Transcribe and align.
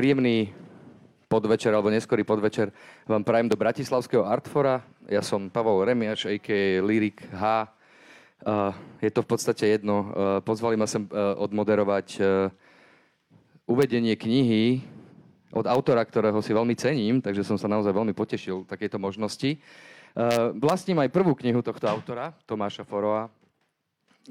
Príjemný 0.00 0.48
podvečer 1.28 1.76
alebo 1.76 1.92
neskorý 1.92 2.24
podvečer 2.24 2.72
vám 3.04 3.20
prajem 3.20 3.52
do 3.52 3.56
Bratislavského 3.60 4.24
Artfora. 4.24 4.80
Ja 5.04 5.20
som 5.20 5.52
Pavol 5.52 5.84
Remiač, 5.84 6.24
a.k.a. 6.24 6.80
Lyrik 6.80 7.20
H. 7.28 7.68
Uh, 8.40 8.72
je 9.04 9.12
to 9.12 9.20
v 9.20 9.28
podstate 9.28 9.68
jedno. 9.68 9.96
Uh, 10.00 10.06
pozvali 10.40 10.80
ma 10.80 10.88
sem 10.88 11.04
uh, 11.04 11.36
odmoderovať 11.36 12.16
uvedenie 13.68 14.16
knihy 14.16 14.80
od 15.52 15.68
autora, 15.68 16.00
ktorého 16.08 16.40
si 16.40 16.56
veľmi 16.56 16.72
cením, 16.80 17.20
takže 17.20 17.44
som 17.44 17.60
sa 17.60 17.68
naozaj 17.68 17.92
veľmi 17.92 18.16
potešil 18.16 18.64
takejto 18.72 18.96
možnosti. 18.96 19.60
Vlastním 20.56 20.96
aj 21.04 21.12
prvú 21.12 21.36
knihu 21.36 21.60
tohto 21.60 21.84
autora, 21.84 22.32
Tomáša 22.48 22.88
Foroa, 22.88 23.28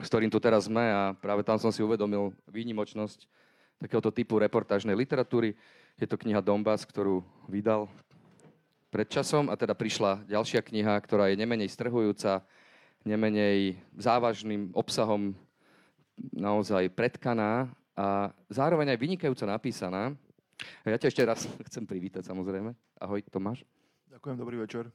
s 0.01 0.07
ktorým 0.09 0.33
tu 0.33 0.41
teraz 0.41 0.65
sme 0.65 0.81
a 0.81 1.13
práve 1.13 1.45
tam 1.45 1.61
som 1.61 1.69
si 1.69 1.85
uvedomil 1.85 2.33
výnimočnosť 2.49 3.37
takéhoto 3.79 4.11
typu 4.11 4.37
reportážnej 4.37 4.93
literatúry. 4.93 5.55
Je 5.95 6.07
to 6.07 6.19
kniha 6.19 6.43
Donbass, 6.43 6.83
ktorú 6.83 7.23
vydal 7.47 7.87
pred 8.91 9.07
časom 9.07 9.47
a 9.47 9.55
teda 9.55 9.73
prišla 9.73 10.27
ďalšia 10.27 10.59
kniha, 10.59 10.93
ktorá 10.99 11.31
je 11.31 11.39
nemenej 11.39 11.69
strhujúca, 11.71 12.43
nemenej 13.07 13.79
závažným 13.95 14.75
obsahom 14.75 15.33
naozaj 16.35 16.91
predkaná 16.91 17.71
a 17.95 18.31
zároveň 18.51 18.95
aj 18.95 18.99
vynikajúco 18.99 19.45
napísaná. 19.47 20.11
Ja 20.83 20.99
ťa 20.99 21.07
ešte 21.07 21.23
raz 21.23 21.39
chcem 21.71 21.87
privítať 21.87 22.27
samozrejme. 22.27 22.75
Ahoj 22.99 23.23
Tomáš. 23.31 23.63
Ďakujem, 24.11 24.35
dobrý 24.35 24.57
večer. 24.59 24.91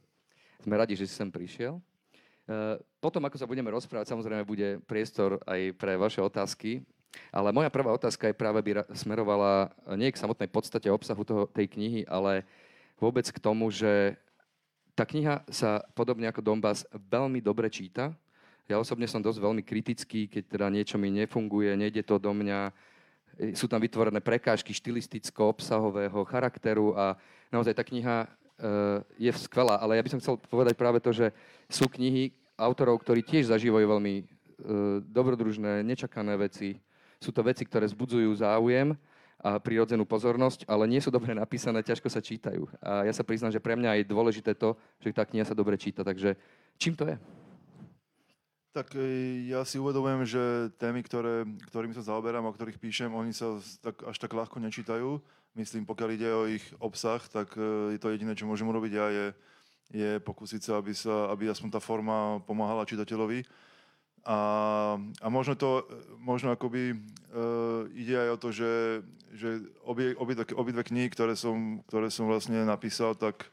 Sme 0.60 0.76
radi, 0.76 0.96
že 0.96 1.08
si 1.08 1.14
sem 1.16 1.28
prišiel. 1.32 1.80
E, 2.44 2.76
potom, 3.00 3.24
ako 3.24 3.36
sa 3.40 3.48
budeme 3.48 3.72
rozprávať, 3.72 4.12
samozrejme 4.12 4.44
bude 4.44 4.80
priestor 4.84 5.40
aj 5.48 5.72
pre 5.80 5.96
vaše 5.96 6.20
otázky. 6.20 6.84
Ale 7.34 7.50
moja 7.50 7.70
prvá 7.70 7.90
otázka 7.94 8.30
je 8.30 8.36
práve 8.36 8.62
by 8.62 8.86
smerovala 8.94 9.70
nie 9.98 10.10
k 10.10 10.20
samotnej 10.20 10.50
podstate 10.50 10.90
obsahu 10.90 11.22
toho, 11.26 11.42
tej 11.50 11.66
knihy, 11.70 12.06
ale 12.06 12.46
vôbec 12.98 13.26
k 13.26 13.38
tomu, 13.42 13.70
že 13.70 14.14
tá 14.94 15.02
kniha 15.02 15.42
sa 15.50 15.82
podobne 15.98 16.30
ako 16.30 16.42
Donbass 16.42 16.86
veľmi 16.94 17.42
dobre 17.42 17.66
číta. 17.66 18.14
Ja 18.70 18.78
osobne 18.78 19.10
som 19.10 19.18
dosť 19.20 19.42
veľmi 19.42 19.62
kritický, 19.66 20.30
keď 20.30 20.42
teda 20.46 20.66
niečo 20.70 20.96
mi 20.96 21.10
nefunguje, 21.10 21.74
nejde 21.74 22.06
to 22.06 22.22
do 22.22 22.30
mňa. 22.30 22.70
Sú 23.58 23.66
tam 23.66 23.82
vytvorené 23.82 24.22
prekážky 24.22 24.70
štilisticko-obsahového 24.70 26.22
charakteru 26.30 26.94
a 26.94 27.18
naozaj 27.50 27.74
tá 27.74 27.82
kniha 27.82 28.30
uh, 28.30 29.02
je 29.18 29.28
skvelá. 29.34 29.82
Ale 29.82 29.98
ja 29.98 30.04
by 30.06 30.10
som 30.14 30.22
chcel 30.22 30.38
povedať 30.38 30.78
práve 30.78 31.02
to, 31.02 31.10
že 31.10 31.34
sú 31.66 31.90
knihy 31.90 32.30
autorov, 32.54 33.02
ktorí 33.02 33.26
tiež 33.26 33.50
zažívajú 33.50 33.86
veľmi 33.90 34.14
dobrodružné, 35.10 35.82
nečakané 35.82 36.38
veci, 36.38 36.78
sú 37.22 37.30
to 37.34 37.42
veci, 37.42 37.66
ktoré 37.66 37.86
zbudzujú 37.88 38.30
záujem 38.38 38.94
a 39.44 39.60
prirodzenú 39.60 40.08
pozornosť, 40.08 40.64
ale 40.64 40.88
nie 40.88 41.04
sú 41.04 41.12
dobre 41.12 41.36
napísané, 41.36 41.84
ťažko 41.84 42.08
sa 42.08 42.24
čítajú. 42.24 42.64
A 42.80 43.04
ja 43.04 43.12
sa 43.12 43.26
priznám, 43.26 43.52
že 43.52 43.60
pre 43.60 43.76
mňa 43.76 44.00
je 44.00 44.08
dôležité 44.08 44.56
to, 44.56 44.72
že 45.04 45.12
tá 45.12 45.28
kniha 45.28 45.44
sa 45.44 45.52
dobre 45.52 45.76
číta. 45.76 46.00
Takže 46.00 46.32
čím 46.80 46.96
to 46.96 47.04
je? 47.04 47.16
Tak 48.74 48.98
e, 48.98 49.46
ja 49.46 49.62
si 49.62 49.78
uvedomujem, 49.78 50.26
že 50.26 50.42
témy, 50.82 51.06
ktoré, 51.06 51.46
ktorými 51.70 51.94
sa 51.94 52.02
zaoberám, 52.02 52.50
o 52.50 52.54
ktorých 52.56 52.82
píšem, 52.82 53.12
oni 53.12 53.30
sa 53.30 53.54
tak, 53.78 54.02
až 54.02 54.18
tak 54.18 54.34
ľahko 54.34 54.58
nečítajú. 54.58 55.22
Myslím, 55.54 55.86
pokiaľ 55.86 56.08
ide 56.10 56.28
o 56.34 56.50
ich 56.50 56.64
obsah, 56.82 57.22
tak 57.30 57.54
e, 57.54 57.94
je 57.94 58.02
to 58.02 58.10
jediné, 58.10 58.34
čo 58.34 58.50
môžem 58.50 58.66
urobiť 58.66 58.92
ja, 58.98 59.06
je, 59.14 59.26
je 59.94 60.10
pokúsiť 60.18 60.58
sa, 60.66 60.82
aby, 60.82 60.90
sa, 60.90 61.30
aby 61.30 61.46
aspoň 61.46 61.78
tá 61.78 61.78
forma 61.78 62.42
pomáhala 62.42 62.82
čitateľovi. 62.82 63.46
A, 64.24 64.38
a 65.20 65.26
možno 65.28 65.52
to, 65.52 65.84
možno 66.16 66.56
akoby 66.56 66.96
uh, 66.96 67.84
ide 67.92 68.16
aj 68.16 68.28
o 68.32 68.40
to, 68.40 68.48
že, 68.56 68.72
že 69.36 69.60
obie, 69.84 70.16
obidve, 70.16 70.48
obidve 70.56 70.80
knihy, 70.80 71.12
ktoré 71.12 71.36
som, 71.36 71.84
ktoré 71.84 72.08
som 72.08 72.24
vlastne 72.24 72.64
napísal, 72.64 73.12
tak 73.12 73.44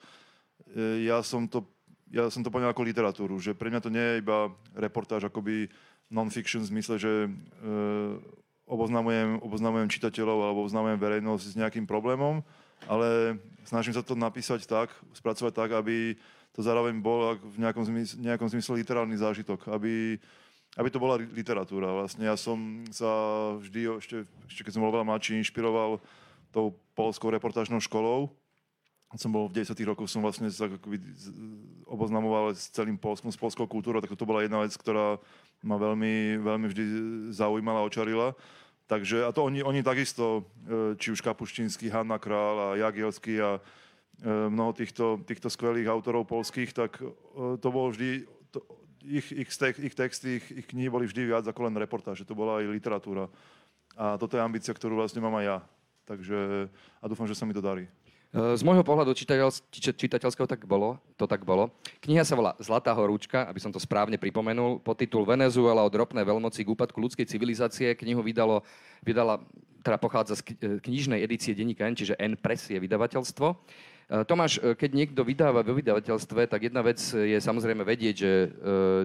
uh, 0.72 0.96
ja 1.04 1.20
som 1.22 1.48
to 1.52 1.68
ja 2.12 2.28
som 2.28 2.44
to 2.44 2.52
poňal 2.52 2.76
ako 2.76 2.84
literatúru, 2.84 3.40
že 3.40 3.56
pre 3.56 3.72
mňa 3.72 3.80
to 3.80 3.88
nie 3.88 4.04
je 4.04 4.20
iba 4.20 4.52
reportáž 4.76 5.32
akoby 5.32 5.72
non-fiction 6.12 6.60
v 6.60 6.72
zmysle, 6.76 7.00
že 7.00 7.32
uh, 7.32 8.20
oboznamujem, 8.68 9.40
oboznamujem 9.40 9.88
čitateľov 9.88 10.38
alebo 10.44 10.60
oboznamujem 10.68 11.00
verejnosť 11.00 11.46
s 11.56 11.60
nejakým 11.60 11.88
problémom, 11.88 12.44
ale 12.88 13.40
snažím 13.64 13.96
sa 13.96 14.04
to 14.04 14.20
napísať 14.20 14.68
tak, 14.68 14.92
spracovať 15.16 15.54
tak, 15.56 15.72
aby 15.72 16.20
to 16.52 16.60
zároveň 16.60 17.00
bol 17.00 17.40
v 17.40 17.58
nejakom 17.64 17.88
zmysle, 17.88 18.20
nejakom 18.20 18.52
zmysle 18.52 18.84
literárny 18.84 19.16
zážitok, 19.16 19.72
aby 19.72 20.20
aby 20.80 20.88
to 20.88 21.04
bola 21.04 21.20
literatúra. 21.20 21.92
Vlastne 21.92 22.24
ja 22.28 22.40
som 22.40 22.88
sa 22.96 23.10
vždy, 23.60 24.00
ešte, 24.00 24.24
ešte 24.48 24.62
keď 24.64 24.72
som 24.80 24.84
bol 24.88 24.96
veľa 24.96 25.08
mladší, 25.08 25.36
inšpiroval 25.44 26.00
tou 26.52 26.76
polskou 26.96 27.32
reportážnou 27.32 27.84
školou. 27.84 28.32
Som 29.20 29.36
bol 29.36 29.52
v 29.52 29.60
10 29.60 29.76
rokoch, 29.84 30.08
som 30.08 30.24
vlastne 30.24 30.48
sa 30.48 30.72
oboznamoval 31.84 32.56
s 32.56 32.72
celým 32.72 32.96
Polskom, 32.96 33.28
s 33.28 33.36
polskou 33.36 33.68
kultúrou, 33.68 34.00
tak 34.00 34.16
to 34.16 34.24
bola 34.24 34.48
jedna 34.48 34.64
vec, 34.64 34.72
ktorá 34.72 35.20
ma 35.60 35.76
veľmi, 35.76 36.40
veľmi 36.40 36.68
vždy 36.72 36.84
zaujímala, 37.36 37.84
očarila. 37.84 38.32
Takže, 38.88 39.24
a 39.28 39.32
to 39.36 39.48
oni, 39.48 39.64
oni 39.64 39.84
takisto, 39.84 40.48
e, 40.68 40.96
či 41.00 41.16
už 41.16 41.24
Kapuštinský, 41.24 41.92
Hanna 41.92 42.20
Král 42.20 42.56
a 42.60 42.68
Jagielský 42.76 43.40
a 43.40 43.52
e, 43.56 43.62
mnoho 44.52 44.76
týchto, 44.76 45.24
týchto 45.24 45.48
skvelých 45.48 45.88
autorov 45.88 46.28
polských, 46.28 46.76
tak 46.76 47.00
e, 47.00 47.08
to 47.60 47.68
bolo 47.72 47.92
vždy, 47.92 48.28
to, 48.52 48.60
ich, 49.04 49.28
ich, 49.34 49.50
ich 49.50 49.96
texty, 49.96 50.42
ich, 50.42 50.48
ich 50.64 50.68
knihy 50.70 50.90
boli 50.90 51.06
vždy 51.10 51.28
viac 51.28 51.46
ako 51.46 51.70
len 51.70 51.76
reportáž, 51.78 52.22
že 52.22 52.28
to 52.28 52.38
bola 52.38 52.62
aj 52.62 52.70
literatúra. 52.70 53.28
A 53.98 54.16
toto 54.16 54.40
je 54.40 54.46
ambícia, 54.46 54.72
ktorú 54.72 54.98
vlastne 54.98 55.20
mám 55.20 55.36
aj 55.42 55.46
ja. 55.46 55.58
Takže 56.08 56.68
a 57.00 57.06
dúfam, 57.08 57.28
že 57.28 57.38
sa 57.38 57.46
mi 57.46 57.54
to 57.54 57.64
darí. 57.64 57.86
E, 58.32 58.56
z 58.56 58.64
môjho 58.64 58.84
pohľadu 58.84 59.12
čitateľského 59.76 60.48
tak 60.48 60.64
bolo, 60.64 60.96
to 61.20 61.28
tak 61.28 61.44
bolo. 61.44 61.70
Kniha 62.00 62.24
sa 62.24 62.40
volá 62.40 62.56
Zlatá 62.64 62.96
horúčka, 62.96 63.44
aby 63.52 63.60
som 63.60 63.76
to 63.76 63.80
správne 63.80 64.16
pripomenul. 64.16 64.80
Podtitul 64.80 65.28
Venezuela 65.28 65.84
od 65.84 65.92
ropnej 65.92 66.24
veľmoci 66.24 66.64
k 66.64 66.72
úpadku 66.72 66.98
ľudskej 67.04 67.28
civilizácie. 67.28 67.92
Knihu 68.00 68.24
vydalo, 68.24 68.64
vydala, 69.04 69.44
teda 69.84 70.00
pochádza 70.00 70.40
z 70.40 70.56
e, 70.56 70.80
knižnej 70.80 71.20
edície 71.20 71.52
denníka 71.52 71.84
N, 71.84 72.00
čiže 72.00 72.16
N 72.16 72.40
Press 72.40 72.72
je 72.72 72.80
vydavateľstvo. 72.80 73.48
E, 74.10 74.26
Tomáš, 74.26 74.58
e, 74.58 74.74
keď 74.74 74.90
niekto 74.94 75.22
vydáva 75.22 75.62
vo 75.62 75.74
vydavateľstve, 75.76 76.48
tak 76.48 76.72
jedna 76.72 76.82
vec 76.82 76.98
je 77.02 77.38
samozrejme 77.38 77.86
vedieť, 77.86 78.16
že 78.16 78.32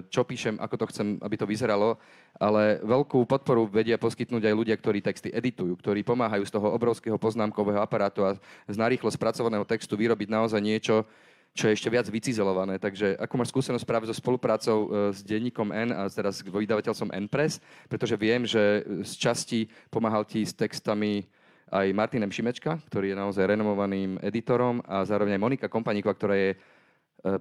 čo 0.07 0.23
píšem, 0.23 0.57
ako 0.57 0.75
to 0.79 0.85
chcem, 0.93 1.07
aby 1.21 1.35
to 1.37 1.49
vyzeralo, 1.49 1.99
ale 2.37 2.81
veľkú 2.81 3.25
podporu 3.25 3.65
vedia 3.67 3.99
poskytnúť 3.99 4.47
aj 4.47 4.57
ľudia, 4.57 4.75
ktorí 4.77 5.01
texty 5.01 5.33
editujú, 5.33 5.77
ktorí 5.77 6.01
pomáhajú 6.05 6.45
z 6.45 6.53
toho 6.53 6.69
obrovského 6.73 7.17
poznámkového 7.17 7.81
aparátu 7.81 8.23
a 8.23 8.37
z 8.69 8.75
narýchlo 8.77 9.09
spracovaného 9.09 9.65
textu 9.65 9.97
vyrobiť 9.97 10.29
naozaj 10.29 10.61
niečo, 10.61 11.05
čo 11.57 11.65
je 11.65 11.73
ešte 11.73 11.89
viac 11.89 12.05
vycizelované. 12.05 12.77
Takže 12.77 13.17
ako 13.17 13.33
máš 13.41 13.49
skúsenosť 13.49 13.85
práve 13.89 14.05
so 14.05 14.13
spoluprácou 14.13 15.09
s 15.09 15.25
denníkom 15.25 15.73
N 15.73 15.89
a 15.89 16.05
teraz 16.05 16.37
s 16.37 16.45
vydavateľstvom 16.45 17.09
N-Press, 17.25 17.57
pretože 17.89 18.13
viem, 18.13 18.45
že 18.45 18.85
z 19.01 19.13
časti 19.17 19.59
pomáhal 19.89 20.21
ti 20.21 20.45
s 20.45 20.53
textami 20.53 21.25
aj 21.67 21.87
Martinem 21.91 22.31
Šimečka, 22.31 22.79
ktorý 22.87 23.11
je 23.11 23.19
naozaj 23.19 23.43
renomovaným 23.43 24.15
editorom 24.23 24.79
a 24.87 25.03
zároveň 25.03 25.35
aj 25.35 25.43
Monika 25.43 25.67
Kompaníková, 25.67 26.15
ktorá 26.15 26.35
je 26.35 26.51
e, 26.55 26.57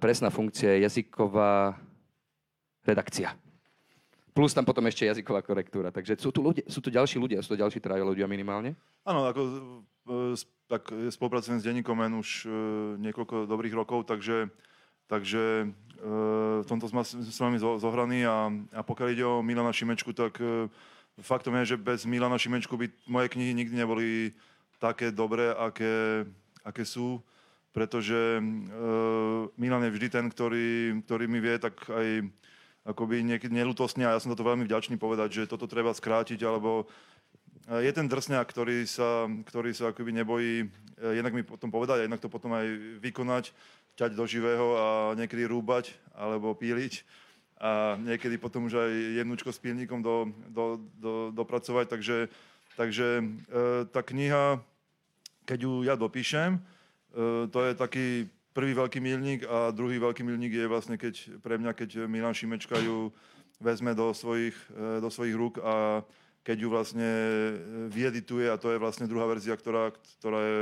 presná 0.02 0.34
funkcia 0.34 0.82
jazyková 0.82 1.78
redakcia. 2.82 3.38
Plus 4.34 4.52
tam 4.52 4.68
potom 4.68 4.84
ešte 4.84 5.08
jazyková 5.08 5.40
korektúra. 5.40 5.88
Takže 5.88 6.18
sú 6.20 6.28
tu, 6.34 6.44
ľudia, 6.44 6.66
sú 6.68 6.82
tu 6.82 6.90
ďalší 6.92 7.16
ľudia, 7.16 7.40
sú 7.40 7.54
tu 7.54 7.58
ďalší 7.62 7.80
traja 7.80 8.04
ľudia 8.04 8.28
minimálne? 8.28 8.74
Áno, 9.06 9.30
ako, 9.30 9.40
e, 9.46 10.34
tak 10.66 10.90
spolupracujem 10.90 11.62
s 11.62 11.66
denníkom 11.66 11.96
len 12.02 12.18
už 12.18 12.44
e, 12.44 12.48
niekoľko 13.00 13.46
dobrých 13.46 13.78
rokov, 13.78 14.10
takže, 14.10 14.50
takže 15.06 15.70
v 15.96 16.68
tomto 16.68 16.92
sme 16.92 17.00
s 17.00 17.40
vami 17.40 17.56
zohraní 17.56 18.20
a, 18.28 18.52
a 18.52 18.84
pokiaľ 18.84 19.08
ide 19.16 19.24
o 19.24 19.40
Milana 19.40 19.72
Šimečku, 19.72 20.12
tak 20.12 20.36
faktom 21.20 21.56
je, 21.62 21.76
že 21.76 21.76
bez 21.80 22.04
Milana 22.04 22.36
Šimečku 22.36 22.76
by 22.76 22.86
moje 23.08 23.28
knihy 23.32 23.56
nikdy 23.56 23.74
neboli 23.76 24.36
také 24.76 25.08
dobré, 25.08 25.52
aké, 25.56 26.24
aké 26.60 26.84
sú, 26.84 27.24
pretože 27.72 28.40
uh, 28.40 29.48
Milan 29.56 29.84
je 29.88 29.94
vždy 29.96 30.08
ten, 30.08 30.26
ktorý, 30.28 31.00
ktorý 31.04 31.24
mi 31.28 31.40
vie 31.40 31.56
tak 31.60 31.76
aj 31.88 32.24
akoby 32.86 33.26
niekedy 33.26 33.50
nelutostne, 33.50 34.06
a 34.06 34.14
ja 34.14 34.22
som 34.22 34.30
toto 34.30 34.46
veľmi 34.46 34.62
vďačný 34.62 34.94
povedať, 34.96 35.42
že 35.42 35.50
toto 35.50 35.66
treba 35.66 35.90
skrátiť, 35.90 36.38
alebo 36.46 36.86
e, 37.66 37.82
je 37.82 37.90
ten 37.90 38.06
drsňák, 38.06 38.46
ktorý 38.46 38.86
sa, 38.86 39.26
ktorý 39.26 39.74
sa 39.74 39.90
akoby 39.90 40.14
nebojí 40.14 40.52
e, 40.62 40.66
jednak 41.18 41.34
mi 41.34 41.42
potom 41.42 41.66
povedať 41.66 41.98
a 41.98 42.04
jednak 42.06 42.22
to 42.22 42.30
potom 42.30 42.54
aj 42.54 42.62
vykonať, 43.02 43.50
ťať 43.98 44.10
do 44.14 44.22
živého 44.22 44.66
a 44.78 44.86
niekedy 45.18 45.50
rúbať 45.50 45.98
alebo 46.14 46.54
píliť 46.54 47.02
a 47.56 47.96
niekedy 47.96 48.36
potom 48.36 48.68
už 48.68 48.76
aj 48.76 48.92
jednúčko 49.24 49.48
s 49.48 49.62
pilníkom 49.62 50.04
do, 50.04 50.28
do, 50.52 50.64
do, 51.00 51.12
dopracovať. 51.32 51.88
Takže, 51.88 52.16
takže 52.76 53.06
e, 53.20 53.24
tá 53.88 54.04
kniha, 54.04 54.60
keď 55.48 55.58
ju 55.64 55.72
ja 55.88 55.96
dopíšem, 55.96 56.60
e, 56.60 56.60
to 57.48 57.58
je 57.64 57.72
taký 57.72 58.06
prvý 58.52 58.72
veľký 58.76 59.00
milník 59.00 59.40
a 59.48 59.72
druhý 59.72 59.96
veľký 60.00 60.24
milník 60.24 60.52
je 60.52 60.68
vlastne 60.68 60.96
keď, 60.96 61.40
pre 61.40 61.56
mňa, 61.60 61.72
keď 61.76 62.08
Milan 62.08 62.36
Šimečka 62.36 62.76
ju 62.80 63.12
vezme 63.60 63.96
do 63.96 64.12
svojich, 64.12 64.56
e, 64.72 65.00
do 65.00 65.08
svojich 65.08 65.36
rúk 65.36 65.60
a 65.64 66.04
keď 66.44 66.56
ju 66.60 66.68
vlastne 66.68 67.08
e, 67.08 67.56
vyedituje 67.88 68.52
a 68.52 68.60
to 68.60 68.72
je 68.72 68.80
vlastne 68.80 69.08
druhá 69.08 69.24
verzia, 69.28 69.56
ktorá, 69.56 69.96
ktorá 70.20 70.40
je, 70.44 70.58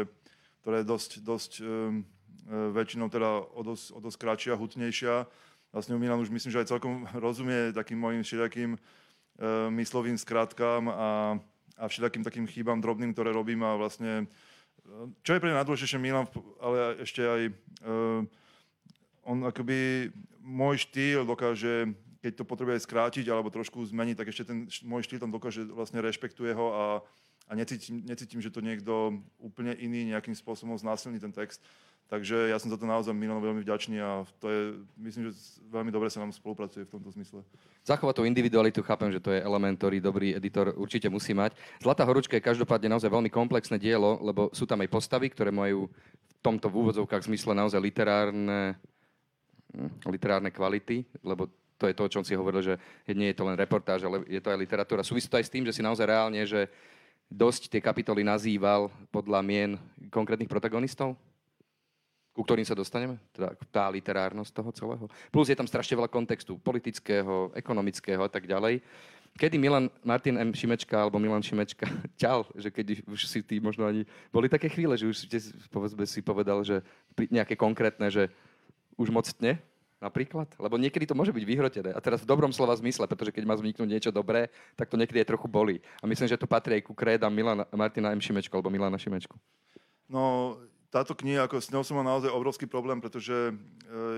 ktorá 0.62 0.76
je 0.80 0.86
dosť, 0.86 1.10
dosť 1.20 1.52
um, 1.60 2.00
väčšinou 2.48 3.12
teda 3.12 3.40
o 3.52 3.60
dosť, 3.60 3.86
o 3.92 3.98
dosť 4.00 4.16
kratšia, 4.16 4.56
hutnejšia. 4.56 5.28
Vlastne 5.74 5.98
Milan 5.98 6.22
už 6.22 6.30
myslím, 6.30 6.54
že 6.54 6.62
aj 6.62 6.70
celkom 6.70 7.02
rozumie 7.26 7.74
takým 7.74 7.98
mojim 7.98 8.22
všelijakým 8.22 8.78
uh, 8.78 9.68
myslovým 9.74 10.14
skratkám 10.14 10.86
a, 10.86 11.36
a 11.74 11.84
všelijakým 11.90 12.22
takým 12.22 12.46
chýbam 12.46 12.78
drobným, 12.78 13.10
ktoré 13.10 13.34
robím 13.34 13.66
a 13.66 13.74
vlastne 13.74 14.30
čo 15.24 15.32
je 15.32 15.40
pre 15.40 15.48
mňa 15.48 15.64
najdôležitejšie 15.64 15.96
Milan, 15.96 16.28
ale 16.60 17.00
ešte 17.00 17.24
aj 17.24 17.42
uh, 17.48 18.20
on 19.24 19.38
akoby 19.48 20.12
môj 20.44 20.84
štýl 20.84 21.24
dokáže 21.24 21.96
keď 22.24 22.40
to 22.40 22.48
potrebuje 22.48 22.80
skrátiť 22.88 23.28
alebo 23.28 23.52
trošku 23.52 23.84
zmeniť, 23.84 24.16
tak 24.16 24.32
ešte 24.32 24.48
ten 24.48 24.64
môj 24.88 25.04
štýl 25.04 25.20
tam 25.20 25.28
dokáže, 25.28 25.68
vlastne 25.68 26.00
rešpektuje 26.00 26.56
ho 26.56 26.66
a, 26.72 26.84
a 27.48 27.52
necítim, 27.54 28.00
necítim, 28.04 28.40
že 28.40 28.48
to 28.50 28.64
niekto 28.64 29.20
úplne 29.36 29.76
iný 29.76 30.08
nejakým 30.12 30.32
spôsobom 30.32 30.76
znásilní 30.80 31.20
ten 31.20 31.32
text. 31.32 31.60
Takže 32.04 32.52
ja 32.52 32.60
som 32.60 32.68
za 32.68 32.76
to 32.76 32.84
naozaj 32.84 33.16
Milano 33.16 33.40
veľmi 33.40 33.64
vďačný 33.64 33.96
a 34.04 34.28
to 34.36 34.46
je, 34.52 34.60
myslím, 35.00 35.32
že 35.32 35.40
veľmi 35.72 35.88
dobre 35.88 36.12
sa 36.12 36.20
nám 36.20 36.36
spolupracuje 36.36 36.84
v 36.84 36.92
tomto 36.92 37.08
zmysle. 37.16 37.40
Zachovať 37.80 38.20
tú 38.20 38.24
individualitu, 38.28 38.84
chápem, 38.84 39.08
že 39.08 39.24
to 39.24 39.32
je 39.32 39.40
element, 39.40 39.80
ktorý 39.80 40.04
dobrý 40.04 40.36
editor 40.36 40.76
určite 40.76 41.08
musí 41.08 41.32
mať. 41.32 41.56
Zlatá 41.80 42.04
horúčka 42.04 42.36
je 42.36 42.44
každopádne 42.44 42.92
naozaj 42.92 43.08
veľmi 43.08 43.32
komplexné 43.32 43.80
dielo, 43.80 44.20
lebo 44.20 44.52
sú 44.52 44.68
tam 44.68 44.84
aj 44.84 44.92
postavy, 44.92 45.32
ktoré 45.32 45.48
majú 45.48 45.88
v 45.88 46.32
tomto 46.44 46.68
v 46.68 46.76
úvodzovkách 46.84 47.24
zmysle 47.24 47.56
naozaj 47.56 47.80
literárne, 47.80 48.76
hm, 49.72 50.04
literárne 50.12 50.52
kvality, 50.52 51.08
lebo 51.24 51.48
to 51.80 51.88
je 51.88 51.96
to, 51.96 52.04
o 52.04 52.12
čom 52.12 52.22
si 52.22 52.36
hovoril, 52.36 52.60
že 52.60 52.74
nie 53.16 53.32
je 53.32 53.36
to 53.40 53.48
len 53.48 53.56
reportáž, 53.56 54.04
ale 54.04 54.28
je 54.28 54.44
to 54.44 54.52
aj 54.52 54.60
literatúra. 54.60 55.00
Súvisí 55.00 55.26
to 55.26 55.40
aj 55.40 55.48
s 55.48 55.52
tým, 55.52 55.64
že 55.64 55.72
si 55.72 55.82
naozaj 55.82 56.04
reálne, 56.04 56.44
že 56.44 56.68
dosť 57.30 57.72
tie 57.72 57.80
kapitoly 57.80 58.22
nazýval 58.22 58.92
podľa 59.12 59.40
mien 59.44 59.70
konkrétnych 60.10 60.50
protagonistov? 60.50 61.16
ku 62.34 62.42
ktorým 62.42 62.66
sa 62.66 62.74
dostaneme? 62.74 63.22
Teda 63.30 63.54
tá 63.70 63.86
literárnosť 63.86 64.50
toho 64.50 64.70
celého. 64.74 65.04
Plus 65.30 65.46
je 65.46 65.54
tam 65.54 65.70
strašne 65.70 65.94
veľa 65.94 66.10
kontextu 66.10 66.58
politického, 66.58 67.54
ekonomického 67.54 68.18
a 68.26 68.30
tak 68.30 68.50
ďalej. 68.50 68.82
Kedy 69.38 69.54
Milan 69.58 69.86
Martin 70.02 70.38
M. 70.38 70.50
Šimečka 70.50 70.98
alebo 70.98 71.22
Milan 71.22 71.46
Šimečka 71.46 71.86
ťal, 72.22 72.42
že 72.58 72.74
keď 72.74 73.06
už 73.06 73.30
si 73.30 73.38
ty 73.46 73.62
možno 73.62 73.86
ani... 73.86 74.02
Boli 74.34 74.50
také 74.50 74.66
chvíle, 74.66 74.98
že 74.98 75.06
už 75.06 75.30
ste, 75.30 75.38
povedzme, 75.70 76.02
si 76.10 76.26
povedal, 76.26 76.66
že 76.66 76.82
nejaké 77.30 77.54
konkrétne, 77.54 78.10
že 78.10 78.26
už 78.98 79.14
moc 79.14 79.30
ne? 79.38 79.58
Napríklad? 80.04 80.52
Lebo 80.60 80.76
niekedy 80.76 81.08
to 81.08 81.16
môže 81.16 81.32
byť 81.32 81.44
vyhrotené. 81.48 81.90
A 81.96 82.00
teraz 82.04 82.20
v 82.20 82.28
dobrom 82.28 82.52
slova 82.52 82.76
zmysle, 82.76 83.08
pretože 83.08 83.32
keď 83.32 83.48
má 83.48 83.56
vzniknúť 83.56 83.88
niečo 83.88 84.12
dobré, 84.12 84.52
tak 84.76 84.92
to 84.92 85.00
niekedy 85.00 85.24
je 85.24 85.30
trochu 85.32 85.48
boli. 85.48 85.80
A 85.98 86.04
myslím, 86.04 86.28
že 86.28 86.36
to 86.36 86.44
patrí 86.44 86.76
aj 86.76 86.84
ku 86.84 86.92
krédam 86.92 87.32
Milana, 87.32 87.64
Martina 87.72 88.12
M. 88.12 88.20
Šimečku 88.20 88.52
alebo 88.52 88.68
Milana 88.68 89.00
Šimečku. 89.00 89.32
No, 90.04 90.54
táto 90.92 91.16
kniha, 91.16 91.48
ako 91.48 91.56
s 91.58 91.72
ňou 91.72 91.82
som 91.82 91.96
mal 91.98 92.06
naozaj 92.06 92.30
obrovský 92.30 92.68
problém, 92.68 93.00
pretože 93.00 93.32
e, 93.32 93.52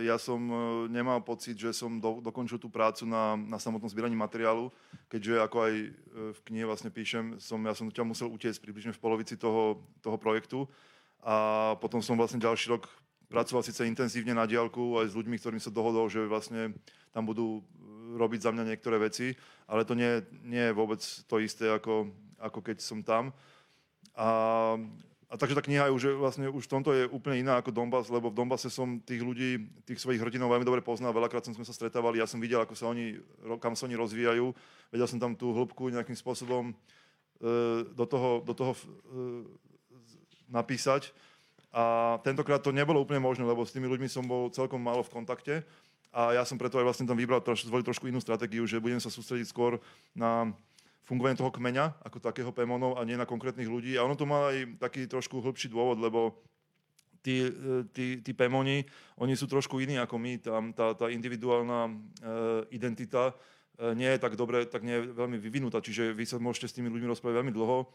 ja 0.04 0.18
som 0.18 0.36
e, 0.36 0.54
nemal 0.92 1.22
pocit, 1.24 1.56
že 1.56 1.72
som 1.72 2.02
do, 2.02 2.20
dokončil 2.20 2.60
tú 2.60 2.68
prácu 2.68 3.08
na, 3.08 3.32
na 3.38 3.56
samotnom 3.56 3.88
zbieraní 3.88 4.12
materiálu, 4.12 4.68
keďže 5.08 5.40
ako 5.40 5.56
aj 5.70 5.72
e, 5.72 5.88
v 6.36 6.40
knihe 6.50 6.68
vlastne 6.68 6.92
píšem, 6.92 7.38
som, 7.40 7.62
ja 7.64 7.72
som 7.72 7.88
ťa 7.88 8.04
musel 8.04 8.28
utiecť 8.28 8.60
približne 8.60 8.92
v 8.92 9.00
polovici 9.00 9.40
toho, 9.40 9.80
toho 10.04 10.20
projektu 10.20 10.68
a 11.24 11.72
potom 11.80 12.04
som 12.04 12.18
vlastne 12.18 12.44
ďalší 12.44 12.76
rok 12.76 12.92
pracoval 13.26 13.62
síce 13.66 13.82
intenzívne 13.86 14.34
na 14.34 14.46
diálku 14.46 15.02
aj 15.02 15.10
s 15.10 15.16
ľuďmi, 15.18 15.36
ktorým 15.38 15.62
sa 15.62 15.74
dohodol, 15.74 16.06
že 16.06 16.24
vlastne 16.26 16.74
tam 17.10 17.26
budú 17.26 17.58
e, 17.58 17.62
robiť 18.16 18.40
za 18.46 18.50
mňa 18.54 18.64
niektoré 18.74 18.96
veci, 19.02 19.34
ale 19.66 19.82
to 19.82 19.98
nie, 19.98 20.22
nie 20.46 20.70
je 20.70 20.76
vôbec 20.76 21.02
to 21.02 21.36
isté, 21.42 21.66
ako, 21.66 22.10
ako 22.38 22.58
keď 22.62 22.78
som 22.78 23.02
tam. 23.02 23.34
A, 24.14 24.28
a 25.26 25.34
takže 25.34 25.58
tá 25.58 25.62
kniha 25.62 25.90
je 25.90 25.96
už, 25.96 26.02
vlastne, 26.16 26.46
už 26.46 26.70
v 26.70 26.72
tomto 26.72 26.90
je 26.94 27.10
úplne 27.10 27.42
iná 27.42 27.58
ako 27.58 27.74
Donbass, 27.74 28.06
lebo 28.08 28.30
v 28.30 28.38
Donbase 28.38 28.70
som 28.70 29.02
tých 29.02 29.20
ľudí, 29.20 29.58
tých 29.82 29.98
svojich 29.98 30.22
hrdinov 30.22 30.54
veľmi 30.54 30.64
dobre 30.64 30.80
poznal, 30.80 31.10
veľakrát 31.10 31.42
som 31.42 31.52
sme 31.52 31.66
sa 31.66 31.74
stretávali, 31.74 32.22
ja 32.22 32.30
som 32.30 32.38
videl, 32.38 32.62
ako 32.62 32.78
sa 32.78 32.86
oni, 32.88 33.18
kam 33.58 33.74
sa 33.74 33.90
oni 33.90 33.98
rozvíjajú, 33.98 34.54
vedel 34.94 35.08
som 35.10 35.18
tam 35.18 35.34
tú 35.34 35.50
hĺbku 35.50 35.90
nejakým 35.90 36.14
spôsobom 36.14 36.70
e, 36.70 36.74
do 37.90 38.06
toho, 38.06 38.40
do 38.46 38.54
toho 38.54 38.72
e, 38.72 38.80
napísať. 40.46 41.10
A 41.76 42.16
tentokrát 42.24 42.64
to 42.64 42.72
nebolo 42.72 43.04
úplne 43.04 43.20
možné, 43.20 43.44
lebo 43.44 43.60
s 43.60 43.76
tými 43.76 43.84
ľuďmi 43.84 44.08
som 44.08 44.24
bol 44.24 44.48
celkom 44.48 44.80
málo 44.80 45.04
v 45.04 45.12
kontakte. 45.12 45.54
A 46.08 46.32
ja 46.32 46.48
som 46.48 46.56
preto 46.56 46.80
aj 46.80 46.88
vlastne 46.88 47.04
tam 47.04 47.20
vybral, 47.20 47.44
troš, 47.44 47.68
zvolil 47.68 47.84
trošku 47.84 48.08
inú 48.08 48.16
stratégiu, 48.24 48.64
že 48.64 48.80
budem 48.80 48.96
sa 48.96 49.12
sústrediť 49.12 49.52
skôr 49.52 49.76
na 50.16 50.56
fungovanie 51.04 51.36
toho 51.36 51.52
kmeňa, 51.52 52.00
ako 52.00 52.16
takého 52.24 52.48
pémonov 52.48 52.96
a 52.96 53.04
nie 53.04 53.20
na 53.20 53.28
konkrétnych 53.28 53.68
ľudí. 53.68 53.92
A 54.00 54.08
ono 54.08 54.16
to 54.16 54.24
má 54.24 54.48
aj 54.48 54.80
taký 54.80 55.04
trošku 55.04 55.44
hĺbší 55.44 55.68
dôvod, 55.68 56.00
lebo 56.00 56.40
tí, 57.20 57.44
e, 57.44 57.84
tí, 57.92 58.24
tí 58.24 58.32
pémoni, 58.32 58.88
oni 59.20 59.36
sú 59.36 59.44
trošku 59.44 59.76
iní 59.76 60.00
ako 60.00 60.16
my. 60.16 60.32
Tam 60.40 60.72
tá, 60.72 60.96
tá 60.96 61.12
individuálna 61.12 61.92
e, 61.92 61.92
identita 62.72 63.36
e, 63.76 63.92
nie 63.92 64.08
je 64.08 64.18
tak 64.18 64.40
dobre, 64.40 64.64
tak 64.64 64.80
nie 64.80 64.96
je 64.96 65.12
veľmi 65.12 65.36
vyvinutá. 65.36 65.84
Čiže 65.84 66.16
vy 66.16 66.24
sa 66.24 66.40
môžete 66.40 66.72
s 66.72 66.76
tými 66.80 66.88
ľuďmi 66.88 67.12
rozprávať 67.12 67.44
veľmi 67.44 67.52
dlho 67.52 67.92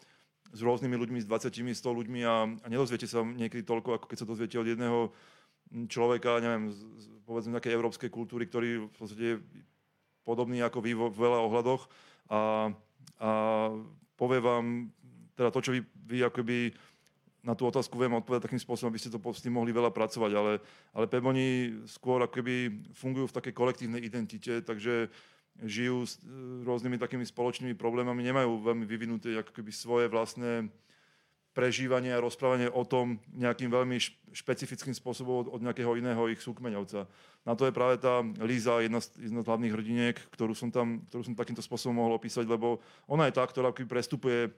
s 0.52 0.60
rôznymi 0.60 0.96
ľuďmi, 0.96 1.20
s 1.24 1.28
20, 1.28 1.74
100 1.74 2.00
ľuďmi 2.04 2.20
a, 2.28 2.36
a 2.48 2.68
nedozviete 2.68 3.08
sa 3.08 3.24
niekedy 3.24 3.64
toľko, 3.64 3.98
ako 3.98 4.06
keď 4.08 4.18
sa 4.20 4.30
dozviete 4.30 4.60
od 4.60 4.68
jedného 4.68 5.00
človeka, 5.88 6.44
neviem, 6.44 6.72
z, 6.72 6.80
povedzme 7.24 7.56
nejakej 7.56 7.76
európskej 7.76 8.10
kultúry, 8.12 8.48
ktorý 8.48 8.92
v 8.92 8.96
podstate 8.96 9.26
je 9.36 9.42
podobný 10.28 10.60
ako 10.60 10.80
vy 10.84 10.92
vo 10.92 11.08
veľa 11.08 11.40
ohľadoch. 11.48 11.82
A, 12.32 12.40
a 13.24 13.30
povie 14.20 14.40
vám 14.44 14.92
teda 15.40 15.50
to, 15.50 15.60
čo 15.64 15.72
vy, 15.74 15.82
vy 16.06 16.18
akoby 16.28 16.76
na 17.42 17.58
tú 17.58 17.66
otázku 17.66 17.98
viem 17.98 18.14
odpovedať 18.14 18.46
takým 18.46 18.62
spôsobom, 18.62 18.94
aby 18.94 19.02
ste 19.02 19.10
to 19.10 19.18
s 19.18 19.42
tým 19.42 19.58
mohli 19.58 19.74
veľa 19.74 19.90
pracovať, 19.90 20.32
ale, 20.38 20.62
ale 20.94 21.10
Peboni 21.10 21.82
skôr 21.90 22.22
akoby 22.22 22.70
fungujú 22.94 23.34
v 23.34 23.38
takej 23.42 23.54
kolektívnej 23.58 24.02
identite, 24.06 24.62
takže 24.62 25.10
žijú 25.60 26.08
s 26.08 26.22
e, 26.22 26.28
rôznymi 26.64 26.96
takými 27.02 27.26
spoločnými 27.28 27.76
problémami, 27.76 28.24
nemajú 28.24 28.64
veľmi 28.64 28.86
vyvinuté 28.88 29.36
ako 29.36 29.52
keby 29.52 29.72
svoje 29.76 30.06
vlastné 30.08 30.72
prežívanie 31.52 32.16
a 32.16 32.24
rozprávanie 32.24 32.72
o 32.72 32.88
tom 32.88 33.20
nejakým 33.36 33.68
veľmi 33.68 34.00
špecifickým 34.32 34.96
spôsobom 34.96 35.52
od 35.52 35.60
nejakého 35.60 36.00
iného 36.00 36.32
ich 36.32 36.40
súkmeňovca. 36.40 37.12
Na 37.44 37.60
to 37.60 37.68
je 37.68 37.76
práve 37.76 38.00
tá 38.00 38.24
Líza, 38.40 38.80
jedna 38.80 39.04
z, 39.04 39.20
jedna 39.20 39.44
z 39.44 39.48
hlavných 39.52 39.76
hrdiniek, 39.76 40.18
ktorú 40.32 40.56
som 40.56 40.72
tam 40.72 41.04
ktorú 41.12 41.28
som 41.28 41.36
takýmto 41.36 41.60
spôsobom 41.60 42.00
mohol 42.00 42.16
opísať, 42.16 42.48
lebo 42.48 42.80
ona 43.04 43.28
je 43.28 43.36
tá, 43.36 43.44
ktorá 43.44 43.76
prestupuje 43.76 44.56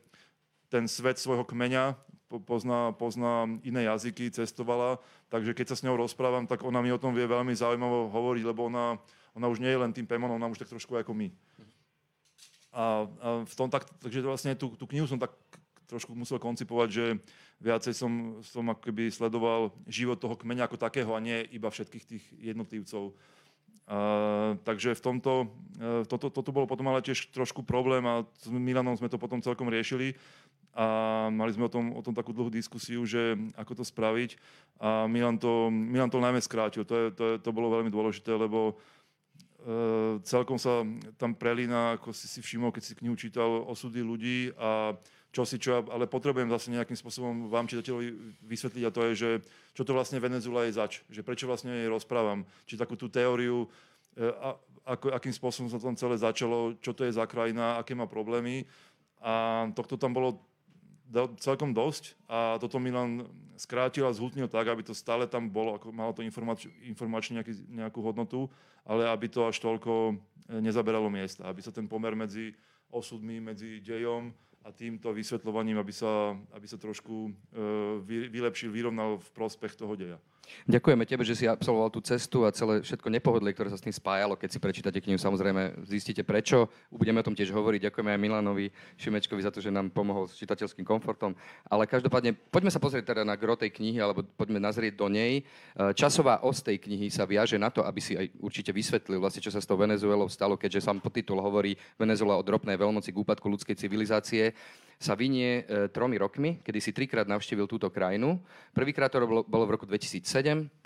ten 0.69 0.85
svet 0.85 1.17
svojho 1.17 1.45
kmeňa, 1.45 1.97
pozná, 2.41 2.96
pozná 2.96 3.46
iné 3.62 3.86
jazyky, 3.86 4.34
cestovala, 4.34 4.98
takže 5.29 5.53
keď 5.53 5.74
sa 5.74 5.77
s 5.77 5.86
ňou 5.86 6.00
rozprávam, 6.00 6.48
tak 6.50 6.65
ona 6.65 6.81
mi 6.81 6.89
o 6.89 7.01
tom 7.01 7.13
vie 7.13 7.29
veľmi 7.29 7.53
zaujímavo 7.53 8.10
hovoriť, 8.10 8.43
lebo 8.48 8.72
ona 8.72 8.98
ona 9.34 9.50
už 9.50 9.60
nie 9.60 9.69
je 9.74 9.81
len 9.81 9.91
tým 9.93 10.05
Pémonom, 10.05 10.38
ona 10.38 10.50
už 10.50 10.62
tak 10.62 10.69
trošku 10.69 10.93
ako 10.93 11.13
my. 11.13 11.27
A, 12.74 12.81
a 12.81 12.86
v 13.46 13.53
tom 13.57 13.69
tak, 13.69 13.86
takže 14.01 14.22
vlastne 14.22 14.53
tú, 14.57 14.74
tú 14.77 14.86
knihu 14.89 15.05
som 15.10 15.17
tak 15.17 15.34
trošku 15.89 16.13
musel 16.17 16.41
koncipovať, 16.41 16.89
že 16.89 17.05
viacej 17.62 17.93
som, 17.93 18.41
som 18.41 18.65
akoby 18.69 19.13
sledoval 19.13 19.74
život 19.86 20.17
toho 20.17 20.34
kmeňa 20.38 20.65
ako 20.65 20.77
takého 20.81 21.12
a 21.13 21.22
nie 21.22 21.46
iba 21.53 21.69
všetkých 21.69 22.05
tých 22.05 22.24
jednotlivcov. 22.41 23.13
A, 23.84 24.57
takže 24.63 24.96
v 24.98 25.01
tomto, 25.01 25.34
e, 25.77 26.07
toto, 26.10 26.34
toto 26.34 26.50
bolo 26.50 26.65
potom 26.65 26.88
ale 26.89 27.05
tiež 27.05 27.29
trošku 27.29 27.62
problém 27.62 28.01
a 28.10 28.25
s 28.41 28.50
Milanom 28.50 28.98
sme 28.98 29.12
to 29.12 29.22
potom 29.22 29.43
celkom 29.43 29.69
riešili 29.69 30.17
a 30.74 30.86
mali 31.30 31.53
sme 31.53 31.70
o 31.70 31.72
tom, 31.72 31.94
o 31.94 32.01
tom 32.01 32.18
takú 32.18 32.34
dlhú 32.34 32.50
diskusiu, 32.50 33.06
že 33.06 33.38
ako 33.53 33.82
to 33.82 33.84
spraviť 33.86 34.38
a 34.82 35.06
Milan 35.06 35.38
to, 35.38 35.70
Milan 35.70 36.10
to 36.10 36.18
najmä 36.18 36.42
skrátil. 36.42 36.82
To, 36.84 36.96
je, 36.98 37.08
to, 37.13 37.24
je, 37.30 37.36
to 37.39 37.50
bolo 37.53 37.70
veľmi 37.70 37.94
dôležité, 37.94 38.34
lebo 38.34 38.77
Uh, 39.63 40.20
celkom 40.27 40.60
sa 40.60 40.84
tam 41.15 41.32
prelína, 41.32 41.96
ako 41.96 42.12
si 42.12 42.27
si 42.27 42.44
všimol, 42.44 42.75
keď 42.75 42.84
si 42.84 43.00
knihu 43.00 43.15
čítal, 43.15 43.63
osudy 43.63 44.03
ľudí 44.03 44.51
a 44.60 44.92
čo 45.32 45.48
si 45.48 45.56
čo, 45.56 45.88
ale 45.88 46.03
potrebujem 46.03 46.51
zase 46.51 46.68
nejakým 46.68 47.00
spôsobom 47.00 47.48
vám 47.48 47.72
čitateľovi 47.72 48.12
vysvetliť 48.44 48.84
a 48.84 48.92
to 48.92 49.01
je, 49.08 49.13
že 49.15 49.30
čo 49.72 49.88
to 49.88 49.96
vlastne 49.96 50.20
Venezuela 50.20 50.68
je 50.68 50.75
zač, 50.75 51.00
že 51.08 51.24
prečo 51.24 51.48
vlastne 51.48 51.72
jej 51.72 51.88
rozprávam. 51.88 52.44
Či 52.68 52.75
takú 52.75 53.00
tú 53.00 53.08
teóriu, 53.08 53.72
uh, 54.20 54.36
a, 54.44 54.60
ako, 55.00 55.15
akým 55.15 55.32
spôsobom 55.32 55.72
sa 55.72 55.80
tam 55.80 55.96
celé 55.96 56.20
začalo, 56.20 56.75
čo 56.84 56.92
to 56.92 57.08
je 57.08 57.15
za 57.15 57.24
krajina, 57.24 57.80
aké 57.80 57.96
má 57.96 58.03
problémy. 58.03 58.68
A 59.24 59.63
tohto 59.72 59.96
tam 59.96 60.12
bolo 60.12 60.44
celkom 61.38 61.72
dosť 61.72 62.17
a 62.25 62.58
toto 62.58 62.82
Milan 62.82 63.29
skrátil 63.55 64.10
a 64.10 64.15
zhutnil 64.15 64.50
tak, 64.50 64.65
aby 64.65 64.82
to 64.82 64.98
stále 64.98 65.29
tam 65.29 65.46
bolo, 65.48 65.77
ako 65.77 65.93
malo 65.93 66.12
to 66.12 66.25
informač, 66.25 66.65
informačne 66.82 67.39
nejaký, 67.41 67.53
nejakú 67.70 68.01
hodnotu 68.01 68.50
ale 68.84 69.08
aby 69.08 69.32
to 69.32 69.48
až 69.48 69.60
toľko 69.63 69.91
e, 70.12 70.13
nezaberalo 70.60 71.08
miesta, 71.08 71.48
aby 71.48 71.63
sa 71.63 71.72
ten 71.72 71.88
pomer 71.88 72.15
medzi 72.15 72.51
osudmi, 72.91 73.39
medzi 73.39 73.79
dejom 73.79 74.32
a 74.63 74.72
týmto 74.72 75.12
vysvetľovaním, 75.12 75.79
aby 75.79 75.91
sa, 75.91 76.38
aby 76.55 76.63
sa 76.63 76.79
trošku 76.79 77.27
uh, 77.27 78.00
vylepšil, 78.08 78.72
vyrovnal 78.72 79.20
v 79.20 79.27
prospech 79.36 79.75
toho 79.75 79.91
deja. 80.00 80.15
Ďakujeme 80.63 81.03
tebe, 81.03 81.23
že 81.27 81.35
si 81.35 81.45
absolvoval 81.47 81.91
tú 81.91 82.00
cestu 82.00 82.47
a 82.47 82.53
celé 82.55 82.79
všetko 82.79 83.07
nepohodlie, 83.12 83.51
ktoré 83.51 83.67
sa 83.67 83.79
s 83.79 83.83
tým 83.83 83.91
spájalo. 83.91 84.39
Keď 84.39 84.50
si 84.55 84.59
prečítate 84.63 85.00
knihu, 85.03 85.19
samozrejme 85.19 85.83
zistíte 85.83 86.23
prečo. 86.23 86.71
Budeme 86.88 87.19
o 87.19 87.25
tom 87.27 87.35
tiež 87.35 87.51
hovoriť. 87.51 87.91
Ďakujeme 87.91 88.12
aj 88.15 88.19
Milanovi 88.19 88.71
Šimečkovi 88.95 89.43
za 89.43 89.51
to, 89.51 89.59
že 89.59 89.75
nám 89.75 89.91
pomohol 89.91 90.31
s 90.31 90.39
čitateľským 90.39 90.88
komfortom. 90.88 91.35
Ale 91.67 91.83
každopádne, 91.83 92.35
poďme 92.47 92.71
sa 92.71 92.79
pozrieť 92.79 93.12
teda 93.12 93.23
na 93.27 93.35
gro 93.35 93.59
tej 93.59 93.75
knihy, 93.75 94.00
alebo 94.00 94.23
poďme 94.23 94.63
nazrieť 94.63 94.95
do 94.95 95.12
nej. 95.12 95.41
E, 95.41 95.43
časová 95.95 96.39
os 96.47 96.63
tej 96.63 96.79
knihy 96.79 97.12
sa 97.12 97.27
viaže 97.27 97.59
na 97.59 97.67
to, 97.67 97.83
aby 97.83 98.00
si 98.00 98.15
aj 98.15 98.31
určite 98.39 98.71
vysvetlil, 98.71 99.19
vlastne, 99.19 99.43
čo 99.43 99.51
sa 99.51 99.59
s 99.59 99.67
tou 99.67 99.75
Venezuelou 99.75 100.31
stalo, 100.31 100.55
keďže 100.55 100.88
sám 100.88 101.03
podtitul 101.03 101.43
hovorí 101.43 101.75
Venezuela 102.00 102.39
od 102.39 102.47
ropnej 102.47 102.79
veľmoci 102.79 103.12
k 103.12 103.19
úpadku 103.19 103.51
ľudskej 103.51 103.75
civilizácie 103.75 104.55
sa 105.03 105.19
vynie 105.19 105.67
e, 105.67 105.91
tromi 105.91 106.15
rokmi, 106.15 106.63
kedy 106.63 106.79
si 106.79 106.95
trikrát 106.95 107.27
navštívil 107.27 107.67
túto 107.67 107.91
krajinu. 107.91 108.39
Prvýkrát 108.71 109.12
to 109.12 109.19
bolo, 109.27 109.65
v 109.67 109.73
roku 109.75 109.83
2007, 109.83 110.23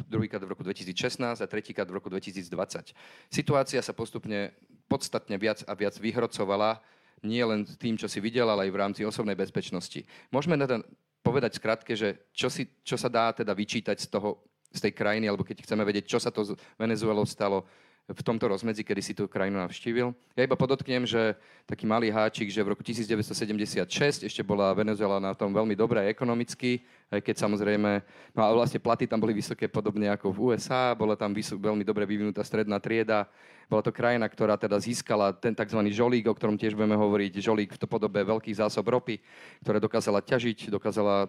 druhýkrát 0.07 0.43
v 0.43 0.51
roku 0.51 0.63
2016 0.63 1.39
a 1.39 1.47
tretíkrát 1.47 1.87
v 1.87 1.95
roku 1.95 2.11
2020. 2.11 2.91
Situácia 3.31 3.79
sa 3.79 3.93
postupne 3.95 4.51
podstatne 4.87 5.35
viac 5.39 5.63
a 5.67 5.75
viac 5.75 5.95
vyhrocovala, 5.99 6.79
nie 7.23 7.43
len 7.43 7.63
tým, 7.65 7.99
čo 7.99 8.07
si 8.07 8.23
videl, 8.23 8.47
ale 8.47 8.67
aj 8.67 8.71
v 8.71 8.79
rámci 8.79 9.01
osobnej 9.03 9.35
bezpečnosti. 9.35 10.05
Môžeme 10.31 10.55
teda 10.55 10.83
povedať 11.25 11.59
skrátke, 11.59 11.91
že 11.97 12.31
čo, 12.31 12.47
si, 12.47 12.71
čo 12.87 12.95
sa 12.95 13.11
dá 13.11 13.35
teda 13.35 13.51
vyčítať 13.51 13.99
z, 13.99 14.07
toho, 14.07 14.39
z 14.71 14.79
tej 14.87 14.93
krajiny, 14.95 15.27
alebo 15.27 15.43
keď 15.43 15.67
chceme 15.67 15.83
vedieť, 15.83 16.07
čo 16.07 16.19
sa 16.23 16.31
to 16.31 16.47
z 16.47 16.55
Venezuelou 16.79 17.27
stalo, 17.27 17.67
v 18.07 18.21
tomto 18.23 18.47
rozmedzi, 18.47 18.87
kedy 18.87 19.01
si 19.03 19.11
tú 19.11 19.27
krajinu 19.27 19.59
navštívil. 19.59 20.15
Ja 20.39 20.47
iba 20.47 20.55
podotknem, 20.55 21.03
že 21.03 21.35
taký 21.67 21.83
malý 21.83 22.07
háčik, 22.07 22.47
že 22.47 22.63
v 22.63 22.71
roku 22.71 22.79
1976 22.79 24.23
ešte 24.23 24.41
bola 24.47 24.71
Venezuela 24.71 25.19
na 25.19 25.35
tom 25.35 25.51
veľmi 25.51 25.75
dobré 25.75 26.07
ekonomicky, 26.07 26.87
aj 27.11 27.19
keď 27.19 27.35
samozrejme, 27.35 27.99
no 28.31 28.39
a 28.39 28.49
vlastne 28.55 28.79
platy 28.79 29.11
tam 29.11 29.19
boli 29.19 29.35
vysoké 29.35 29.67
podobne 29.67 30.07
ako 30.07 30.31
v 30.31 30.55
USA, 30.55 30.95
bola 30.95 31.19
tam 31.19 31.35
vysok, 31.35 31.59
veľmi 31.59 31.83
dobre 31.83 32.07
vyvinutá 32.07 32.47
stredná 32.47 32.79
trieda, 32.79 33.27
bola 33.67 33.83
to 33.83 33.91
krajina, 33.91 34.27
ktorá 34.31 34.55
teda 34.55 34.79
získala 34.79 35.36
ten 35.36 35.51
tzv. 35.51 35.83
žolík, 35.91 36.27
o 36.27 36.36
ktorom 36.36 36.55
tiež 36.55 36.74
budeme 36.74 36.95
hovoriť, 36.95 37.43
žolík 37.43 37.75
v 37.75 37.83
podobe 37.83 38.24
veľkých 38.24 38.63
zásob 38.63 38.88
ropy, 38.88 39.19
ktoré 39.63 39.83
dokázala 39.83 40.24
ťažiť, 40.24 40.71
dokázala 40.71 41.27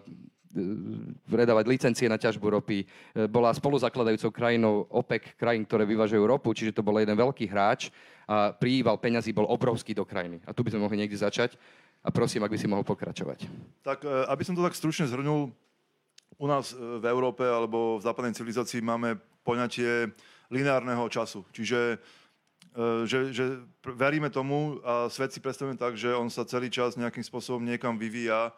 vredávať 1.29 1.65
licencie 1.69 2.07
na 2.09 2.17
ťažbu 2.17 2.57
ropy. 2.57 2.81
E, 2.81 2.85
bola 3.29 3.53
spoluzakladajúcou 3.53 4.33
krajinou 4.33 4.89
OPEC, 4.89 5.37
krajín, 5.37 5.61
ktoré 5.61 5.85
vyvažujú 5.85 6.23
ropu, 6.25 6.49
čiže 6.57 6.73
to 6.73 6.81
bol 6.81 6.97
jeden 6.97 7.13
veľký 7.13 7.45
hráč 7.45 7.93
a 8.25 8.49
príval 8.53 8.97
peňazí 8.97 9.29
bol 9.29 9.45
obrovský 9.45 9.93
do 9.93 10.05
krajiny. 10.05 10.41
A 10.49 10.53
tu 10.53 10.65
by 10.65 10.73
sme 10.73 10.81
mohli 10.81 11.05
niekde 11.05 11.21
začať 11.21 11.53
a 12.01 12.09
prosím, 12.09 12.45
ak 12.45 12.53
by 12.53 12.57
si 12.57 12.65
mohol 12.65 12.81
pokračovať. 12.81 13.45
Tak, 13.85 14.01
e, 14.01 14.25
aby 14.25 14.41
som 14.41 14.57
to 14.57 14.65
tak 14.65 14.73
stručne 14.73 15.05
zhrnul, 15.05 15.53
u 16.39 16.47
nás 16.49 16.73
e, 16.73 16.75
v 16.97 17.05
Európe 17.05 17.45
alebo 17.45 18.01
v 18.01 18.05
západnej 18.05 18.33
civilizácii 18.33 18.81
máme 18.81 19.21
poňatie 19.45 20.09
lineárneho 20.49 21.05
času. 21.13 21.45
Čiže 21.53 22.01
že, 23.03 23.35
že 23.35 23.59
veríme 23.83 24.31
tomu 24.31 24.79
a 24.87 25.11
svet 25.11 25.35
si 25.35 25.43
predstavujeme 25.43 25.75
tak, 25.75 25.99
že 25.99 26.15
on 26.15 26.31
sa 26.31 26.47
celý 26.47 26.71
čas 26.71 26.95
nejakým 26.95 27.25
spôsobom 27.25 27.59
niekam 27.59 27.99
vyvíja 27.99 28.55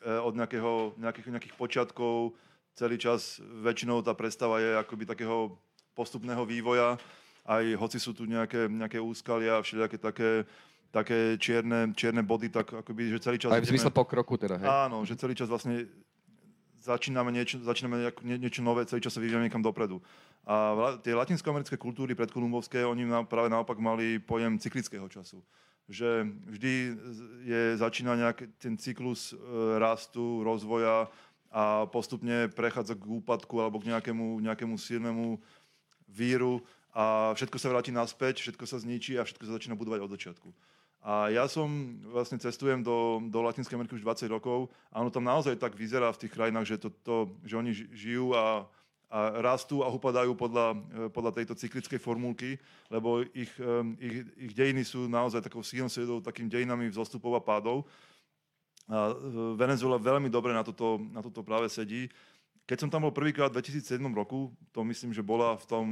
Eh, 0.00 0.16
od 0.16 0.32
nejakého, 0.32 0.96
nejakých, 0.96 1.28
nejakých 1.28 1.54
počiatkov. 1.60 2.32
Celý 2.72 2.96
čas 2.96 3.36
väčšinou 3.44 4.00
tá 4.00 4.16
predstava 4.16 4.56
je 4.56 4.72
akoby 4.80 5.04
takého 5.04 5.60
postupného 5.92 6.40
vývoja, 6.48 6.96
aj 7.44 7.76
hoci 7.76 8.00
sú 8.00 8.16
tu 8.16 8.24
nejaké, 8.24 8.64
nejaké 8.64 8.96
úskalia, 8.96 9.60
všelijaké 9.60 10.00
také, 10.00 10.30
také 10.88 11.36
čierne, 11.36 11.92
čierne 11.92 12.24
body, 12.24 12.48
tak 12.48 12.72
akoby, 12.72 13.12
že 13.12 13.20
celý 13.20 13.36
čas... 13.36 13.52
Aj 13.52 13.60
v 13.60 13.68
zmysle 13.68 13.92
pokroku 13.92 14.40
teda, 14.40 14.56
hej? 14.56 14.64
Áno, 14.88 15.04
že 15.04 15.20
celý 15.20 15.36
čas 15.36 15.52
vlastne 15.52 15.84
začíname 16.80 17.28
niečo, 17.28 17.60
začíname 17.60 18.08
nie, 18.24 18.40
niečo 18.40 18.64
nové, 18.64 18.88
celý 18.88 19.04
čas 19.04 19.12
sa 19.12 19.20
vyvíjame 19.20 19.52
niekam 19.52 19.60
dopredu. 19.60 20.00
A 20.48 20.96
tie 21.04 21.12
latinskoamerické 21.14 21.76
kultúry 21.76 22.16
predkolumbovské, 22.16 22.82
oni 22.82 23.06
práve 23.28 23.52
naopak 23.52 23.76
mali 23.76 24.18
pojem 24.18 24.56
cyklického 24.56 25.06
času 25.06 25.44
že 25.90 26.22
vždy 26.46 26.74
je, 27.42 27.62
začína 27.74 28.14
nejaký 28.14 28.46
ten 28.62 28.78
cyklus 28.78 29.34
e, 29.34 29.36
rastu, 29.82 30.46
rozvoja 30.46 31.10
a 31.50 31.90
postupne 31.90 32.46
prechádza 32.54 32.94
k 32.94 33.10
úpadku 33.10 33.58
alebo 33.58 33.82
k 33.82 33.90
nejakému, 33.90 34.38
nejakému 34.38 34.78
silnému 34.78 35.42
víru 36.06 36.62
a 36.94 37.34
všetko 37.34 37.58
sa 37.58 37.74
vráti 37.74 37.90
naspäť, 37.90 38.38
všetko 38.38 38.64
sa 38.70 38.78
zničí 38.78 39.18
a 39.18 39.26
všetko 39.26 39.50
sa 39.50 39.58
začína 39.58 39.74
budovať 39.74 40.00
od 40.06 40.14
začiatku. 40.14 40.48
A 41.02 41.26
ja 41.34 41.50
som 41.50 41.66
vlastne 42.06 42.38
cestujem 42.38 42.86
do, 42.86 43.18
do 43.26 43.42
Latinskej 43.42 43.74
Ameriky 43.74 43.98
už 43.98 44.06
20 44.06 44.30
rokov 44.30 44.70
a 44.94 45.02
ono 45.02 45.10
tam 45.10 45.26
naozaj 45.26 45.58
tak 45.58 45.74
vyzerá 45.74 46.14
v 46.14 46.20
tých 46.22 46.34
krajinách, 46.38 46.70
že, 46.70 46.76
to, 46.78 46.88
to, 47.02 47.16
že 47.42 47.58
oni 47.58 47.74
žijú 47.74 48.30
a 48.38 48.70
a 49.10 49.42
rastú 49.42 49.82
a 49.82 49.90
upadajú 49.90 50.38
podľa, 50.38 50.66
e, 50.70 50.78
podľa 51.10 51.42
tejto 51.42 51.58
cyklickej 51.58 51.98
formulky, 51.98 52.54
lebo 52.86 53.26
ich, 53.34 53.50
e, 53.58 53.74
ich, 53.98 54.16
ich 54.38 54.52
dejiny 54.54 54.86
sú 54.86 55.10
naozaj 55.10 55.42
takou 55.42 55.66
sinusoidou, 55.66 56.22
takým 56.22 56.46
dejinami 56.46 56.86
vzostupov 56.94 57.34
a 57.34 57.42
pádov. 57.42 57.90
A 58.86 59.10
e, 59.10 59.14
Venezuela 59.58 59.98
veľmi 59.98 60.30
dobre 60.30 60.54
na 60.54 60.62
toto, 60.62 61.02
na 61.10 61.18
toto 61.26 61.42
práve 61.42 61.66
sedí. 61.66 62.06
Keď 62.70 62.86
som 62.86 62.90
tam 62.90 63.02
bol 63.02 63.10
prvýkrát 63.10 63.50
v 63.50 63.58
2007 63.58 63.98
roku, 64.14 64.54
to 64.70 64.86
myslím, 64.86 65.10
že 65.10 65.26
bola 65.26 65.58
v 65.58 65.66
tom, 65.66 65.86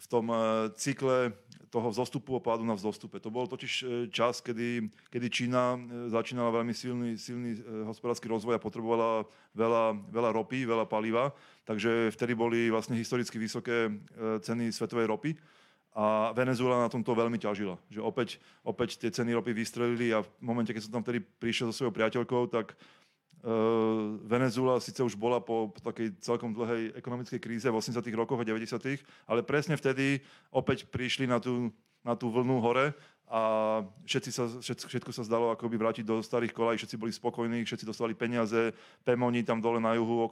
v 0.00 0.06
tom 0.08 0.24
cykle 0.72 1.36
toho 1.72 1.88
vzostupu 1.88 2.36
a 2.36 2.44
pádu 2.44 2.68
na 2.68 2.76
vzostupe. 2.76 3.16
To 3.16 3.32
bol 3.32 3.48
totiž 3.48 4.06
čas, 4.12 4.44
kedy, 4.44 4.92
kedy 5.08 5.26
Čína 5.32 5.80
začínala 6.12 6.52
veľmi 6.52 6.76
silný, 6.76 7.16
silný 7.16 7.56
hospodársky 7.88 8.28
rozvoj 8.28 8.60
a 8.60 8.62
potrebovala 8.62 9.24
veľa, 9.56 9.96
veľa 10.12 10.30
ropy, 10.36 10.68
veľa 10.68 10.84
paliva 10.84 11.32
Takže 11.62 12.10
vtedy 12.10 12.34
boli 12.34 12.70
vlastne 12.74 12.98
historicky 12.98 13.38
vysoké 13.38 13.86
e, 13.86 13.90
ceny 14.42 14.74
svetovej 14.74 15.06
ropy 15.06 15.30
a 15.94 16.34
Venezuela 16.34 16.82
na 16.82 16.90
tomto 16.90 17.14
veľmi 17.14 17.38
ťažila. 17.38 17.78
Že 17.86 18.00
opäť, 18.02 18.28
opäť 18.66 18.98
tie 18.98 19.14
ceny 19.14 19.30
ropy 19.38 19.54
vystrelili 19.54 20.10
a 20.10 20.26
v 20.26 20.28
momente, 20.42 20.74
keď 20.74 20.88
som 20.88 20.98
tam 20.98 21.04
vtedy 21.06 21.22
prišiel 21.22 21.70
so 21.70 21.84
svojou 21.84 21.94
priateľkou, 21.94 22.50
tak 22.50 22.74
Venezuela 24.22 24.78
síce 24.78 25.02
už 25.02 25.18
bola 25.18 25.42
po, 25.42 25.74
takej 25.82 26.14
celkom 26.22 26.54
dlhej 26.54 26.94
ekonomickej 26.94 27.42
kríze 27.42 27.66
v 27.66 27.74
80 27.74 27.98
rokoch 28.14 28.38
a 28.38 28.46
90 28.46 29.02
ale 29.26 29.42
presne 29.42 29.74
vtedy 29.74 30.22
opäť 30.54 30.86
prišli 30.86 31.26
na 31.26 31.42
tú, 31.42 31.74
na 32.06 32.14
tú 32.14 32.30
vlnu 32.30 32.62
hore 32.62 32.94
a 33.32 33.42
všetci 34.04 34.30
sa, 34.30 34.44
všetko, 34.60 35.08
sa 35.08 35.24
zdalo 35.24 35.56
ako 35.56 35.72
by 35.72 35.76
vrátiť 35.80 36.04
do 36.04 36.20
starých 36.20 36.52
kolají, 36.52 36.76
všetci 36.76 37.00
boli 37.00 37.08
spokojní, 37.16 37.64
všetci 37.64 37.88
dostali 37.88 38.12
peniaze, 38.12 38.76
Pemoni 39.08 39.40
tam 39.40 39.56
dole 39.56 39.80
na 39.80 39.96
juhu, 39.96 40.28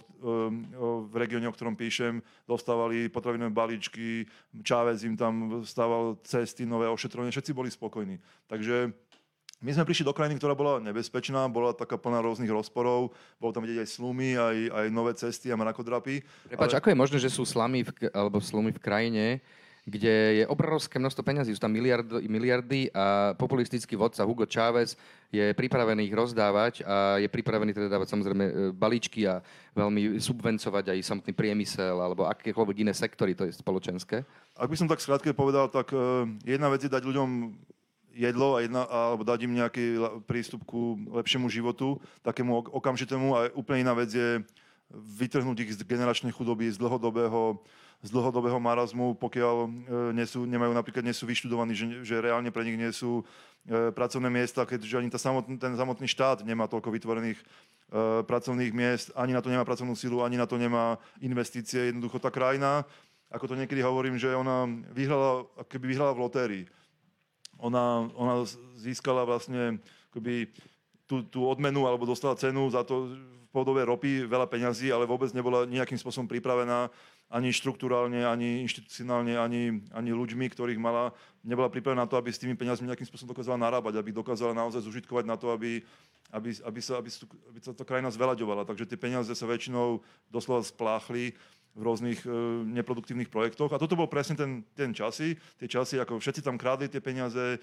v 1.09 1.15
regióne, 1.17 1.49
o 1.49 1.55
ktorom 1.57 1.81
píšem, 1.81 2.21
dostávali 2.45 3.09
potravinové 3.09 3.57
balíčky, 3.57 4.29
Čávez 4.61 5.09
im 5.09 5.17
tam 5.17 5.65
stával 5.65 6.21
cesty, 6.29 6.69
nové 6.69 6.93
ošetrovanie, 6.93 7.33
všetci 7.33 7.57
boli 7.57 7.73
spokojní. 7.73 8.21
Takže 8.45 8.93
my 9.61 9.71
sme 9.77 9.85
prišli 9.85 10.09
do 10.09 10.17
krajiny, 10.17 10.41
ktorá 10.41 10.57
bola 10.57 10.81
nebezpečná, 10.81 11.45
bola 11.53 11.77
taká 11.77 12.01
plná 12.01 12.25
rôznych 12.25 12.49
rozporov, 12.49 13.13
bolo 13.37 13.53
tam 13.53 13.69
vidieť 13.69 13.85
aj 13.85 13.89
slumy, 13.93 14.33
aj, 14.33 14.57
aj 14.73 14.87
nové 14.89 15.13
cesty 15.13 15.53
a 15.53 15.61
mrakodrapy. 15.61 16.25
Prepač, 16.49 16.73
ale... 16.73 16.79
ako 16.81 16.89
je 16.89 17.01
možné, 17.01 17.19
že 17.21 17.29
sú 17.29 17.45
slamy 17.45 17.85
v, 17.85 18.09
alebo 18.17 18.41
slumy 18.41 18.73
v 18.73 18.81
krajine, 18.81 19.25
kde 19.85 20.41
je 20.41 20.45
obrovské 20.49 21.01
množstvo 21.01 21.25
peňazí, 21.25 21.57
sú 21.57 21.61
tam 21.61 21.73
miliardy, 21.73 22.25
miliardy 22.29 22.81
a 22.93 23.33
populistický 23.37 23.97
vodca 23.97 24.25
Hugo 24.29 24.45
Chávez 24.45 24.97
je 25.33 25.57
pripravený 25.57 26.09
ich 26.09 26.15
rozdávať 26.15 26.85
a 26.85 27.17
je 27.17 27.29
pripravený 27.29 27.73
teda 27.73 27.89
dávať 27.89 28.13
samozrejme 28.13 28.45
e, 28.45 28.53
balíčky 28.77 29.25
a 29.25 29.41
veľmi 29.73 30.21
subvencovať 30.21 30.95
aj 30.95 30.99
samotný 31.01 31.33
priemysel 31.33 31.97
alebo 31.97 32.29
akékoľvek 32.29 32.77
iné 32.85 32.93
sektory, 32.93 33.33
to 33.33 33.49
je 33.49 33.57
spoločenské. 33.57 34.21
Ak 34.57 34.69
by 34.69 34.77
som 34.77 34.89
tak 34.89 35.01
skrátke 35.01 35.33
povedal, 35.33 35.73
tak 35.73 35.97
uh, 35.97 36.29
jedna 36.45 36.69
vec 36.69 36.85
je 36.85 36.93
dať 36.93 37.01
ľuďom 37.01 37.29
jedlo 38.15 38.57
a 38.57 38.63
jedna, 38.65 38.83
alebo 38.87 39.23
dať 39.23 39.47
im 39.47 39.57
nejaký 39.57 39.85
prístup 40.27 40.67
ku 40.67 40.99
lepšiemu 41.11 41.47
životu, 41.49 41.99
takému 42.27 42.71
okamžitému 42.71 43.27
a 43.37 43.41
úplne 43.55 43.87
iná 43.87 43.95
vec 43.95 44.11
je 44.13 44.43
vytrhnúť 44.91 45.57
ich 45.63 45.73
z 45.79 45.87
generačnej 45.87 46.35
chudoby, 46.35 46.67
z 46.71 46.79
dlhodobého 46.79 47.63
z 48.01 48.09
dlhodobého 48.09 48.57
marazmu, 48.57 49.13
pokiaľ 49.21 49.57
nie 50.17 50.25
sú, 50.25 50.49
nemajú 50.49 50.73
napríklad 50.73 51.05
nie 51.05 51.13
sú 51.13 51.29
vyštudovaní, 51.29 51.77
že, 51.77 51.87
že 52.01 52.17
reálne 52.17 52.49
pre 52.49 52.65
nich 52.65 52.81
nie 52.81 52.89
sú 52.97 53.21
e, 53.69 53.93
pracovné 53.93 54.33
miesta, 54.33 54.65
keďže 54.65 54.97
ani 54.97 55.13
tá 55.13 55.21
samotný, 55.21 55.61
ten 55.61 55.77
samotný 55.77 56.09
štát 56.09 56.41
nemá 56.41 56.65
toľko 56.65 56.97
vytvorených 56.97 57.37
e, 57.37 57.45
pracovných 58.25 58.73
miest, 58.73 59.13
ani 59.13 59.37
na 59.37 59.45
to 59.45 59.53
nemá 59.53 59.69
pracovnú 59.69 59.93
silu, 59.93 60.25
ani 60.25 60.41
na 60.41 60.49
to 60.49 60.57
nemá 60.57 60.97
investície. 61.21 61.93
Jednoducho 61.93 62.17
tá 62.17 62.33
krajina, 62.33 62.89
ako 63.29 63.53
to 63.53 63.59
niekedy 63.61 63.85
hovorím, 63.85 64.17
že 64.17 64.33
ona 64.33 64.65
vyhrala, 64.97 65.45
keby 65.69 65.93
vyhrala 65.93 66.17
v 66.17 66.23
lotérii. 66.25 66.65
Ona, 67.61 68.09
ona 68.17 68.45
získala 68.77 69.29
vlastne 69.29 69.79
akoby, 70.11 70.51
tú, 71.05 71.23
tú 71.27 71.47
odmenu 71.47 71.85
alebo 71.87 72.09
dostala 72.09 72.39
cenu 72.39 72.71
za 72.71 72.83
to 72.87 73.13
v 73.13 73.49
podobe 73.51 73.83
ropy, 73.83 74.31
veľa 74.31 74.47
peňazí, 74.47 74.95
ale 74.95 75.11
vôbec 75.11 75.31
nebola 75.35 75.67
nejakým 75.67 75.99
spôsobom 75.99 76.31
pripravená 76.31 76.87
ani 77.31 77.55
štruktúrálne, 77.55 78.27
ani 78.27 78.63
inštitucionálne, 78.67 79.39
ani, 79.39 79.87
ani 79.95 80.11
ľuďmi, 80.11 80.51
ktorých 80.51 80.83
mala, 80.83 81.15
nebola 81.47 81.71
pripravená 81.71 82.03
na 82.03 82.11
to, 82.11 82.19
aby 82.19 82.35
s 82.35 82.43
tými 82.43 82.59
peniazmi 82.59 82.91
nejakým 82.91 83.07
spôsobom 83.07 83.35
dokázala 83.35 83.59
narábať, 83.59 84.03
aby 84.03 84.11
dokázala 84.11 84.51
naozaj 84.51 84.83
zužitkovať 84.83 85.25
na 85.31 85.39
to, 85.39 85.55
aby, 85.55 85.79
aby, 86.35 86.51
aby, 86.59 86.81
sa, 86.83 86.99
aby, 86.99 87.11
aby 87.55 87.59
sa 87.63 87.71
to 87.71 87.87
krajina 87.87 88.11
zveľaďovala. 88.11 88.67
Takže 88.67 88.87
tie 88.87 88.99
peniaze 88.99 89.31
sa 89.31 89.47
väčšinou 89.47 90.03
doslova 90.27 90.67
spláchli 90.67 91.39
v 91.75 91.83
rôznych 91.83 92.27
e, 92.27 92.31
neproduktívnych 92.67 93.31
projektoch. 93.31 93.71
A 93.71 93.79
toto 93.79 93.95
bol 93.95 94.11
presne 94.11 94.35
ten, 94.35 94.67
ten 94.75 94.91
časy, 94.91 95.39
tie 95.57 95.69
časy, 95.71 96.03
ako 96.03 96.19
všetci 96.19 96.43
tam 96.43 96.59
krádli 96.59 96.91
tie 96.91 96.99
peniaze, 96.99 97.63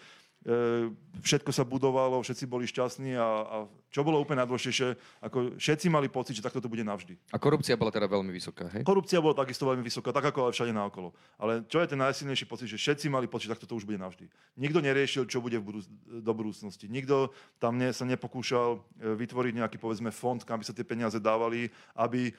všetko 1.21 1.51
sa 1.51 1.67
budovalo, 1.67 2.23
všetci 2.23 2.47
boli 2.47 2.63
šťastní 2.69 3.19
a, 3.19 3.29
a 3.43 3.55
čo 3.91 4.05
bolo 4.05 4.21
úplne 4.21 4.43
najdôležitejšie, 4.43 5.19
ako 5.19 5.59
všetci 5.59 5.87
mali 5.91 6.07
pocit, 6.07 6.39
že 6.39 6.45
takto 6.45 6.63
to 6.63 6.71
bude 6.71 6.87
navždy. 6.87 7.19
A 7.35 7.41
korupcia 7.41 7.75
bola 7.75 7.91
teda 7.91 8.07
veľmi 8.07 8.31
vysoká, 8.31 8.71
hej? 8.71 8.87
Korupcia 8.87 9.19
bola 9.19 9.35
takisto 9.35 9.67
veľmi 9.67 9.83
vysoká, 9.83 10.15
tak 10.15 10.31
ako 10.31 10.47
aj 10.47 10.53
všade 10.55 10.71
naokolo. 10.71 11.11
Ale 11.35 11.67
čo 11.67 11.83
je 11.83 11.91
ten 11.91 11.99
najsilnejší 11.99 12.45
pocit, 12.47 12.71
že 12.71 12.79
všetci 12.79 13.11
mali 13.11 13.27
pocit, 13.27 13.51
že 13.51 13.59
takto 13.59 13.67
to 13.67 13.75
už 13.75 13.83
bude 13.83 13.99
navždy. 13.99 14.27
Nikto 14.55 14.79
neriešil, 14.79 15.27
čo 15.27 15.43
bude 15.43 15.59
v 15.59 15.65
budúc- 15.67 15.91
do 16.07 16.31
budúcnosti. 16.31 16.87
Nikto 16.87 17.35
tam 17.59 17.75
ne, 17.75 17.91
sa 17.91 18.07
nepokúšal 18.07 18.77
e, 18.77 18.79
vytvoriť 19.19 19.53
nejaký, 19.59 19.77
povedzme, 19.81 20.15
fond, 20.15 20.39
kam 20.43 20.63
by 20.63 20.65
sa 20.67 20.75
tie 20.75 20.87
peniaze 20.87 21.19
dávali, 21.19 21.67
aby 21.95 22.29
e, 22.29 22.33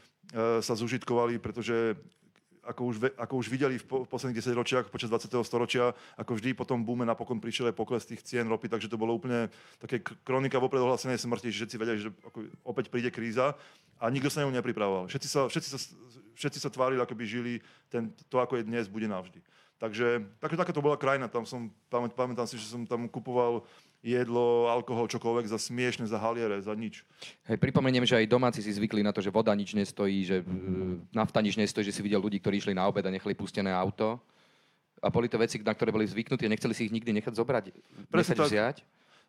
sa 0.64 0.72
zužitkovali, 0.72 1.36
pretože 1.42 1.96
ako 2.68 2.82
už, 2.84 2.96
ako 3.16 3.34
už 3.40 3.48
videli 3.48 3.80
v, 3.80 3.84
po, 3.88 3.96
v 4.04 4.08
posledných 4.12 4.44
10 4.44 4.52
ročiach 4.52 4.84
počas 4.92 5.08
20. 5.08 5.32
storočia, 5.40 5.96
ako 6.20 6.36
vždy 6.36 6.52
po 6.52 6.68
tom 6.68 6.84
boome 6.84 7.08
napokon 7.08 7.40
prišiel 7.40 7.72
aj 7.72 7.76
pokles 7.80 8.04
tých 8.04 8.20
cien 8.20 8.44
ropy, 8.44 8.68
takže 8.68 8.92
to 8.92 9.00
bolo 9.00 9.16
úplne 9.16 9.48
také 9.80 10.04
kronika 10.04 10.60
vopred 10.60 10.84
ohlásenej 10.84 11.16
smrti, 11.16 11.48
že 11.48 11.64
všetci 11.64 11.76
vedeli, 11.80 11.98
že 12.04 12.12
ako 12.28 12.38
opäť 12.68 12.92
príde 12.92 13.08
kríza 13.08 13.56
a 13.96 14.04
nikto 14.12 14.28
sa 14.28 14.44
ňou 14.44 14.52
nepripravoval. 14.52 15.08
Všetci 15.08 15.28
sa, 15.32 15.48
všetci 15.48 15.68
sa, 15.72 15.78
všetci 16.36 16.58
sa 16.60 16.68
tvárili, 16.68 17.00
ako 17.00 17.16
by 17.16 17.24
žili 17.24 17.64
ten, 17.88 18.12
to, 18.28 18.36
ako 18.36 18.60
je 18.60 18.68
dnes, 18.68 18.84
bude 18.86 19.08
navždy. 19.08 19.40
Takže 19.78 20.26
tak, 20.42 20.58
taká 20.58 20.74
to 20.74 20.82
bola 20.82 20.98
krajina, 20.98 21.30
tam 21.30 21.46
som, 21.46 21.70
pamätám 21.88 22.50
si, 22.50 22.58
že 22.58 22.66
som 22.66 22.82
tam 22.82 23.06
kupoval 23.06 23.62
jedlo, 24.02 24.70
alkohol, 24.70 25.10
čokoľvek 25.10 25.50
za 25.50 25.58
smiešne, 25.58 26.06
za 26.06 26.22
haliere, 26.22 26.62
za 26.62 26.70
nič. 26.74 27.02
Hej, 27.50 27.58
pripomeniem, 27.58 28.06
že 28.06 28.14
aj 28.14 28.30
domáci 28.30 28.62
si 28.62 28.70
zvykli 28.70 29.02
na 29.02 29.10
to, 29.10 29.18
že 29.18 29.34
voda 29.34 29.50
nič 29.58 29.74
nestojí, 29.74 30.22
že 30.22 30.36
e, 30.42 30.44
nafta 31.10 31.42
nič 31.42 31.58
nestojí, 31.58 31.82
že 31.82 31.94
si 31.94 32.02
videl 32.06 32.22
ľudí, 32.22 32.38
ktorí 32.38 32.62
išli 32.62 32.78
na 32.78 32.86
obed 32.86 33.02
a 33.02 33.10
nechali 33.10 33.34
pustené 33.34 33.74
auto. 33.74 34.22
A 35.02 35.10
boli 35.10 35.30
to 35.30 35.38
veci, 35.38 35.58
na 35.62 35.74
ktoré 35.74 35.90
boli 35.94 36.06
zvyknutí 36.06 36.46
a 36.46 36.50
nechceli 36.50 36.74
si 36.74 36.86
ich 36.90 36.94
nikdy 36.94 37.14
nechať 37.22 37.34
zobrať, 37.34 37.64
Presne 38.10 38.34
nechať 38.34 38.38
tak. 38.38 38.50
vziať. 38.50 38.76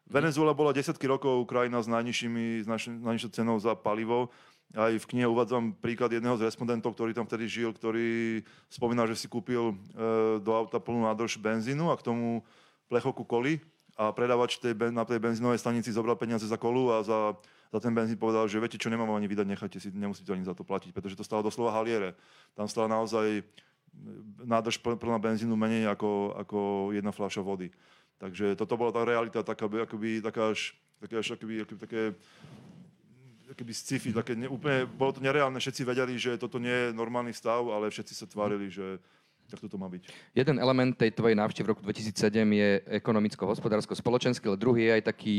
Venezuela 0.10 0.58
bola 0.58 0.74
desiatky 0.74 1.06
rokov 1.06 1.46
krajina 1.46 1.78
s 1.78 1.86
najnižšími, 1.86 2.66
s 2.66 2.68
najnižšou 2.90 3.30
cenou 3.30 3.62
za 3.62 3.78
palivo. 3.78 4.34
Aj 4.74 4.90
v 4.90 5.06
knihe 5.06 5.30
uvádzam 5.30 5.78
príklad 5.78 6.14
jedného 6.14 6.38
z 6.38 6.46
respondentov, 6.50 6.98
ktorý 6.98 7.14
tam 7.14 7.30
vtedy 7.30 7.46
žil, 7.46 7.74
ktorý 7.74 8.42
spomínal, 8.70 9.06
že 9.10 9.18
si 9.18 9.30
kúpil 9.30 9.74
e, 9.74 9.74
do 10.42 10.52
auta 10.54 10.82
plnú 10.82 11.06
nádrž 11.06 11.38
benzínu 11.42 11.94
a 11.94 11.98
k 11.98 12.06
tomu 12.06 12.42
plechovku 12.90 13.26
koli 13.26 13.62
a 14.00 14.16
predávač 14.16 14.64
tej, 14.64 14.72
na 14.96 15.04
tej 15.04 15.20
benzínovej 15.20 15.60
stanici 15.60 15.92
zobral 15.92 16.16
peniaze 16.16 16.48
za 16.48 16.56
kolu 16.56 16.96
a 16.96 17.04
za, 17.04 17.36
za 17.68 17.80
ten 17.84 17.92
benzín 17.92 18.16
povedal, 18.16 18.48
že 18.48 18.56
viete 18.56 18.80
čo, 18.80 18.88
nemám 18.88 19.12
ani 19.12 19.28
vydať, 19.28 19.44
nechajte 19.44 19.78
si, 19.84 19.92
nemusíte 19.92 20.32
ani 20.32 20.48
za 20.48 20.56
to 20.56 20.64
platiť, 20.64 20.96
pretože 20.96 21.20
to 21.20 21.28
stalo 21.28 21.44
doslova 21.44 21.76
haliere. 21.76 22.16
Tam 22.56 22.72
stala 22.72 22.88
naozaj 22.88 23.44
nádrž 24.40 24.80
plná 24.80 25.20
benzínu 25.20 25.52
menej 25.52 25.92
ako, 25.92 26.32
ako 26.40 26.60
jedna 26.96 27.12
fľaša 27.12 27.44
vody. 27.44 27.76
Takže 28.24 28.56
toto 28.56 28.80
bola 28.80 28.96
tá 28.96 29.04
realita, 29.04 29.44
taká, 29.44 29.68
akoby, 29.68 30.24
taká 30.24 30.56
až, 30.56 30.80
také, 31.04 31.20
až, 31.20 31.36
akoby, 31.36 31.68
akoby, 31.68 31.80
také 31.84 32.02
akoby 33.50 33.74
sci-fi, 33.74 34.14
také 34.14 34.38
ne, 34.38 34.46
úplne, 34.46 34.86
bolo 34.86 35.18
to 35.18 35.26
nereálne, 35.26 35.58
všetci 35.58 35.82
vedeli, 35.82 36.16
že 36.22 36.38
toto 36.38 36.62
nie 36.62 36.72
je 36.72 36.96
normálny 36.96 37.34
stav, 37.34 37.66
ale 37.68 37.90
všetci 37.90 38.14
sa 38.14 38.30
tvárili, 38.30 38.70
že 38.70 39.02
tak 39.50 39.60
toto 39.66 39.82
má 39.82 39.90
byť. 39.90 40.06
Jeden 40.38 40.62
element 40.62 40.94
tej 40.94 41.12
tvojej 41.12 41.34
návštevy 41.36 41.66
v 41.66 41.72
roku 41.74 41.82
2007 41.82 42.14
je 42.54 42.70
ekonomicko-hospodársko-spoločenský, 43.02 44.46
ale 44.46 44.62
druhý 44.62 44.88
je 44.88 44.96
aj 45.02 45.04
taký 45.10 45.38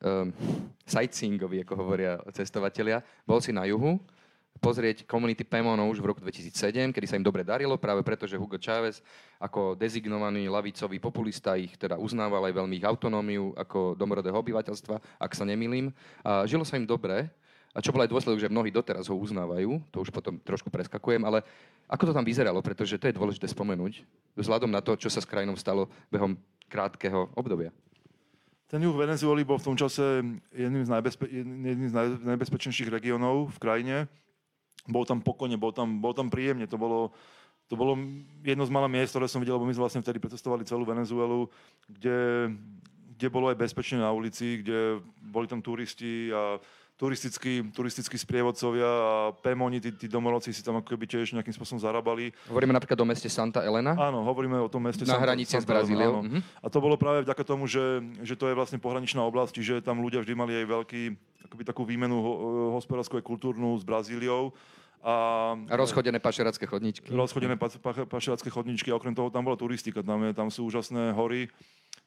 um, 0.00 0.32
sightseeingový, 0.88 1.62
ako 1.62 1.74
hovoria 1.76 2.16
cestovatelia. 2.32 3.04
Bol 3.28 3.44
si 3.44 3.52
na 3.52 3.68
juhu, 3.68 4.00
pozrieť 4.58 5.06
komunity 5.06 5.46
Pemonov 5.46 5.94
už 5.94 6.02
v 6.02 6.10
roku 6.10 6.20
2007, 6.20 6.90
kedy 6.90 7.06
sa 7.06 7.16
im 7.16 7.24
dobre 7.24 7.46
darilo, 7.46 7.78
práve 7.78 8.02
preto, 8.02 8.26
že 8.26 8.36
Hugo 8.36 8.58
Chávez 8.58 9.00
ako 9.38 9.78
dezignovaný 9.78 10.50
lavicový 10.50 10.98
populista 10.98 11.54
ich 11.54 11.78
teda 11.78 11.94
uznával 11.96 12.42
aj 12.50 12.58
veľmi 12.58 12.74
ich 12.74 12.86
autonómiu 12.86 13.54
ako 13.54 13.94
domorodého 13.94 14.34
obyvateľstva, 14.34 15.22
ak 15.22 15.32
sa 15.32 15.46
nemýlim. 15.46 15.94
A 16.26 16.44
žilo 16.44 16.66
sa 16.66 16.74
im 16.74 16.84
dobre, 16.84 17.30
a 17.78 17.84
čo 17.84 17.94
bol 17.94 18.02
aj 18.02 18.10
dôsledok, 18.10 18.42
že 18.42 18.50
mnohí 18.50 18.74
doteraz 18.74 19.06
ho 19.06 19.14
uznávajú, 19.14 19.78
to 19.94 20.02
už 20.02 20.10
potom 20.10 20.34
trošku 20.42 20.66
preskakujem, 20.66 21.22
ale 21.22 21.46
ako 21.86 22.10
to 22.10 22.16
tam 22.18 22.26
vyzeralo, 22.26 22.58
pretože 22.58 22.98
to 22.98 23.06
je 23.06 23.14
dôležité 23.14 23.46
spomenúť, 23.46 24.02
vzhľadom 24.34 24.66
na 24.66 24.82
to, 24.82 24.98
čo 24.98 25.06
sa 25.06 25.22
s 25.22 25.30
krajinou 25.30 25.54
stalo 25.54 25.86
behom 26.10 26.34
krátkeho 26.66 27.30
obdobia. 27.38 27.70
Ten 28.66 28.82
juh 28.82 28.98
Venezuely 28.98 29.46
bol 29.46 29.62
v 29.62 29.66
tom 29.70 29.76
čase 29.78 30.26
jedným 30.50 30.84
z, 30.84 30.90
najbezpe- 30.90 31.30
jedným 31.30 31.88
z 31.88 31.94
najbezpečnejších 32.20 32.90
regiónov 32.90 33.54
v 33.54 33.58
krajine. 33.62 33.96
Bol 34.84 35.06
tam 35.06 35.22
pokojne, 35.22 35.56
bol 35.56 35.72
tam, 35.72 36.02
bol 36.02 36.12
tam 36.12 36.28
príjemne. 36.28 36.68
To 36.68 36.76
bolo, 36.76 37.14
to 37.70 37.80
bolo 37.80 37.96
jedno 38.44 38.68
z 38.68 38.74
malých 38.74 38.92
miest, 38.92 39.12
ktoré 39.16 39.24
som 39.30 39.40
videl, 39.40 39.56
lebo 39.56 39.64
my 39.64 39.72
sme 39.72 39.88
vlastne 39.88 40.04
vtedy 40.04 40.20
pretestovali 40.20 40.68
celú 40.68 40.84
Venezuelu, 40.84 41.48
kde, 41.88 42.52
kde 43.16 43.26
bolo 43.32 43.48
aj 43.48 43.56
bezpečne 43.56 44.04
na 44.04 44.12
ulici, 44.12 44.60
kde 44.60 45.00
boli 45.16 45.48
tam 45.48 45.64
turisti 45.64 46.28
a 46.28 46.60
turistickí, 46.98 47.62
turistickí 47.70 48.18
sprievodcovia 48.18 48.90
a 48.90 49.14
Pemoni, 49.38 49.78
tí, 49.78 49.94
tí 49.94 50.10
domorodci 50.10 50.50
si 50.50 50.66
tam 50.66 50.82
ako 50.82 50.98
keby 50.98 51.06
tiež 51.06 51.30
nejakým 51.30 51.54
spôsobom 51.54 51.78
zarábali. 51.78 52.34
Hovoríme 52.50 52.74
napríklad 52.74 52.98
o 52.98 53.06
meste 53.06 53.30
Santa 53.30 53.62
Elena? 53.62 53.94
Áno, 53.94 54.26
hovoríme 54.26 54.58
o 54.58 54.66
tom 54.66 54.82
meste 54.82 55.06
Na 55.06 55.14
Santa, 55.14 55.30
hranici 55.30 55.54
Santa 55.54 55.62
s 55.62 55.66
Brazíliou. 55.70 56.26
Uh-huh. 56.26 56.42
A 56.58 56.66
to 56.66 56.82
bolo 56.82 56.98
práve 56.98 57.22
vďaka 57.22 57.46
tomu, 57.46 57.70
že, 57.70 58.02
že 58.26 58.34
to 58.34 58.50
je 58.50 58.58
vlastne 58.58 58.82
pohraničná 58.82 59.22
oblasť, 59.22 59.62
čiže 59.62 59.74
tam 59.86 60.02
ľudia 60.02 60.26
vždy 60.26 60.34
mali 60.34 60.52
aj 60.58 60.66
veľký, 60.66 61.02
akoby 61.46 61.62
takú 61.62 61.86
výmenu 61.86 62.18
ho, 62.18 62.32
hospodárskú 62.74 63.14
a 63.16 63.22
kultúrnu 63.22 63.78
s 63.78 63.86
Brazíliou. 63.86 64.50
A, 64.98 65.54
a 65.54 65.74
rozchodené 65.78 66.18
pašeracké 66.18 66.66
chodničky. 66.66 67.14
Rozchodené 67.14 67.54
pa, 67.54 67.70
pa, 67.70 67.94
pašeracké 68.10 68.50
chodničky, 68.50 68.90
a 68.90 68.98
okrem 68.98 69.14
toho 69.14 69.30
tam 69.30 69.46
bola 69.46 69.54
turistika, 69.54 70.02
tam, 70.02 70.26
je, 70.26 70.34
tam 70.34 70.50
sú 70.50 70.66
úžasné 70.66 71.14
hory, 71.14 71.46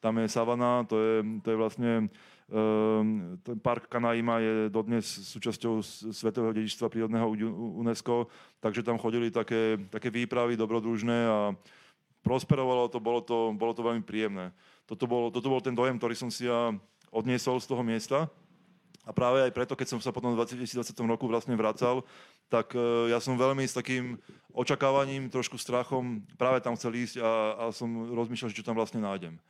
tam 0.02 0.18
je 0.18 0.26
savana, 0.26 0.82
to 0.90 0.98
je, 0.98 1.14
to 1.46 1.54
je 1.54 1.56
vlastne 1.56 2.10
Um, 2.52 3.40
ten 3.40 3.56
park 3.56 3.88
Kanaima 3.88 4.36
je 4.36 4.68
dodnes 4.68 5.00
súčasťou 5.00 5.80
Svetového 6.12 6.52
dedičstva 6.52 6.92
prírodného 6.92 7.24
UNESCO, 7.80 8.28
takže 8.60 8.84
tam 8.84 9.00
chodili 9.00 9.32
také, 9.32 9.80
také 9.88 10.12
výpravy 10.12 10.52
dobrodružné 10.60 11.18
a 11.32 11.56
prosperovalo 12.20 12.92
to, 12.92 13.00
bolo 13.00 13.24
to, 13.24 13.56
bolo 13.56 13.72
to 13.72 13.80
veľmi 13.80 14.04
príjemné. 14.04 14.52
Toto 14.84 15.08
bol, 15.08 15.32
toto 15.32 15.48
bol 15.48 15.64
ten 15.64 15.72
dojem, 15.72 15.96
ktorý 15.96 16.12
som 16.12 16.28
si 16.28 16.44
ja 16.44 16.76
odniesol 17.08 17.56
z 17.56 17.72
toho 17.72 17.80
miesta. 17.80 18.28
A 19.08 19.16
práve 19.16 19.40
aj 19.48 19.56
preto, 19.56 19.72
keď 19.72 19.96
som 19.96 20.00
sa 20.04 20.12
potom 20.12 20.36
v 20.36 20.44
2020 20.44 20.92
roku 21.08 21.24
vlastne 21.32 21.56
vracal, 21.56 22.04
tak 22.52 22.76
uh, 22.76 23.08
ja 23.08 23.16
som 23.16 23.40
veľmi 23.40 23.64
s 23.64 23.72
takým 23.72 24.20
očakávaním, 24.52 25.32
trošku 25.32 25.56
strachom 25.56 26.20
práve 26.36 26.60
tam 26.60 26.76
chcel 26.76 27.00
ísť 27.00 27.16
a, 27.24 27.32
a 27.56 27.64
som 27.72 28.12
rozmýšľal, 28.12 28.52
že 28.52 28.60
čo 28.60 28.66
tam 28.68 28.76
vlastne 28.76 29.00
nájdem 29.00 29.40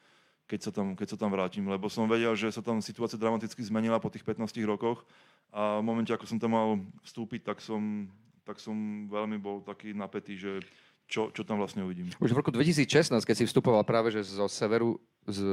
keď 0.46 0.60
sa, 0.60 0.70
tam, 0.74 0.86
keď 0.92 1.08
sa 1.14 1.16
tam 1.16 1.30
vrátim, 1.32 1.64
lebo 1.64 1.88
som 1.88 2.04
vedel, 2.04 2.34
že 2.36 2.52
sa 2.52 2.60
tam 2.60 2.82
situácia 2.84 3.16
dramaticky 3.16 3.62
zmenila 3.64 3.96
po 4.02 4.12
tých 4.12 4.26
15 4.26 4.52
rokoch 4.68 5.04
a 5.52 5.80
v 5.80 5.84
momente, 5.84 6.12
ako 6.12 6.24
som 6.28 6.38
tam 6.40 6.52
mal 6.56 6.68
vstúpiť, 7.04 7.52
tak 7.52 7.58
som, 7.60 8.08
tak 8.44 8.60
som 8.60 9.06
veľmi 9.08 9.36
bol 9.40 9.60
taký 9.64 9.92
napätý, 9.92 10.36
že 10.36 10.60
čo, 11.12 11.28
čo 11.28 11.44
tam 11.44 11.60
vlastne 11.60 11.84
uvidím. 11.84 12.08
Už 12.16 12.32
v 12.32 12.38
roku 12.40 12.48
2016, 12.48 13.12
keď 13.20 13.36
si 13.36 13.44
vstupoval 13.44 13.84
práve 13.84 14.08
že 14.08 14.24
zo 14.24 14.48
severu, 14.48 14.96
z, 15.28 15.44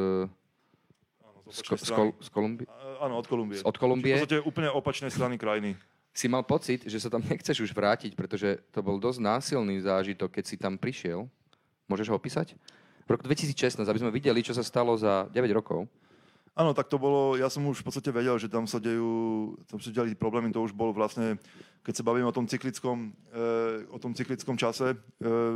áno, 1.19 1.39
z, 1.51 1.59
z, 1.59 1.83
z, 1.83 1.89
Kol, 1.91 2.09
z 2.15 2.29
Kolumbie? 2.31 2.65
Áno, 3.03 3.19
od 3.19 3.27
Kolumbie. 3.27 3.59
Od 3.59 3.75
Kolumbie. 3.75 4.15
V 4.15 4.23
podstate 4.23 4.39
úplne 4.39 4.71
opačnej 4.71 5.11
strany 5.11 5.35
krajiny. 5.35 5.75
Si 6.15 6.31
mal 6.31 6.47
pocit, 6.47 6.87
že 6.87 6.95
sa 6.95 7.11
tam 7.11 7.19
nechceš 7.31 7.59
už 7.59 7.71
vrátiť, 7.75 8.15
pretože 8.15 8.63
to 8.71 8.79
bol 8.79 8.95
dosť 8.95 9.19
násilný 9.19 9.83
zážitok, 9.83 10.39
keď 10.39 10.43
si 10.47 10.55
tam 10.55 10.79
prišiel. 10.79 11.27
Môžeš 11.91 12.07
ho 12.07 12.15
opísať? 12.15 12.55
V 13.09 13.17
roku 13.17 13.25
2016, 13.25 13.81
aby 13.81 14.01
sme 14.05 14.13
videli, 14.13 14.45
čo 14.45 14.53
sa 14.53 14.61
stalo 14.61 14.93
za 14.93 15.25
9 15.33 15.49
rokov. 15.57 15.89
Áno, 16.53 16.77
tak 16.77 16.93
to 16.93 17.01
bolo, 17.01 17.33
ja 17.33 17.49
som 17.49 17.65
už 17.65 17.81
v 17.81 17.87
podstate 17.89 18.13
vedel, 18.13 18.37
že 18.37 18.45
tam 18.45 18.69
sa 18.69 18.77
dejú, 18.77 19.55
tam 19.65 19.81
sa 19.81 19.89
dejú 19.89 20.13
problémy, 20.13 20.53
to 20.53 20.61
už 20.61 20.77
bolo 20.77 20.93
vlastne, 20.93 21.41
keď 21.81 21.93
sa 21.97 22.05
bavíme 22.05 22.29
o 22.29 22.35
tom 22.35 22.45
cyklickom, 22.45 23.09
e, 23.33 23.89
o 23.89 23.97
tom 23.97 24.13
cyklickom 24.13 24.53
čase 24.59 24.93
e, 24.93 24.97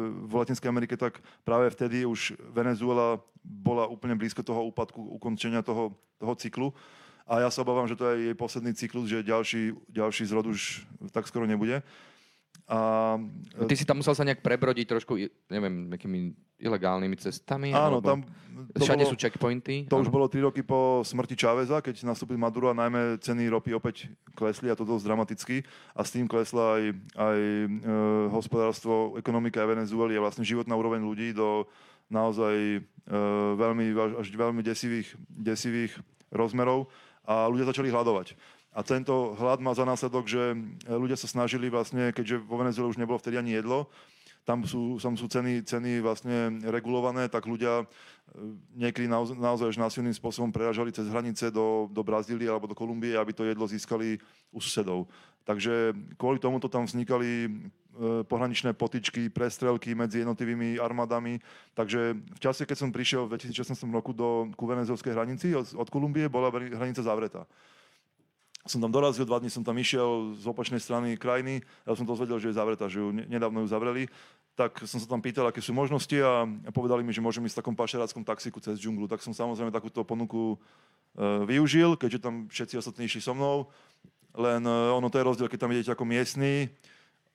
v 0.10 0.32
Latinskej 0.34 0.72
Amerike, 0.72 0.98
tak 0.98 1.22
práve 1.46 1.70
vtedy 1.70 2.10
už 2.10 2.34
Venezuela 2.56 3.22
bola 3.44 3.86
úplne 3.86 4.18
blízko 4.18 4.42
toho 4.42 4.66
úpadku, 4.74 4.98
ukončenia 5.22 5.62
toho, 5.62 5.94
toho 6.18 6.34
cyklu. 6.34 6.74
A 7.30 7.44
ja 7.44 7.54
sa 7.54 7.62
obávam, 7.62 7.86
že 7.86 8.00
to 8.00 8.10
je 8.10 8.32
jej 8.32 8.36
posledný 8.36 8.74
cyklus, 8.74 9.12
že 9.12 9.28
ďalší, 9.28 9.78
ďalší 9.94 10.24
zrod 10.26 10.50
už 10.50 10.88
tak 11.12 11.28
skoro 11.30 11.46
nebude. 11.46 11.84
A, 12.64 13.20
Ty 13.68 13.76
si 13.76 13.84
tam 13.84 14.00
musel 14.00 14.16
sa 14.16 14.24
nejak 14.24 14.40
prebrodiť 14.40 14.86
trošku, 14.88 15.20
neviem, 15.52 15.92
nejakými 15.92 16.32
ilegálnymi 16.64 17.18
cestami? 17.20 17.76
Áno, 17.76 18.00
tam... 18.00 18.24
To 18.74 18.86
všade 18.86 19.04
bolo, 19.04 19.12
sú 19.12 19.18
checkpointy? 19.20 19.92
To 19.92 20.00
áno. 20.00 20.08
už 20.08 20.10
bolo 20.10 20.32
3 20.32 20.48
roky 20.48 20.64
po 20.64 21.04
smrti 21.04 21.36
Čáveza, 21.36 21.84
keď 21.84 22.08
nastúpil 22.08 22.40
Maduro 22.40 22.72
a 22.72 22.78
najmä 22.78 23.20
ceny 23.20 23.52
ropy 23.52 23.76
opäť 23.76 24.08
klesli 24.38 24.72
a 24.72 24.78
to 24.78 24.88
dosť 24.88 25.04
dramaticky. 25.04 25.68
A 25.92 26.08
s 26.08 26.16
tým 26.16 26.24
klesla 26.30 26.80
aj, 26.80 26.84
aj 27.20 27.40
e, 27.44 27.68
hospodárstvo, 28.32 29.20
ekonomika 29.20 29.60
Venezuely 29.68 30.16
a 30.16 30.24
vlastne 30.24 30.48
životná 30.48 30.78
úroveň 30.80 31.04
ľudí 31.04 31.36
do 31.36 31.68
naozaj 32.08 32.80
e, 32.80 32.80
veľmi, 33.60 33.92
až 34.24 34.28
veľmi 34.32 34.62
desivých, 34.64 35.12
desivých 35.28 36.00
rozmerov 36.32 36.88
a 37.24 37.48
ľudia 37.48 37.68
začali 37.68 37.92
hľadovať. 37.92 38.36
A 38.74 38.82
tento 38.82 39.38
hlad 39.38 39.62
má 39.62 39.78
za 39.78 39.86
následok, 39.86 40.26
že 40.26 40.58
ľudia 40.90 41.14
sa 41.14 41.30
snažili 41.30 41.70
vlastne, 41.70 42.10
keďže 42.10 42.42
vo 42.42 42.58
Venezuele 42.58 42.90
už 42.90 42.98
nebolo 42.98 43.22
vtedy 43.22 43.38
ani 43.38 43.54
jedlo, 43.54 43.86
tam 44.44 44.68
sú, 44.68 45.00
tam 45.00 45.16
sú 45.16 45.32
ceny, 45.32 45.64
ceny 45.64 46.04
vlastne 46.04 46.60
regulované, 46.68 47.32
tak 47.32 47.48
ľudia 47.48 47.88
niekedy 48.76 49.08
naozaj, 49.08 49.40
naozaj 49.40 49.68
až 49.72 49.78
násilným 49.80 50.12
spôsobom 50.12 50.52
preražali 50.52 50.92
cez 50.92 51.08
hranice 51.08 51.48
do, 51.48 51.88
do 51.88 52.04
Brazílie 52.04 52.52
alebo 52.52 52.68
do 52.68 52.76
Kolumbie, 52.76 53.16
aby 53.16 53.32
to 53.32 53.48
jedlo 53.48 53.64
získali 53.64 54.20
u 54.52 54.60
susedov. 54.60 55.08
Takže 55.48 55.96
kvôli 56.20 56.44
tomuto 56.44 56.68
tam 56.68 56.84
vznikali 56.84 57.48
E, 57.94 58.26
pohraničné 58.26 58.74
potičky, 58.74 59.30
prestrelky 59.30 59.94
medzi 59.94 60.26
jednotlivými 60.26 60.82
armádami. 60.82 61.38
Takže 61.78 62.18
v 62.18 62.40
čase, 62.42 62.66
keď 62.66 62.78
som 62.82 62.90
prišiel 62.90 63.30
v 63.30 63.38
2016 63.38 63.86
roku 63.94 64.18
do 64.18 64.50
ku 64.58 64.66
venezuelskej 64.66 65.14
hranici 65.14 65.54
od, 65.54 65.70
od 65.78 65.88
Kolumbie, 65.94 66.26
bola 66.26 66.50
hranica 66.50 67.06
zavretá. 67.06 67.46
Som 68.64 68.80
tam 68.80 68.96
dorazil, 68.96 69.28
dva 69.28 69.44
dní 69.44 69.52
som 69.52 69.60
tam 69.60 69.76
išiel 69.76 70.40
z 70.40 70.48
opačnej 70.48 70.80
strany 70.80 71.20
krajiny, 71.20 71.60
ja 71.84 72.00
som 72.00 72.08
dozvedel, 72.08 72.40
že 72.40 72.48
je 72.48 72.56
zavretá, 72.56 72.88
že 72.88 73.04
ju 73.04 73.12
nedávno 73.12 73.60
ju 73.60 73.68
zavreli. 73.68 74.08
Tak 74.56 74.88
som 74.88 75.04
sa 75.04 75.08
tam 75.10 75.20
pýtal, 75.20 75.52
aké 75.52 75.60
sú 75.60 75.76
možnosti 75.76 76.16
a 76.24 76.48
povedali 76.72 77.04
mi, 77.04 77.12
že 77.12 77.20
môžem 77.20 77.44
ísť 77.44 77.60
v 77.60 77.62
takom 77.66 77.76
pašeráckom 77.76 78.24
taxiku 78.24 78.64
cez 78.64 78.80
džunglu. 78.80 79.12
Tak 79.12 79.20
som 79.20 79.36
samozrejme 79.36 79.74
takúto 79.74 80.08
ponuku 80.08 80.56
e, 80.56 80.58
využil, 81.44 82.00
keďže 82.00 82.24
tam 82.24 82.48
všetci 82.48 82.80
ostatní 82.80 83.10
išli 83.10 83.20
so 83.20 83.36
mnou. 83.36 83.68
Len 84.38 84.64
e, 84.64 84.76
ono 84.96 85.12
to 85.12 85.20
je 85.20 85.28
rozdiel, 85.28 85.50
keď 85.52 85.60
tam 85.60 85.74
idete 85.74 85.92
ako 85.92 86.06
miestny, 86.08 86.72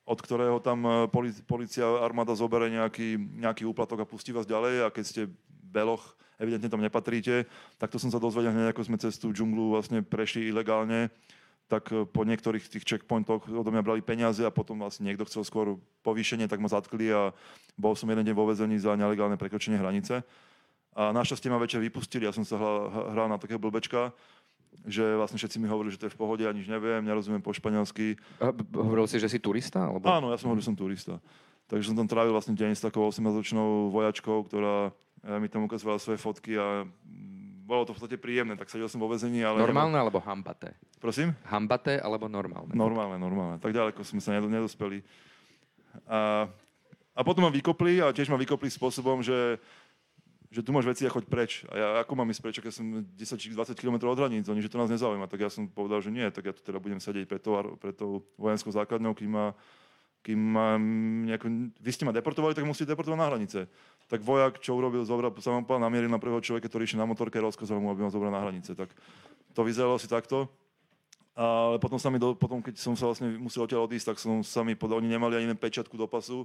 od 0.08 0.16
ktorého 0.16 0.62
tam 0.64 0.80
e, 0.86 1.12
policia, 1.44 1.84
armáda 2.00 2.32
zobere 2.32 2.72
nejaký, 2.72 3.18
nejaký 3.18 3.68
úplatok 3.68 4.00
a 4.00 4.08
pustí 4.08 4.32
vás 4.32 4.48
ďalej 4.48 4.86
a 4.86 4.94
keď 4.94 5.04
ste 5.04 5.22
beloch, 5.68 6.16
evidentne 6.40 6.72
tam 6.72 6.81
nepatríte, 6.81 7.44
tak 7.76 7.92
to 7.92 8.00
som 8.00 8.09
sa 8.09 8.22
dozvedel 8.22 8.54
hneď, 8.54 8.72
ako 8.72 8.87
sme 8.88 8.96
cez 8.96 9.18
tú 9.18 9.35
džunglu 9.35 9.74
vlastne 9.74 10.00
prešli 10.00 10.48
ilegálne, 10.48 11.12
tak 11.68 11.92
e, 11.92 12.09
po 12.09 12.24
niektorých 12.24 12.64
tých 12.64 12.87
checkpointoch 12.87 13.44
odo 13.52 13.68
mňa 13.68 13.85
brali 13.85 14.00
peniaze 14.00 14.40
a 14.40 14.54
potom 14.54 14.81
vlastne 14.81 15.04
niekto 15.04 15.28
chcel 15.28 15.44
skôr 15.44 15.76
povýšenie, 16.02 16.48
tak 16.48 16.62
ma 16.62 16.72
zatkli 16.72 17.12
a 17.12 17.37
bol 17.76 17.92
som 17.92 18.09
jeden 18.09 18.24
deň 18.24 18.35
vo 18.35 18.48
vezení 18.48 18.81
za 18.81 18.96
nelegálne 18.96 19.37
prekročenie 19.37 19.76
hranice. 19.76 20.24
A 20.98 21.14
našťastie 21.14 21.52
ma 21.52 21.61
večer 21.62 21.78
vypustili, 21.78 22.26
ja 22.26 22.35
som 22.35 22.42
sa 22.42 22.59
hral, 22.59 23.31
na 23.31 23.38
takého 23.38 23.61
blbečka, 23.61 24.11
že 24.83 25.04
vlastne 25.14 25.38
všetci 25.38 25.62
mi 25.62 25.70
hovorili, 25.70 25.94
že 25.94 26.00
to 26.00 26.07
je 26.11 26.14
v 26.16 26.18
pohode, 26.18 26.42
ja 26.42 26.50
nič 26.50 26.66
neviem, 26.66 27.04
nerozumiem 27.07 27.44
po 27.44 27.54
španielsky. 27.54 28.18
A 28.42 28.50
hovoril 28.74 29.07
si, 29.07 29.22
že 29.22 29.31
si 29.31 29.38
turista? 29.38 29.87
Alebo... 29.87 30.11
Áno, 30.11 30.35
ja 30.35 30.38
som 30.40 30.50
hovoril, 30.50 30.64
že 30.64 30.70
som 30.72 30.78
turista. 30.78 31.22
Takže 31.68 31.92
som 31.92 31.96
tam 32.00 32.09
trávil 32.09 32.33
vlastne 32.33 32.57
deň 32.57 32.72
s 32.74 32.83
takou 32.83 33.04
18-ročnou 33.12 33.92
vojačkou, 33.92 34.48
ktorá 34.48 34.88
eh, 34.88 35.08
mi 35.24 35.48
tam 35.50 35.66
ukazovala 35.66 35.98
svoje 35.98 36.18
fotky 36.20 36.54
a 36.54 36.87
mm, 36.87 37.66
bolo 37.68 37.85
to 37.85 37.92
v 37.92 37.96
podstate 38.00 38.16
príjemné, 38.16 38.57
tak 38.57 38.72
sedel 38.72 38.88
som 38.88 39.02
vo 39.02 39.12
vezení, 39.12 39.44
ale... 39.44 39.61
Normálne 39.61 40.00
alebo 40.00 40.22
hambaté? 40.24 40.72
Prosím? 40.96 41.37
Hambaté 41.44 42.00
alebo 42.00 42.31
normálne? 42.31 42.72
Normálne, 42.72 43.20
normálne. 43.20 43.57
Tak 43.61 43.76
ďaleko 43.76 44.00
sme 44.07 44.24
sa 44.24 44.33
nedospeli. 44.40 45.04
A, 46.09 46.48
a 47.12 47.20
potom 47.20 47.44
ma 47.44 47.52
vykopli 47.52 48.00
a 48.00 48.14
tiež 48.14 48.33
ma 48.33 48.40
vykopli 48.40 48.72
spôsobom, 48.72 49.20
že 49.20 49.61
že 50.48 50.64
tu 50.64 50.72
máš 50.72 50.88
veci 50.88 51.04
a 51.04 51.12
choď 51.12 51.24
preč. 51.28 51.68
A 51.68 51.74
ja 51.76 51.88
ako 52.00 52.16
mám 52.16 52.33
ísť 52.33 52.40
preč, 52.40 52.57
keď 52.57 52.72
som 52.72 53.04
10 53.04 53.52
20 53.52 53.76
km 53.76 54.09
od 54.09 54.16
hraníc, 54.16 54.48
oni, 54.48 54.64
že 54.64 54.72
to 54.72 54.81
nás 54.81 54.88
nezaujíma. 54.88 55.28
Tak 55.28 55.44
ja 55.44 55.50
som 55.52 55.68
povedal, 55.68 56.00
že 56.00 56.09
nie, 56.09 56.24
tak 56.33 56.48
ja 56.48 56.52
tu 56.57 56.64
teda 56.64 56.81
budem 56.81 56.96
sedieť 56.96 57.28
pred 57.28 57.42
tou, 57.44 57.76
pred 57.76 57.92
tou 57.92 58.24
vojenskou 58.40 58.72
základňou, 58.72 59.12
kým 59.12 59.28
ma, 59.28 59.52
kým 60.22 60.40
nejako, 61.24 61.46
vy 61.78 61.90
ste 61.94 62.04
ma 62.04 62.12
deportovali, 62.12 62.52
tak 62.52 62.66
musíte 62.66 62.92
deportovať 62.92 63.18
na 63.18 63.28
hranice. 63.31 63.70
Tak 64.09 64.24
vojak, 64.24 64.61
čo 64.61 64.76
urobil, 64.76 65.04
zobral, 65.04 65.33
sa 65.40 65.52
vám 65.52 65.64
namieril 65.64 66.09
na 66.09 66.20
prvého 66.20 66.40
človeka, 66.40 66.68
ktorý 66.68 66.88
išiel 66.88 67.00
na 67.00 67.09
motorke, 67.09 67.37
rozkazoval 67.40 67.81
mu, 67.81 67.92
aby 67.92 68.04
ma 68.04 68.12
zobral 68.12 68.33
na 68.33 68.40
hranice. 68.40 68.72
Tak 68.76 68.88
to 69.52 69.61
vyzeralo 69.64 70.00
si 70.00 70.09
takto. 70.09 70.48
Ale 71.38 71.79
potom, 71.79 72.03
sa 72.03 72.11
mi 72.11 72.18
do, 72.18 72.35
potom, 72.35 72.59
keď 72.59 72.83
som 72.83 72.98
sa 72.98 73.07
vlastne 73.07 73.31
musel 73.38 73.62
odtiaľ 73.62 73.87
odísť, 73.87 74.11
tak 74.11 74.18
som 74.18 74.42
sa 74.42 74.66
mi 74.66 74.74
podal, 74.74 74.98
oni 74.98 75.07
nemali 75.07 75.38
ani 75.38 75.55
pečiatku 75.55 75.94
do 75.94 76.11
pasu, 76.11 76.42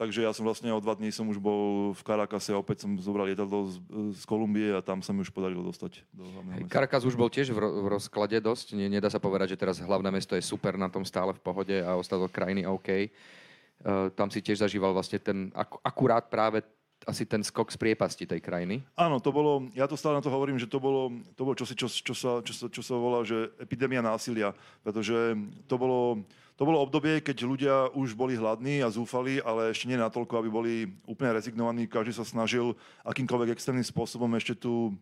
Takže 0.00 0.24
ja 0.24 0.32
som 0.32 0.48
vlastne 0.48 0.72
o 0.72 0.80
dva 0.80 0.96
dní 0.96 1.12
som 1.12 1.28
už 1.28 1.36
bol 1.36 1.92
v 1.92 2.02
Karakase, 2.08 2.56
opäť 2.56 2.88
som 2.88 2.96
zobral 2.96 3.28
lietadlo 3.28 3.68
z, 3.68 3.76
z 4.16 4.22
Kolumbie 4.24 4.72
a 4.72 4.80
tam 4.80 5.04
sa 5.04 5.12
mi 5.12 5.20
už 5.20 5.28
podarilo 5.28 5.60
dostať 5.60 6.08
do 6.16 6.24
hlavného 6.24 6.64
mesta. 6.64 6.72
Karakas 6.72 7.04
už 7.04 7.20
bol 7.20 7.28
tiež 7.28 7.52
v, 7.52 7.60
ro- 7.60 7.84
v 7.84 8.00
rozklade 8.00 8.40
dosť. 8.40 8.80
Nie, 8.80 8.88
nedá 8.88 9.12
sa 9.12 9.20
povedať, 9.20 9.52
že 9.52 9.60
teraz 9.60 9.76
hlavné 9.76 10.08
mesto 10.08 10.32
je 10.32 10.40
super, 10.40 10.80
na 10.80 10.88
tom 10.88 11.04
stále 11.04 11.36
v 11.36 11.44
pohode 11.44 11.76
a 11.84 12.00
ostatok 12.00 12.32
krajiny 12.32 12.64
OK. 12.64 12.88
Uh, 12.88 14.08
tam 14.16 14.32
si 14.32 14.40
tiež 14.40 14.64
zažíval 14.64 14.96
vlastne 14.96 15.20
ten, 15.20 15.52
ak, 15.52 15.84
akurát 15.84 16.32
práve 16.32 16.64
asi 17.08 17.24
ten 17.24 17.40
skok 17.40 17.72
z 17.72 17.80
priepasti 17.80 18.28
tej 18.28 18.44
krajiny. 18.44 18.84
Áno, 18.96 19.22
to 19.24 19.32
bolo, 19.32 19.72
ja 19.72 19.88
to 19.88 19.96
stále 19.96 20.20
na 20.20 20.24
to 20.24 20.28
hovorím, 20.28 20.60
že 20.60 20.68
to 20.68 20.76
bolo, 20.76 21.08
to 21.32 21.42
bolo 21.46 21.56
čosi, 21.56 21.72
čo, 21.72 21.88
čo, 21.88 22.12
sa, 22.12 22.44
čo, 22.44 22.52
sa, 22.52 22.66
čo 22.68 22.82
sa 22.84 22.94
volá, 23.00 23.24
že 23.24 23.48
epidémia 23.56 24.04
násilia, 24.04 24.52
pretože 24.84 25.32
to 25.64 25.80
bolo, 25.80 26.20
to 26.60 26.68
bolo 26.68 26.84
obdobie, 26.84 27.24
keď 27.24 27.36
ľudia 27.48 27.74
už 27.96 28.12
boli 28.12 28.36
hladní 28.36 28.84
a 28.84 28.92
zúfali, 28.92 29.40
ale 29.40 29.72
ešte 29.72 29.88
nie 29.88 29.96
natoľko, 29.96 30.44
aby 30.44 30.48
boli 30.52 30.74
úplne 31.08 31.32
rezignovaní. 31.32 31.88
Každý 31.88 32.12
sa 32.12 32.28
snažil 32.28 32.76
akýmkoľvek 33.08 33.56
extrémnym 33.56 33.86
spôsobom 33.86 34.28
ešte 34.36 34.52
tú, 34.52 34.92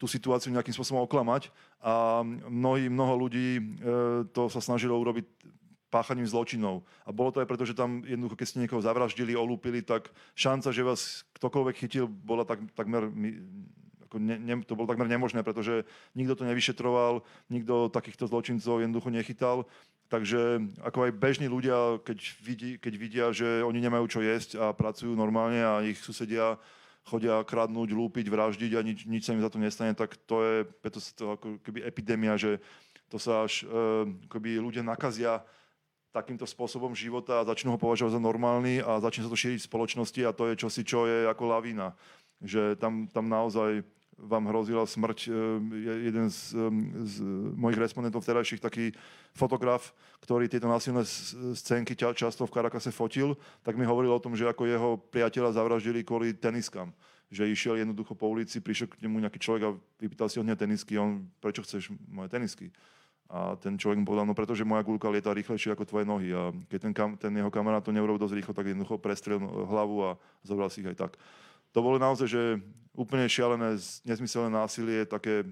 tú 0.00 0.08
situáciu 0.08 0.56
nejakým 0.56 0.72
spôsobom 0.72 1.04
oklamať. 1.04 1.52
A 1.84 2.24
mnohí, 2.48 2.88
mnoho 2.88 3.28
ľudí 3.28 3.60
e, 3.60 3.62
to 4.32 4.48
sa 4.48 4.64
snažilo 4.64 4.96
urobiť 4.96 5.28
páchaním 5.90 6.26
zločinov. 6.26 6.82
A 7.06 7.14
bolo 7.14 7.30
to 7.30 7.40
aj 7.40 7.48
preto, 7.48 7.64
že 7.64 7.78
tam 7.78 8.02
jednoducho, 8.02 8.36
keď 8.38 8.46
ste 8.46 8.62
niekoho 8.62 8.82
zavraždili, 8.82 9.38
olúpili, 9.38 9.80
tak 9.80 10.10
šanca, 10.34 10.74
že 10.74 10.82
vás 10.82 11.22
ktokoľvek 11.38 11.76
chytil, 11.76 12.10
bola 12.10 12.42
tak, 12.42 12.62
takmer 12.74 13.10
ako 14.06 14.22
ne, 14.22 14.38
ne, 14.38 14.54
to 14.62 14.78
bolo 14.78 14.86
takmer 14.86 15.10
nemožné, 15.10 15.42
pretože 15.42 15.82
nikto 16.14 16.38
to 16.38 16.48
nevyšetroval, 16.48 17.26
nikto 17.50 17.90
takýchto 17.90 18.30
zločincov 18.30 18.80
jednoducho 18.80 19.10
nechytal. 19.10 19.66
Takže 20.06 20.62
ako 20.86 21.10
aj 21.10 21.18
bežní 21.18 21.50
ľudia, 21.50 21.98
keď, 22.06 22.18
vidí, 22.38 22.70
keď 22.78 22.92
vidia, 22.94 23.26
že 23.34 23.66
oni 23.66 23.82
nemajú 23.82 24.06
čo 24.06 24.20
jesť 24.22 24.62
a 24.62 24.70
pracujú 24.70 25.18
normálne 25.18 25.58
a 25.58 25.82
ich 25.82 25.98
susedia 25.98 26.62
chodia 27.06 27.42
kradnúť, 27.42 27.90
lúpiť, 27.90 28.26
vraždiť 28.30 28.72
a 28.78 28.80
nič, 28.82 28.98
nič 29.06 29.22
sa 29.26 29.34
im 29.34 29.42
za 29.42 29.50
to 29.50 29.58
nestane, 29.58 29.94
tak 29.94 30.14
to 30.26 30.42
je 30.42 30.54
preto 30.82 30.98
to 30.98 31.24
ako 31.38 31.46
keby 31.62 31.82
epidémia, 31.86 32.34
že 32.34 32.58
to 33.06 33.18
sa 33.18 33.46
až 33.46 33.62
e, 33.62 33.66
keby 34.26 34.58
ľudia 34.58 34.82
nakazia 34.82 35.42
takýmto 36.14 36.48
spôsobom 36.48 36.96
života 36.96 37.42
a 37.42 37.46
začnú 37.48 37.74
ho 37.74 37.80
považovať 37.80 38.16
za 38.16 38.22
normálny 38.22 38.80
a 38.80 39.02
začne 39.02 39.26
sa 39.26 39.32
to 39.32 39.38
šíriť 39.38 39.60
v 39.62 39.68
spoločnosti 39.68 40.20
a 40.24 40.34
to 40.36 40.48
je 40.48 40.60
čosi, 40.60 40.82
čo 40.86 41.04
je 41.04 41.28
ako 41.28 41.44
lavína. 41.50 41.92
Že 42.40 42.76
tam, 42.76 43.08
tam 43.08 43.28
naozaj 43.28 43.84
vám 44.16 44.48
hrozila 44.48 44.88
smrť. 44.88 45.28
E, 45.28 45.30
jeden 46.08 46.26
z, 46.32 46.56
z 47.04 47.16
mojich 47.52 47.76
respondentov 47.76 48.24
vterajších, 48.24 48.64
taký 48.64 48.96
fotograf, 49.36 49.92
ktorý 50.24 50.48
tieto 50.48 50.66
násilné 50.66 51.04
scénky 51.52 51.92
často 51.94 52.48
v 52.48 52.54
Karakase 52.54 52.88
fotil, 52.88 53.36
tak 53.60 53.76
mi 53.76 53.84
hovoril 53.84 54.16
o 54.16 54.22
tom, 54.22 54.32
že 54.32 54.48
ako 54.48 54.64
jeho 54.64 54.90
priateľa 55.12 55.60
zavraždili 55.60 56.00
kvôli 56.00 56.32
teniskám. 56.32 56.90
Že 57.28 57.52
išiel 57.52 57.74
jednoducho 57.82 58.16
po 58.16 58.32
ulici, 58.32 58.62
prišiel 58.62 58.88
k 58.88 59.04
nemu 59.04 59.28
nejaký 59.28 59.38
človek 59.42 59.62
a 59.68 59.76
vypýtal 60.00 60.32
si 60.32 60.40
od 60.40 60.46
neho 60.48 60.58
tenisky. 60.58 60.96
On, 60.96 61.28
prečo 61.42 61.60
chceš 61.60 61.92
moje 62.08 62.32
tenisky? 62.32 62.72
A 63.26 63.58
ten 63.58 63.74
človek 63.74 63.98
mu 63.98 64.06
povedal, 64.06 64.26
no 64.26 64.38
pretože 64.38 64.62
moja 64.62 64.86
gulka 64.86 65.10
lieta 65.10 65.34
rýchlejšie 65.34 65.74
ako 65.74 65.82
tvoje 65.82 66.06
nohy. 66.06 66.30
A 66.30 66.54
keď 66.70 66.78
ten, 66.78 66.92
kam, 66.94 67.10
ten 67.18 67.34
jeho 67.34 67.50
kamarát 67.50 67.82
to 67.82 67.90
neurobil 67.90 68.22
dosť 68.22 68.38
rýchlo, 68.38 68.54
tak 68.54 68.70
jednoducho 68.70 69.02
prestrel 69.02 69.42
hlavu 69.42 69.96
a 70.06 70.10
zobral 70.46 70.70
si 70.70 70.82
ich 70.82 70.90
aj 70.94 71.10
tak 71.10 71.12
to 71.76 71.84
bolo 71.84 72.00
naozaj, 72.00 72.24
že 72.24 72.42
úplne 72.96 73.28
šialené, 73.28 73.76
nezmyselné 74.08 74.48
násilie, 74.48 75.04
také, 75.04 75.44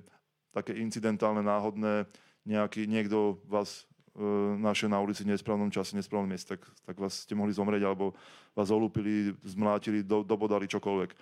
také 0.56 0.72
incidentálne, 0.80 1.44
náhodné, 1.44 2.08
nejaký, 2.48 2.88
niekto 2.88 3.44
vás 3.44 3.84
e, 4.16 4.24
našiel 4.56 4.88
na 4.88 5.04
ulici 5.04 5.20
v 5.20 5.36
nesprávnom 5.36 5.68
čase, 5.68 5.92
v 5.92 6.00
nesprávnom 6.00 6.32
mieste, 6.32 6.56
tak, 6.56 6.64
tak 6.88 6.96
vás 6.96 7.28
ste 7.28 7.36
mohli 7.36 7.52
zomrieť, 7.52 7.84
alebo 7.84 8.16
vás 8.56 8.72
olúpili, 8.72 9.36
zmlátili, 9.44 10.00
do, 10.00 10.24
dobodali 10.24 10.64
čokoľvek. 10.64 11.12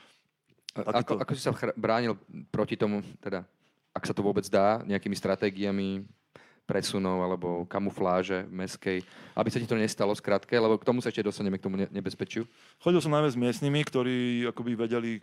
Ako, 0.78 1.18
ako 1.18 1.32
si 1.34 1.42
sa 1.42 1.52
bránil 1.74 2.14
proti 2.54 2.78
tomu, 2.78 3.02
teda, 3.18 3.42
ak 3.90 4.06
sa 4.06 4.14
to 4.14 4.22
vôbec 4.22 4.46
dá, 4.46 4.86
nejakými 4.86 5.18
stratégiami, 5.18 6.06
presunov 6.62 7.18
alebo 7.26 7.66
kamufláže 7.66 8.46
meskej, 8.46 9.02
aby 9.34 9.48
sa 9.50 9.58
ti 9.58 9.66
to 9.66 9.74
nestalo 9.74 10.14
skrátke, 10.14 10.54
lebo 10.54 10.78
k 10.78 10.86
tomu 10.86 11.02
sa 11.02 11.10
ešte 11.10 11.26
dostaneme 11.26 11.58
k 11.58 11.66
tomu 11.66 11.76
nebezpečiu. 11.90 12.46
Chodil 12.78 13.02
som 13.02 13.10
najmä 13.10 13.28
s 13.28 13.38
miestnymi, 13.38 13.80
ktorí 13.82 14.46
akoby 14.48 14.72
vedeli, 14.78 15.18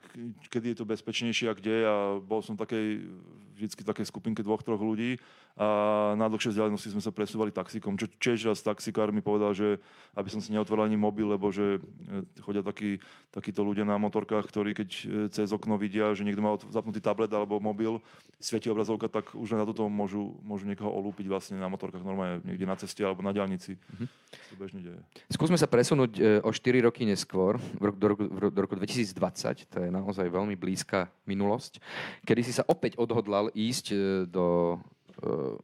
kedy 0.52 0.76
je 0.76 0.78
to 0.84 0.90
bezpečnejšie 0.90 1.48
a 1.48 1.58
kde 1.58 1.76
a 1.88 1.96
bol 2.20 2.44
som 2.44 2.60
takej, 2.60 3.08
vždycky 3.56 3.82
také 3.88 4.04
skupinke 4.04 4.44
dvoch, 4.44 4.64
troch 4.64 4.84
ľudí 4.84 5.20
a 5.60 5.68
na 6.16 6.32
dlhšie 6.32 6.56
vzdialenosti 6.56 6.96
sme 6.96 7.04
sa 7.04 7.12
presúvali 7.12 7.52
taxikom. 7.52 8.00
Čo 8.00 8.08
tiež 8.08 8.48
raz 8.48 8.64
taxikár 8.64 9.12
mi 9.12 9.20
povedal, 9.20 9.52
že 9.52 9.68
aby 10.16 10.32
som 10.32 10.40
si 10.40 10.56
neotvoril 10.56 10.88
ani 10.88 10.96
mobil, 10.96 11.28
lebo 11.28 11.52
že 11.52 11.80
e, 11.80 12.24
chodia 12.40 12.64
takí, 12.64 13.04
takíto 13.28 13.60
ľudia 13.68 13.84
na 13.84 14.00
motorkách, 14.00 14.48
ktorí 14.48 14.72
keď 14.72 14.90
e, 14.90 15.04
cez 15.36 15.52
okno 15.52 15.76
vidia, 15.76 16.16
že 16.16 16.24
niekto 16.24 16.40
má 16.40 16.56
zapnutý 16.72 17.04
tablet 17.04 17.28
alebo 17.36 17.60
mobil, 17.60 18.00
svieti 18.40 18.72
obrazovka, 18.72 19.12
tak 19.12 19.36
už 19.36 19.60
na 19.60 19.68
toto 19.68 19.92
môžu, 19.92 20.40
môžu 20.48 20.64
niekoho 20.64 20.88
olúpiť 20.96 21.28
vlastne 21.30 21.62
na 21.62 21.70
motorkách 21.70 22.02
normálne 22.02 22.42
niekde 22.42 22.66
na 22.66 22.76
ceste 22.76 23.06
alebo 23.06 23.22
na 23.22 23.30
diálnici. 23.30 23.78
Mm-hmm. 23.78 24.08
To 24.34 24.54
bežne 24.58 24.80
deje. 24.82 25.00
Skúsme 25.30 25.56
sa 25.56 25.70
presunúť 25.70 26.12
e, 26.18 26.22
o 26.42 26.50
4 26.50 26.90
roky 26.90 27.06
neskôr, 27.06 27.62
do 27.78 28.06
roku, 28.10 28.26
do 28.28 28.60
roku 28.60 28.74
2020, 28.74 29.70
to 29.70 29.78
je 29.86 29.90
naozaj 29.94 30.26
veľmi 30.26 30.58
blízka 30.58 31.08
minulosť, 31.30 31.78
kedy 32.26 32.42
si 32.42 32.54
sa 32.54 32.66
opäť 32.66 32.98
odhodlal 32.98 33.54
ísť 33.54 33.94
do 34.28 34.78
Eh, 35.20 35.56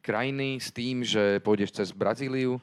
krajiny 0.00 0.56
s 0.56 0.72
tým, 0.72 1.04
že 1.04 1.36
pôjdeš 1.44 1.76
cez 1.76 1.92
Brazíliu. 1.92 2.56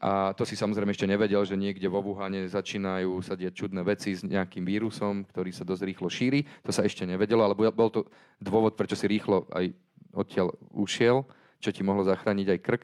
A 0.00 0.32
to 0.32 0.48
si 0.48 0.56
samozrejme 0.56 0.88
ešte 0.88 1.04
nevedel, 1.04 1.44
že 1.44 1.52
niekde 1.52 1.84
vo 1.84 2.00
Wuhane 2.00 2.48
začínajú 2.48 3.20
sa 3.20 3.36
diať 3.36 3.60
čudné 3.64 3.84
veci 3.84 4.16
s 4.16 4.24
nejakým 4.24 4.64
vírusom, 4.64 5.28
ktorý 5.28 5.52
sa 5.52 5.68
dosť 5.68 5.84
rýchlo 5.84 6.08
šíri. 6.08 6.48
To 6.64 6.72
sa 6.72 6.80
ešte 6.84 7.04
nevedelo, 7.04 7.44
ale 7.44 7.52
bol 7.52 7.92
to 7.92 8.08
dôvod, 8.40 8.72
prečo 8.72 8.96
si 8.96 9.04
rýchlo 9.04 9.44
aj 9.52 9.68
odtiaľ 10.16 10.56
ušiel, 10.72 11.28
čo 11.60 11.70
ti 11.74 11.80
mohlo 11.84 12.06
zachrániť 12.06 12.46
aj 12.52 12.60
krk. 12.60 12.82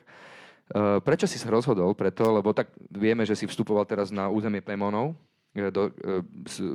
Prečo 1.02 1.26
si 1.28 1.36
sa 1.36 1.52
rozhodol 1.52 1.92
preto? 1.92 2.24
Lebo 2.32 2.56
tak 2.56 2.72
vieme, 2.88 3.28
že 3.28 3.36
si 3.36 3.44
vstupoval 3.44 3.84
teraz 3.84 4.08
na 4.08 4.32
územie 4.32 4.64
Pemonov, 4.64 5.12
do 5.52 5.92
e, 5.92 5.92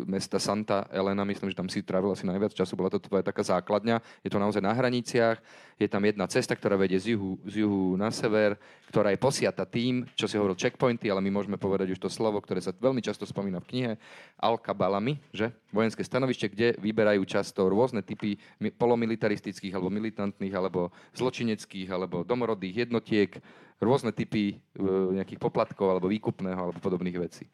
mesta 0.05 0.37
Santa 0.37 0.85
Elena, 0.93 1.25
myslím, 1.25 1.49
že 1.49 1.57
tam 1.57 1.65
si 1.65 1.81
trávil 1.81 2.13
asi 2.13 2.29
najviac 2.29 2.53
času, 2.53 2.77
bola 2.77 2.93
to 2.93 3.01
tvoja 3.01 3.25
taká 3.25 3.41
základňa, 3.41 3.97
je 4.21 4.29
to 4.29 4.37
naozaj 4.37 4.61
na 4.61 4.69
hraniciach, 4.69 5.41
je 5.81 5.89
tam 5.89 6.05
jedna 6.05 6.29
cesta, 6.29 6.53
ktorá 6.53 6.77
vedie 6.77 7.01
z 7.01 7.17
juhu, 7.17 7.41
z 7.49 7.65
juhu 7.65 7.97
na 7.97 8.13
sever, 8.13 8.53
ktorá 8.93 9.09
je 9.09 9.17
posiata 9.17 9.65
tým, 9.65 10.05
čo 10.13 10.29
si 10.29 10.37
hovoril 10.37 10.53
checkpointy, 10.53 11.09
ale 11.09 11.25
my 11.25 11.33
môžeme 11.33 11.57
povedať 11.57 11.97
už 11.97 11.99
to 12.05 12.09
slovo, 12.09 12.37
ktoré 12.37 12.61
sa 12.61 12.69
veľmi 12.69 13.01
často 13.01 13.25
spomína 13.25 13.65
v 13.65 13.69
knihe, 13.73 13.91
Alkabalami, 14.37 15.17
že? 15.33 15.49
Vojenské 15.73 16.05
stanovište, 16.05 16.53
kde 16.53 16.67
vyberajú 16.77 17.25
často 17.25 17.65
rôzne 17.65 18.05
typy 18.05 18.37
polomilitaristických 18.77 19.73
alebo 19.73 19.89
militantných 19.89 20.53
alebo 20.53 20.93
zločineckých 21.17 21.89
alebo 21.89 22.21
domorodých 22.21 22.89
jednotiek, 22.89 23.41
rôzne 23.81 24.13
typy 24.13 24.57
e, 24.57 24.85
nejakých 25.17 25.41
poplatkov 25.41 25.97
alebo 25.97 26.09
výkupného 26.09 26.57
alebo 26.69 26.77
podobných 26.81 27.17
vecí. 27.21 27.45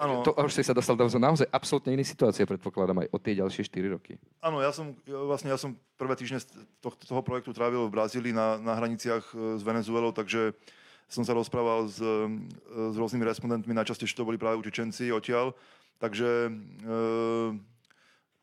Ano. 0.00 0.24
To 0.24 0.32
už 0.32 0.56
si 0.56 0.64
sa 0.64 0.72
dostal 0.72 0.96
do 0.96 1.04
naozaj 1.04 1.44
absolútne 1.52 1.92
inej 1.92 2.16
situácie, 2.16 2.48
predpokladám, 2.48 3.04
aj 3.04 3.08
od 3.12 3.20
tie 3.20 3.36
ďalšie 3.36 3.68
4 3.68 3.92
roky. 3.92 4.16
Áno, 4.40 4.64
ja 4.64 4.72
som, 4.72 4.96
vlastne 5.04 5.52
ja 5.52 5.60
som 5.60 5.76
prvé 6.00 6.16
týždne 6.16 6.40
toho, 6.80 6.96
toho 6.96 7.20
projektu 7.20 7.52
trávil 7.52 7.84
v 7.84 7.92
Brazílii 7.92 8.32
na, 8.32 8.56
na 8.56 8.80
hraniciach 8.80 9.36
e, 9.36 9.60
s 9.60 9.62
Venezuelou, 9.62 10.16
takže 10.16 10.56
som 11.04 11.20
sa 11.20 11.36
rozprával 11.36 11.92
s, 11.92 12.00
e, 12.00 12.16
s 12.72 12.96
rôznymi 12.96 13.28
respondentmi, 13.28 13.76
najčastejšie 13.76 14.16
to 14.16 14.24
boli 14.24 14.40
práve 14.40 14.56
Utečenci 14.56 15.12
odtiaľ, 15.12 15.52
takže 16.00 16.48
e, 16.48 16.50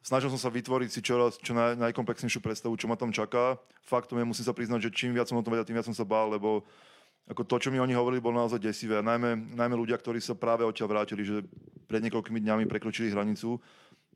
snažil 0.06 0.30
som 0.30 0.38
sa 0.38 0.54
vytvoriť 0.54 0.89
si 0.93 1.02
čoraz, 1.02 1.41
čo 1.41 1.58
naj, 1.58 1.74
najkomplexnejšiu 1.89 2.38
predstavu, 2.38 2.78
čo 2.78 2.86
ma 2.86 3.02
tam 3.02 3.10
čaká. 3.10 3.58
Faktom 3.82 4.22
je, 4.22 4.30
musím 4.30 4.46
sa 4.46 4.54
priznať, 4.54 4.88
že 4.88 4.93
čím 4.93 5.17
viac 5.17 5.26
som 5.26 5.41
o 5.41 5.41
tom 5.41 5.58
vedel, 5.58 5.65
tým 5.65 5.74
viac 5.74 5.89
som 5.89 5.98
sa 5.98 6.06
bál, 6.06 6.30
lebo 6.30 6.62
ako 7.28 7.44
to, 7.44 7.56
čo 7.68 7.70
mi 7.70 7.80
oni 7.80 7.92
hovorili, 7.92 8.24
bolo 8.24 8.40
naozaj 8.40 8.63
desivé. 8.63 9.00
A 9.00 9.04
najmä, 9.04 9.36
najmä 9.56 9.76
ľudia, 9.76 10.00
ktorí 10.00 10.24
sa 10.24 10.32
práve 10.32 10.63
odtiaľ 10.63 10.88
vrátili, 10.96 11.28
že 11.28 11.44
pred 11.88 12.00
niekoľkými 12.08 12.40
dňami 12.40 12.63
prekročili 12.72 13.12
hranicu 13.12 13.60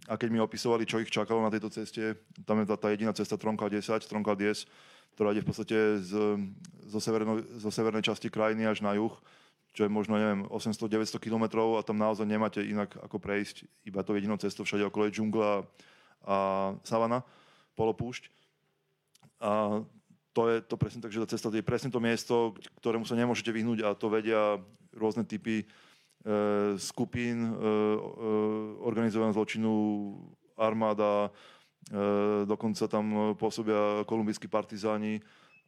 a 0.08 0.16
keď 0.16 0.30
mi 0.32 0.40
opisovali, 0.40 0.88
čo 0.88 0.98
ich 1.04 1.12
čakalo 1.12 1.44
na 1.44 1.52
tejto 1.52 1.70
ceste, 1.70 2.18
tam 2.48 2.64
je 2.64 2.66
tá, 2.72 2.76
tá 2.80 2.88
jediná 2.90 3.12
cesta 3.12 3.36
Tronka 3.36 3.68
10, 3.68 4.02
Tronka 4.08 4.34
10, 4.34 4.66
ktorá 5.14 5.36
ide 5.36 5.44
v 5.44 5.50
podstate 5.52 5.78
z, 6.02 6.12
zo, 6.88 7.00
severno, 7.04 7.44
zo 7.60 7.70
severnej 7.70 8.02
časti 8.02 8.32
krajiny 8.32 8.66
až 8.66 8.82
na 8.82 8.96
juh, 8.96 9.12
čo 9.72 9.88
je 9.88 9.92
možno, 9.92 10.16
neviem, 10.16 10.48
800-900 10.48 11.20
kilometrov 11.20 11.80
a 11.80 11.86
tam 11.86 12.00
naozaj 12.00 12.28
nemáte 12.28 12.64
inak 12.64 12.96
ako 12.96 13.20
prejsť, 13.20 13.68
iba 13.88 14.04
to 14.04 14.16
jedinou 14.16 14.40
cestou, 14.40 14.64
všade 14.64 14.88
okolo 14.88 15.08
je 15.08 15.16
džungla 15.20 15.64
a 16.28 16.38
savana, 16.84 17.24
polopúšť. 17.76 18.30
A 19.42 19.82
to 20.32 20.42
je 20.48 20.58
to 20.64 20.76
presne 20.80 21.04
tak, 21.04 21.12
že 21.12 21.20
tá 21.24 21.28
cesta 21.36 21.52
je 21.52 21.64
presne 21.64 21.92
to 21.92 22.00
miesto, 22.00 22.56
ktorému 22.80 23.04
sa 23.04 23.20
nemôžete 23.20 23.52
vyhnúť 23.52 23.80
a 23.84 23.90
to 23.96 24.08
vedia 24.08 24.60
rôzne 24.96 25.28
typy 25.28 25.64
e, 25.64 25.66
skupín, 26.80 27.38
e, 27.44 27.52
e, 27.52 27.56
organizovaného 28.84 29.36
zločinu, 29.36 29.74
armáda, 30.56 31.28
e, 31.28 31.30
dokonca 32.48 32.88
tam 32.88 33.36
pôsobia 33.36 34.08
kolumbijskí 34.08 34.48
partizáni 34.48 35.20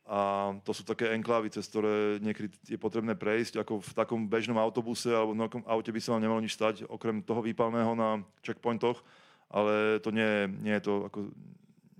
a 0.03 0.51
to 0.67 0.75
sú 0.75 0.83
také 0.83 1.15
enklávy, 1.15 1.47
cez 1.47 1.63
ktoré 1.71 2.19
niekedy 2.19 2.51
je 2.67 2.75
potrebné 2.75 3.15
prejsť, 3.15 3.63
ako 3.63 3.79
v 3.79 3.91
takom 3.95 4.21
bežnom 4.27 4.59
autobuse 4.59 5.07
alebo 5.07 5.31
v 5.31 5.39
nejakom 5.39 5.63
aute 5.63 5.91
by 5.95 5.99
sa 6.03 6.11
vám 6.15 6.23
nemalo 6.27 6.43
nič 6.43 6.59
stať, 6.59 6.83
okrem 6.91 7.23
toho 7.23 7.39
výpalného 7.39 7.95
na 7.95 8.19
checkpointoch, 8.43 8.99
ale 9.47 10.03
to 10.03 10.11
nie, 10.11 10.51
nie 10.59 10.75
je 10.75 10.83
to 10.83 10.93
ako 11.07 11.31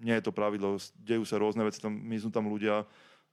nie 0.04 0.16
je 0.20 0.26
to 0.28 0.36
pravidlo, 0.36 0.76
dejú 1.00 1.24
sa 1.24 1.40
rôzne 1.40 1.64
veci, 1.64 1.80
tam 1.80 1.96
miznú 1.96 2.30
tam 2.30 2.52
ľudia 2.52 2.84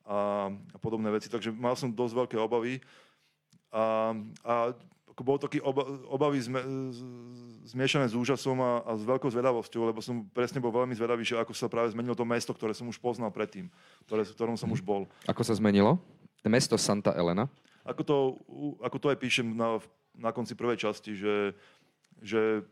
a, 0.07 0.49
a 0.55 0.79
podobné 0.79 1.11
veci, 1.11 1.27
takže 1.27 1.51
mal 1.51 1.75
som 1.75 1.91
dosť 1.91 2.15
veľké 2.15 2.37
obavy 2.39 2.79
a, 3.75 4.15
a 4.47 4.55
ako 5.11 5.21
bolo 5.27 5.39
taký 5.43 5.61
oba, 5.61 5.85
obavy 6.09 6.41
zme, 6.41 6.63
zmiešané 7.69 8.09
s 8.09 8.17
úžasom 8.17 8.57
a, 8.57 8.81
a 8.89 8.97
s 8.97 9.05
veľkou 9.05 9.29
zvedavosťou, 9.29 9.93
lebo 9.93 10.01
som 10.01 10.25
presne 10.33 10.65
bol 10.65 10.73
veľmi 10.73 10.97
zvedavý, 10.97 11.29
že 11.29 11.37
ako 11.37 11.53
sa 11.53 11.69
práve 11.69 11.93
zmenilo 11.93 12.17
to 12.17 12.25
mesto, 12.25 12.57
ktoré 12.57 12.73
som 12.73 12.89
už 12.89 12.97
poznal 12.97 13.29
predtým, 13.29 13.69
ktoré, 14.09 14.25
v 14.25 14.33
ktorom 14.33 14.57
som 14.57 14.73
už 14.73 14.81
bol. 14.81 15.05
Ako 15.29 15.45
sa 15.45 15.53
zmenilo? 15.53 16.01
Mesto 16.49 16.81
Santa 16.81 17.13
Elena? 17.13 17.53
Ako 17.85 18.01
to, 18.01 18.17
ako 18.81 18.97
to 18.97 19.07
aj 19.13 19.19
píšem 19.21 19.53
na, 19.53 19.77
na 20.17 20.33
konci 20.33 20.57
prvej 20.57 20.89
časti, 20.89 21.13
že, 21.13 21.53
že 22.25 22.65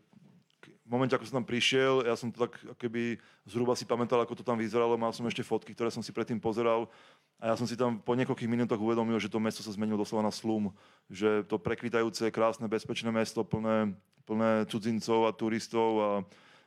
v 0.89 0.97
momente, 0.97 1.13
ako 1.13 1.29
som 1.29 1.37
tam 1.37 1.45
prišiel, 1.45 2.01
ja 2.01 2.17
som 2.17 2.33
to 2.33 2.49
tak 2.49 2.57
keby 2.81 3.21
zhruba 3.45 3.77
si 3.77 3.85
pamätal, 3.85 4.25
ako 4.25 4.41
to 4.41 4.41
tam 4.41 4.57
vyzeralo, 4.57 4.97
mal 4.97 5.13
som 5.13 5.21
ešte 5.29 5.45
fotky, 5.45 5.77
ktoré 5.77 5.93
som 5.93 6.01
si 6.01 6.09
predtým 6.09 6.41
pozeral 6.41 6.89
a 7.37 7.53
ja 7.53 7.55
som 7.55 7.69
si 7.69 7.77
tam 7.77 8.01
po 8.01 8.17
niekoľkých 8.17 8.49
minútach 8.49 8.81
uvedomil, 8.81 9.21
že 9.21 9.29
to 9.29 9.37
mesto 9.37 9.61
sa 9.61 9.69
zmenilo 9.69 10.01
doslova 10.01 10.25
na 10.25 10.33
slum, 10.33 10.73
že 11.05 11.45
to 11.45 11.61
prekvitajúce, 11.61 12.33
krásne, 12.33 12.65
bezpečné 12.65 13.13
mesto, 13.13 13.45
plné, 13.45 13.93
plné 14.25 14.65
cudzincov 14.65 15.29
a 15.29 15.31
turistov 15.37 15.91
a, 16.01 16.09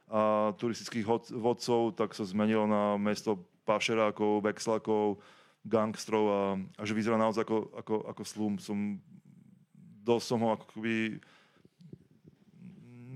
a 0.06 0.20
turistických 0.54 1.02
vodcov, 1.34 1.98
tak 1.98 2.14
sa 2.14 2.22
zmenilo 2.22 2.70
na 2.70 2.94
mesto 3.02 3.42
pašerákov, 3.66 4.38
vexlakov, 4.38 5.18
gangstrov 5.66 6.24
a, 6.30 6.42
a 6.78 6.82
že 6.86 6.94
vyzerá 6.94 7.18
naozaj 7.18 7.42
ako, 7.42 7.74
ako, 7.74 7.94
ako 8.06 8.22
slum. 8.22 8.54
Som, 8.62 9.02
dosť 10.06 10.26
som 10.30 10.38
ho 10.46 10.54
akoby 10.54 11.18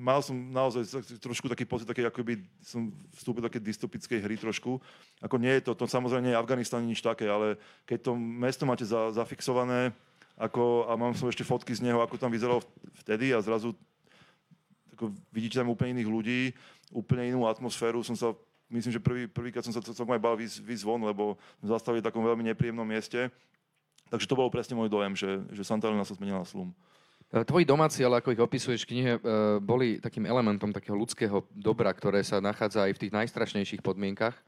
mal 0.06 0.22
som 0.22 0.38
naozaj 0.38 1.02
trošku 1.18 1.50
taký 1.50 1.66
pocit, 1.66 1.90
taký, 1.90 2.06
ako 2.06 2.22
by 2.22 2.38
som 2.62 2.94
vstúpil 3.18 3.42
do 3.42 3.50
také 3.50 3.58
dystopickej 3.58 4.22
hry 4.22 4.38
trošku. 4.38 4.78
Ako 5.18 5.34
nie 5.42 5.50
je 5.58 5.66
to, 5.66 5.74
to 5.74 5.90
samozrejme 5.90 6.30
nie 6.30 6.32
je 6.32 6.38
Afganistan 6.38 6.86
nič 6.86 7.02
také, 7.02 7.26
ale 7.26 7.58
keď 7.82 8.06
to 8.06 8.12
mesto 8.14 8.62
máte 8.62 8.86
za, 8.86 9.10
zafixované, 9.10 9.90
ako, 10.38 10.86
a 10.86 10.94
mám 10.94 11.18
som 11.18 11.26
ešte 11.26 11.42
fotky 11.42 11.74
z 11.74 11.82
neho, 11.82 11.98
ako 11.98 12.20
tam 12.22 12.30
vyzeralo 12.30 12.62
vtedy 13.02 13.34
a 13.34 13.42
zrazu 13.42 13.74
ako 14.94 15.12
vidíte 15.34 15.58
tam 15.60 15.74
úplne 15.74 16.00
iných 16.00 16.08
ľudí, 16.08 16.40
úplne 16.94 17.28
inú 17.28 17.44
atmosféru. 17.44 18.00
Som 18.00 18.16
sa, 18.16 18.32
myslím, 18.72 18.96
že 18.96 19.02
prvý, 19.02 19.28
prvýkrát 19.28 19.60
som 19.60 19.74
sa 19.74 19.84
celkom 19.84 20.16
aj 20.16 20.22
bal 20.22 20.38
výsť 20.40 20.84
von, 20.86 21.02
lebo 21.04 21.36
zastavili 21.60 22.00
v 22.00 22.08
takom 22.08 22.24
veľmi 22.24 22.46
nepríjemnom 22.52 22.86
mieste. 22.86 23.28
Takže 24.08 24.24
to 24.24 24.38
bol 24.38 24.48
presne 24.48 24.78
môj 24.78 24.88
dojem, 24.88 25.12
že, 25.12 25.42
že 25.52 25.66
Santa 25.66 25.90
Elena 25.90 26.06
sa 26.06 26.14
zmenila 26.14 26.40
na 26.40 26.48
slum. 26.48 26.72
E, 27.32 27.42
tvoji 27.42 27.66
domáci, 27.66 28.06
ale 28.06 28.22
ako 28.22 28.30
ich 28.30 28.42
opisuješ 28.42 28.86
v 28.86 28.90
knihe, 28.94 29.12
e, 29.18 29.20
boli 29.58 29.98
takým 29.98 30.30
elementom 30.30 30.70
takého 30.70 30.94
ľudského 30.94 31.42
dobra, 31.50 31.90
ktoré 31.90 32.22
sa 32.22 32.38
nachádza 32.38 32.86
aj 32.86 32.94
v 32.94 33.00
tých 33.02 33.12
najstrašnejších 33.14 33.82
podmienkach. 33.82 34.38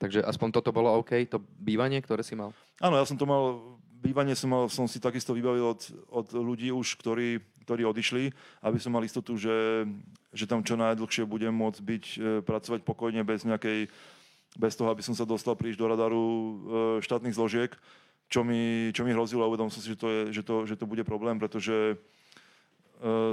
Takže 0.00 0.24
aspoň 0.24 0.48
toto 0.56 0.72
bolo 0.72 0.96
OK, 0.96 1.12
to 1.28 1.38
bývanie, 1.60 2.00
ktoré 2.00 2.24
si 2.24 2.32
mal? 2.32 2.56
Áno, 2.80 2.96
ja 2.96 3.04
som 3.04 3.20
to 3.20 3.28
mal, 3.28 3.76
bývanie 4.00 4.32
som, 4.32 4.48
mal, 4.48 4.64
som 4.72 4.88
si 4.88 4.96
takisto 4.96 5.36
vybavil 5.36 5.76
od, 5.76 5.82
od 6.08 6.26
ľudí 6.32 6.72
už, 6.72 6.96
ktorí, 6.96 7.36
ktorí 7.68 7.84
odišli, 7.84 8.32
aby 8.64 8.80
som 8.80 8.96
mal 8.96 9.04
istotu, 9.04 9.36
že, 9.36 9.84
že 10.32 10.48
tam 10.48 10.64
čo 10.64 10.80
najdlhšie 10.80 11.28
budem 11.28 11.52
môcť 11.52 11.80
byť, 11.84 12.04
e, 12.16 12.18
pracovať 12.40 12.80
pokojne 12.80 13.20
bez 13.28 13.44
nejakej, 13.44 13.92
bez 14.56 14.72
toho, 14.72 14.88
aby 14.88 15.04
som 15.04 15.12
sa 15.12 15.28
dostal 15.28 15.52
príliš 15.52 15.76
do 15.76 15.84
radaru 15.84 16.24
štátnych 17.04 17.36
zložiek, 17.36 17.72
čo 18.32 18.40
mi, 18.44 18.88
čo 18.96 19.04
mi 19.04 19.12
hrozilo 19.12 19.44
a 19.44 19.50
uvedomil 19.52 19.72
som 19.72 19.84
si, 19.84 19.92
že 19.92 20.00
to, 20.00 20.08
je, 20.08 20.20
že, 20.32 20.42
to, 20.44 20.64
že 20.64 20.76
to 20.76 20.88
bude 20.88 21.04
problém, 21.04 21.36
pretože 21.36 21.96
Eh, 21.96 21.96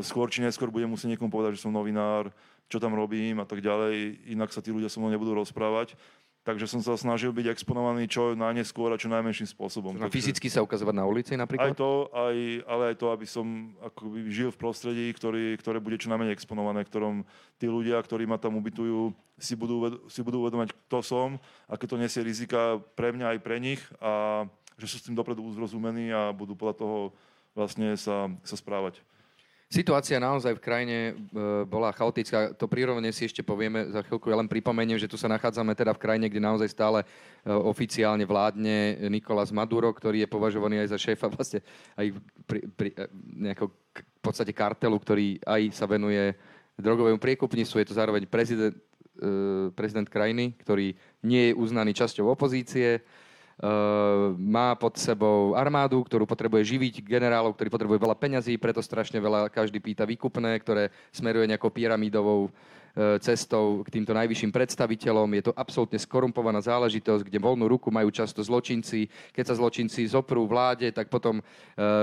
skôr 0.02 0.28
či 0.30 0.42
neskôr 0.42 0.74
budem 0.74 0.90
musieť 0.90 1.16
niekomu 1.16 1.30
povedať, 1.30 1.58
že 1.58 1.64
som 1.66 1.74
novinár, 1.74 2.34
čo 2.70 2.78
tam 2.78 2.94
robím 2.94 3.42
a 3.42 3.46
tak 3.46 3.62
ďalej, 3.62 4.30
inak 4.30 4.54
sa 4.54 4.62
tí 4.62 4.70
ľudia 4.70 4.90
so 4.90 5.02
mnou 5.02 5.14
nebudú 5.14 5.34
rozprávať. 5.38 5.98
Takže 6.40 6.72
som 6.72 6.80
sa 6.80 6.96
snažil 6.96 7.36
byť 7.36 7.52
exponovaný 7.52 8.08
čo 8.08 8.32
najneskôr 8.32 8.90
a 8.90 8.98
čo 8.98 9.12
najmenším 9.12 9.46
spôsobom. 9.54 10.00
A 10.00 10.10
fyzicky 10.10 10.48
sa 10.48 10.64
ukazovať 10.64 10.96
na 10.96 11.06
ulici 11.06 11.36
napríklad? 11.36 11.76
Aj 11.76 11.78
to, 11.78 12.08
aj, 12.16 12.38
ale 12.64 12.84
aj 12.90 12.96
to, 12.96 13.08
aby 13.12 13.28
som 13.28 13.76
akoby 13.84 14.32
žil 14.32 14.50
v 14.50 14.58
prostredí, 14.58 15.12
ktorý, 15.12 15.60
ktoré 15.60 15.84
bude 15.84 16.00
čo 16.00 16.08
najmenej 16.10 16.34
exponované, 16.34 16.88
ktorom 16.88 17.28
tí 17.60 17.68
ľudia, 17.68 18.00
ktorí 18.02 18.24
ma 18.24 18.40
tam 18.40 18.56
ubytujú, 18.56 19.12
si 19.36 19.54
budú, 19.54 20.00
si 20.08 20.24
budú 20.24 20.48
uvedomať, 20.48 20.72
kto 20.88 21.04
som, 21.04 21.30
aké 21.68 21.86
to 21.86 22.00
nesie 22.00 22.24
rizika 22.24 22.80
pre 22.96 23.12
mňa 23.12 23.36
aj 23.36 23.40
pre 23.44 23.60
nich 23.60 23.84
a 24.00 24.48
že 24.80 24.88
sú 24.88 24.96
s 24.96 25.06
tým 25.06 25.20
dopredu 25.20 25.44
uzrozumení 25.44 26.08
a 26.16 26.32
budú 26.32 26.56
podľa 26.56 26.76
toho 26.80 26.98
vlastne 27.52 28.00
sa, 28.00 28.32
sa 28.48 28.56
správať. 28.56 29.04
Situácia 29.70 30.18
naozaj 30.18 30.58
v 30.58 30.66
krajine 30.66 30.98
e, 30.98 31.14
bola 31.70 31.94
chaotická. 31.94 32.58
To 32.58 32.66
prirovne 32.66 33.14
si 33.14 33.30
ešte 33.30 33.46
povieme 33.46 33.94
za 33.94 34.02
chvíľku. 34.02 34.26
Ja 34.34 34.42
len 34.42 34.50
pripomeniem, 34.50 34.98
že 34.98 35.06
tu 35.06 35.14
sa 35.14 35.30
nachádzame 35.30 35.78
teda 35.78 35.94
v 35.94 36.02
krajine, 36.02 36.26
kde 36.26 36.42
naozaj 36.42 36.74
stále 36.74 37.06
e, 37.06 37.54
oficiálne 37.54 38.26
vládne 38.26 38.98
Nikolás 39.14 39.54
Maduro, 39.54 39.94
ktorý 39.94 40.26
je 40.26 40.34
považovaný 40.34 40.82
aj 40.82 40.90
za 40.90 40.98
šéfa 40.98 41.30
vlastne 41.30 41.62
aj 42.02 42.18
pri, 42.50 42.66
pri, 42.74 42.90
e, 42.98 43.06
nejakého 43.46 43.70
v 43.94 44.22
podstate 44.26 44.58
kartelu, 44.58 44.98
ktorý 44.98 45.38
aj 45.46 45.62
sa 45.78 45.86
venuje 45.86 46.34
drogovému 46.82 47.22
priekupníctvu. 47.22 47.86
Je 47.86 47.90
to 47.94 47.98
zároveň 47.98 48.26
prezident 48.26 48.74
prezident 49.76 50.08
krajiny, 50.08 50.56
ktorý 50.64 50.96
nie 51.28 51.52
je 51.52 51.58
uznaný 51.60 51.92
časťou 51.92 52.32
opozície, 52.32 53.04
má 54.39 54.72
pod 54.80 54.95
sebou 54.95 55.52
armádu, 55.52 56.00
ktorú 56.08 56.24
potrebuje 56.24 56.63
živiť, 56.76 57.04
generálov, 57.04 57.60
ktorí 57.60 57.67
potrebujú 57.67 58.00
veľa 58.00 58.15
peňazí, 58.15 58.56
preto 58.56 58.80
strašne 58.80 59.19
veľa 59.19 59.52
každý 59.52 59.84
pýta 59.84 60.08
výkupné, 60.08 60.56
ktoré 60.63 60.95
smeruje 61.12 61.43
nejakou 61.52 61.67
pyramidovou 61.67 62.48
cestou 63.21 63.86
k 63.86 63.93
týmto 63.93 64.17
najvyšším 64.17 64.49
predstaviteľom. 64.49 65.30
Je 65.38 65.43
to 65.45 65.54
absolútne 65.54 66.02
skorumpovaná 66.02 66.60
záležitosť, 66.60 67.21
kde 67.30 67.38
voľnú 67.38 67.69
ruku 67.69 67.93
majú 67.93 68.10
často 68.10 68.41
zločinci. 68.41 69.08
Keď 69.32 69.43
sa 69.45 69.56
zločinci 69.56 70.10
zoprú 70.10 70.49
vláde, 70.49 70.89
tak 70.89 71.08
potom 71.13 71.38
e, 71.39 71.43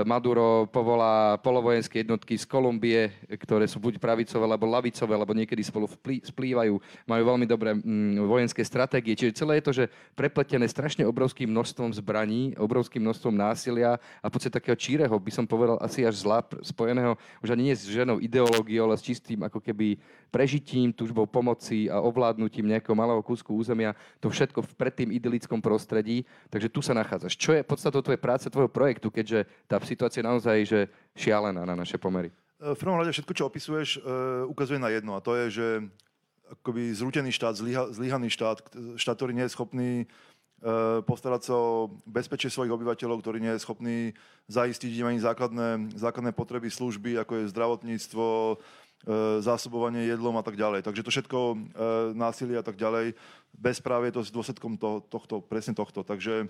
Maduro 0.07 0.65
povolá 0.71 1.35
polovojenské 1.43 2.07
jednotky 2.07 2.39
z 2.39 2.47
Kolumbie, 2.47 3.11
ktoré 3.35 3.67
sú 3.67 3.83
buď 3.83 3.99
pravicové, 3.99 4.47
alebo 4.47 4.65
lavicové, 4.71 5.11
alebo 5.11 5.35
niekedy 5.35 5.59
spolu 5.59 5.91
splývajú. 6.23 6.79
Majú 7.03 7.23
veľmi 7.35 7.45
dobré 7.45 7.75
mm, 7.75 8.23
vojenské 8.23 8.63
stratégie. 8.63 9.19
Čiže 9.19 9.43
celé 9.43 9.59
je 9.59 9.65
to, 9.67 9.73
že 9.75 9.85
prepletené 10.15 10.65
strašne 10.71 11.03
obrovským 11.03 11.51
množstvom 11.51 11.91
zbraní, 11.91 12.55
obrovským 12.55 13.03
množstvom 13.03 13.35
násilia 13.35 13.99
a 14.23 14.27
podstate 14.37 14.61
takého 14.61 14.77
číreho, 14.77 15.17
by 15.17 15.31
som 15.33 15.49
povedal, 15.49 15.81
asi 15.81 16.05
až 16.05 16.21
zla 16.21 16.45
spojeného 16.61 17.17
už 17.41 17.57
ani 17.57 17.73
nie 17.73 17.75
s 17.75 17.89
ženou 17.89 18.21
ideológiou, 18.21 18.85
ale 18.85 19.01
s 19.01 19.01
čistým 19.01 19.41
ako 19.41 19.57
keby 19.57 19.97
prežitím, 20.29 20.76
tužbou 20.93 21.25
pomoci 21.25 21.89
a 21.89 21.97
ovládnutím 22.03 22.69
nejakého 22.69 22.93
malého 22.93 23.21
kúsku 23.25 23.55
územia, 23.57 23.97
to 24.21 24.29
všetko 24.29 24.61
v 24.61 24.71
predtým 24.77 25.09
idylickom 25.09 25.59
prostredí. 25.59 26.23
Takže 26.53 26.69
tu 26.69 26.79
sa 26.85 26.93
nachádzaš. 26.93 27.33
Čo 27.33 27.57
je 27.57 27.65
podstatou 27.65 28.05
tvojej 28.05 28.21
práce, 28.21 28.45
tvojho 28.51 28.69
projektu, 28.69 29.09
keďže 29.09 29.49
tá 29.65 29.81
situácia 29.81 30.21
je 30.21 30.29
naozaj 30.29 30.57
že 30.67 30.79
šialená 31.17 31.65
na 31.65 31.73
naše 31.73 31.97
pomery? 31.97 32.29
E, 32.61 32.73
v 32.73 32.79
prvom 32.79 32.97
rade 33.01 33.09
všetko, 33.13 33.33
čo 33.33 33.47
opisuješ, 33.49 33.89
e, 33.97 33.99
ukazuje 34.45 34.77
na 34.77 34.89
jedno 34.93 35.17
a 35.17 35.23
to 35.23 35.33
je, 35.33 35.45
že 35.49 35.67
akoby 36.47 36.95
zrútený 36.95 37.31
štát, 37.35 37.59
zlyha, 37.59 37.91
zlyhaný 37.91 38.31
štát, 38.31 38.63
štát, 38.95 39.17
ktorý 39.19 39.35
nie 39.35 39.45
je 39.45 39.53
schopný 39.53 39.89
e, 40.03 40.05
postarať 41.03 41.41
sa 41.51 41.53
o 41.59 41.91
bezpečie 42.07 42.47
svojich 42.47 42.71
obyvateľov, 42.71 43.19
ktorý 43.19 43.43
nie 43.43 43.51
je 43.55 43.63
schopný 43.63 43.97
zaistiť 44.47 44.91
im 45.03 45.11
ani 45.11 45.19
základné, 45.19 45.99
základné 45.99 46.31
potreby 46.31 46.71
služby, 46.71 47.19
ako 47.19 47.43
je 47.43 47.51
zdravotníctvo, 47.51 48.25
zásobovanie 49.39 50.09
jedlom 50.09 50.35
a 50.35 50.43
tak 50.43 50.59
ďalej. 50.59 50.83
Takže 50.83 51.03
to 51.05 51.13
všetko, 51.13 51.39
e, 51.39 51.57
násilie 52.17 52.59
a 52.59 52.65
tak 52.65 52.75
ďalej, 52.75 53.15
bezprávie 53.55 54.11
to 54.11 54.25
s 54.25 54.33
dôsledkom 54.33 54.75
to, 54.75 55.05
tohto, 55.07 55.39
presne 55.39 55.77
tohto. 55.77 56.03
Takže 56.03 56.49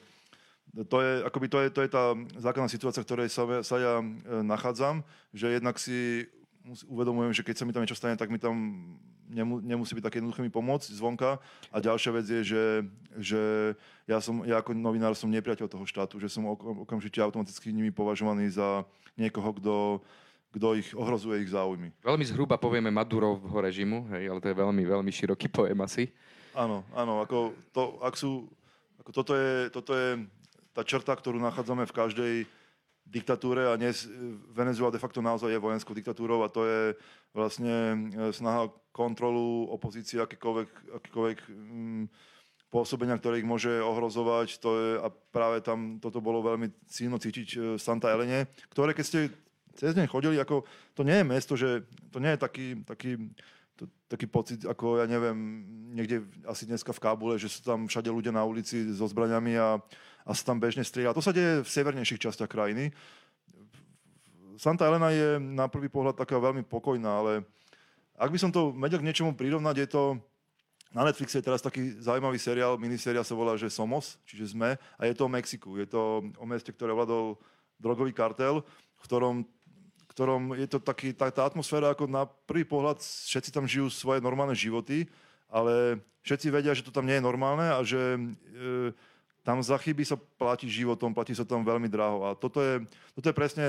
to 0.89 0.97
je, 0.99 1.11
akoby 1.23 1.47
to 1.47 1.57
je, 1.63 1.67
to 1.69 1.79
je 1.85 1.89
tá 1.89 2.17
základná 2.39 2.69
situácia, 2.71 3.03
v 3.03 3.07
ktorej 3.07 3.29
sa, 3.29 3.43
sa 3.61 3.75
ja 3.77 3.93
e, 4.01 4.05
nachádzam, 4.41 5.05
že 5.31 5.59
jednak 5.59 5.77
si 5.77 6.25
uvedomujem, 6.87 7.31
že 7.31 7.45
keď 7.45 7.55
sa 7.61 7.65
mi 7.67 7.71
tam 7.71 7.83
niečo 7.85 7.95
stane, 7.95 8.19
tak 8.19 8.27
mi 8.27 8.39
tam 8.41 8.55
nemu, 9.29 9.63
nemusí 9.63 9.95
byť 9.95 10.03
také 10.03 10.17
jednoduché 10.19 10.43
mi 10.43 10.51
pomôcť 10.51 10.91
zvonka. 10.91 11.39
A 11.71 11.77
ďalšia 11.79 12.11
vec 12.15 12.25
je, 12.27 12.41
že, 12.43 12.63
že 13.15 13.41
ja, 14.07 14.19
som, 14.19 14.43
ja 14.43 14.59
ako 14.59 14.75
novinár 14.75 15.15
som 15.15 15.31
nepriateľ 15.31 15.67
toho 15.67 15.85
štátu, 15.87 16.19
že 16.19 16.31
som 16.31 16.47
okamžite 16.83 17.19
automaticky 17.23 17.71
nimi 17.71 17.91
považovaný 17.91 18.51
za 18.51 18.83
niekoho, 19.15 19.51
kto 19.55 19.73
kto 20.53 20.79
ich 20.79 20.89
ohrozuje 20.95 21.43
ich 21.43 21.51
záujmy. 21.51 21.91
Veľmi 22.01 22.25
zhruba 22.25 22.55
povieme 22.55 22.87
Madurovho 22.93 23.59
režimu, 23.59 24.07
hej, 24.15 24.31
ale 24.31 24.39
to 24.39 24.49
je 24.51 24.57
veľmi, 24.57 24.83
veľmi 24.83 25.11
široký 25.11 25.51
pojem 25.51 25.77
asi. 25.83 26.09
Áno, 26.57 26.81
áno, 26.95 27.21
ako, 27.21 27.53
to, 27.69 28.01
ak 28.01 28.17
sú, 28.17 28.49
ako 29.03 29.11
toto, 29.13 29.33
je, 29.37 29.69
toto 29.69 29.91
je 29.93 30.25
tá 30.73 30.81
črta, 30.81 31.13
ktorú 31.13 31.37
nachádzame 31.37 31.85
v 31.85 31.95
každej 31.97 32.33
diktatúre 33.07 33.71
a 33.71 33.79
dnes 33.79 34.03
Venezuela 34.51 34.91
de 34.91 34.99
facto 34.99 35.23
naozaj 35.23 35.47
je 35.47 35.63
vojenskou 35.63 35.95
diktatúrou 35.95 36.43
a 36.43 36.51
to 36.51 36.67
je 36.67 36.81
vlastne 37.31 37.73
e, 38.11 38.35
snaha 38.35 38.67
kontrolu 38.91 39.71
opozície, 39.71 40.19
akýkoľvek, 40.19 40.69
akýkoľvek 40.99 41.37
mm, 41.47 42.03
pôsobenia, 42.67 43.15
ktoré 43.15 43.39
ich 43.39 43.47
môže 43.47 43.71
ohrozovať. 43.79 44.59
To 44.59 44.69
je, 44.75 44.89
a 44.99 45.07
práve 45.07 45.63
tam 45.63 46.03
toto 46.03 46.19
bolo 46.19 46.43
veľmi 46.43 46.67
silno 46.83 47.15
cítiť 47.15 47.47
e, 47.55 47.57
v 47.79 47.81
Santa 47.81 48.11
Elene, 48.11 48.51
ktoré 48.67 48.91
keď 48.91 49.05
ste 49.07 49.19
cez 49.77 49.93
deň 49.93 50.09
chodili, 50.09 50.35
ako, 50.41 50.65
to 50.97 51.05
nie 51.05 51.21
je 51.21 51.25
mesto, 51.25 51.53
že 51.53 51.85
to 52.09 52.17
nie 52.17 52.33
je 52.33 52.39
taký, 52.41 52.67
taký, 52.81 53.11
to, 53.77 53.85
taký 54.09 54.25
pocit, 54.25 54.65
ako 54.65 54.99
ja 54.99 55.05
neviem, 55.05 55.37
niekde 55.93 56.25
asi 56.49 56.65
dneska 56.65 56.91
v 56.91 57.03
Kábule, 57.05 57.37
že 57.37 57.53
sú 57.53 57.61
tam 57.61 57.85
všade 57.85 58.09
ľudia 58.09 58.33
na 58.33 58.41
ulici 58.41 58.89
so 58.89 59.05
zbraniami 59.05 59.53
a, 59.55 59.77
a 60.25 60.31
sa 60.33 60.43
tam 60.49 60.57
bežne 60.57 60.81
strieľa. 60.81 61.13
To 61.13 61.21
sa 61.21 61.29
deje 61.29 61.61
v 61.61 61.69
severnejších 61.69 62.25
častiach 62.25 62.49
krajiny. 62.49 62.89
Santa 64.57 64.89
Elena 64.89 65.13
je 65.13 65.37
na 65.37 65.69
prvý 65.69 65.85
pohľad 65.85 66.17
taká 66.17 66.41
veľmi 66.41 66.65
pokojná, 66.65 67.21
ale 67.21 67.45
ak 68.17 68.33
by 68.33 68.41
som 68.41 68.49
to 68.49 68.73
vedel 68.73 68.97
k 68.97 69.05
niečomu 69.05 69.37
prirovnať, 69.37 69.75
je 69.85 69.89
to 69.93 70.03
na 70.95 71.03
Netflixe 71.03 71.37
je 71.37 71.45
teraz 71.45 71.59
taký 71.59 71.99
zaujímavý 71.99 72.39
seriál, 72.39 72.79
minisériál 72.79 73.27
sa 73.27 73.35
volá, 73.35 73.59
že 73.59 73.67
Somos, 73.67 74.15
čiže 74.23 74.55
sme, 74.55 74.79
a 74.79 75.01
je 75.03 75.13
to 75.13 75.27
o 75.27 75.31
Mexiku. 75.31 75.75
Je 75.75 75.87
to 75.87 76.23
o 76.39 76.45
meste, 76.47 76.71
ktoré 76.71 76.95
vládol 76.95 77.35
drogový 77.75 78.15
kartel, 78.15 78.63
v 78.97 79.03
ktorom 79.03 79.35
ktorom 80.17 80.57
je 80.57 80.65
to 80.65 80.81
taký, 80.81 81.13
tá, 81.13 81.29
tá 81.29 81.45
atmosféra, 81.45 81.93
ako 81.93 82.09
na 82.09 82.25
prvý 82.49 82.65
pohľad 82.65 82.97
všetci 83.05 83.53
tam 83.53 83.69
žijú 83.69 83.93
svoje 83.93 84.17
normálne 84.17 84.57
životy, 84.57 85.05
ale 85.45 86.01
všetci 86.25 86.49
vedia, 86.49 86.73
že 86.73 86.81
to 86.81 86.89
tam 86.89 87.05
nie 87.05 87.21
je 87.21 87.27
normálne 87.29 87.69
a 87.69 87.77
že 87.85 88.17
e, 88.17 88.19
tam 89.45 89.61
za 89.61 89.77
chyby 89.77 90.01
sa 90.01 90.17
platí 90.17 90.65
životom, 90.65 91.13
platí 91.13 91.37
sa 91.37 91.45
tam 91.45 91.61
veľmi 91.61 91.85
draho. 91.85 92.25
A 92.25 92.33
toto 92.33 92.65
je, 92.65 92.81
toto 93.13 93.29
je 93.29 93.37
presne 93.37 93.65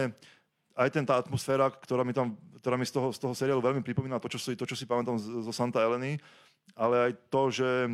aj 0.73 0.89
ten, 0.89 1.05
tá 1.05 1.21
atmosféra, 1.21 1.69
ktorá 1.69 2.01
mi, 2.01 2.17
tam, 2.17 2.33
ktorá 2.65 2.81
mi 2.81 2.89
z, 2.89 2.97
toho, 2.97 3.13
z 3.13 3.21
toho 3.21 3.37
seriálu 3.37 3.61
veľmi 3.61 3.85
pripomína 3.85 4.17
to, 4.17 4.33
čo 4.33 4.41
si, 4.41 4.57
to, 4.57 4.65
čo 4.65 4.73
si 4.73 4.89
pamätám 4.89 5.21
zo 5.21 5.53
Santa 5.53 5.85
Eleny, 5.85 6.17
ale 6.73 7.13
aj 7.13 7.29
to, 7.29 7.43
že 7.53 7.69
e, 7.69 7.91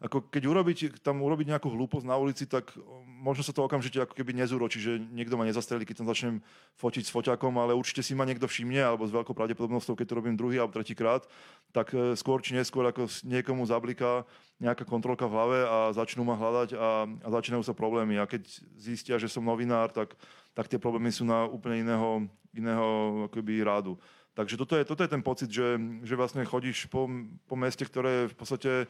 ako 0.00 0.32
keď 0.32 0.42
urobiť, 0.48 0.78
tam 1.04 1.20
urobiť 1.20 1.52
nejakú 1.52 1.68
hlúposť 1.68 2.08
na 2.08 2.16
ulici, 2.16 2.48
tak 2.48 2.72
možno 3.04 3.44
sa 3.44 3.52
to 3.52 3.68
okamžite 3.68 4.00
ako 4.00 4.16
keby 4.16 4.32
nezúročí, 4.32 4.80
že 4.80 4.96
niekto 4.96 5.36
ma 5.36 5.44
nezastrelí, 5.44 5.84
keď 5.84 6.00
tam 6.00 6.08
začnem 6.08 6.36
fotiť 6.80 7.04
s 7.04 7.12
foťakom, 7.12 7.52
ale 7.60 7.76
určite 7.76 8.00
si 8.00 8.16
ma 8.16 8.24
niekto 8.24 8.48
všimne, 8.48 8.80
alebo 8.80 9.04
s 9.04 9.12
veľkou 9.12 9.36
pravdepodobnosťou, 9.36 10.00
keď 10.00 10.06
to 10.08 10.16
robím 10.16 10.40
druhý 10.40 10.56
alebo 10.56 10.72
tretí 10.72 10.96
krát, 10.96 11.28
tak 11.76 11.92
e, 11.92 12.16
skôr 12.16 12.40
či 12.40 12.56
neskôr 12.56 12.88
ako 12.88 13.12
niekomu 13.28 13.68
zabliká 13.68 14.24
nejaká 14.56 14.88
kontrolka 14.88 15.28
v 15.28 15.36
hlave 15.36 15.58
a 15.68 15.92
začnú 15.92 16.24
ma 16.24 16.32
hľadať 16.32 16.80
a, 16.80 17.04
a 17.04 17.28
začínajú 17.36 17.60
sa 17.60 17.76
problémy. 17.76 18.16
A 18.16 18.24
keď 18.24 18.48
zistia, 18.80 19.20
že 19.20 19.28
som 19.28 19.44
novinár, 19.44 19.92
tak, 19.92 20.16
tak 20.56 20.68
tie 20.72 20.80
problémy 20.80 21.12
sú 21.12 21.28
na 21.28 21.44
úplne 21.44 21.84
iného, 21.84 22.24
iného 22.56 22.88
akoby 23.28 23.60
rádu. 23.60 24.00
Takže 24.32 24.56
toto 24.56 24.78
je, 24.80 24.88
toto 24.88 25.04
je 25.04 25.12
ten 25.12 25.20
pocit, 25.20 25.50
že, 25.52 25.76
že 26.06 26.14
vlastne 26.16 26.40
chodíš 26.48 26.88
po, 26.88 27.04
po 27.44 27.56
meste, 27.58 27.84
ktoré 27.84 28.30
v 28.30 28.36
podstate 28.36 28.88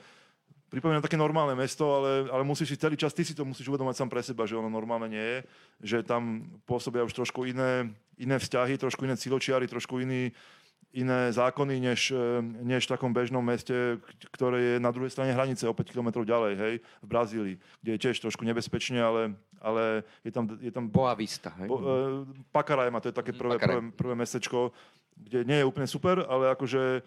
pripomína 0.71 1.03
také 1.03 1.19
normálne 1.19 1.59
mesto, 1.59 1.83
ale, 1.91 2.31
ale 2.31 2.47
musíš 2.47 2.73
si 2.73 2.81
celý 2.81 2.95
čas, 2.95 3.11
ty 3.11 3.27
si 3.27 3.35
to 3.35 3.43
musíš 3.43 3.67
uvedomať 3.67 3.99
sám 3.99 4.09
pre 4.09 4.23
seba, 4.23 4.47
že 4.47 4.55
ono 4.55 4.71
normálne 4.71 5.11
nie 5.11 5.27
je, 5.27 5.39
že 5.83 5.99
tam 6.07 6.47
pôsobia 6.65 7.03
už 7.03 7.13
trošku 7.13 7.45
iné, 7.45 7.91
iné 8.17 8.39
vzťahy, 8.39 8.79
trošku 8.79 9.03
iné 9.03 9.19
ciločiary, 9.19 9.67
trošku 9.67 9.99
iný, 9.99 10.31
iné 10.91 11.31
zákony, 11.31 11.79
než, 11.81 12.15
než 12.63 12.87
v 12.87 12.93
takom 12.95 13.15
bežnom 13.15 13.43
meste, 13.43 13.99
ktoré 14.35 14.59
je 14.59 14.75
na 14.83 14.91
druhej 14.91 15.11
strane 15.11 15.35
hranice, 15.35 15.67
o 15.67 15.75
5 15.75 15.91
km 15.91 16.23
ďalej, 16.23 16.53
hej, 16.59 16.75
v 16.83 17.07
Brazílii, 17.07 17.57
kde 17.83 17.91
je 17.95 18.03
tiež 18.03 18.17
trošku 18.19 18.43
nebezpečne, 18.43 18.99
ale, 18.99 19.35
ale 19.63 20.03
je 20.27 20.33
tam... 20.35 20.51
Je 20.59 20.71
tam 20.75 20.91
Boa 20.91 21.15
Vista, 21.15 21.55
hej? 21.63 21.71
Bo, 21.71 21.79
uh, 21.79 21.85
Pakarajma, 22.51 22.99
to 22.99 23.11
je 23.11 23.17
také 23.19 23.31
prvé, 23.31 23.59
prvé, 23.59 23.81
prvé 23.95 24.15
mestečko, 24.19 24.75
kde 25.15 25.47
nie 25.47 25.63
je 25.63 25.69
úplne 25.69 25.87
super, 25.87 26.27
ale 26.27 26.51
akože 26.59 27.07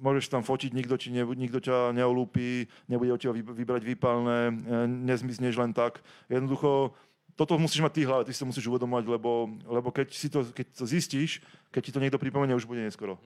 môžeš 0.00 0.32
tam 0.32 0.42
fotiť, 0.42 0.72
nikto, 0.72 0.96
ti 0.96 1.12
ne, 1.12 1.22
nikto 1.22 1.60
ťa 1.60 1.92
neolúpi, 1.92 2.66
nebude 2.88 3.12
od 3.14 3.20
teba 3.20 3.36
vybrať 3.36 3.82
výpalné, 3.84 4.38
e, 4.48 4.52
nezmizneš 4.88 5.60
len 5.60 5.76
tak. 5.76 6.00
Jednoducho, 6.32 6.96
toto 7.36 7.56
musíš 7.56 7.84
mať 7.84 7.92
ty 7.96 8.02
hlave, 8.04 8.24
ty 8.28 8.32
si 8.32 8.40
to 8.40 8.48
musíš 8.48 8.68
uvedomať, 8.68 9.08
lebo, 9.08 9.48
lebo 9.64 9.88
keď, 9.88 10.12
si 10.12 10.28
to, 10.28 10.44
keď 10.44 10.66
to 10.76 10.84
zistíš, 10.84 11.40
keď 11.72 11.80
ti 11.84 11.92
to 11.92 12.02
niekto 12.02 12.20
pripomenie, 12.20 12.56
už 12.56 12.68
bude 12.68 12.84
neskoro. 12.84 13.20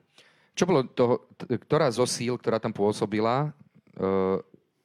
Čo 0.55 0.71
bolo 0.71 0.87
toho, 0.87 1.27
ktorá 1.67 1.91
zo 1.91 2.07
síl, 2.07 2.39
ktorá 2.39 2.63
tam 2.63 2.71
pôsobila, 2.71 3.51
uh, 3.99 4.39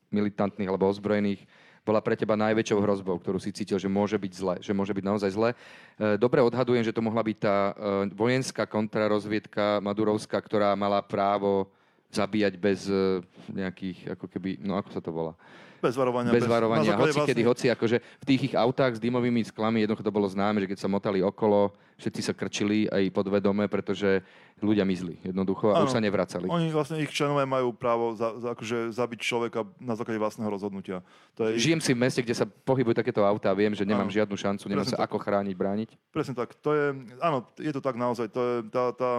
militantných 0.09 0.65
alebo 0.65 0.89
ozbrojených, 0.89 1.45
bola 1.85 2.05
pre 2.05 2.13
teba 2.13 2.37
najväčšou 2.37 2.79
hrozbou, 2.85 3.17
ktorú 3.17 3.41
si 3.41 3.49
cítil, 3.49 3.81
že 3.81 3.89
môže 3.89 4.13
byť 4.13 4.33
zle, 4.33 4.55
že 4.61 4.77
môže 4.77 4.93
byť 4.93 5.05
naozaj 5.05 5.31
zle. 5.33 5.49
E, 5.97 6.21
dobre 6.21 6.43
odhadujem, 6.45 6.85
že 6.85 6.93
to 6.93 7.01
mohla 7.01 7.25
byť 7.25 7.37
tá 7.41 7.73
vojenská 8.13 8.69
kontrarozviedka 8.69 9.81
Madurovská, 9.81 10.37
ktorá 10.37 10.77
mala 10.77 11.01
právo 11.01 11.71
zabíjať 12.09 12.53
bez 12.57 12.89
uh, 12.89 13.21
nejakých, 13.53 14.17
ako 14.17 14.25
keby, 14.29 14.61
no 14.65 14.77
ako 14.77 14.89
sa 14.93 15.01
to 15.01 15.13
volá? 15.13 15.33
Bez 15.79 15.95
varovania. 15.95 16.31
Bez 16.35 16.45
varovania. 16.45 16.93
Hoci 16.95 17.15
vlastne... 17.15 17.29
kedy, 17.31 17.41
hoci 17.47 17.65
akože 17.71 17.97
v 17.99 18.25
tých 18.27 18.41
ich 18.51 18.55
autách 18.55 18.95
s 18.95 18.99
dymovými 18.99 19.41
sklami 19.47 19.83
jednoducho 19.83 20.03
to 20.03 20.13
bolo 20.13 20.27
známe, 20.27 20.59
že 20.63 20.67
keď 20.69 20.77
sa 20.83 20.91
motali 20.91 21.23
okolo, 21.23 21.71
všetci 21.99 22.21
sa 22.23 22.33
krčili 22.35 22.87
aj 22.91 23.11
podvedome, 23.15 23.67
pretože 23.71 24.23
ľudia 24.59 24.83
mizli 24.83 25.19
jednoducho 25.23 25.71
a 25.71 25.83
ano, 25.83 25.87
už 25.87 25.95
sa 25.95 26.03
nevracali. 26.03 26.51
Oni 26.51 26.67
vlastne, 26.71 26.99
ich 26.99 27.11
členové 27.11 27.47
majú 27.47 27.71
právo 27.71 28.11
za, 28.15 28.35
za, 28.39 28.51
akože 28.55 28.91
zabiť 28.91 29.19
človeka 29.23 29.63
na 29.79 29.95
základe 29.95 30.19
vlastného 30.19 30.51
rozhodnutia. 30.51 30.99
To 31.39 31.47
je 31.47 31.59
Žijem 31.59 31.79
ich... 31.79 31.85
si 31.87 31.91
v 31.95 31.99
meste, 32.03 32.21
kde 32.23 32.35
sa 32.35 32.45
pohybujú 32.45 32.95
takéto 32.95 33.23
autá, 33.23 33.55
viem, 33.55 33.71
že 33.71 33.87
nemám 33.87 34.11
ano, 34.11 34.15
žiadnu 34.15 34.35
šancu, 34.35 34.67
nemám 34.67 34.87
sa 34.87 34.99
tak. 34.99 35.07
ako 35.07 35.17
chrániť, 35.23 35.55
brániť. 35.55 35.89
Presne 36.11 36.35
tak. 36.35 36.55
To 36.59 36.75
je, 36.75 36.85
áno, 37.23 37.47
je 37.55 37.71
to 37.71 37.79
tak 37.79 37.95
naozaj. 37.95 38.27
To 38.35 38.41
je 38.43 38.55
tá, 38.67 38.91
tá, 38.91 39.11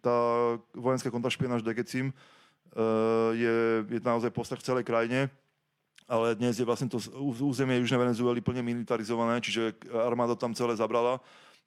tá 0.00 0.16
vojenská 0.72 1.12
kontrašpionáž 1.12 1.60
Degecim, 1.60 2.16
je, 3.32 3.56
je 3.88 4.00
naozaj 4.04 4.28
postrach 4.36 4.60
v 4.60 4.68
celej 4.68 4.84
krajine 4.84 5.32
ale 6.06 6.38
dnes 6.38 6.54
je 6.54 6.66
vlastne 6.66 6.86
to 6.86 7.02
územie 7.42 7.82
Južnej 7.82 7.98
Venezuely 7.98 8.38
plne 8.38 8.62
militarizované, 8.62 9.42
čiže 9.42 9.74
armáda 9.90 10.38
tam 10.38 10.54
celé 10.54 10.78
zabrala. 10.78 11.18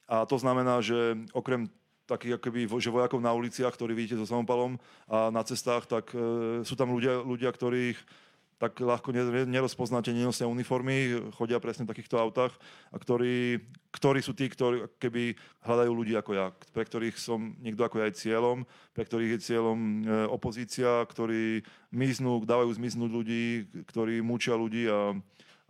A 0.10 0.24
to 0.26 0.40
znamená, 0.40 0.80
že 0.80 1.20
okrem 1.36 1.68
takých 2.10 2.42
akoby, 2.42 2.66
že 2.82 2.90
vojakov 2.90 3.22
na 3.22 3.36
uliciach, 3.38 3.76
ktorí 3.76 3.94
vidíte 3.94 4.18
so 4.18 4.26
samopalom 4.26 4.82
a 5.06 5.30
na 5.30 5.46
cestách, 5.46 5.86
tak 5.86 6.10
e, 6.18 6.66
sú 6.66 6.74
tam 6.74 6.90
ľudia, 6.90 7.22
ľudia 7.22 7.54
ktorých 7.54 8.02
tak 8.60 8.76
ľahko 8.84 9.16
nerozpoznáte, 9.48 10.12
nenosia 10.12 10.44
uniformy, 10.44 11.16
chodia 11.40 11.64
presne 11.64 11.88
v 11.88 11.96
takýchto 11.96 12.20
autách 12.20 12.52
a 12.92 13.00
ktorí, 13.00 13.64
ktorí 13.96 14.20
sú 14.20 14.36
tí, 14.36 14.52
ktorí 14.52 14.92
keby 15.00 15.40
hľadajú 15.64 15.92
ľudí 15.96 16.14
ako 16.20 16.32
ja, 16.36 16.52
pre 16.76 16.84
ktorých 16.84 17.16
som 17.16 17.56
niekto 17.64 17.88
ako 17.88 18.04
ja 18.04 18.12
aj 18.12 18.20
cieľom, 18.20 18.68
pre 18.92 19.08
ktorých 19.08 19.40
je 19.40 19.44
cieľom 19.48 19.80
e, 19.80 19.94
opozícia, 20.28 21.08
ktorí 21.08 21.64
miznú, 21.96 22.44
dávajú 22.44 22.76
zmiznúť 22.76 23.10
ľudí, 23.10 23.44
ktorí 23.88 24.20
mučia 24.20 24.60
ľudí 24.60 24.92
a, 24.92 25.16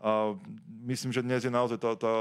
a 0.02 0.34
myslím, 0.90 1.14
že 1.14 1.22
dnes 1.22 1.46
je 1.46 1.54
naozaj 1.54 1.78
tá, 1.78 1.94
tá, 1.94 2.14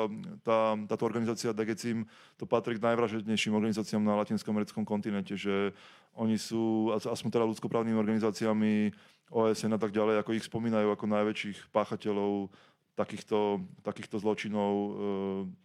tá, 0.45 0.59
táto 0.85 1.05
organizácia 1.09 1.57
DGCIM, 1.57 2.05
to 2.37 2.45
patrí 2.45 2.77
k 2.77 2.85
najvražednejším 2.85 3.57
organizáciám 3.57 4.05
na 4.05 4.21
latinskom 4.21 4.53
americkom 4.53 4.85
kontinente, 4.85 5.33
že 5.33 5.73
oni 6.19 6.35
sú, 6.35 6.91
aspoň 6.91 7.31
teda 7.31 7.47
ľudskoprávnymi 7.47 7.95
organizáciami, 7.95 8.91
OSN 9.31 9.77
a 9.77 9.81
tak 9.81 9.95
ďalej, 9.95 10.21
ako 10.21 10.31
ich 10.35 10.49
spomínajú 10.49 10.89
ako 10.91 11.05
najväčších 11.07 11.71
páchateľov 11.71 12.51
takýchto, 12.99 13.63
takýchto 13.87 14.19
zločinov, 14.19 14.73
e, 14.75 14.91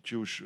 či 0.06 0.14
už, 0.14 0.30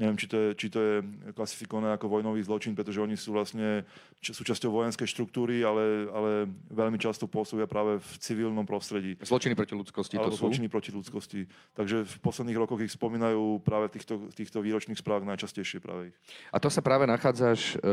neviem, 0.00 0.16
či 0.16 0.26
to, 0.26 0.36
je, 0.40 0.48
či 0.56 0.66
to 0.72 0.80
je 0.80 0.94
klasifikované 1.36 1.92
ako 1.92 2.08
vojnový 2.08 2.40
zločin, 2.40 2.72
pretože 2.72 2.96
oni 3.04 3.20
sú 3.20 3.36
vlastne 3.36 3.84
súčasťou 4.24 4.72
vojenskej 4.72 5.04
štruktúry, 5.04 5.60
ale, 5.60 6.08
ale 6.08 6.30
veľmi 6.72 6.96
často 6.96 7.28
pôsobia 7.28 7.68
práve 7.68 8.00
v 8.00 8.10
civilnom 8.16 8.64
prostredí. 8.64 9.20
Zločiny 9.20 9.52
proti 9.52 9.76
ľudskosti 9.76 10.16
to 10.16 10.32
sú? 10.32 10.48
zločiny 10.48 10.72
proti 10.72 10.88
ľudskosti. 10.88 11.44
Takže 11.76 12.08
v 12.08 12.16
posledných 12.24 12.56
rokoch 12.56 12.80
ich 12.80 12.96
spomínajú 12.96 13.60
práve 13.60 13.92
v 13.92 14.00
týchto, 14.00 14.14
týchto 14.32 14.58
výročných 14.64 14.96
správach 14.96 15.28
najčastejšie 15.28 15.84
práve 15.84 16.10
ich. 16.10 16.16
A 16.48 16.56
to 16.56 16.72
sa 16.72 16.80
práve 16.80 17.04
nachádzaš, 17.04 17.76
e, 17.76 17.84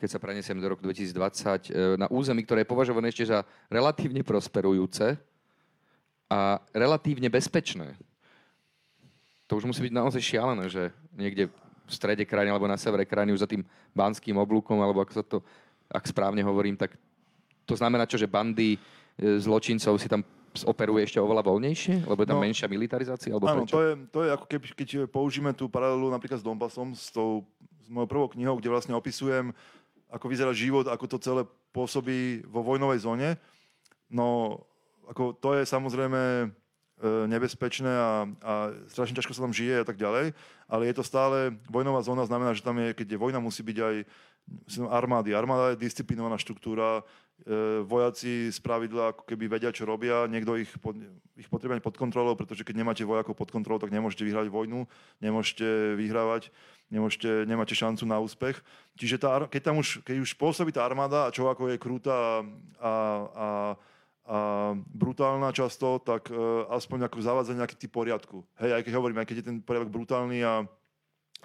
keď 0.00 0.08
sa 0.08 0.18
prenesiem 0.18 0.56
do 0.56 0.72
roku 0.72 0.80
2020, 0.80 2.00
na 2.00 2.08
území, 2.08 2.40
ktoré 2.48 2.64
je 2.64 2.72
považované 2.72 3.12
ešte 3.12 3.28
za 3.28 3.44
relatívne 3.68 4.24
prosperujúce, 4.24 5.20
a 6.32 6.64
relatívne 6.72 7.28
bezpečné. 7.28 7.92
To 9.52 9.60
už 9.60 9.68
musí 9.68 9.84
byť 9.84 9.92
naozaj 9.92 10.22
šialené, 10.24 10.64
že 10.72 10.88
niekde 11.16 11.48
v 11.82 11.92
strede 11.92 12.24
krajiny 12.24 12.50
alebo 12.54 12.70
na 12.70 12.80
severe 12.80 13.04
krajiny 13.04 13.34
už 13.36 13.44
za 13.44 13.50
tým 13.50 13.64
banským 13.92 14.38
oblúkom, 14.38 14.80
alebo 14.80 15.02
ako 15.02 15.12
sa 15.12 15.24
to, 15.24 15.44
ak 15.90 16.08
správne 16.08 16.40
hovorím, 16.40 16.78
tak 16.78 16.96
to 17.68 17.74
znamená 17.76 18.08
čo, 18.08 18.16
že 18.16 18.30
bandy 18.30 18.74
e, 18.74 18.78
zločincov 19.38 19.98
si 20.00 20.08
tam 20.08 20.24
operuje 20.60 21.08
ešte 21.08 21.16
oveľa 21.16 21.48
voľnejšie? 21.48 22.04
Lebo 22.04 22.20
je 22.20 22.28
tam 22.28 22.40
no, 22.40 22.44
menšia 22.44 22.68
militarizácia? 22.68 23.32
Alebo 23.32 23.48
áno, 23.48 23.64
to 23.64 23.80
je, 23.80 23.92
to 24.12 24.20
je 24.24 24.30
ako 24.36 24.46
keby, 24.46 24.66
keď 24.76 24.88
použijeme 25.08 25.52
tú 25.56 25.72
paralelu 25.72 26.12
napríklad 26.12 26.40
s 26.40 26.44
Donbassom, 26.44 26.92
s, 26.92 27.08
tou, 27.08 27.48
s 27.80 27.88
mojou 27.88 28.08
prvou 28.08 28.28
knihou, 28.36 28.60
kde 28.60 28.68
vlastne 28.68 28.92
opisujem, 28.92 29.56
ako 30.12 30.28
vyzerá 30.28 30.52
život, 30.52 30.84
ako 30.92 31.04
to 31.08 31.24
celé 31.24 31.42
pôsobí 31.72 32.44
vo 32.44 32.60
vojnovej 32.60 33.00
zóne. 33.00 33.40
No 34.12 34.60
ako 35.08 35.32
to 35.40 35.56
je 35.56 35.64
samozrejme 35.64 36.20
e, 36.20 36.46
nebezpečné 37.32 37.88
a, 37.88 38.28
a 38.44 38.52
strašne 38.92 39.16
ťažko 39.16 39.32
sa 39.32 39.44
tam 39.48 39.56
žije 39.56 39.82
a 39.82 39.86
tak 39.88 39.96
ďalej, 39.96 40.36
ale 40.72 40.88
je 40.88 40.96
to 40.96 41.04
stále, 41.04 41.52
vojnová 41.68 42.00
zóna 42.00 42.24
znamená, 42.24 42.56
že 42.56 42.64
tam 42.64 42.80
je, 42.80 42.96
keď 42.96 43.12
je 43.12 43.20
vojna, 43.20 43.44
musí 43.44 43.60
byť 43.60 43.78
aj 43.84 43.96
armády. 44.88 45.36
Armáda 45.36 45.76
je 45.76 45.84
disciplinovaná 45.84 46.40
štruktúra, 46.40 47.04
e, 47.44 47.84
vojaci 47.84 48.48
z 48.48 48.58
pravidla 48.64 49.12
ako 49.12 49.28
keby 49.28 49.52
vedia, 49.52 49.68
čo 49.68 49.84
robia, 49.84 50.24
niekto 50.24 50.56
ich, 50.56 50.72
pod, 50.80 50.96
ich 51.36 51.46
potrebuje 51.52 51.84
pod 51.84 52.00
kontrolou, 52.00 52.32
pretože 52.40 52.64
keď 52.64 52.80
nemáte 52.80 53.04
vojakov 53.04 53.36
pod 53.36 53.52
kontrolou, 53.52 53.84
tak 53.84 53.92
nemôžete 53.92 54.24
vyhrať 54.24 54.48
vojnu, 54.48 54.88
nemôžete 55.20 55.92
vyhrávať, 56.00 56.48
nemôžete, 56.88 57.44
nemáte 57.44 57.76
šancu 57.76 58.08
na 58.08 58.16
úspech. 58.24 58.56
Čiže 58.96 59.20
tá, 59.20 59.44
keď 59.52 59.60
tam 59.60 59.76
už, 59.76 60.00
keď 60.08 60.24
už 60.24 60.40
pôsobí 60.40 60.72
tá 60.72 60.88
armáda 60.88 61.28
a 61.28 61.32
čo 61.36 61.52
ako 61.52 61.68
je 61.68 61.76
krúta 61.76 62.16
a, 62.16 62.32
a 62.80 62.92
a 63.36 63.46
brutálna 64.88 65.52
často, 65.52 66.00
tak 66.00 66.32
uh, 66.32 66.64
aspoň 66.72 67.08
ako 67.08 67.20
zavádzať 67.20 67.54
nejaký 67.58 67.76
typ 67.76 67.92
poriadku. 67.92 68.40
Hej, 68.56 68.80
aj 68.80 68.82
keď 68.88 68.92
hovorím, 68.96 69.18
aj 69.20 69.28
keď 69.28 69.36
je 69.42 69.46
ten 69.52 69.58
poriadok 69.60 69.92
brutálny 69.92 70.40
a, 70.40 70.64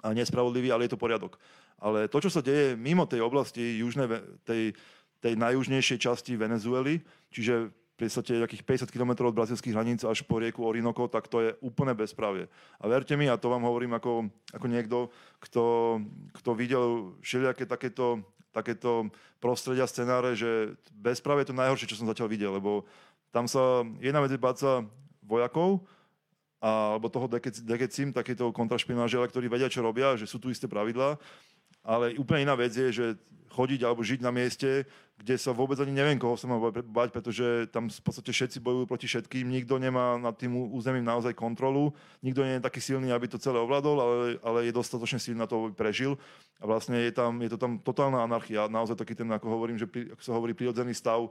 a 0.02 0.08
nespravodlivý, 0.16 0.72
ale 0.72 0.88
je 0.88 0.96
to 0.96 1.02
poriadok. 1.02 1.36
Ale 1.78 2.10
to, 2.10 2.18
čo 2.18 2.30
sa 2.32 2.42
deje 2.42 2.74
mimo 2.74 3.06
tej 3.06 3.22
oblasti 3.22 3.78
južnej, 3.78 4.08
tej, 4.42 4.74
tej 5.20 5.34
najjužnejšej 5.36 5.98
časti 6.00 6.34
Venezuely, 6.34 7.04
čiže 7.30 7.70
v 7.98 8.06
podstate 8.06 8.38
nejakých 8.38 8.86
50 8.86 8.94
km 8.94 9.26
od 9.26 9.34
brazilských 9.34 9.74
hraníc 9.74 10.06
až 10.06 10.22
po 10.22 10.38
rieku 10.38 10.62
Orinoco, 10.62 11.10
tak 11.10 11.26
to 11.26 11.42
je 11.42 11.50
úplne 11.58 11.98
bezpravie. 11.98 12.46
A 12.78 12.86
verte 12.86 13.18
mi, 13.18 13.26
a 13.26 13.34
to 13.34 13.50
vám 13.50 13.66
hovorím 13.66 13.98
ako, 13.98 14.30
ako 14.54 14.66
niekto, 14.70 15.10
kto, 15.42 15.98
kto 16.30 16.50
videl 16.54 17.18
všelijaké 17.26 17.66
takéto 17.66 18.22
takéto 18.50 19.12
prostredia, 19.38 19.86
scenáre, 19.86 20.34
že 20.34 20.74
bezprávie 20.92 21.46
je 21.46 21.50
to 21.52 21.60
najhoršie, 21.60 21.88
čo 21.88 21.98
som 21.98 22.10
zatiaľ 22.10 22.28
videl, 22.30 22.50
lebo 22.56 22.88
tam 23.30 23.44
sa 23.44 23.84
jedna 24.00 24.24
vec 24.24 24.32
je 24.32 24.40
báca 24.40 24.70
vojakov, 25.22 25.84
alebo 26.58 27.06
toho 27.06 27.30
dekecim, 27.62 28.10
takéto 28.10 28.50
kontrašpionáže, 28.50 29.20
ktorí 29.30 29.46
vedia, 29.46 29.70
čo 29.70 29.84
robia, 29.84 30.18
že 30.18 30.26
sú 30.26 30.42
tu 30.42 30.50
isté 30.50 30.66
pravidlá, 30.66 31.14
ale 31.88 32.12
úplne 32.20 32.44
iná 32.44 32.52
vec 32.52 32.76
je, 32.76 32.92
že 32.92 33.06
chodiť 33.48 33.80
alebo 33.80 34.04
žiť 34.04 34.20
na 34.20 34.28
mieste, 34.28 34.84
kde 35.18 35.34
sa 35.34 35.50
vôbec 35.50 35.74
ani 35.82 35.90
neviem, 35.90 36.20
koho 36.20 36.38
sa 36.38 36.46
má 36.46 36.60
bať, 36.70 37.10
pretože 37.10 37.66
tam 37.74 37.90
v 37.90 38.02
podstate 38.04 38.30
všetci 38.30 38.62
bojujú 38.62 38.84
proti 38.86 39.10
všetkým, 39.10 39.50
nikto 39.50 39.80
nemá 39.80 40.14
nad 40.14 40.36
tým 40.38 40.54
územím 40.54 41.02
naozaj 41.02 41.34
kontrolu, 41.34 41.90
nikto 42.22 42.46
nie 42.46 42.60
je 42.60 42.66
taký 42.68 42.78
silný, 42.78 43.10
aby 43.10 43.26
to 43.26 43.40
celé 43.40 43.58
ovládol, 43.58 43.96
ale, 43.98 44.16
ale 44.46 44.58
je 44.70 44.76
dostatočne 44.76 45.18
silný 45.18 45.42
na 45.42 45.50
to, 45.50 45.58
aby 45.66 45.74
prežil. 45.74 46.14
A 46.62 46.70
vlastne 46.70 47.02
je, 47.02 47.10
tam, 47.10 47.42
je 47.42 47.50
to 47.50 47.58
tam 47.58 47.82
totálna 47.82 48.22
anarchia, 48.22 48.70
naozaj 48.70 48.94
taký 48.94 49.18
ten, 49.18 49.26
ako 49.26 49.50
hovorím, 49.50 49.80
že 49.80 49.90
ako 49.90 50.22
sa 50.22 50.36
hovorí, 50.38 50.54
prirodzený 50.54 50.94
stav, 50.94 51.26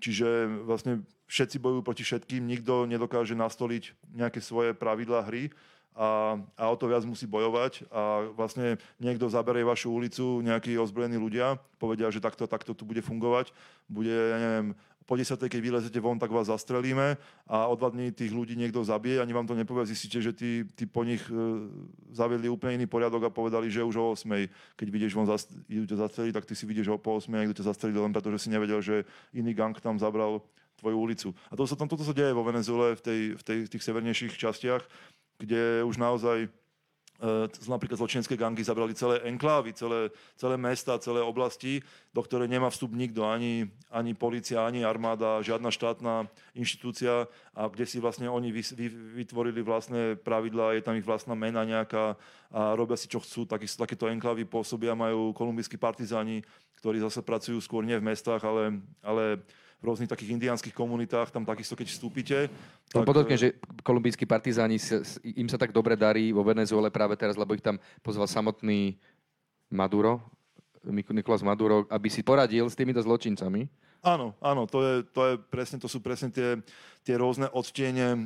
čiže 0.00 0.64
vlastne 0.64 1.04
všetci 1.28 1.60
bojujú 1.60 1.82
proti 1.84 2.06
všetkým, 2.06 2.48
nikto 2.48 2.88
nedokáže 2.88 3.36
nastoliť 3.36 4.14
nejaké 4.16 4.40
svoje 4.40 4.72
pravidlá 4.72 5.28
hry 5.28 5.52
a, 5.96 6.38
a 6.56 6.64
o 6.70 6.76
to 6.76 6.86
viac 6.86 7.02
musí 7.08 7.26
bojovať 7.26 7.88
a 7.90 8.30
vlastne 8.34 8.78
niekto 9.02 9.26
zaberie 9.26 9.66
vašu 9.66 9.90
ulicu, 9.90 10.44
nejakí 10.44 10.78
ozbrojení 10.78 11.18
ľudia, 11.18 11.58
povedia, 11.80 12.10
že 12.12 12.22
takto, 12.22 12.46
takto 12.46 12.76
tu 12.76 12.86
bude 12.86 13.02
fungovať, 13.02 13.50
bude, 13.90 14.12
ja 14.12 14.38
neviem, 14.38 14.68
po 15.08 15.16
10. 15.16 15.40
keď 15.40 15.60
vylezete 15.64 15.96
von, 16.04 16.20
tak 16.20 16.28
vás 16.28 16.52
zastrelíme 16.52 17.16
a 17.48 17.64
o 17.64 17.74
dva 17.80 17.88
dní 17.88 18.12
tých 18.12 18.28
ľudí 18.28 18.52
niekto 18.52 18.84
zabije, 18.84 19.24
ani 19.24 19.32
vám 19.32 19.48
to 19.48 19.56
nepovie, 19.56 19.88
zistíte, 19.88 20.20
že 20.20 20.36
tí, 20.36 20.68
tí 20.76 20.84
po 20.84 21.00
nich 21.00 21.24
e, 21.32 21.64
zaviedli 22.12 22.52
úplne 22.52 22.84
iný 22.84 22.86
poriadok 22.86 23.24
a 23.24 23.32
povedali, 23.32 23.72
že 23.72 23.80
už 23.80 23.96
o 23.96 24.12
8. 24.12 24.28
keď 24.76 24.88
vidíš 24.92 25.16
von, 25.16 25.24
idú 25.64 25.88
ťa 25.88 26.04
zastreliť, 26.04 26.32
tak 26.36 26.44
ty 26.44 26.52
si 26.52 26.68
vidíš 26.68 26.92
o 26.92 27.00
po 27.00 27.16
8. 27.16 27.32
a 27.40 27.48
idú 27.48 27.56
ťa 27.56 27.72
zastreliť 27.72 27.96
len 27.96 28.12
preto, 28.12 28.28
že 28.36 28.44
si 28.44 28.48
nevedel, 28.52 28.84
že 28.84 29.08
iný 29.32 29.56
gang 29.56 29.72
tam 29.80 29.96
zabral 29.96 30.44
tvoju 30.76 30.96
ulicu. 31.00 31.28
A 31.48 31.56
to 31.56 31.64
sa 31.64 31.74
tam, 31.74 31.88
toto 31.88 32.04
sa 32.04 32.12
deje 32.12 32.36
vo 32.36 32.44
Venezuele 32.44 32.92
v, 32.94 33.00
tej, 33.00 33.20
v, 33.34 33.42
tej, 33.42 33.58
v 33.64 33.70
tých 33.72 33.82
severnejších 33.88 34.36
častiach 34.36 34.84
kde 35.38 35.86
už 35.86 35.96
naozaj 35.96 36.46
e, 36.46 36.48
napríklad 37.70 37.98
zločinecké 37.98 38.34
gangy 38.34 38.66
zabrali 38.66 38.94
celé 38.94 39.22
enklávy, 39.26 39.72
celé, 39.72 40.10
celé 40.34 40.58
mesta, 40.58 40.98
celé 40.98 41.22
oblasti, 41.22 41.82
do 42.10 42.20
ktorej 42.22 42.50
nemá 42.50 42.68
vstup 42.70 42.90
nikto, 42.94 43.22
ani, 43.24 43.70
ani 43.90 44.12
policia, 44.18 44.66
ani 44.66 44.82
armáda, 44.82 45.42
žiadna 45.42 45.70
štátna 45.70 46.26
inštitúcia 46.58 47.30
a 47.54 47.70
kde 47.70 47.86
si 47.86 48.02
vlastne 48.02 48.26
oni 48.26 48.50
vy, 48.50 48.62
vy, 48.74 48.86
vytvorili 49.22 49.62
vlastné 49.62 50.18
pravidlá, 50.18 50.74
je 50.74 50.82
tam 50.82 50.98
ich 50.98 51.06
vlastná 51.06 51.38
mena 51.38 51.62
nejaká 51.62 52.18
a 52.48 52.72
robia 52.72 52.96
si 52.96 53.12
čo 53.12 53.20
chcú. 53.20 53.44
Taký, 53.44 53.68
takéto 53.68 54.08
enklávy 54.08 54.48
pôsobia, 54.48 54.96
majú 54.96 55.36
kolumbijskí 55.36 55.76
partizáni, 55.76 56.40
ktorí 56.80 56.96
zase 57.02 57.20
pracujú 57.20 57.60
skôr 57.60 57.84
nie 57.84 57.98
v 58.00 58.08
mestách, 58.08 58.40
ale, 58.40 58.80
ale 59.04 59.44
v 59.78 59.86
rôznych 59.86 60.10
takých 60.10 60.34
indiánskych 60.34 60.74
komunitách, 60.74 61.30
tam 61.30 61.46
takisto, 61.46 61.78
keď 61.78 61.86
vstúpite. 61.86 62.38
Tak... 62.90 63.06
Podotkne, 63.06 63.38
že 63.38 63.48
kolumbijskí 63.86 64.26
partizáni, 64.26 64.82
im 65.22 65.48
sa 65.48 65.54
tak 65.54 65.70
dobre 65.70 65.94
darí 65.94 66.34
vo 66.34 66.42
Venezuele 66.42 66.90
práve 66.90 67.14
teraz, 67.14 67.38
lebo 67.38 67.54
ich 67.54 67.62
tam 67.62 67.78
pozval 68.02 68.26
samotný 68.26 68.98
Maduro, 69.70 70.18
Nikolás 70.88 71.44
Maduro, 71.46 71.86
aby 71.90 72.08
si 72.10 72.26
poradil 72.26 72.66
s 72.66 72.78
týmito 72.78 73.02
zločincami. 73.02 73.68
Áno, 73.98 74.30
áno, 74.38 74.62
to, 74.70 74.78
je, 74.78 74.94
to, 75.10 75.20
je 75.26 75.34
presne, 75.50 75.82
to 75.82 75.90
sú 75.90 75.98
presne 75.98 76.30
tie, 76.30 76.62
tie 77.02 77.18
rôzne 77.18 77.50
odtiene 77.50 78.14
e, 78.14 78.18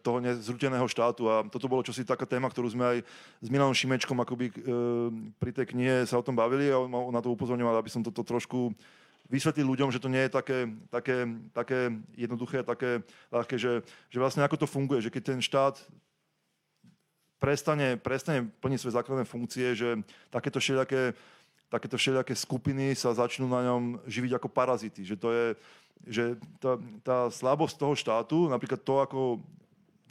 toho 0.00 0.24
nezruteného 0.24 0.88
štátu 0.88 1.28
a 1.28 1.44
toto 1.44 1.68
bolo 1.68 1.84
čosi 1.84 2.00
taká 2.00 2.24
téma, 2.24 2.48
ktorú 2.48 2.72
sme 2.72 2.84
aj 2.96 2.98
s 3.44 3.48
Milanom 3.52 3.76
Šimečkom 3.76 4.16
akoby 4.24 4.48
e, 4.48 4.52
pri 5.36 5.52
tej 5.52 5.76
knihe 5.76 6.08
sa 6.08 6.16
o 6.16 6.24
tom 6.24 6.32
bavili 6.32 6.72
a 6.72 6.80
on 6.80 7.12
na 7.12 7.20
to 7.20 7.28
upozorňoval, 7.28 7.76
aby 7.76 7.92
som 7.92 8.00
toto 8.00 8.24
trošku 8.24 8.72
vysvetliť 9.32 9.64
ľuďom, 9.64 9.88
že 9.88 9.98
to 9.98 10.12
nie 10.12 10.28
je 10.28 10.36
také, 10.36 10.58
také, 10.92 11.24
také 11.56 11.80
jednoduché, 12.12 12.60
také 12.60 13.00
ľahké, 13.32 13.56
že, 13.56 13.80
že 14.12 14.18
vlastne 14.20 14.44
ako 14.44 14.60
to 14.60 14.66
funguje, 14.68 15.00
že 15.00 15.08
keď 15.08 15.22
ten 15.32 15.40
štát 15.40 15.80
prestane, 17.40 17.96
prestane 17.96 18.52
plniť 18.60 18.78
svoje 18.78 18.96
základné 19.00 19.24
funkcie, 19.24 19.72
že 19.72 20.04
takéto 20.28 20.60
všelijaké 20.60 21.16
takéto 21.72 21.96
všelijaké 21.96 22.36
skupiny 22.36 22.92
sa 22.92 23.16
začnú 23.16 23.48
na 23.48 23.64
ňom 23.64 24.04
živiť 24.04 24.36
ako 24.36 24.52
parazity. 24.52 25.08
Že 25.08 25.16
to 25.16 25.28
je, 25.32 25.46
že 26.04 26.24
tá, 26.60 26.76
tá 27.00 27.18
slabosť 27.32 27.80
toho 27.80 27.96
štátu, 27.96 28.52
napríklad 28.52 28.84
to, 28.84 29.00
ako 29.00 29.20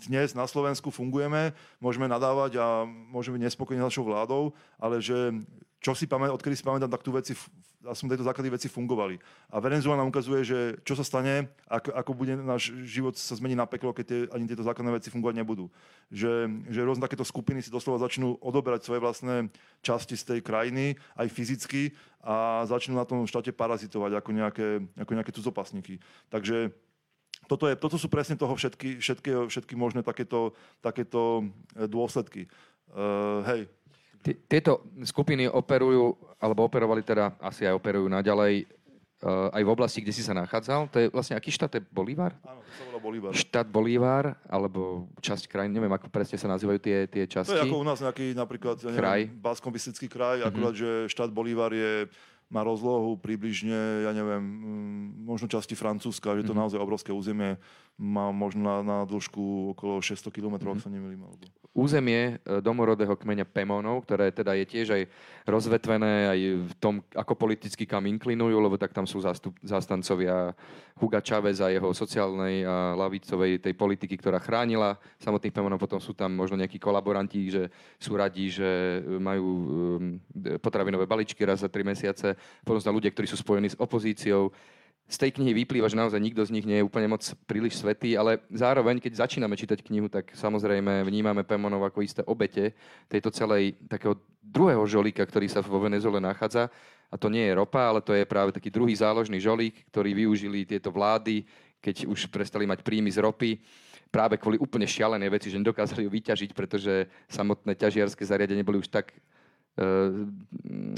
dnes 0.09 0.33
na 0.33 0.49
Slovensku 0.49 0.89
fungujeme, 0.89 1.53
môžeme 1.77 2.09
nadávať 2.09 2.57
a 2.57 2.81
môžeme 2.89 3.37
byť 3.37 3.45
nespokojní 3.45 3.77
s 3.77 3.87
našou 3.93 4.09
vládou, 4.09 4.57
ale 4.81 4.97
že 4.97 5.37
čo 5.81 5.97
si 5.97 6.05
pamätám, 6.05 6.37
odkedy 6.37 6.53
si 6.53 6.61
pamätám, 6.61 6.93
tak 6.93 7.01
tu 7.01 7.09
veci, 7.09 7.33
aspoň 7.81 8.13
tieto 8.13 8.21
základy 8.29 8.53
veci 8.53 8.69
fungovali. 8.69 9.17
A 9.49 9.57
Venezuela 9.57 9.97
nám 9.97 10.13
ukazuje, 10.13 10.45
že 10.45 10.59
čo 10.85 10.93
sa 10.93 11.01
stane, 11.01 11.49
ako, 11.65 11.89
ako 11.97 12.11
bude 12.13 12.37
náš 12.37 12.69
život 12.85 13.17
sa 13.17 13.33
zmení 13.33 13.57
na 13.57 13.65
peklo, 13.65 13.89
keď 13.89 14.05
tie, 14.05 14.19
ani 14.29 14.45
tieto 14.45 14.61
základné 14.61 14.93
veci 14.93 15.09
fungovať 15.09 15.41
nebudú. 15.41 15.73
Že, 16.13 16.61
že 16.69 16.85
rôzne 16.85 17.01
takéto 17.01 17.25
skupiny 17.25 17.65
si 17.65 17.73
doslova 17.73 17.97
začnú 17.97 18.37
odoberať 18.37 18.85
svoje 18.85 19.01
vlastné 19.01 19.49
časti 19.81 20.13
z 20.13 20.37
tej 20.37 20.39
krajiny, 20.45 21.01
aj 21.17 21.27
fyzicky, 21.33 21.97
a 22.21 22.61
začnú 22.69 22.93
na 22.93 23.05
tom 23.09 23.25
štáte 23.25 23.49
parazitovať 23.49 24.21
ako 24.21 24.29
nejaké, 24.37 24.67
ako 25.01 25.11
nejaké 25.17 25.33
cudzopasníky. 25.33 25.97
Takže 26.29 26.69
toto, 27.49 27.65
je, 27.65 27.73
toto 27.73 27.97
sú 27.97 28.05
presne 28.05 28.37
toho 28.37 28.53
všetky, 28.53 29.01
všetky, 29.01 29.49
všetky 29.49 29.73
možné 29.73 30.05
takéto, 30.05 30.53
takéto 30.85 31.49
dôsledky. 31.73 32.45
Uh, 32.93 33.41
hej, 33.49 33.61
tieto 34.21 34.85
skupiny 35.01 35.49
operujú, 35.49 36.13
alebo 36.37 36.65
operovali 36.65 37.01
teda, 37.01 37.35
asi 37.41 37.65
aj 37.65 37.73
operujú 37.77 38.05
naďalej, 38.07 38.69
uh, 39.25 39.49
aj 39.53 39.61
v 39.65 39.73
oblasti, 39.73 39.99
kde 40.01 40.13
si 40.13 40.21
sa 40.21 40.37
nachádzal. 40.37 40.89
To 40.93 40.97
je 41.01 41.07
vlastne 41.09 41.33
aký 41.33 41.49
štát? 41.49 41.73
Je 41.77 41.81
Bolívar? 41.89 42.37
Áno, 42.45 42.61
to 42.61 42.71
sa 42.71 42.83
volá 42.85 42.99
Bolívar. 43.01 43.31
Štát 43.33 43.67
Bolívar, 43.67 44.25
alebo 44.45 45.09
časť 45.21 45.49
krajín, 45.49 45.73
neviem, 45.73 45.91
ako 45.91 46.07
presne 46.13 46.37
sa 46.37 46.49
nazývajú 46.49 46.79
tie, 46.81 46.97
tie 47.09 47.23
časti. 47.25 47.53
To 47.53 47.59
je 47.61 47.65
ako 47.65 47.81
u 47.81 47.87
nás 47.87 47.99
nejaký 48.01 48.33
napríklad, 48.37 48.77
ja 48.81 48.89
neviem, 48.93 49.33
Baskom 49.41 49.73
kraj, 49.73 50.41
mm-hmm. 50.41 50.49
akurát, 50.49 50.73
že 50.77 50.89
štát 51.09 51.29
Bolívar 51.33 51.73
je 51.73 52.09
má 52.51 52.67
rozlohu 52.67 53.15
približne, 53.15 54.03
ja 54.03 54.11
neviem, 54.11 54.43
mm, 54.43 55.23
možno 55.23 55.47
časti 55.47 55.71
Francúzska, 55.71 56.35
že 56.35 56.43
to 56.43 56.51
mm-hmm. 56.51 56.59
naozaj 56.59 56.83
obrovské 56.83 57.15
územie, 57.15 57.55
má 57.99 58.33
možno 58.33 58.65
na, 58.65 58.75
na 58.81 58.97
dĺžku 59.05 59.75
okolo 59.77 60.01
600 60.01 60.31
km, 60.33 60.55
mm-hmm. 60.57 60.71
ak 60.73 60.79
mhm. 60.79 60.83
sa 60.83 60.89
nemýlim. 60.89 61.21
Alebo... 61.21 61.43
Územie 61.71 62.43
e, 62.43 62.59
domorodého 62.59 63.15
kmeňa 63.15 63.47
Pemonov, 63.47 64.03
ktoré 64.03 64.27
teda 64.35 64.59
je 64.59 64.65
tiež 64.67 64.87
aj 64.91 65.03
rozvetvené 65.47 66.27
aj 66.27 66.39
v 66.67 66.73
tom, 66.83 66.99
ako 67.15 67.33
politicky 67.39 67.87
kam 67.87 68.03
inklinujú, 68.11 68.59
lebo 68.59 68.75
tak 68.75 68.91
tam 68.91 69.07
sú 69.07 69.23
zástup, 69.23 69.55
zástancovia 69.63 70.51
Huga 70.99 71.23
Chávez 71.23 71.63
a 71.63 71.71
jeho 71.71 71.95
sociálnej 71.95 72.67
a 72.67 72.91
lavicovej 72.99 73.63
tej 73.63 73.73
politiky, 73.73 74.19
ktorá 74.19 74.43
chránila 74.43 74.99
samotných 75.23 75.55
Pemonov. 75.55 75.79
Potom 75.79 76.03
sú 76.03 76.11
tam 76.11 76.35
možno 76.35 76.59
nejakí 76.59 76.75
kolaboranti, 76.75 77.47
že 77.47 77.71
sú 77.95 78.19
radi, 78.19 78.51
že 78.51 78.99
majú 79.21 79.47
e, 80.35 80.59
potravinové 80.59 81.07
balíčky 81.07 81.47
raz 81.47 81.63
za 81.63 81.71
tri 81.71 81.87
mesiace 81.87 82.35
potom 82.65 82.79
sú 82.81 82.91
ľudia, 82.91 83.11
ktorí 83.11 83.27
sú 83.27 83.37
spojení 83.39 83.69
s 83.71 83.79
opozíciou. 83.79 84.51
Z 85.07 85.17
tej 85.27 85.31
knihy 85.35 85.51
vyplýva, 85.65 85.91
že 85.91 85.99
naozaj 85.99 86.23
nikto 86.23 86.39
z 86.47 86.55
nich 86.55 86.63
nie 86.63 86.79
je 86.79 86.87
úplne 86.87 87.11
moc 87.11 87.19
príliš 87.43 87.83
svetý, 87.83 88.15
ale 88.15 88.39
zároveň, 88.47 89.03
keď 89.03 89.27
začíname 89.27 89.59
čítať 89.59 89.83
knihu, 89.83 90.07
tak 90.07 90.31
samozrejme 90.31 91.03
vnímame 91.03 91.43
Pemonov 91.43 91.83
ako 91.83 91.99
isté 91.99 92.21
obete 92.23 92.71
tejto 93.11 93.27
celej 93.33 93.75
takého 93.91 94.15
druhého 94.39 94.87
žolíka, 94.87 95.27
ktorý 95.27 95.51
sa 95.51 95.59
vo 95.59 95.83
Venezuele 95.83 96.23
nachádza. 96.23 96.71
A 97.11 97.19
to 97.19 97.27
nie 97.27 97.43
je 97.43 97.57
ropa, 97.59 97.91
ale 97.91 97.99
to 97.99 98.15
je 98.15 98.23
práve 98.23 98.55
taký 98.55 98.71
druhý 98.71 98.95
záložný 98.95 99.35
žolík, 99.43 99.83
ktorý 99.91 100.15
využili 100.15 100.63
tieto 100.63 100.95
vlády, 100.95 101.43
keď 101.83 102.07
už 102.07 102.31
prestali 102.31 102.63
mať 102.63 102.79
príjmy 102.79 103.11
z 103.11 103.19
ropy 103.19 103.59
práve 104.11 104.35
kvôli 104.35 104.59
úplne 104.59 104.83
šialenej 104.83 105.31
veci, 105.31 105.47
že 105.47 105.57
nedokázali 105.57 106.03
ju 106.03 106.11
vyťažiť, 106.11 106.51
pretože 106.51 107.07
samotné 107.31 107.79
ťažiarske 107.79 108.27
zariadenie 108.27 108.61
boli 108.61 108.83
už 108.83 108.91
tak 108.91 109.15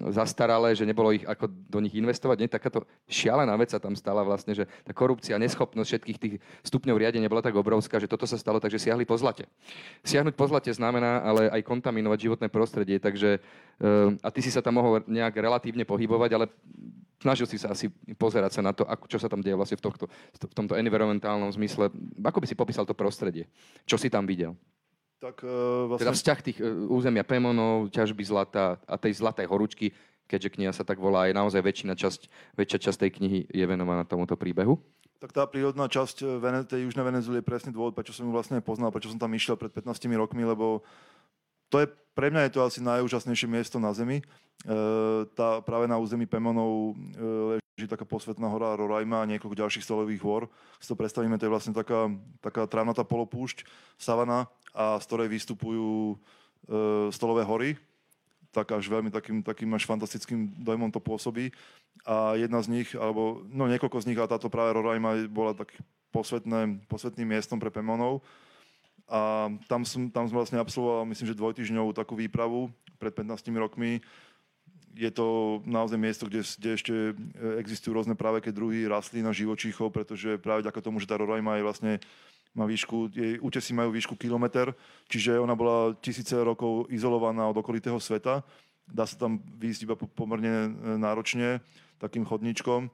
zastaralé, 0.10 0.74
že 0.74 0.84
nebolo 0.84 1.14
ich 1.14 1.22
ako 1.24 1.46
do 1.46 1.80
nich 1.80 1.94
investovať. 1.94 2.38
Nie, 2.42 2.50
takáto 2.50 2.90
šialená 3.06 3.54
vec 3.54 3.70
sa 3.70 3.78
tam 3.78 3.94
stala 3.94 4.26
vlastne, 4.26 4.58
že 4.58 4.66
tá 4.82 4.92
korupcia, 4.92 5.38
neschopnosť 5.38 5.90
všetkých 5.90 6.18
tých 6.18 6.36
stupňov 6.66 6.98
riadenia 6.98 7.30
bola 7.30 7.46
tak 7.46 7.54
obrovská, 7.54 8.02
že 8.02 8.10
toto 8.10 8.26
sa 8.26 8.36
stalo, 8.36 8.58
takže 8.58 8.82
siahli 8.82 9.06
po 9.06 9.14
zlate. 9.14 9.46
Siahnuť 10.02 10.34
po 10.34 10.50
zlate 10.50 10.74
znamená 10.74 11.22
ale 11.22 11.54
aj 11.54 11.62
kontaminovať 11.70 12.20
životné 12.26 12.48
prostredie, 12.50 12.98
takže 12.98 13.38
e, 13.78 13.90
a 14.20 14.30
ty 14.34 14.42
si 14.42 14.50
sa 14.50 14.66
tam 14.66 14.82
mohol 14.82 15.06
nejak 15.06 15.38
relatívne 15.38 15.86
pohybovať, 15.86 16.30
ale 16.34 16.46
snažil 17.22 17.48
si 17.48 17.62
sa 17.62 17.72
asi 17.72 17.88
pozerať 18.18 18.58
sa 18.58 18.62
na 18.66 18.74
to, 18.76 18.84
čo 19.08 19.22
sa 19.22 19.30
tam 19.32 19.40
deje 19.40 19.56
vlastne 19.56 19.78
v, 19.80 19.84
tohto, 19.86 20.10
v 20.34 20.56
tomto 20.58 20.76
environmentálnom 20.76 21.54
zmysle. 21.56 21.88
Ako 22.20 22.42
by 22.42 22.48
si 22.50 22.58
popísal 22.58 22.90
to 22.90 22.98
prostredie? 22.98 23.48
Čo 23.86 23.96
si 23.96 24.10
tam 24.10 24.26
videl? 24.28 24.58
Tak, 25.24 25.40
uh, 25.48 25.88
vlastne... 25.88 26.04
Teda 26.04 26.16
vzťah 26.20 26.40
tých 26.44 26.60
uh, 26.60 26.68
územia 26.92 27.24
Pemonov, 27.24 27.88
ťažby 27.96 28.28
zlata 28.28 28.76
a 28.84 29.00
tej 29.00 29.24
zlatej 29.24 29.48
horúčky, 29.48 29.96
keďže 30.28 30.52
kniha 30.60 30.76
sa 30.76 30.84
tak 30.84 31.00
volá, 31.00 31.32
je 31.32 31.40
naozaj 31.40 31.64
väčšina 31.64 31.96
časť, 31.96 32.28
väčšia 32.60 32.92
časť 32.92 32.98
tej 33.08 33.12
knihy 33.24 33.40
je 33.48 33.64
venovaná 33.64 34.04
tomuto 34.04 34.36
príbehu. 34.36 34.76
Tak 35.24 35.32
tá 35.32 35.48
prírodná 35.48 35.88
časť 35.88 36.44
Vene- 36.44 36.68
tej 36.68 36.84
južnej 36.92 37.08
Venezuely 37.08 37.40
je 37.40 37.48
presný 37.48 37.72
dôvod, 37.72 37.96
prečo 37.96 38.12
som 38.12 38.28
ju 38.28 38.36
vlastne 38.36 38.60
poznal, 38.60 38.92
prečo 38.92 39.08
som 39.08 39.16
tam 39.16 39.32
išiel 39.32 39.56
pred 39.56 39.72
15 39.72 40.04
rokmi, 40.20 40.44
lebo 40.44 40.84
to 41.72 41.80
je, 41.80 41.88
pre 42.12 42.28
mňa 42.28 42.52
je 42.52 42.54
to 42.54 42.68
asi 42.68 42.84
najúžasnejšie 42.84 43.48
miesto 43.48 43.80
na 43.80 43.96
Zemi. 43.96 44.20
E, 44.20 44.24
tá, 45.32 45.64
práve 45.64 45.88
na 45.88 45.96
území 45.96 46.28
Pemonov 46.28 46.94
e, 46.94 47.58
leží 47.58 47.90
taká 47.90 48.06
posvetná 48.06 48.46
hora 48.46 48.78
Roraima 48.78 49.26
a 49.26 49.30
niekoľko 49.32 49.58
ďalších 49.58 49.82
stolových 49.82 50.22
hôr. 50.22 50.46
Si 50.78 50.86
to 50.86 51.00
predstavíme, 51.00 51.40
to 51.42 51.50
je 51.50 51.54
vlastne 51.56 51.74
taká, 51.74 52.14
taká 52.44 52.70
trávnatá 52.70 53.02
polopúšť, 53.02 53.66
savana, 53.98 54.46
a 54.74 54.98
z 54.98 55.06
ktorej 55.06 55.30
vystupujú 55.30 56.14
e, 56.14 56.16
stolové 57.14 57.46
hory, 57.46 57.78
tak 58.54 58.70
až 58.70 58.86
veľmi 58.86 59.10
takým, 59.10 59.42
takým 59.42 59.70
až 59.74 59.90
fantastickým 59.90 60.54
dojmom 60.62 60.94
to 60.94 61.02
pôsobí. 61.02 61.50
A 62.06 62.38
jedna 62.38 62.62
z 62.62 62.70
nich, 62.70 62.90
alebo 62.94 63.42
no 63.50 63.66
niekoľko 63.66 64.06
z 64.06 64.14
nich, 64.14 64.20
a 64.22 64.30
táto 64.30 64.50
práve 64.50 64.78
Roraima 64.78 65.26
bola 65.26 65.58
tak 65.58 65.74
posvetné, 66.14 66.86
posvetným 66.86 67.34
miestom 67.34 67.58
pre 67.58 67.74
Pemonov. 67.74 68.22
A 69.10 69.50
tam 69.66 69.82
som, 69.84 70.08
tam 70.14 70.30
som 70.30 70.38
vlastne 70.38 70.62
absolvoval, 70.62 71.10
myslím, 71.10 71.34
že 71.34 71.40
dvojtyžňovú 71.42 71.92
takú 71.98 72.14
výpravu 72.14 72.70
pred 73.02 73.12
15 73.12 73.50
rokmi. 73.58 74.00
Je 74.94 75.10
to 75.10 75.60
naozaj 75.66 75.98
miesto, 75.98 76.30
kde, 76.30 76.46
kde 76.46 76.70
ešte 76.78 76.94
existujú 77.58 77.98
rôzne 77.98 78.14
práve 78.14 78.46
keď 78.46 78.54
druhy 78.54 78.86
rastlín 78.86 79.26
a 79.26 79.34
živočíchov, 79.34 79.90
pretože 79.90 80.38
práve 80.38 80.62
ďaká 80.62 80.86
tomu, 80.86 81.02
že 81.02 81.10
tá 81.10 81.18
Roraima 81.18 81.58
je 81.58 81.66
vlastne 81.66 81.94
má 82.54 82.70
výšku, 82.70 83.10
jej 83.10 83.42
útesy 83.42 83.74
majú 83.74 83.90
výšku 83.90 84.14
kilometr, 84.14 84.78
čiže 85.10 85.42
ona 85.42 85.58
bola 85.58 85.98
tisíce 85.98 86.38
rokov 86.38 86.86
izolovaná 86.94 87.50
od 87.50 87.58
okolitého 87.58 87.98
sveta. 87.98 88.46
Dá 88.86 89.10
sa 89.10 89.18
tam 89.18 89.42
výjsť 89.42 89.82
iba 89.90 89.96
pomerne 89.98 90.70
e, 90.70 90.70
náročne 91.02 91.66
takým 91.98 92.28
chodníčkom. 92.28 92.94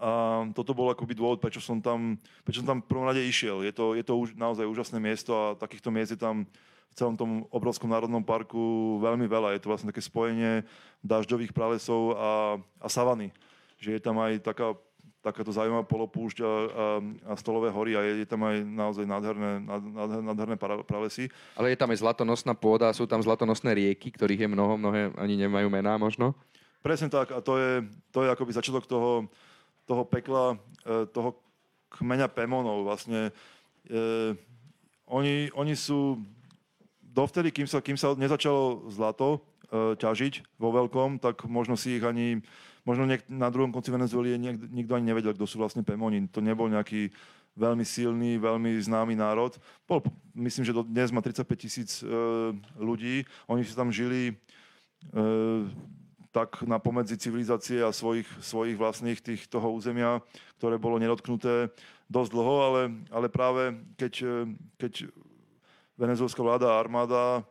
A 0.00 0.44
toto 0.56 0.72
bol 0.72 0.88
akoby 0.88 1.12
dôvod, 1.12 1.44
prečo 1.44 1.60
som 1.60 1.76
tam, 1.82 2.16
prečo 2.40 2.64
som 2.64 2.72
tam 2.72 2.80
v 2.80 2.88
prvom 2.88 3.04
rade 3.04 3.20
išiel. 3.20 3.60
Je 3.60 3.72
to, 3.74 3.92
je 3.92 4.04
to 4.06 4.16
už, 4.16 4.32
naozaj 4.32 4.64
úžasné 4.64 4.96
miesto 4.96 5.36
a 5.36 5.58
takýchto 5.60 5.92
miest 5.92 6.16
je 6.16 6.20
tam 6.20 6.48
v 6.90 6.94
celom 6.96 7.14
tom 7.14 7.30
obrovskom 7.52 7.92
národnom 7.92 8.24
parku 8.24 8.96
veľmi 8.98 9.28
veľa. 9.28 9.54
Je 9.54 9.60
to 9.62 9.70
vlastne 9.70 9.90
také 9.92 10.00
spojenie 10.00 10.64
dažďových 11.04 11.52
pralesov 11.52 12.16
a, 12.16 12.56
a 12.80 12.88
savany. 12.88 13.28
Že 13.76 13.98
je 13.98 14.00
tam 14.00 14.16
aj 14.18 14.40
taká 14.40 14.74
takáto 15.20 15.52
zaujímavá 15.52 15.84
polopúšť 15.84 16.38
a, 16.40 16.44
a, 16.48 16.52
a 17.28 17.34
stolové 17.36 17.68
hory 17.68 17.92
a 17.92 18.00
je, 18.00 18.24
je 18.24 18.28
tam 18.28 18.40
aj 18.40 18.56
naozaj 18.64 19.04
nádherné, 19.04 19.60
nádherné, 19.68 20.24
nádherné 20.24 20.56
pralesy. 20.88 21.28
Ale 21.60 21.72
je 21.72 21.78
tam 21.80 21.92
aj 21.92 22.00
zlatonosná 22.00 22.56
pôda, 22.56 22.88
sú 22.96 23.04
tam 23.04 23.20
zlatonosné 23.20 23.76
rieky, 23.76 24.08
ktorých 24.08 24.48
je 24.48 24.48
mnoho, 24.48 24.80
mnohé 24.80 25.12
ani 25.20 25.36
nemajú 25.36 25.68
mená 25.68 26.00
možno? 26.00 26.32
Presne 26.80 27.12
tak 27.12 27.36
a 27.36 27.44
to 27.44 27.60
je, 27.60 27.84
to 28.08 28.24
je 28.24 28.32
akoby 28.32 28.56
začiatok 28.56 28.88
toho, 28.88 29.28
toho 29.84 30.08
pekla, 30.08 30.56
e, 30.88 31.04
toho 31.12 31.36
kmeňa 32.00 32.32
Pemonov 32.32 32.88
vlastne. 32.88 33.28
E, 33.84 34.00
oni, 35.04 35.52
oni 35.52 35.76
sú 35.76 36.16
dovtedy, 37.04 37.52
kým 37.52 37.68
sa, 37.68 37.84
kým 37.84 38.00
sa 38.00 38.16
nezačalo 38.16 38.88
zlato 38.88 39.36
e, 39.36 39.38
ťažiť 40.00 40.56
vo 40.56 40.72
veľkom, 40.72 41.20
tak 41.20 41.44
možno 41.44 41.76
si 41.76 42.00
ich 42.00 42.04
ani 42.06 42.40
možno 42.84 43.04
niek- 43.06 43.28
na 43.28 43.50
druhom 43.50 43.72
konci 43.72 43.90
Venezuely 43.90 44.38
niek- 44.38 44.70
nikto 44.70 44.94
ani 44.96 45.06
nevedel, 45.10 45.34
kto 45.36 45.46
sú 45.46 45.60
vlastne 45.60 45.84
Pemoni. 45.84 46.28
To 46.32 46.40
nebol 46.40 46.68
nejaký 46.68 47.12
veľmi 47.58 47.84
silný, 47.84 48.38
veľmi 48.38 48.78
známy 48.80 49.18
národ. 49.18 49.56
Bol, 49.84 50.00
myslím, 50.32 50.64
že 50.64 50.76
do, 50.76 50.86
dnes 50.86 51.10
má 51.10 51.20
35 51.20 51.44
tisíc 51.58 51.90
e, 52.00 52.06
ľudí. 52.78 53.26
Oni 53.50 53.66
si 53.66 53.74
tam 53.74 53.90
žili 53.90 54.32
e, 54.32 54.34
tak 56.30 56.62
na 56.62 56.78
pomedzi 56.78 57.18
civilizácie 57.18 57.82
a 57.82 57.90
svojich, 57.90 58.26
svojich 58.38 58.78
vlastných 58.78 59.18
tých, 59.18 59.50
toho 59.50 59.74
územia, 59.74 60.22
ktoré 60.62 60.78
bolo 60.78 61.02
nedotknuté 61.02 61.74
dosť 62.06 62.30
dlho, 62.30 62.56
ale, 62.62 62.82
ale 63.10 63.26
práve 63.26 63.74
keď, 63.98 64.14
e, 64.22 64.34
keď 64.78 64.92
venezuelská 65.98 66.40
vláda 66.40 66.70
a 66.70 66.80
armáda 66.80 67.42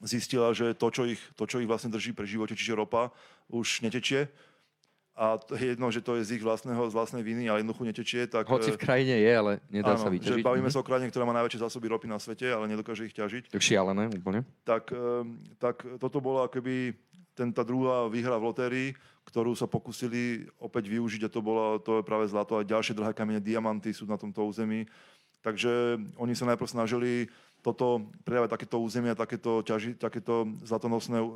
zistila, 0.00 0.50
že 0.56 0.72
to 0.72 0.88
čo, 0.88 1.04
ich, 1.04 1.20
to, 1.36 1.44
čo 1.44 1.60
ich 1.60 1.68
vlastne 1.68 1.92
drží 1.92 2.16
pri 2.16 2.24
živote, 2.24 2.56
čiže 2.56 2.72
ropa, 2.72 3.12
už 3.50 3.82
netečie, 3.82 4.30
a 5.20 5.36
je 5.52 5.76
jedno, 5.76 5.92
že 5.92 6.00
to 6.00 6.16
je 6.16 6.24
z 6.24 6.40
ich 6.40 6.44
vlastného, 6.44 6.80
z 6.88 6.96
vlastnej 6.96 7.20
viny, 7.20 7.44
ale 7.44 7.60
jednoducho 7.60 7.84
netečie. 7.84 8.24
Tak, 8.24 8.48
Hoci 8.48 8.72
v 8.72 8.80
krajine 8.80 9.20
je, 9.20 9.32
ale 9.36 9.52
nedá 9.68 9.92
áno, 9.92 10.00
sa 10.00 10.08
vyťažiť. 10.08 10.40
Že 10.40 10.48
bavíme 10.48 10.64
mm-hmm. 10.64 10.72
sa 10.72 10.80
o 10.80 10.88
krajine, 10.88 11.12
ktorá 11.12 11.28
má 11.28 11.36
najväčšie 11.36 11.60
zásoby 11.60 11.92
ropy 11.92 12.08
na 12.08 12.16
svete, 12.16 12.48
ale 12.48 12.64
nedokáže 12.72 13.04
ich 13.04 13.12
ťažiť. 13.12 13.52
Tak 13.52 13.60
šialené 13.60 14.08
úplne. 14.16 14.48
Tak, 14.64 14.88
tak 15.60 15.84
toto 16.00 16.24
bolo 16.24 16.40
akoby 16.48 16.96
ten, 17.36 17.52
tá 17.52 17.60
druhá 17.60 18.08
výhra 18.08 18.40
v 18.40 18.48
lotérii, 18.48 18.88
ktorú 19.28 19.52
sa 19.52 19.68
pokusili 19.68 20.48
opäť 20.56 20.88
využiť 20.88 21.28
a 21.28 21.32
to, 21.32 21.44
bolo, 21.44 21.76
to 21.84 22.00
je 22.00 22.08
práve 22.08 22.24
zlato 22.24 22.56
a 22.56 22.64
ďalšie 22.64 22.96
drahé 22.96 23.12
kamene, 23.12 23.44
diamanty 23.44 23.92
sú 23.92 24.08
na 24.08 24.16
tomto 24.16 24.40
území. 24.48 24.88
Takže 25.44 26.00
oni 26.16 26.32
sa 26.32 26.48
najprv 26.48 26.68
snažili 26.68 27.28
toto 27.60 28.08
predávať 28.24 28.56
takéto 28.56 28.80
územia, 28.80 29.12
takéto, 29.12 29.60
ťaži, 29.60 30.00
takéto 30.00 30.48
zlatonosné 30.64 31.20
e, 31.20 31.28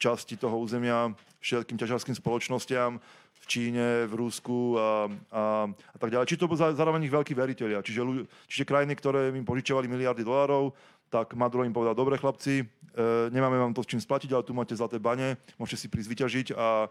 časti 0.00 0.40
toho 0.40 0.56
územia 0.56 1.12
všetkým 1.44 1.76
ťažarským 1.76 2.16
spoločnostiam 2.16 2.96
v 3.40 3.44
Číne, 3.44 4.08
v 4.08 4.14
Rusku 4.16 4.80
a, 4.80 5.08
a, 5.28 5.42
a 5.68 5.96
tak 6.00 6.08
ďalej. 6.08 6.28
Či 6.28 6.40
to 6.40 6.48
boli 6.48 6.56
zároveň 6.56 7.04
ich 7.04 7.12
veľkí 7.12 7.36
veriteľia, 7.36 7.84
čiže, 7.84 8.00
čiže 8.48 8.64
krajiny, 8.64 8.96
ktoré 8.96 9.28
im 9.32 9.44
požičiavali 9.44 9.88
miliardy 9.88 10.24
dolárov, 10.24 10.72
tak 11.10 11.34
Maduro 11.34 11.66
im 11.66 11.74
povedal, 11.74 11.98
dobre 11.98 12.16
chlapci, 12.16 12.62
e, 12.62 12.64
nemáme 13.34 13.58
vám 13.58 13.74
to 13.74 13.82
s 13.82 13.90
čím 13.90 13.98
splatiť, 14.00 14.30
ale 14.30 14.46
tu 14.46 14.54
máte 14.54 14.78
zlaté 14.78 15.02
bane, 15.02 15.34
môžete 15.58 15.84
si 15.84 15.86
prísť 15.90 16.10
vyťažiť 16.14 16.46
a, 16.54 16.86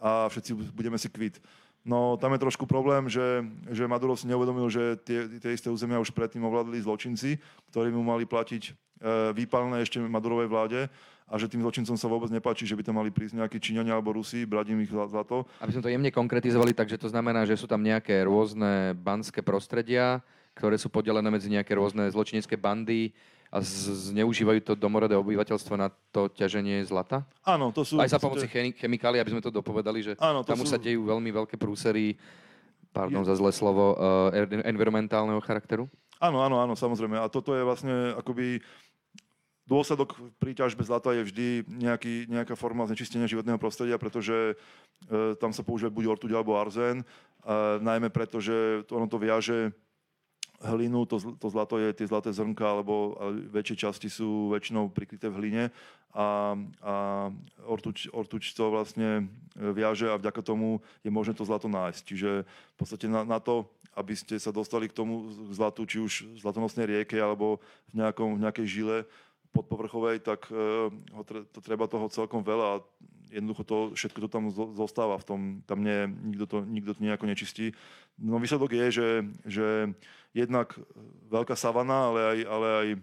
a 0.00 0.10
všetci 0.32 0.50
budeme 0.72 0.96
si 0.96 1.12
kvit. 1.12 1.36
No 1.80 2.20
tam 2.20 2.36
je 2.36 2.44
trošku 2.44 2.68
problém, 2.68 3.08
že, 3.08 3.40
že 3.72 3.88
Maduro 3.88 4.12
si 4.12 4.28
neuvedomil, 4.28 4.68
že 4.68 5.00
tie, 5.00 5.40
tie 5.40 5.56
isté 5.56 5.72
územia 5.72 5.96
už 5.96 6.12
predtým 6.12 6.44
ovládli 6.44 6.76
zločinci, 6.84 7.40
ktorí 7.72 7.88
mu 7.88 8.04
mali 8.04 8.28
platiť 8.28 8.62
e, 8.68 8.72
výpalné 9.32 9.80
ešte 9.80 9.96
Madurovej 9.96 10.48
vláde 10.52 10.80
a 11.30 11.34
že 11.38 11.48
tým 11.48 11.64
zločincom 11.64 11.96
sa 11.96 12.10
vôbec 12.10 12.28
nepáči, 12.28 12.68
že 12.68 12.76
by 12.76 12.82
tam 12.84 13.00
mali 13.00 13.08
prísť 13.08 13.38
nejakí 13.38 13.56
Číňania 13.62 13.96
alebo 13.96 14.12
Rusi, 14.12 14.44
brať 14.44 14.74
im 14.76 14.82
ich 14.84 14.92
za, 14.92 15.08
za 15.08 15.22
to. 15.24 15.46
Aby 15.62 15.72
sme 15.78 15.84
to 15.86 15.92
jemne 15.94 16.10
konkretizovali, 16.10 16.74
takže 16.74 17.00
to 17.00 17.08
znamená, 17.08 17.46
že 17.46 17.56
sú 17.56 17.70
tam 17.70 17.80
nejaké 17.80 18.26
rôzne 18.26 18.92
banské 18.98 19.40
prostredia, 19.40 20.20
ktoré 20.58 20.76
sú 20.76 20.90
podelené 20.90 21.30
medzi 21.30 21.48
nejaké 21.48 21.78
rôzne 21.78 22.10
zločinecké 22.10 22.58
bandy, 22.58 23.14
a 23.50 23.58
zneužívajú 23.66 24.62
to 24.62 24.72
domorodé 24.78 25.18
obyvateľstvo 25.18 25.74
na 25.74 25.90
to 26.14 26.30
ťaženie 26.30 26.86
zlata? 26.86 27.26
Áno, 27.42 27.74
to 27.74 27.82
sú... 27.82 27.98
Aj 27.98 28.06
za 28.06 28.22
pomoci 28.22 28.46
chemikálií, 28.50 29.18
aby 29.18 29.34
sme 29.34 29.42
to 29.42 29.50
dopovedali, 29.50 30.06
že 30.06 30.12
Áno, 30.22 30.46
to 30.46 30.54
tam 30.54 30.62
sú... 30.62 30.70
sa 30.70 30.78
dejú 30.78 31.02
veľmi 31.02 31.34
veľké 31.34 31.58
prúsery, 31.58 32.14
pardon 32.94 33.26
je... 33.26 33.28
za 33.30 33.34
zlé 33.34 33.50
slovo, 33.50 33.98
uh, 33.98 34.30
environmentálneho 34.62 35.42
charakteru? 35.42 35.90
Áno, 36.22 36.46
áno, 36.46 36.62
áno, 36.62 36.78
samozrejme. 36.78 37.18
A 37.18 37.26
toto 37.26 37.50
je 37.58 37.66
vlastne 37.66 38.14
akoby 38.14 38.62
dôsledok 39.70 40.18
pri 40.42 40.54
ťažbe 40.54 40.82
zlata 40.82 41.14
je 41.14 41.22
vždy 41.30 41.48
nejaký, 41.70 42.26
nejaká 42.26 42.58
forma 42.58 42.86
znečistenia 42.90 43.30
životného 43.30 43.54
prostredia, 43.54 44.02
pretože 44.02 44.34
e, 44.52 44.54
tam 45.38 45.54
sa 45.54 45.62
používa 45.62 45.94
buď 45.94 46.18
ortuť 46.18 46.30
alebo 46.34 46.58
arzén, 46.58 47.00
e, 47.00 47.04
najmä 47.78 48.10
preto, 48.10 48.42
že 48.42 48.82
to, 48.90 48.98
ono 48.98 49.06
to 49.06 49.22
viaže 49.22 49.70
hlinu, 50.60 51.08
to, 51.08 51.16
to 51.40 51.46
zlato 51.48 51.80
je 51.80 51.88
tie 51.96 52.06
zlaté 52.06 52.30
zrnka, 52.36 52.60
alebo 52.60 53.16
väčšie 53.48 53.88
časti 53.88 54.08
sú 54.12 54.52
väčšinou 54.52 54.92
prikryté 54.92 55.32
v 55.32 55.38
hline 55.40 55.64
a, 56.12 56.58
a 56.82 56.94
ortuč, 57.64 58.10
ortuč 58.10 58.50
to 58.52 58.66
vlastne 58.68 59.30
e, 59.54 59.70
viaže 59.70 60.10
a 60.10 60.18
vďaka 60.18 60.42
tomu 60.42 60.82
je 61.06 61.10
možné 61.10 61.38
to 61.38 61.46
zlato 61.46 61.70
nájsť. 61.70 62.02
Čiže 62.02 62.30
v 62.44 62.76
podstate 62.76 63.06
na, 63.06 63.22
na 63.22 63.38
to, 63.38 63.70
aby 63.94 64.18
ste 64.18 64.34
sa 64.36 64.50
dostali 64.50 64.90
k 64.90 64.96
tomu 64.96 65.30
zlatu, 65.54 65.86
či 65.86 66.02
už 66.02 66.12
v 66.34 66.38
zlatonosnej 66.42 66.86
rieke 66.86 67.16
alebo 67.16 67.62
v, 67.94 68.02
nejakom, 68.02 68.36
v 68.36 68.42
nejakej 68.42 68.66
žile 68.66 68.96
podpovrchovej, 69.54 70.22
tak 70.22 70.50
e, 70.50 70.90
ho, 70.90 71.22
to 71.26 71.58
treba 71.62 71.86
toho 71.86 72.10
celkom 72.10 72.42
veľa 72.42 72.82
jednoducho 73.30 73.62
to, 73.64 73.76
všetko 73.94 74.18
to 74.26 74.28
tam 74.28 74.44
zostáva 74.52 75.16
v 75.16 75.24
tom, 75.24 75.40
tam 75.64 75.86
nie, 75.86 76.06
nikto, 76.06 76.46
to, 76.46 76.58
nikto 76.66 76.94
to 76.94 77.00
nejako 77.00 77.24
nečistí. 77.30 77.72
No 78.18 78.36
výsledok 78.42 78.74
je, 78.74 78.86
že, 78.90 79.08
že 79.46 79.66
jednak 80.34 80.74
veľká 81.30 81.54
savana, 81.54 82.12
ale 82.12 82.20
aj, 82.20 82.38
ale 82.46 82.66
aj 82.68 82.88
e, 82.90 82.98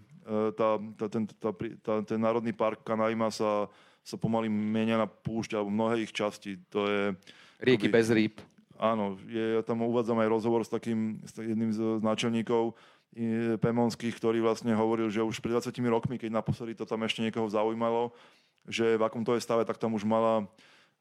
tá, 0.54 0.68
tá, 0.96 1.06
ten, 1.08 1.24
tá, 1.26 1.50
tá, 1.82 1.92
ten 2.04 2.20
národný 2.20 2.52
park 2.52 2.84
Kanaima 2.84 3.32
sa, 3.32 3.66
sa 4.04 4.16
pomaly 4.20 4.46
menia 4.48 5.00
na 5.00 5.08
púšť 5.08 5.56
alebo 5.56 5.72
mnohé 5.72 6.04
ich 6.04 6.12
časti. 6.12 6.60
To 6.70 6.86
je... 6.86 7.02
Rieky 7.58 7.90
bez 7.90 8.12
rýb. 8.12 8.38
Áno, 8.78 9.18
je, 9.26 9.58
ja 9.58 9.62
tam 9.66 9.82
uvádzam 9.82 10.22
aj 10.22 10.28
rozhovor 10.30 10.62
s 10.62 10.70
takým 10.70 11.18
s 11.26 11.34
jedným 11.34 11.74
z 11.74 11.98
náčelníkov 11.98 12.78
Pemonských, 13.58 14.14
ktorý 14.14 14.38
vlastne 14.44 14.70
hovoril, 14.76 15.10
že 15.10 15.24
už 15.24 15.42
pred 15.42 15.50
20 15.50 15.74
rokmi, 15.90 16.20
keď 16.20 16.38
naposledy 16.38 16.78
to 16.78 16.86
tam 16.86 17.02
ešte 17.02 17.24
niekoho 17.24 17.50
zaujímalo, 17.50 18.14
že 18.68 19.00
v 19.00 19.02
akom 19.02 19.24
to 19.24 19.34
je 19.34 19.42
stave, 19.42 19.64
tak 19.64 19.80
tam 19.80 19.96
už 19.96 20.04
mala 20.04 20.46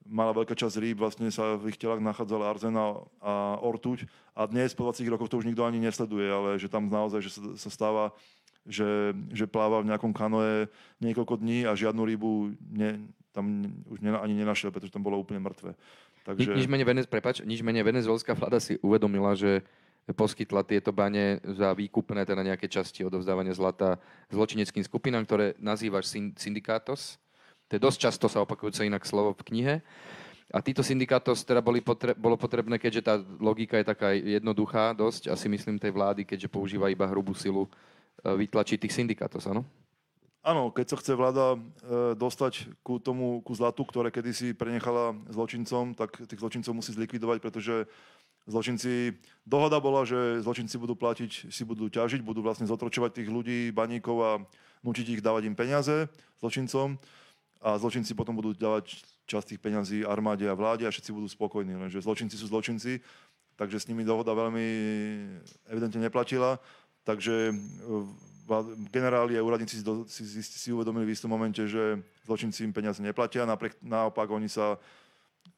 mala 0.07 0.31
veľká 0.31 0.55
časť 0.55 0.79
rýb, 0.79 1.03
vlastne 1.03 1.27
sa 1.29 1.59
v 1.59 1.75
ich 1.75 1.79
telách 1.79 1.99
nachádzala 1.99 2.47
arzena 2.47 3.03
a 3.19 3.59
ortuť 3.59 4.07
a 4.33 4.47
dnes 4.47 4.71
po 4.71 4.87
20 4.87 5.03
rokoch 5.11 5.27
to 5.27 5.39
už 5.43 5.47
nikto 5.47 5.67
ani 5.67 5.83
nesleduje, 5.83 6.27
ale 6.31 6.49
že 6.55 6.71
tam 6.71 6.87
naozaj 6.87 7.19
že 7.19 7.31
sa, 7.35 7.41
sa 7.59 7.69
stáva, 7.69 8.15
že, 8.63 9.11
že 9.35 9.45
pláva 9.47 9.83
v 9.83 9.91
nejakom 9.91 10.15
kanoe 10.15 10.71
niekoľko 11.03 11.43
dní 11.43 11.67
a 11.67 11.75
žiadnu 11.75 12.01
rybu 12.07 12.55
ne, 12.71 13.03
tam 13.35 13.67
už 13.91 13.99
ne, 13.99 14.15
ani 14.15 14.33
nenašiel, 14.39 14.71
pretože 14.71 14.95
tam 14.95 15.03
bolo 15.03 15.19
úplne 15.19 15.43
mŕtve. 15.43 15.75
Takže... 16.23 16.55
Ni, 16.55 16.63
nič 16.63 16.67
menej, 16.67 16.87
Venez, 16.87 17.05
prepač, 17.07 17.43
nič 17.43 17.63
menej 17.63 17.87
venezuelská 17.87 18.35
vláda 18.35 18.59
si 18.59 18.75
uvedomila, 18.83 19.35
že 19.35 19.63
poskytla 20.07 20.63
tieto 20.63 20.95
bane 20.95 21.43
za 21.43 21.75
výkupné, 21.75 22.23
teda 22.23 22.39
nejaké 22.39 22.71
časti 22.71 23.03
odovzdávania 23.03 23.51
zlata 23.51 23.99
zločineckým 24.31 24.83
skupinám, 24.83 25.27
ktoré 25.27 25.59
nazývaš 25.59 26.15
syndikátos 26.39 27.19
to 27.67 27.75
je 27.75 27.83
dosť 27.83 27.99
často 27.99 28.25
sa 28.31 28.43
opakujúce 28.47 28.87
inak 28.87 29.03
slovo 29.03 29.35
v 29.35 29.45
knihe. 29.51 29.75
A 30.47 30.63
títo 30.63 30.79
syndikátos 30.79 31.43
teda 31.43 31.59
boli 31.59 31.83
potre- 31.83 32.15
bolo 32.15 32.39
potrebné, 32.39 32.79
keďže 32.79 33.01
tá 33.03 33.19
logika 33.19 33.75
je 33.75 33.91
taká 33.91 34.15
jednoduchá 34.15 34.95
dosť, 34.95 35.27
asi 35.27 35.51
myslím 35.51 35.75
tej 35.75 35.91
vlády, 35.91 36.23
keďže 36.23 36.47
používa 36.47 36.87
iba 36.87 37.03
hrubú 37.03 37.35
silu, 37.35 37.67
e, 37.67 37.69
vytlačiť 38.23 38.87
tých 38.87 38.95
syndikátos, 38.95 39.43
áno? 39.43 39.67
Áno, 40.47 40.71
keď 40.71 40.85
sa 40.87 40.99
chce 41.03 41.13
vláda 41.19 41.45
e, 41.51 42.15
dostať 42.15 42.79
ku 42.79 43.03
tomu, 43.03 43.43
ku 43.43 43.51
zlatu, 43.51 43.83
ktoré 43.83 44.07
kedysi 44.07 44.55
prenechala 44.55 45.11
zločincom, 45.27 45.91
tak 45.91 46.15
tých 46.23 46.39
zločincov 46.39 46.79
musí 46.79 46.95
zlikvidovať, 46.95 47.43
pretože 47.43 47.83
zločinci, 48.47 49.19
dohoda 49.43 49.83
bola, 49.83 50.07
že 50.07 50.39
zločinci 50.47 50.79
budú 50.79 50.95
platiť, 50.95 51.51
si 51.51 51.63
budú 51.67 51.91
ťažiť, 51.91 52.23
budú 52.23 52.39
vlastne 52.39 52.63
zotročovať 52.63 53.19
tých 53.19 53.27
ľudí, 53.27 53.75
baníkov 53.75 54.17
a 54.23 54.31
nutiť 54.87 55.19
ich 55.19 55.21
dávať 55.25 55.51
im 55.51 55.59
peniaze 55.59 56.07
zločincom 56.39 56.95
a 57.61 57.77
zločinci 57.77 58.13
potom 58.13 58.37
budú 58.37 58.53
dávať 58.53 59.01
časť 59.25 59.55
tých 59.55 59.61
peňazí 59.61 59.97
armáde 60.05 60.45
a 60.47 60.55
vláde 60.55 60.85
a 60.85 60.93
všetci 60.93 61.11
budú 61.11 61.27
spokojní. 61.27 61.73
Lenže 61.73 62.01
zločinci 62.01 62.37
sú 62.37 62.47
zločinci, 62.47 63.01
takže 63.57 63.81
s 63.81 63.87
nimi 63.89 64.05
dohoda 64.05 64.31
veľmi 64.31 64.67
evidentne 65.67 66.05
neplatila. 66.05 66.61
Takže 67.03 67.51
e, 67.51 67.53
generáli 68.91 69.39
a 69.39 69.43
úradníci 69.43 69.79
si, 70.07 70.23
si, 70.23 70.41
si 70.43 70.69
uvedomili 70.75 71.07
v 71.07 71.15
istom 71.15 71.31
momente, 71.31 71.63
že 71.65 72.03
zločinci 72.27 72.67
im 72.67 72.75
peniaze 72.75 72.99
neplatia, 72.99 73.47
napriek, 73.47 73.79
naopak 73.79 74.27
oni 74.27 74.51
sa 74.51 74.75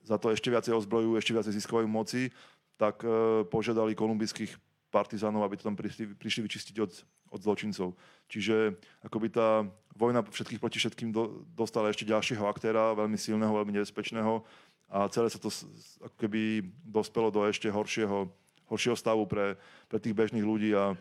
za 0.06 0.22
to 0.22 0.30
ešte 0.30 0.54
viacej 0.54 0.78
ozbrojujú, 0.78 1.18
ešte 1.18 1.34
viacej 1.34 1.54
získavajú 1.58 1.88
moci, 1.90 2.30
tak 2.78 3.02
e, 3.02 3.44
požiadali 3.50 3.98
kolumbijských 3.98 4.69
partizánov, 4.90 5.46
aby 5.46 5.58
to 5.58 5.70
tam 5.70 5.78
prišli, 5.78 6.18
prišli 6.18 6.46
vyčistiť 6.46 6.76
od, 6.82 6.92
od 7.30 7.40
zločincov. 7.40 7.94
Čiže 8.30 8.78
akoby 9.06 9.28
tá 9.34 9.66
vojna 9.94 10.26
všetkých 10.26 10.62
proti 10.62 10.78
všetkým 10.82 11.10
do, 11.14 11.46
dostala 11.54 11.94
ešte 11.94 12.10
ďalšieho 12.10 12.46
aktéra, 12.46 12.98
veľmi 12.98 13.18
silného, 13.18 13.54
veľmi 13.54 13.74
nebezpečného 13.78 14.42
a 14.90 15.06
celé 15.14 15.30
sa 15.30 15.38
to 15.38 15.54
ako 16.02 16.16
keby 16.18 16.66
dospelo 16.82 17.30
do 17.30 17.46
ešte 17.46 17.70
horšieho, 17.70 18.26
horšieho 18.66 18.98
stavu 18.98 19.30
pre, 19.30 19.54
pre 19.86 20.02
tých 20.02 20.18
bežných 20.18 20.46
ľudí 20.46 20.74
a 20.74 20.98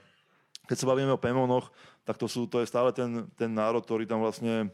keď 0.68 0.76
sa 0.76 0.90
bavíme 0.92 1.16
o 1.16 1.20
Pemonoch, 1.20 1.72
tak 2.04 2.20
to, 2.20 2.28
sú, 2.28 2.44
to 2.44 2.60
je 2.60 2.68
stále 2.68 2.92
ten, 2.92 3.24
ten 3.40 3.48
národ, 3.48 3.80
ktorý 3.80 4.04
tam 4.04 4.20
vlastne 4.20 4.68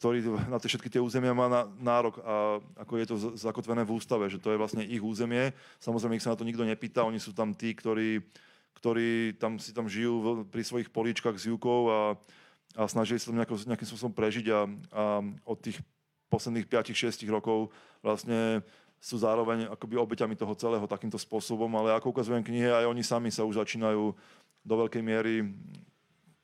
ktorý 0.00 0.24
na 0.48 0.56
tie 0.56 0.72
všetky 0.72 0.88
tie 0.88 1.04
územia 1.04 1.36
má 1.36 1.52
na, 1.52 1.68
nárok 1.76 2.16
a 2.24 2.64
ako 2.80 2.92
je 2.96 3.06
to 3.06 3.16
zakotvené 3.36 3.84
v 3.84 3.92
ústave, 3.92 4.24
že 4.32 4.40
to 4.40 4.48
je 4.48 4.56
vlastne 4.56 4.80
ich 4.80 5.04
územie. 5.04 5.52
Samozrejme, 5.84 6.16
ich 6.16 6.24
sa 6.24 6.32
na 6.32 6.40
to 6.40 6.48
nikto 6.48 6.64
nepýta, 6.64 7.04
oni 7.04 7.20
sú 7.20 7.36
tam 7.36 7.52
tí, 7.52 7.76
ktorí, 7.76 8.24
ktorí 8.80 9.36
tam 9.36 9.60
si 9.60 9.76
tam 9.76 9.84
žijú 9.84 10.48
pri 10.48 10.64
svojich 10.64 10.88
políčkach 10.88 11.36
s 11.36 11.44
júkou 11.44 11.92
a, 11.92 12.16
a 12.72 12.88
snažili 12.88 13.20
sa 13.20 13.28
tam 13.28 13.36
nejako, 13.36 13.68
nejakým 13.68 13.88
spôsobom 13.92 14.16
prežiť 14.16 14.46
a, 14.48 14.60
a 14.96 15.02
od 15.44 15.58
tých 15.60 15.76
posledných 16.32 16.64
5-6 16.64 17.28
rokov 17.28 17.68
vlastne 18.00 18.64
sú 18.96 19.20
zároveň 19.20 19.68
akoby 19.68 20.00
obeťami 20.00 20.40
toho 20.40 20.56
celého 20.56 20.88
takýmto 20.88 21.20
spôsobom, 21.20 21.68
ale 21.76 21.92
ako 21.92 22.16
ukazujem 22.16 22.40
knihe, 22.40 22.72
aj 22.72 22.88
oni 22.88 23.04
sami 23.04 23.28
sa 23.28 23.44
už 23.44 23.60
začínajú 23.60 24.16
do 24.64 24.74
veľkej 24.80 25.04
miery 25.04 25.52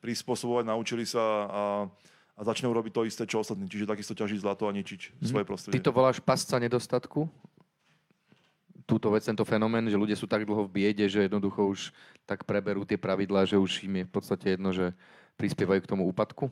prispôsobovať, 0.05 0.69
naučili 0.69 1.09
sa 1.09 1.25
a 1.49 1.63
a 2.41 2.43
začnú 2.43 2.73
robiť 2.73 2.93
to 2.97 3.05
isté, 3.05 3.29
čo 3.29 3.45
ostatní. 3.45 3.69
Čiže 3.69 3.85
takisto 3.85 4.17
ťažiť 4.17 4.41
zlato 4.41 4.65
a 4.65 4.73
ničiť 4.73 5.21
mm. 5.21 5.29
svoje 5.29 5.45
prostredie. 5.45 5.77
Ty 5.77 5.85
to 5.85 5.93
voláš 5.93 6.25
pasca 6.25 6.57
nedostatku? 6.57 7.29
Túto 8.89 9.13
vec, 9.13 9.23
tento 9.23 9.45
fenomén, 9.45 9.85
že 9.93 10.01
ľudia 10.01 10.17
sú 10.17 10.25
tak 10.25 10.49
dlho 10.49 10.65
v 10.65 10.73
biede, 10.73 11.05
že 11.05 11.29
jednoducho 11.29 11.69
už 11.69 11.81
tak 12.25 12.49
preberú 12.49 12.89
tie 12.89 12.97
pravidlá, 12.97 13.45
že 13.45 13.61
už 13.61 13.85
im 13.85 14.03
je 14.03 14.05
v 14.09 14.13
podstate 14.17 14.57
jedno, 14.57 14.73
že 14.73 14.97
prispievajú 15.37 15.85
k 15.85 15.91
tomu 15.93 16.09
úpadku? 16.09 16.49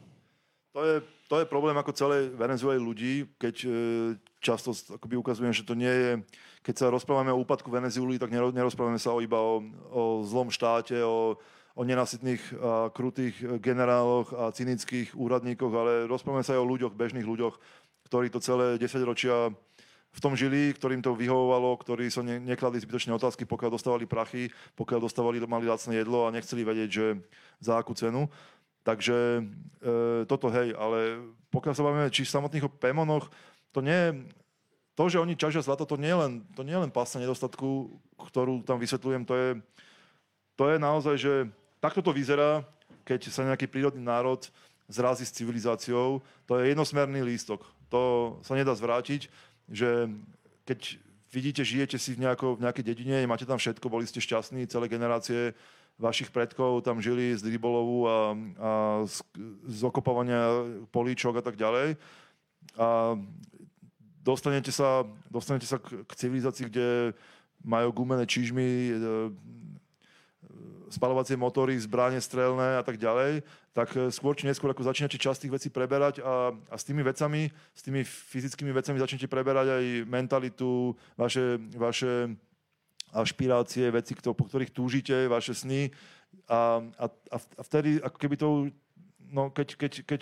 To 0.77 0.81
je, 0.85 0.97
to 1.27 1.41
je 1.41 1.51
problém 1.51 1.75
ako 1.75 1.97
celej 1.97 2.31
Venezuely 2.37 2.79
ľudí, 2.79 3.27
keď 3.41 3.57
e, 3.65 3.69
často 4.39 4.71
akoby 4.71 5.19
ukazujem, 5.19 5.51
že 5.51 5.67
to 5.67 5.75
nie 5.75 5.91
je, 5.91 6.11
keď 6.63 6.75
sa 6.77 6.87
rozprávame 6.93 7.35
o 7.35 7.41
úpadku 7.43 7.73
Venezuely, 7.73 8.21
tak 8.21 8.31
nerozprávame 8.31 9.01
sa 9.01 9.11
o 9.11 9.19
iba 9.19 9.41
o, 9.41 9.65
o 9.91 10.03
zlom 10.23 10.53
štáte, 10.53 10.95
o, 11.03 11.35
o 11.79 11.83
o 11.83 11.87
nenasytných 11.87 12.43
a 12.59 12.91
krutých 12.91 13.39
generáloch 13.63 14.35
a 14.35 14.51
cynických 14.51 15.15
úradníkoch, 15.15 15.71
ale 15.71 15.93
rozprávame 16.11 16.43
sa 16.43 16.59
aj 16.59 16.67
o 16.67 16.71
ľuďoch, 16.75 16.99
bežných 16.99 17.23
ľuďoch, 17.23 17.55
ktorí 18.11 18.35
to 18.35 18.43
celé 18.43 18.83
10 18.83 18.99
ročia 19.07 19.55
v 20.11 20.19
tom 20.19 20.35
žili, 20.35 20.75
ktorým 20.75 20.99
to 20.99 21.15
vyhovovalo, 21.15 21.79
ktorí 21.79 22.11
sa 22.11 22.27
ne, 22.27 22.43
nekladli 22.43 22.83
zbytočné 22.83 23.15
otázky, 23.15 23.47
pokiaľ 23.47 23.71
dostávali 23.71 24.11
prachy, 24.11 24.51
pokiaľ 24.75 25.07
dostávali, 25.07 25.39
mali 25.47 25.71
lacné 25.71 26.03
jedlo 26.03 26.27
a 26.27 26.35
nechceli 26.35 26.67
vedieť, 26.67 26.91
že 26.91 27.07
za 27.63 27.79
akú 27.79 27.95
cenu. 27.95 28.27
Takže 28.83 29.17
e, 29.39 29.43
toto 30.27 30.51
hej, 30.51 30.75
ale 30.75 31.23
pokiaľ 31.55 31.75
sa 31.79 31.87
bavíme 31.87 32.11
či 32.11 32.27
v 32.27 32.35
samotných 32.35 32.67
pémonoch, 32.83 33.31
to 33.71 33.85
nie 33.85 34.27
to, 34.99 35.07
že 35.07 35.23
oni 35.23 35.39
ťažia 35.39 35.63
zlato, 35.63 35.87
to 35.87 35.95
nie 35.95 36.11
je 36.11 36.19
len, 36.19 36.33
to 36.59 36.67
nie 36.67 36.75
je 36.75 36.83
len 36.83 36.91
pásna 36.91 37.23
nedostatku, 37.23 37.87
ktorú 38.19 38.67
tam 38.67 38.83
vysvetľujem, 38.83 39.23
to 39.23 39.35
je, 39.39 39.49
to 40.59 40.65
je 40.75 40.77
naozaj, 40.83 41.15
že 41.15 41.35
takto 41.79 42.03
to 42.03 42.13
vyzerá, 42.13 42.63
keď 43.03 43.33
sa 43.33 43.47
nejaký 43.47 43.67
prírodný 43.71 44.05
národ 44.05 44.45
zrazí 44.89 45.25
s 45.25 45.35
civilizáciou, 45.37 46.25
to 46.49 46.53
je 46.59 46.73
jednosmerný 46.73 47.21
lístok. 47.25 47.65
To 47.89 48.37
sa 48.45 48.57
nedá 48.57 48.73
zvrátiť 48.77 49.29
že 49.69 50.09
keď 50.65 50.97
vidíte, 51.33 51.63
žijete 51.65 52.01
si 52.01 52.17
v, 52.17 52.25
nejako, 52.25 52.57
v 52.57 52.65
nejakej 52.65 52.85
dedine, 52.85 53.29
máte 53.29 53.45
tam 53.45 53.61
všetko, 53.61 53.93
boli 53.93 54.09
ste 54.09 54.21
šťastní, 54.21 54.65
celé 54.69 54.89
generácie 54.89 55.53
vašich 55.99 56.31
predkov 56.31 56.87
tam 56.87 57.03
žili 57.03 57.35
z 57.35 57.43
rybolovu 57.51 58.07
a, 58.07 58.11
a 58.15 58.71
z, 59.05 59.19
z 59.67 59.81
okopávania 59.83 60.65
políčok 60.95 61.43
a 61.43 61.45
tak 61.45 61.59
ďalej. 61.59 61.99
A 62.79 63.19
dostanete 64.23 64.71
sa, 64.71 65.03
dostanete 65.27 65.67
sa 65.67 65.83
k, 65.83 66.07
k 66.07 66.13
civilizácii, 66.15 66.71
kde 66.71 67.19
majú 67.67 67.91
gumené 67.91 68.23
čižmy, 68.31 68.63
e, 68.63 68.93
spalovacie 70.89 71.37
motory, 71.37 71.77
zbranie 71.79 72.21
strelné 72.21 72.81
a 72.81 72.83
tak 72.83 72.97
ďalej, 72.97 73.45
tak 73.77 73.89
e, 73.95 74.09
skôr 74.09 74.35
či 74.35 74.49
neskôr 74.49 74.73
ako 74.73 74.85
začínate 74.85 75.21
časť 75.21 75.47
tých 75.47 75.55
vecí 75.55 75.69
preberať 75.69 76.21
a, 76.21 76.51
a 76.53 76.77
s 76.77 76.85
tými 76.85 77.05
vecami, 77.05 77.53
s 77.77 77.81
tými 77.85 78.03
fyzickými 78.05 78.73
vecami 78.73 78.99
začnete 78.99 79.29
preberať 79.31 79.67
aj 79.79 79.85
mentalitu, 80.09 80.97
vaše, 81.15 81.61
vaše 81.77 82.35
ašpirácie, 83.13 83.89
veci, 83.89 84.13
po 84.17 84.45
ktorých 84.45 84.75
túžite, 84.75 85.17
vaše 85.29 85.57
sny. 85.57 85.89
A, 86.49 86.85
a, 87.01 87.07
a 87.33 87.63
vtedy 87.65 88.01
ako 88.05 88.17
keby 88.21 88.37
to, 88.37 88.49
no 89.33 89.49
keď, 89.49 89.69
keď, 89.81 89.93
keď 90.05 90.21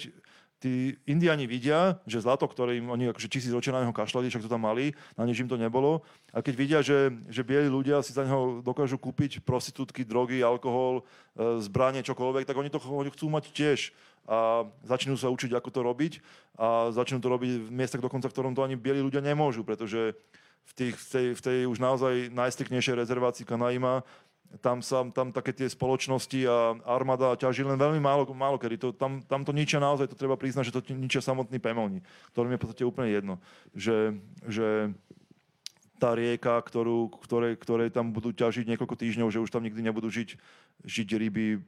tí 0.56 0.96
indiani 1.04 1.44
vidia, 1.44 2.00
že 2.08 2.24
zlato, 2.24 2.48
ktoré 2.48 2.80
im 2.80 2.88
oni 2.88 3.12
akože 3.12 3.28
tisíc 3.28 3.52
ročia 3.52 3.76
na 3.76 3.84
neho 3.84 3.92
kašľali, 3.92 4.32
však 4.32 4.48
to 4.48 4.52
tam 4.52 4.64
mali, 4.64 4.96
na 5.14 5.28
nič 5.28 5.44
im 5.44 5.50
to 5.50 5.60
nebolo. 5.60 6.00
A 6.32 6.40
keď 6.40 6.54
vidia, 6.56 6.78
že, 6.80 7.12
že 7.28 7.44
bieli 7.44 7.68
ľudia 7.68 8.00
si 8.00 8.16
za 8.16 8.24
neho 8.24 8.64
dokážu 8.64 8.96
kúpiť 8.96 9.44
prostitútky, 9.44 10.08
drogy, 10.08 10.40
alkohol, 10.40 11.04
e, 11.36 11.60
zbranie, 11.60 12.00
čokoľvek, 12.00 12.48
tak 12.48 12.56
oni 12.56 12.72
to 12.72 12.80
oni 12.80 13.12
chcú 13.12 13.28
mať 13.28 13.52
tiež. 13.52 13.92
A 14.26 14.66
začnú 14.82 15.14
sa 15.14 15.30
učiť, 15.30 15.54
ako 15.54 15.70
to 15.70 15.80
robiť 15.86 16.12
a 16.58 16.90
začnú 16.90 17.22
to 17.22 17.30
robiť 17.30 17.68
v 17.68 17.70
miestach 17.70 18.02
dokonca, 18.02 18.26
v 18.26 18.34
ktorom 18.34 18.58
to 18.58 18.66
ani 18.66 18.74
bieli 18.74 18.98
ľudia 18.98 19.22
nemôžu, 19.22 19.62
pretože 19.62 20.18
v, 20.66 20.72
tých, 20.74 20.94
v, 20.98 21.06
tej, 21.06 21.26
v 21.38 21.40
tej 21.40 21.58
už 21.70 21.78
naozaj 21.78 22.34
najstriknejšej 22.34 22.98
rezervácii 22.98 23.46
Kanaima 23.46 24.02
tam 24.60 24.80
sa 24.80 25.04
tam 25.12 25.30
také 25.30 25.52
tie 25.52 25.68
spoločnosti 25.68 26.40
a 26.48 26.74
armáda 26.88 27.36
ťaží 27.36 27.62
len 27.62 27.76
veľmi 27.76 28.00
málo, 28.00 28.26
málo 28.32 28.56
kedy. 28.56 28.76
To, 28.80 28.88
tam, 28.92 29.20
tam 29.22 29.44
to 29.44 29.52
ničia 29.52 29.78
naozaj, 29.78 30.08
to 30.08 30.18
treba 30.18 30.38
priznať, 30.38 30.70
že 30.70 30.74
to 30.76 30.80
ničia 30.94 31.20
samotní 31.20 31.60
pemovní, 31.60 32.00
ktorým 32.32 32.54
je 32.54 32.58
v 32.58 32.62
podstate 32.62 32.84
úplne 32.88 33.10
jedno. 33.12 33.34
Že, 33.76 33.96
že 34.48 34.66
tá 35.96 36.12
rieka, 36.12 36.60
ktorú, 36.60 37.08
ktoré, 37.24 37.56
ktoré 37.56 37.88
tam 37.88 38.12
budú 38.12 38.32
ťažiť 38.32 38.68
niekoľko 38.68 38.96
týždňov, 39.00 39.32
že 39.32 39.40
už 39.40 39.48
tam 39.48 39.64
nikdy 39.64 39.80
nebudú 39.80 40.12
žiť, 40.12 40.36
žiť 40.84 41.08
ryby. 41.16 41.64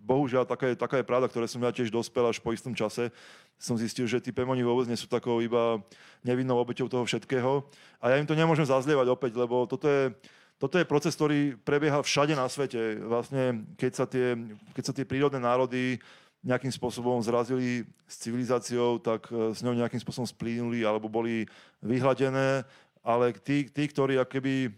Bohužiaľ, 0.00 0.48
taká 0.48 0.72
je, 0.72 0.76
taká 0.80 0.96
je 1.00 1.08
pravda, 1.08 1.28
ktoré 1.28 1.44
som 1.44 1.60
ja 1.60 1.72
tiež 1.72 1.92
dospel 1.92 2.24
až 2.24 2.40
po 2.40 2.56
istom 2.56 2.72
čase. 2.72 3.12
Som 3.60 3.76
zistil, 3.76 4.08
že 4.08 4.20
tí 4.20 4.32
pemoni 4.32 4.64
vôbec 4.64 4.88
nie 4.88 4.96
sú 4.96 5.08
takou 5.08 5.44
iba 5.44 5.80
nevinnou 6.24 6.56
obeťou 6.56 6.88
toho 6.88 7.04
všetkého. 7.04 7.68
A 8.00 8.12
ja 8.12 8.16
im 8.16 8.28
to 8.28 8.36
nemôžem 8.36 8.64
zazlievať 8.64 9.12
opäť, 9.12 9.36
lebo 9.36 9.68
toto 9.68 9.88
je, 9.88 10.12
toto 10.56 10.80
je 10.80 10.88
proces, 10.88 11.12
ktorý 11.12 11.52
prebieha 11.60 12.00
všade 12.00 12.32
na 12.32 12.48
svete. 12.48 12.96
Vlastne, 13.04 13.68
keď 13.76 13.92
sa 13.92 14.04
tie, 14.08 14.36
keď 14.72 14.84
sa 14.88 14.92
tie 14.96 15.04
prírodné 15.04 15.36
národy 15.36 16.00
nejakým 16.40 16.72
spôsobom 16.72 17.20
zrazili 17.20 17.84
s 18.08 18.22
civilizáciou, 18.22 18.96
tak 19.02 19.28
e, 19.28 19.52
s 19.52 19.60
ňou 19.60 19.76
nejakým 19.76 20.00
spôsobom 20.00 20.24
splínuli 20.24 20.86
alebo 20.86 21.10
boli 21.10 21.44
vyhladené, 21.82 22.62
ale 23.02 23.34
tí, 23.36 23.66
tí 23.68 23.84
ktorí 23.90 24.16
akoby 24.16 24.70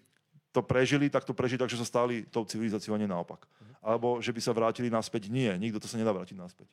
to 0.50 0.64
prežili, 0.64 1.12
tak 1.12 1.28
to 1.28 1.36
prežili 1.36 1.60
tak, 1.60 1.70
že 1.70 1.78
sa 1.78 1.86
stali 1.86 2.24
tou 2.26 2.42
civilizáciou 2.42 2.96
a 2.96 3.00
nie 3.00 3.06
naopak. 3.06 3.44
Alebo 3.84 4.18
že 4.18 4.32
by 4.32 4.40
sa 4.42 4.56
vrátili 4.56 4.90
naspäť. 4.90 5.30
Nie, 5.30 5.54
nikto 5.60 5.78
to 5.78 5.86
sa 5.86 6.00
nedá 6.00 6.10
vrátiť 6.10 6.34
naspäť 6.34 6.66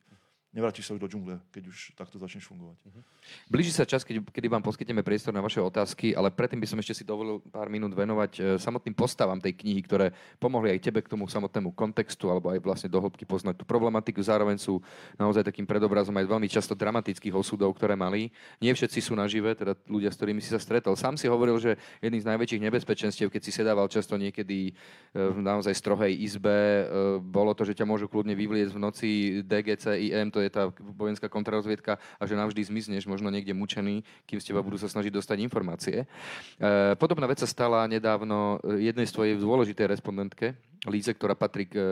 nevrátiš 0.55 0.87
sa 0.87 0.95
už 0.95 1.03
do 1.03 1.11
džungle, 1.11 1.35
keď 1.51 1.67
už 1.67 1.91
takto 1.99 2.15
začneš 2.15 2.47
fungovať. 2.47 2.79
Uh-huh. 2.87 3.03
Blíži 3.51 3.75
sa 3.75 3.83
čas, 3.83 4.07
keď, 4.07 4.23
kedy 4.31 4.47
vám 4.47 4.63
poskytneme 4.63 5.03
priestor 5.03 5.35
na 5.35 5.43
vaše 5.43 5.59
otázky, 5.59 6.15
ale 6.15 6.31
predtým 6.31 6.63
by 6.63 6.67
som 6.71 6.79
ešte 6.79 6.95
si 6.95 7.03
dovolil 7.03 7.43
pár 7.51 7.67
minút 7.67 7.91
venovať 7.91 8.31
e, 8.39 8.41
samotným 8.55 8.95
postavám 8.95 9.43
tej 9.43 9.51
knihy, 9.51 9.83
ktoré 9.83 10.15
pomohli 10.39 10.71
aj 10.71 10.79
tebe 10.87 11.03
k 11.03 11.11
tomu 11.11 11.27
samotnému 11.27 11.75
kontextu, 11.75 12.31
alebo 12.31 12.55
aj 12.55 12.63
vlastne 12.63 12.87
do 12.87 13.03
hĺbky 13.03 13.27
poznať 13.27 13.59
tú 13.59 13.67
problematiku. 13.67 14.23
Zároveň 14.23 14.55
sú 14.55 14.79
naozaj 15.19 15.43
takým 15.43 15.67
predobrazom 15.67 16.15
aj 16.15 16.25
veľmi 16.25 16.47
často 16.47 16.71
dramatických 16.71 17.35
osudov, 17.35 17.75
ktoré 17.75 17.99
mali. 17.99 18.31
Nie 18.63 18.71
všetci 18.71 19.03
sú 19.03 19.13
nažive, 19.19 19.51
teda 19.59 19.75
ľudia, 19.91 20.07
s 20.07 20.15
ktorými 20.15 20.39
si 20.39 20.55
sa 20.55 20.57
stretol. 20.63 20.95
Sám 20.95 21.19
si 21.19 21.27
hovoril, 21.27 21.59
že 21.59 21.75
jedným 21.99 22.23
z 22.23 22.29
najväčších 22.31 22.63
nebezpečenstiev, 22.63 23.27
keď 23.27 23.41
si 23.43 23.51
sedával 23.51 23.91
často 23.91 24.15
niekedy 24.15 24.71
e, 24.71 24.73
v 25.11 25.39
naozaj 25.43 25.75
strohej 25.75 26.15
izbe, 26.15 26.47
e, 26.55 26.83
bolo 27.19 27.51
to, 27.51 27.67
že 27.67 27.75
ťa 27.75 27.83
môžu 27.83 28.07
kľudne 28.07 28.31
vyvliecť 28.39 28.71
v 28.71 28.79
noci 28.79 29.09
DGC, 29.43 30.15
IM, 30.15 30.31
to 30.31 30.39
je 30.44 30.44
tá 30.49 30.71
vojenská 30.77 31.27
kontrarozviedka 31.27 31.97
a 32.19 32.23
že 32.23 32.37
navždy 32.37 32.61
zmizneš, 32.67 33.09
možno 33.09 33.29
niekde 33.29 33.53
mučený, 33.55 34.01
kým 34.25 34.39
z 34.41 34.51
teba 34.51 34.65
budú 34.65 34.79
sa 34.79 34.89
snažiť 34.89 35.13
dostať 35.13 35.37
informácie. 35.41 36.03
E, 36.03 36.05
podobná 36.97 37.25
vec 37.25 37.39
sa 37.41 37.49
stala 37.49 37.85
nedávno 37.85 38.59
jednej 38.77 39.05
z 39.09 39.15
tvojej 39.15 39.35
dôležitej 39.37 39.87
respondentke, 39.89 40.57
Líze, 40.85 41.17
ktorá 41.17 41.33
patrí 41.33 41.65
k 41.65 41.81
e, 41.81 41.85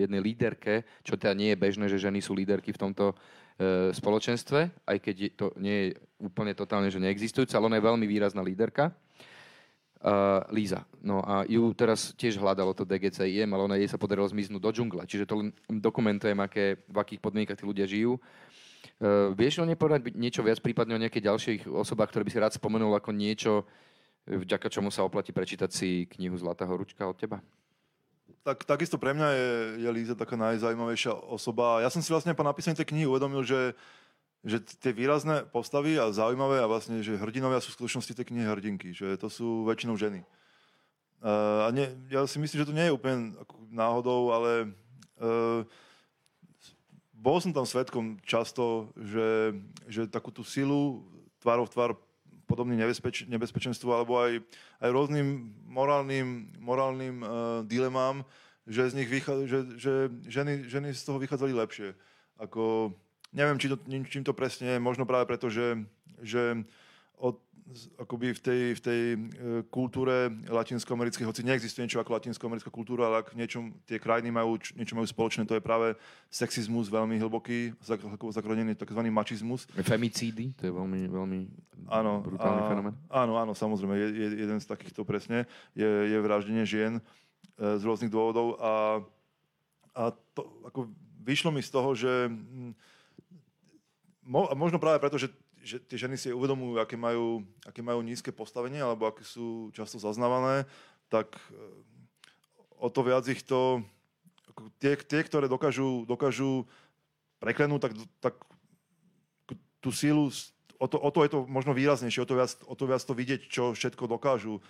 jednej 0.00 0.20
líderke, 0.24 0.88
čo 1.04 1.20
teda 1.20 1.36
nie 1.36 1.52
je 1.52 1.60
bežné, 1.60 1.84
že 1.92 2.00
ženy 2.00 2.24
sú 2.24 2.32
líderky 2.32 2.72
v 2.72 2.80
tomto 2.80 3.12
e, 3.12 3.92
spoločenstve, 3.92 4.88
aj 4.88 4.96
keď 4.96 5.16
to 5.36 5.52
nie 5.60 5.76
je 5.76 5.88
úplne 6.24 6.56
totálne, 6.56 6.88
že 6.88 7.02
neexistujúca, 7.02 7.60
ale 7.60 7.68
ona 7.68 7.76
je 7.76 7.88
veľmi 7.88 8.06
výrazná 8.08 8.40
líderka. 8.40 8.96
Uh, 10.04 10.44
Líza. 10.52 10.84
No 11.00 11.24
a 11.24 11.48
ju 11.48 11.72
teraz 11.72 12.12
tiež 12.12 12.36
hľadalo 12.36 12.76
to 12.76 12.84
DGCIM, 12.84 13.48
ale 13.48 13.62
ona 13.64 13.80
jej 13.80 13.88
sa 13.88 13.96
podarilo 13.96 14.28
zmiznúť 14.28 14.60
do 14.60 14.68
džungla. 14.68 15.08
Čiže 15.08 15.24
to 15.24 15.40
len 15.40 15.48
dokumentujem, 15.64 16.36
aké, 16.44 16.76
v 16.84 16.96
akých 17.00 17.24
podmienkach 17.24 17.56
tí 17.56 17.64
ľudia 17.64 17.88
žijú. 17.88 18.20
Uh, 19.00 19.32
vieš 19.32 19.64
o 19.64 19.68
nepovedať 19.68 20.12
niečo 20.12 20.44
viac, 20.44 20.60
prípadne 20.60 21.00
o 21.00 21.00
nejakých 21.00 21.32
ďalších 21.32 21.60
osobách, 21.72 22.12
ktoré 22.12 22.28
by 22.28 22.32
si 22.36 22.42
rád 22.44 22.52
spomenul 22.52 22.92
ako 22.92 23.16
niečo, 23.16 23.64
vďaka 24.28 24.68
čomu 24.68 24.92
sa 24.92 25.08
oplatí 25.08 25.32
prečítať 25.32 25.72
si 25.72 26.04
knihu 26.16 26.36
Zlatá 26.36 26.68
horúčka 26.68 27.08
od 27.08 27.16
teba? 27.16 27.40
Tak, 28.44 28.68
takisto 28.68 29.00
pre 29.00 29.16
mňa 29.16 29.28
je, 29.32 29.50
je 29.84 29.88
Líza 29.88 30.12
taká 30.12 30.36
najzaujímavejšia 30.36 31.16
osoba. 31.32 31.80
Ja 31.80 31.88
som 31.88 32.04
si 32.04 32.12
vlastne 32.12 32.36
po 32.36 32.44
napísaní 32.44 32.76
tej 32.76 32.92
knihy 32.92 33.08
uvedomil, 33.08 33.40
že 33.40 33.72
že 34.44 34.60
tie 34.60 34.92
výrazné 34.92 35.48
postavy 35.48 35.96
a 35.96 36.12
zaujímavé 36.12 36.60
a 36.60 36.68
vlastne, 36.68 37.00
že 37.00 37.16
hrdinovia 37.16 37.64
sú 37.64 37.72
v 37.72 37.76
skutočnosti 37.80 38.12
tie 38.12 38.28
knihy 38.28 38.44
hrdinky, 38.44 38.92
že 38.92 39.16
to 39.16 39.32
sú 39.32 39.64
väčšinou 39.64 39.96
ženy. 39.96 40.20
Uh, 41.24 41.64
a 41.64 41.68
nie, 41.72 41.88
ja 42.12 42.28
si 42.28 42.36
myslím, 42.36 42.60
že 42.60 42.68
to 42.68 42.76
nie 42.76 42.92
je 42.92 42.96
úplne 42.96 43.32
náhodou, 43.72 44.36
ale 44.36 44.68
uh, 45.16 45.64
bol 47.16 47.40
som 47.40 47.56
tam 47.56 47.64
svetkom 47.64 48.20
často, 48.20 48.92
že, 49.00 49.56
že 49.88 50.04
takú 50.04 50.28
tú 50.28 50.44
silu 50.44 51.00
tvárov 51.40 51.64
tvár 51.72 51.96
podobným 52.44 52.76
nebezpeč, 52.76 53.24
nebezpečenstvu 53.24 53.88
alebo 53.88 54.20
aj, 54.20 54.44
aj 54.84 54.90
rôznym 54.92 55.56
morálnym, 55.64 56.52
morálnym 56.60 57.24
uh, 57.24 57.30
dilemám, 57.64 58.20
že 58.68 58.92
z 58.92 58.96
nich 59.00 59.08
vychá, 59.08 59.48
že, 59.48 59.64
že 59.80 60.12
ženy, 60.28 60.68
ženy 60.68 60.88
z 60.92 61.02
toho 61.08 61.16
vychádzali 61.16 61.56
lepšie. 61.56 61.96
Ako, 62.36 62.92
Neviem, 63.34 63.58
či 63.58 63.66
to, 63.66 63.76
čím 64.06 64.22
to 64.22 64.30
presne 64.30 64.78
je, 64.78 64.78
možno 64.78 65.02
práve 65.04 65.26
preto, 65.26 65.50
že, 65.50 65.82
že 66.22 66.62
od, 67.18 67.42
akoby 67.96 68.36
v 68.36 68.40
tej, 68.40 68.60
v 68.76 68.80
tej 68.80 69.00
e, 69.10 69.18
kultúre 69.72 70.28
latinskoamerickej, 70.46 71.24
hoci 71.24 71.42
neexistuje 71.42 71.82
niečo 71.88 71.98
ako 71.98 72.20
latinskoamerická 72.20 72.68
kultúra, 72.68 73.08
ale 73.08 73.24
ak 73.24 73.32
niečo, 73.32 73.72
tie 73.88 73.96
krajiny 73.96 74.28
majú, 74.28 74.60
niečo 74.76 74.92
majú 74.92 75.08
spoločné, 75.08 75.48
to 75.48 75.56
je 75.56 75.64
práve 75.64 75.96
sexizmus 76.28 76.92
veľmi 76.92 77.16
hlboký, 77.18 77.72
zakronený 78.30 78.76
tzv. 78.76 79.00
mačizmus. 79.08 79.64
Femicídy, 79.80 80.52
to 80.60 80.68
je 80.68 80.72
veľmi, 80.76 81.08
veľmi 81.08 81.40
áno, 81.88 82.20
brutálny 82.20 82.60
a, 82.60 82.68
fenomén. 82.68 82.94
Áno, 83.08 83.40
áno, 83.40 83.52
samozrejme, 83.56 83.96
je, 83.96 84.08
je, 84.12 84.28
jeden 84.44 84.58
z 84.60 84.66
takýchto 84.68 85.02
presne 85.08 85.48
je, 85.72 85.88
je 85.88 86.18
vraždenie 86.20 86.68
žien 86.68 87.00
e, 87.00 87.02
z 87.58 87.82
rôznych 87.82 88.12
dôvodov 88.12 88.60
a, 88.60 89.00
a 89.96 90.02
to, 90.36 90.44
ako 90.68 90.92
vyšlo 91.24 91.48
mi 91.48 91.64
z 91.64 91.70
toho, 91.72 91.96
že 91.96 92.28
Mo, 94.24 94.48
možno 94.56 94.80
práve 94.80 95.00
preto, 95.04 95.20
že, 95.20 95.28
že 95.60 95.76
tie 95.84 96.00
ženy 96.00 96.16
si 96.16 96.32
uvedomujú, 96.32 96.80
aké 96.80 96.96
majú, 96.96 97.44
aké 97.68 97.84
majú 97.84 98.00
nízke 98.00 98.32
postavenie 98.32 98.80
alebo 98.80 99.08
aké 99.08 99.20
sú 99.20 99.68
často 99.76 100.00
zaznávané, 100.00 100.64
tak 101.12 101.36
eh, 101.52 101.56
o 102.80 102.88
to 102.88 103.00
viac 103.04 103.28
ich 103.28 103.44
to 103.44 103.84
tie, 104.78 104.96
tie 104.96 105.20
ktoré 105.24 105.50
dokážu, 105.50 106.06
dokážu 106.06 106.64
preklenúť, 107.42 107.80
tak, 107.90 107.92
tak 108.22 108.34
tú 109.84 109.90
sílu, 109.92 110.32
o 110.80 110.86
to, 110.88 110.96
o 110.96 111.10
to 111.12 111.20
je 111.26 111.30
to 111.30 111.38
možno 111.44 111.76
výraznejšie, 111.76 112.24
o 112.24 112.28
to, 112.28 112.40
viac, 112.40 112.52
o 112.64 112.74
to 112.74 112.84
viac 112.88 113.02
to 113.04 113.12
vidieť, 113.12 113.40
čo 113.50 113.76
všetko 113.76 114.08
dokážu. 114.08 114.64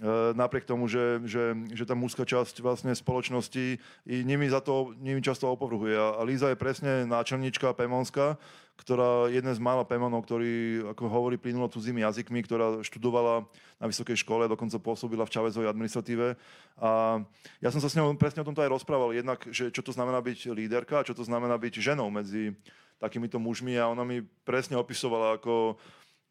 E, 0.00 0.32
napriek 0.32 0.64
tomu, 0.64 0.88
že, 0.88 1.20
že, 1.28 1.52
že 1.76 1.84
tá 1.84 1.92
mužská 1.92 2.24
časť 2.24 2.64
vlastne 2.64 2.96
spoločnosti 2.96 3.76
i 4.08 4.16
nimi, 4.24 4.48
za 4.48 4.64
to, 4.64 4.96
nimi 4.96 5.20
často 5.20 5.44
opovrhuje. 5.52 5.92
A 5.92 6.24
Líza 6.24 6.48
je 6.48 6.56
presne 6.56 7.04
náčelníčka 7.04 7.76
Pémonská, 7.76 8.40
ktorá 8.80 9.28
je 9.28 9.36
jeden 9.36 9.52
z 9.52 9.60
mála 9.60 9.84
Pémonov, 9.84 10.24
ktorý, 10.24 10.88
ako 10.96 11.04
hovorí, 11.04 11.36
plynulo 11.36 11.68
cudzími 11.68 12.00
jazykmi, 12.00 12.40
ktorá 12.48 12.80
študovala 12.80 13.44
na 13.76 13.86
vysokej 13.92 14.16
škole, 14.24 14.48
dokonca 14.48 14.80
pôsobila 14.80 15.28
v 15.28 15.36
Čavezovej 15.36 15.68
administratíve. 15.68 16.32
A 16.80 17.20
ja 17.60 17.68
som 17.68 17.84
sa 17.84 17.92
s 17.92 17.96
ňou 18.00 18.16
presne 18.16 18.40
o 18.40 18.48
tomto 18.48 18.64
aj 18.64 18.72
rozprával. 18.72 19.12
Jednak, 19.12 19.44
že 19.52 19.68
čo 19.68 19.84
to 19.84 19.92
znamená 19.92 20.24
byť 20.24 20.48
líderka 20.56 21.04
čo 21.04 21.12
to 21.12 21.28
znamená 21.28 21.60
byť 21.60 21.76
ženou 21.76 22.08
medzi 22.08 22.56
takýmito 23.00 23.40
mužmi 23.40 23.80
a 23.80 23.88
ona 23.88 24.04
mi 24.04 24.20
presne 24.44 24.76
opisovala, 24.76 25.40
ako 25.40 25.80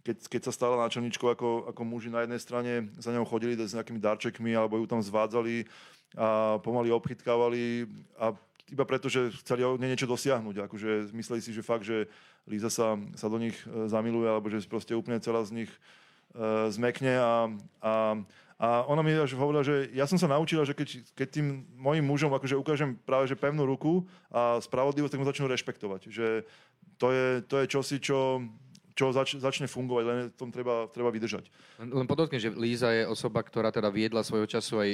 keď, 0.10 0.18
keď 0.26 0.42
sa 0.50 0.54
stala 0.58 0.82
náčelníčkou, 0.82 1.30
ako, 1.30 1.70
ako 1.70 1.82
muži 1.86 2.10
na 2.10 2.26
jednej 2.26 2.42
strane 2.42 2.90
za 2.98 3.14
ňou 3.14 3.30
chodili 3.30 3.54
s 3.54 3.78
nejakými 3.78 4.02
darčekmi 4.02 4.58
alebo 4.58 4.82
ju 4.82 4.90
tam 4.90 5.06
zvádzali 5.06 5.70
a 6.18 6.58
pomaly 6.66 6.90
obchytkávali 6.90 7.86
a 8.18 8.34
iba 8.74 8.86
preto, 8.90 9.06
že 9.06 9.30
chceli 9.46 9.62
od 9.62 9.78
niečo 9.78 10.10
dosiahnuť. 10.10 10.66
Akože 10.66 11.14
mysleli 11.14 11.42
si, 11.46 11.54
že 11.54 11.62
fakt, 11.62 11.86
že 11.86 12.10
Líza 12.50 12.74
sa, 12.74 12.98
sa 13.14 13.30
do 13.30 13.38
nich 13.38 13.54
e, 13.70 13.86
zamiluje 13.86 14.26
alebo 14.26 14.50
že 14.50 14.66
proste 14.66 14.98
úplne 14.98 15.22
celá 15.22 15.46
z 15.46 15.62
nich 15.62 15.72
uh, 16.34 16.66
zmekne 16.74 17.14
a, 17.22 17.34
a, 17.78 17.94
a 18.58 18.68
ona 18.90 19.06
mi 19.06 19.14
až 19.14 19.38
hovorila, 19.38 19.62
že 19.62 19.94
ja 19.94 20.10
som 20.10 20.18
sa 20.18 20.26
naučila, 20.26 20.66
že 20.66 20.74
keď, 20.74 21.06
keď 21.14 21.28
tým 21.30 21.70
mojim 21.78 22.02
mužom 22.02 22.34
akože 22.34 22.58
ukážem 22.58 22.98
práve 23.06 23.30
že 23.30 23.38
pevnú 23.38 23.70
ruku 23.70 24.10
a 24.34 24.58
spravodlivosť, 24.58 25.14
tak 25.14 25.22
mu 25.22 25.30
začnú 25.30 25.46
rešpektovať. 25.46 26.02
Že 26.10 26.28
to 26.98 27.08
je, 27.14 27.28
to 27.46 27.56
je 27.62 27.66
čosi, 27.70 27.98
čo, 28.02 28.42
čo 28.98 29.14
zač, 29.14 29.38
začne 29.38 29.70
fungovať, 29.70 30.04
len 30.06 30.18
tom 30.36 30.50
treba, 30.50 30.90
treba 30.92 31.10
vydržať. 31.14 31.48
Len 31.80 32.08
podotknem, 32.10 32.42
že 32.42 32.54
Líza 32.54 32.90
je 32.92 33.08
osoba, 33.08 33.44
ktorá 33.46 33.70
teda 33.72 33.88
viedla 33.94 34.26
svojho 34.26 34.50
času 34.50 34.82
aj 34.82 34.90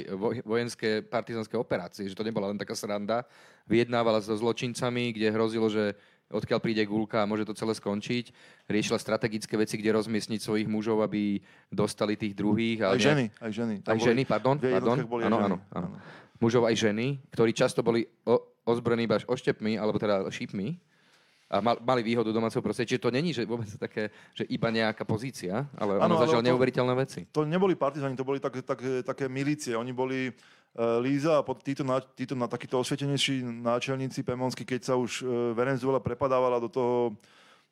vojenské 0.46 1.02
partizanské 1.02 1.56
operácie, 1.58 2.06
že 2.06 2.18
to 2.18 2.26
nebola 2.26 2.52
len 2.52 2.60
taká 2.60 2.78
sranda. 2.78 3.26
Vyjednávala 3.66 4.22
so 4.22 4.36
zločincami, 4.38 5.16
kde 5.16 5.34
hrozilo, 5.34 5.68
že 5.72 5.98
odkiaľ 6.30 6.60
príde 6.62 6.84
gulka 6.90 7.22
a 7.22 7.30
môže 7.30 7.46
to 7.46 7.54
celé 7.54 7.74
skončiť. 7.78 8.34
Riešila 8.66 8.98
strategické 8.98 9.54
veci, 9.58 9.78
kde 9.78 9.94
rozmiestniť 9.94 10.40
svojich 10.42 10.68
mužov, 10.70 11.06
aby 11.06 11.38
dostali 11.70 12.18
tých 12.18 12.34
druhých. 12.34 12.86
Aj 12.86 12.98
ženy, 12.98 13.30
aj 13.42 13.52
ženy. 13.54 13.76
Aj 13.86 14.00
ženy, 14.02 14.22
pardon. 14.26 14.58
pardon. 14.58 14.98
Áno, 15.22 15.38
áno, 15.38 15.58
áno. 15.70 15.88
Mužov 16.42 16.68
aj 16.68 16.76
ženy, 16.76 17.22
ktorí 17.32 17.56
často 17.56 17.80
boli 17.80 18.04
ozbrojení 18.66 19.08
iba 19.08 19.22
oštepmi, 19.22 19.80
alebo 19.80 20.02
teda 20.02 20.26
šípmi 20.28 20.95
a 21.46 21.62
mali 21.62 22.02
výhodu 22.02 22.34
domáceho 22.34 22.66
prostredia. 22.66 22.98
Čiže 22.98 23.06
to 23.06 23.14
není 23.14 23.30
že 23.30 23.46
vôbec 23.46 23.70
také, 23.78 24.10
že 24.34 24.50
iba 24.50 24.74
nejaká 24.74 25.06
pozícia, 25.06 25.70
ale 25.78 26.02
ano, 26.02 26.18
ono 26.18 26.22
zažil 26.26 26.42
neuveriteľné 26.42 26.94
veci. 26.98 27.30
To 27.30 27.46
neboli 27.46 27.78
partizani, 27.78 28.18
to 28.18 28.26
boli 28.26 28.42
tak, 28.42 28.66
tak, 28.66 28.82
také 29.06 29.30
milície. 29.30 29.78
Oni 29.78 29.94
boli 29.94 30.34
uh, 30.34 30.98
Líza 31.06 31.38
a 31.38 31.46
títo, 31.62 31.86
títo 32.18 32.34
na, 32.34 32.50
takíto 32.50 32.82
osvietenejší 32.82 33.46
náčelníci 33.62 34.26
Pemonskí, 34.26 34.66
keď 34.66 34.82
sa 34.82 34.94
už 34.98 35.22
uh, 35.22 35.30
Venezuela 35.54 36.02
prepadávala 36.02 36.58
do 36.58 36.70
toho 36.70 37.14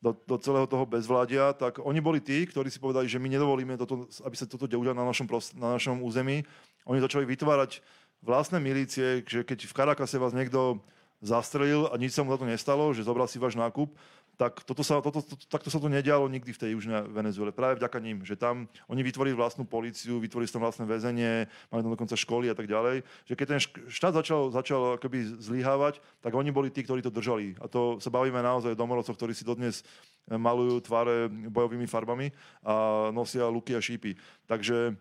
do, 0.04 0.12
do 0.28 0.36
celého 0.36 0.68
toho 0.68 0.84
bezvládia, 0.84 1.56
tak 1.56 1.80
oni 1.80 2.04
boli 2.04 2.20
tí, 2.20 2.44
ktorí 2.44 2.68
si 2.68 2.76
povedali, 2.76 3.08
že 3.08 3.24
my 3.24 3.32
nedovolíme, 3.32 3.80
toto, 3.80 4.04
aby 4.28 4.36
sa 4.36 4.44
toto 4.44 4.68
udialo 4.68 4.92
na 4.92 5.08
našom, 5.08 5.24
na 5.56 5.80
našom 5.80 6.04
území. 6.04 6.44
Oni 6.84 7.00
začali 7.00 7.24
vytvárať 7.24 7.80
vlastné 8.20 8.60
milície, 8.60 9.24
že 9.24 9.48
keď 9.48 9.64
v 9.64 9.72
Karakase 9.72 10.20
vás 10.20 10.36
niekto 10.36 10.84
zastrelil 11.24 11.88
a 11.88 11.96
nič 11.96 12.12
sa 12.12 12.22
mu 12.22 12.36
za 12.36 12.38
to 12.38 12.46
nestalo, 12.46 12.92
že 12.92 13.08
zobral 13.08 13.32
si 13.32 13.40
váš 13.40 13.56
nákup, 13.56 13.96
tak 14.34 14.66
toto 14.66 14.82
sa, 14.82 14.98
toto, 14.98 15.22
to, 15.22 15.38
takto 15.46 15.70
sa 15.70 15.78
to 15.78 15.86
nedialo 15.86 16.26
nikdy 16.26 16.50
v 16.52 16.62
tej 16.62 16.70
južnej 16.74 17.06
Venezuele. 17.06 17.54
Práve 17.54 17.78
vďaka 17.78 18.02
ním, 18.02 18.26
že 18.26 18.34
tam 18.34 18.66
oni 18.90 19.06
vytvorili 19.06 19.38
vlastnú 19.38 19.62
políciu, 19.62 20.18
vytvorili 20.18 20.50
tam 20.50 20.66
vlastné 20.66 20.90
väzenie, 20.90 21.46
mali 21.70 21.82
tam 21.86 21.94
dokonca 21.94 22.18
školy 22.18 22.50
a 22.50 22.58
tak 22.58 22.66
ďalej. 22.66 23.06
Že 23.30 23.34
keď 23.38 23.46
ten 23.46 23.62
štát 23.94 24.14
začal, 24.18 24.50
začal 24.50 24.98
akoby 24.98 25.38
zlyhávať, 25.38 26.02
tak 26.26 26.34
oni 26.34 26.50
boli 26.50 26.74
tí, 26.74 26.82
ktorí 26.82 27.06
to 27.06 27.14
držali. 27.14 27.54
A 27.62 27.70
to 27.70 28.02
sa 28.02 28.10
bavíme 28.10 28.42
naozaj 28.42 28.74
o 28.74 28.80
domorodcoch, 28.82 29.14
ktorí 29.14 29.38
si 29.38 29.46
dodnes 29.46 29.86
malujú 30.26 30.82
tváre 30.82 31.30
bojovými 31.30 31.86
farbami 31.86 32.34
a 32.66 33.10
nosia 33.14 33.46
luky 33.46 33.78
a 33.78 33.82
šípy. 33.86 34.18
Takže 34.50 34.98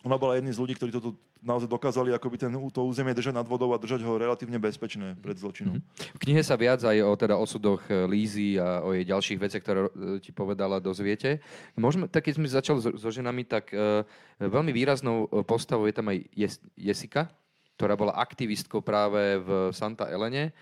ona 0.00 0.16
bola 0.16 0.40
jedným 0.40 0.56
z 0.56 0.60
ľudí, 0.64 0.74
ktorí 0.80 0.96
toto 0.96 1.20
naozaj 1.42 1.66
dokázali 1.66 2.14
akoby 2.14 2.38
ten, 2.38 2.54
to 2.70 2.80
územie 2.86 3.10
držať 3.12 3.34
nad 3.34 3.46
vodou 3.46 3.74
a 3.74 3.82
držať 3.82 4.06
ho 4.06 4.14
relatívne 4.14 4.62
bezpečné 4.62 5.18
pred 5.18 5.34
zločinom. 5.34 5.82
V 6.14 6.18
knihe 6.22 6.40
sa 6.40 6.54
viac 6.54 6.80
aj 6.86 7.02
o 7.02 7.12
teda 7.18 7.34
osudoch 7.34 7.82
e, 7.90 8.06
Lízy 8.06 8.56
a 8.62 8.80
o 8.86 8.94
jej 8.94 9.02
ďalších 9.02 9.42
veciach, 9.42 9.62
ktoré 9.62 9.80
e, 9.84 9.90
ti 10.22 10.30
povedala, 10.30 10.78
dozviete. 10.78 11.42
Môžeme, 11.74 12.06
tak 12.06 12.30
keď 12.30 12.38
sme 12.38 12.46
začali 12.46 12.78
so, 12.78 12.94
so 12.94 13.10
ženami, 13.10 13.42
tak 13.42 13.74
uh, 13.74 14.06
veľmi 14.38 14.70
výraznou 14.70 15.26
postavou 15.42 15.90
je 15.90 15.94
tam 15.98 16.06
aj 16.08 16.18
Jes- 16.30 16.62
Jessica, 16.78 17.26
ktorá 17.74 17.98
bola 17.98 18.14
aktivistkou 18.14 18.78
práve 18.78 19.42
v 19.42 19.74
Santa 19.74 20.06
Elene 20.06 20.54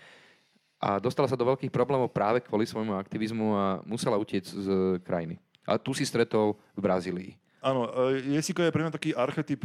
a 0.81 0.97
dostala 0.97 1.29
sa 1.29 1.37
do 1.37 1.45
veľkých 1.45 1.69
problémov 1.69 2.09
práve 2.09 2.41
kvôli 2.41 2.65
svojmu 2.65 2.97
aktivizmu 2.97 3.47
a 3.53 3.65
musela 3.85 4.17
utiecť 4.17 4.49
z 4.49 4.67
krajiny. 5.05 5.37
A 5.69 5.77
tu 5.77 5.93
si 5.93 6.01
stretol 6.01 6.57
v 6.73 6.81
Brazílii. 6.81 7.31
Áno, 7.61 7.85
Jessica 8.25 8.65
je 8.65 8.73
pre 8.73 8.81
mňa 8.81 8.97
taký 8.97 9.13
archetyp 9.13 9.61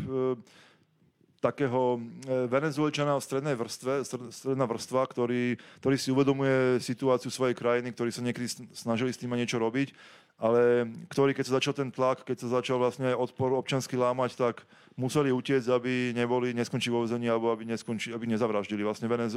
takého 1.47 2.03
e, 2.27 2.51
venezuelčana 2.51 3.15
v 3.15 3.23
strednej 3.23 3.55
vrstve, 3.55 4.03
stredná 4.35 4.67
vrstva, 4.67 5.07
ktorý, 5.07 5.55
ktorý 5.79 5.97
si 5.97 6.11
uvedomuje 6.11 6.83
situáciu 6.83 7.31
svojej 7.31 7.55
krajiny, 7.55 7.95
ktorí 7.95 8.11
sa 8.11 8.27
niekedy 8.27 8.51
snažili 8.75 9.15
s 9.15 9.21
tým 9.23 9.31
niečo 9.39 9.63
robiť, 9.63 9.95
ale 10.43 10.91
ktorý, 11.07 11.33
keď 11.39 11.45
sa 11.47 11.57
začal 11.63 11.75
ten 11.79 11.95
tlak, 11.95 12.27
keď 12.27 12.43
sa 12.43 12.49
začal 12.59 12.83
vlastne 12.83 13.15
odpor 13.15 13.55
občansky 13.55 13.95
lámať, 13.95 14.35
tak 14.35 14.67
museli 14.99 15.31
utiecť, 15.31 15.69
aby 15.71 15.93
neboli, 16.17 16.51
neskončili 16.57 16.93
vo 16.93 17.07
vezení 17.07 17.31
alebo 17.31 17.55
aby, 17.55 17.69
neskonči, 17.69 18.11
aby 18.11 18.27
nezavraždili. 18.27 18.83
Vlastne 18.83 19.07
Venez, 19.07 19.37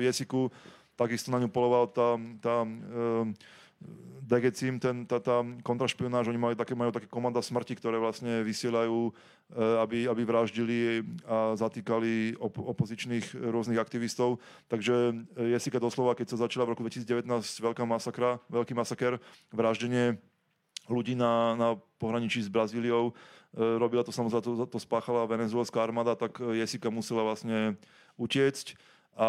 Jesiku 0.00 0.48
takisto 0.96 1.28
na 1.28 1.42
ňu 1.42 1.48
poloval 1.52 1.90
tá, 1.92 2.16
tá 2.40 2.62
um, 2.64 3.32
Degecim, 4.30 4.78
ten, 4.78 5.02
tá, 5.10 5.18
tá 5.18 5.42
kontrašpionáž, 5.66 6.30
oni 6.30 6.38
majú 6.38 6.54
také, 6.54 6.78
majú 6.78 6.94
také 6.94 7.10
komanda 7.10 7.42
smrti, 7.42 7.74
ktoré 7.74 7.98
vlastne 7.98 8.46
vysielajú, 8.46 9.10
eh, 9.10 9.82
aby, 9.82 10.06
aby 10.06 10.22
vraždili 10.22 11.02
a 11.26 11.58
zatýkali 11.58 12.38
op- 12.38 12.62
opozičných 12.62 13.34
rôznych 13.34 13.82
aktivistov. 13.82 14.38
Takže 14.70 15.26
eh, 15.34 15.58
Jessica 15.58 15.82
doslova, 15.82 16.14
keď 16.14 16.30
sa 16.30 16.46
začala 16.46 16.62
v 16.62 16.78
roku 16.78 16.86
2019 16.86 17.26
veľká 17.42 17.82
masakra, 17.82 18.38
veľký 18.46 18.70
masaker, 18.78 19.18
vraždenie 19.50 20.22
ľudí 20.86 21.18
na, 21.18 21.58
na 21.58 21.68
pohraničí 21.98 22.38
s 22.38 22.46
Brazíliou, 22.46 23.10
eh, 23.10 23.82
robila 23.82 24.06
to 24.06 24.14
samozrejme, 24.14 24.46
to, 24.46 24.62
to 24.70 24.78
spáchala 24.78 25.26
venezuelská 25.26 25.82
armáda, 25.82 26.14
tak 26.14 26.38
Jessica 26.54 26.86
musela 26.86 27.26
vlastne 27.26 27.74
utiecť 28.14 28.78
a 29.18 29.28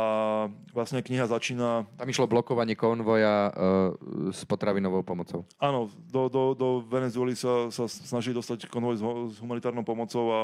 vlastne 0.72 1.04
kniha 1.04 1.28
začína... 1.28 1.84
Tam 2.00 2.08
išlo 2.08 2.30
blokovanie 2.30 2.80
konvoja 2.80 3.50
uh, 3.50 4.32
s 4.32 4.46
potravinovou 4.48 5.04
pomocou. 5.04 5.44
Áno, 5.60 5.92
do, 6.08 6.32
do, 6.32 6.44
do 6.56 6.68
Venezuely 6.88 7.36
sa, 7.36 7.68
sa 7.74 7.90
snažili 7.92 8.38
dostať 8.38 8.72
konvoj 8.72 8.96
s, 8.96 9.04
s 9.04 9.36
humanitárnou 9.44 9.84
pomocou 9.84 10.32
a, 10.32 10.42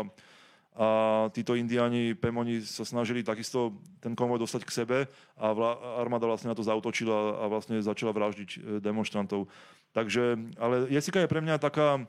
a 0.76 0.88
títo 1.32 1.56
indiáni, 1.56 2.12
Pemoni 2.12 2.60
sa 2.60 2.84
snažili 2.84 3.24
takisto 3.24 3.78
ten 4.04 4.18
konvoj 4.18 4.44
dostať 4.44 4.62
k 4.68 4.76
sebe 4.84 4.98
a 5.40 5.46
vla, 5.56 5.80
armáda 6.02 6.28
vlastne 6.28 6.52
na 6.52 6.58
to 6.58 6.68
zautočila 6.68 7.40
a 7.40 7.44
vlastne 7.48 7.80
začala 7.80 8.12
vraždiť 8.12 8.50
e, 8.52 8.58
demonstrantov. 8.84 9.48
Takže, 9.96 10.38
ale 10.60 10.92
Jessica 10.92 11.24
je 11.24 11.32
pre 11.32 11.40
mňa 11.40 11.56
taká, 11.58 12.04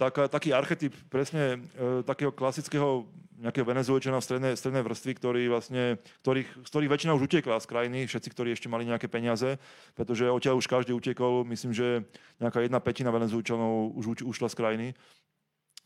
taká, 0.00 0.24
taký 0.32 0.56
archetyp 0.56 0.96
presne 1.12 1.60
e, 1.76 2.00
takého 2.00 2.32
klasického 2.32 3.04
nejakého 3.40 3.64
venezuelčana 3.64 4.20
v 4.20 4.26
strednej, 4.28 4.52
strednej 4.52 4.84
vrstvy, 4.84 5.12
ktorý 5.16 5.42
vlastne, 5.48 5.96
ktorých, 6.20 6.60
z 6.60 6.68
ktorých 6.68 6.92
väčšina 6.92 7.16
už 7.16 7.24
utekla 7.24 7.56
z 7.56 7.70
krajiny, 7.72 7.98
všetci, 8.04 8.28
ktorí 8.36 8.52
ešte 8.52 8.68
mali 8.68 8.84
nejaké 8.84 9.08
peniaze, 9.08 9.56
pretože 9.96 10.28
odtiaľ 10.28 10.60
už 10.60 10.68
každý 10.68 10.92
utekol, 10.92 11.48
myslím, 11.48 11.72
že 11.72 12.04
nejaká 12.36 12.60
jedna 12.60 12.84
petina 12.84 13.08
venezuelčanov 13.08 13.96
už 13.96 14.28
ušla 14.28 14.48
z 14.52 14.58
krajiny 14.60 14.88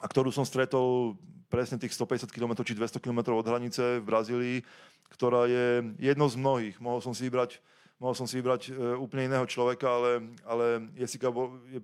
a 0.02 0.10
ktorú 0.10 0.34
som 0.34 0.42
stretol 0.42 1.14
presne 1.46 1.78
tých 1.78 1.94
150 1.94 2.34
km 2.34 2.58
či 2.66 2.74
200 2.74 2.98
km 2.98 3.38
od 3.38 3.46
hranice 3.46 4.02
v 4.02 4.04
Brazílii, 4.04 4.58
ktorá 5.14 5.46
je 5.46 5.94
jedno 6.02 6.26
z 6.26 6.34
mnohých. 6.34 6.76
Mohol 6.82 7.00
som 7.06 7.14
si 7.14 7.30
vybrať, 7.30 7.62
mohol 8.02 8.18
som 8.18 8.26
si 8.26 8.42
vybrať 8.42 8.74
e, 8.74 8.98
úplne 8.98 9.30
iného 9.30 9.46
človeka, 9.46 9.86
ale, 9.86 10.34
ale 10.42 10.90
Jessica 10.98 11.30
je 11.70 11.78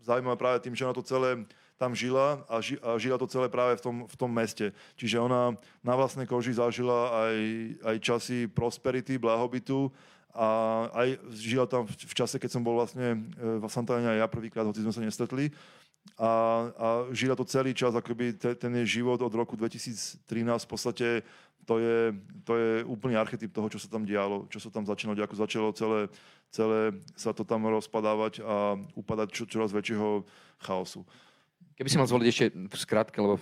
zaujímavá 0.00 0.40
práve 0.40 0.64
tým, 0.64 0.72
že 0.72 0.88
ona 0.88 0.96
to 0.96 1.04
celé 1.04 1.44
tam 1.80 1.96
žila 1.96 2.44
a, 2.44 2.60
ži, 2.60 2.76
a 2.84 3.00
žila 3.00 3.16
to 3.16 3.24
celé 3.24 3.48
práve 3.48 3.80
v 3.80 3.82
tom, 3.82 3.96
v 4.04 4.16
tom 4.20 4.28
meste. 4.28 4.76
Čiže 5.00 5.16
ona 5.16 5.56
na 5.80 5.94
vlastnej 5.96 6.28
koži 6.28 6.52
zažila 6.52 7.08
aj, 7.24 7.36
aj 7.80 7.96
časy 8.04 8.38
prosperity, 8.52 9.16
blahobytu 9.16 9.88
a 10.36 10.48
aj 10.92 11.08
žila 11.32 11.64
tam 11.64 11.88
v 11.88 12.14
čase, 12.14 12.36
keď 12.36 12.50
som 12.52 12.62
bol 12.62 12.76
vlastne 12.76 13.16
e, 13.16 13.18
v 13.58 13.64
Santane 13.72 14.20
ja 14.20 14.28
prvýkrát, 14.28 14.68
hoci 14.68 14.84
sme 14.84 14.92
sa 14.92 15.00
nestretli. 15.00 15.48
a, 16.20 16.30
a 16.76 16.88
žila 17.16 17.32
to 17.32 17.48
celý 17.48 17.72
čas, 17.72 17.96
akoby 17.96 18.36
te, 18.36 18.52
ten 18.54 18.70
je 18.84 19.00
život 19.00 19.16
od 19.16 19.32
roku 19.32 19.56
2013 19.56 20.20
v 20.20 20.68
podstate 20.68 21.08
to 21.70 21.78
je, 21.78 22.14
to 22.44 22.52
je 22.56 22.70
úplný 22.84 23.16
archetyp 23.16 23.52
toho, 23.52 23.68
čo 23.68 23.78
sa 23.78 23.86
tam 23.86 24.02
dialo, 24.02 24.48
čo 24.50 24.58
sa 24.58 24.74
tam 24.74 24.82
začínalo, 24.82 25.14
ako 25.22 25.36
začalo 25.38 25.68
celé, 25.70 26.00
celé 26.50 26.80
sa 27.14 27.30
to 27.30 27.44
tam 27.46 27.62
rozpadávať 27.68 28.42
a 28.42 28.74
upadať 28.96 29.28
čo, 29.30 29.44
čoraz 29.46 29.70
väčšieho 29.70 30.24
chaosu. 30.66 31.04
Keby 31.80 31.88
si 31.88 31.96
mal 31.96 32.12
zvoliť 32.12 32.28
ešte 32.28 32.46
v 32.52 32.76
skratke, 32.76 33.16
lebo 33.24 33.40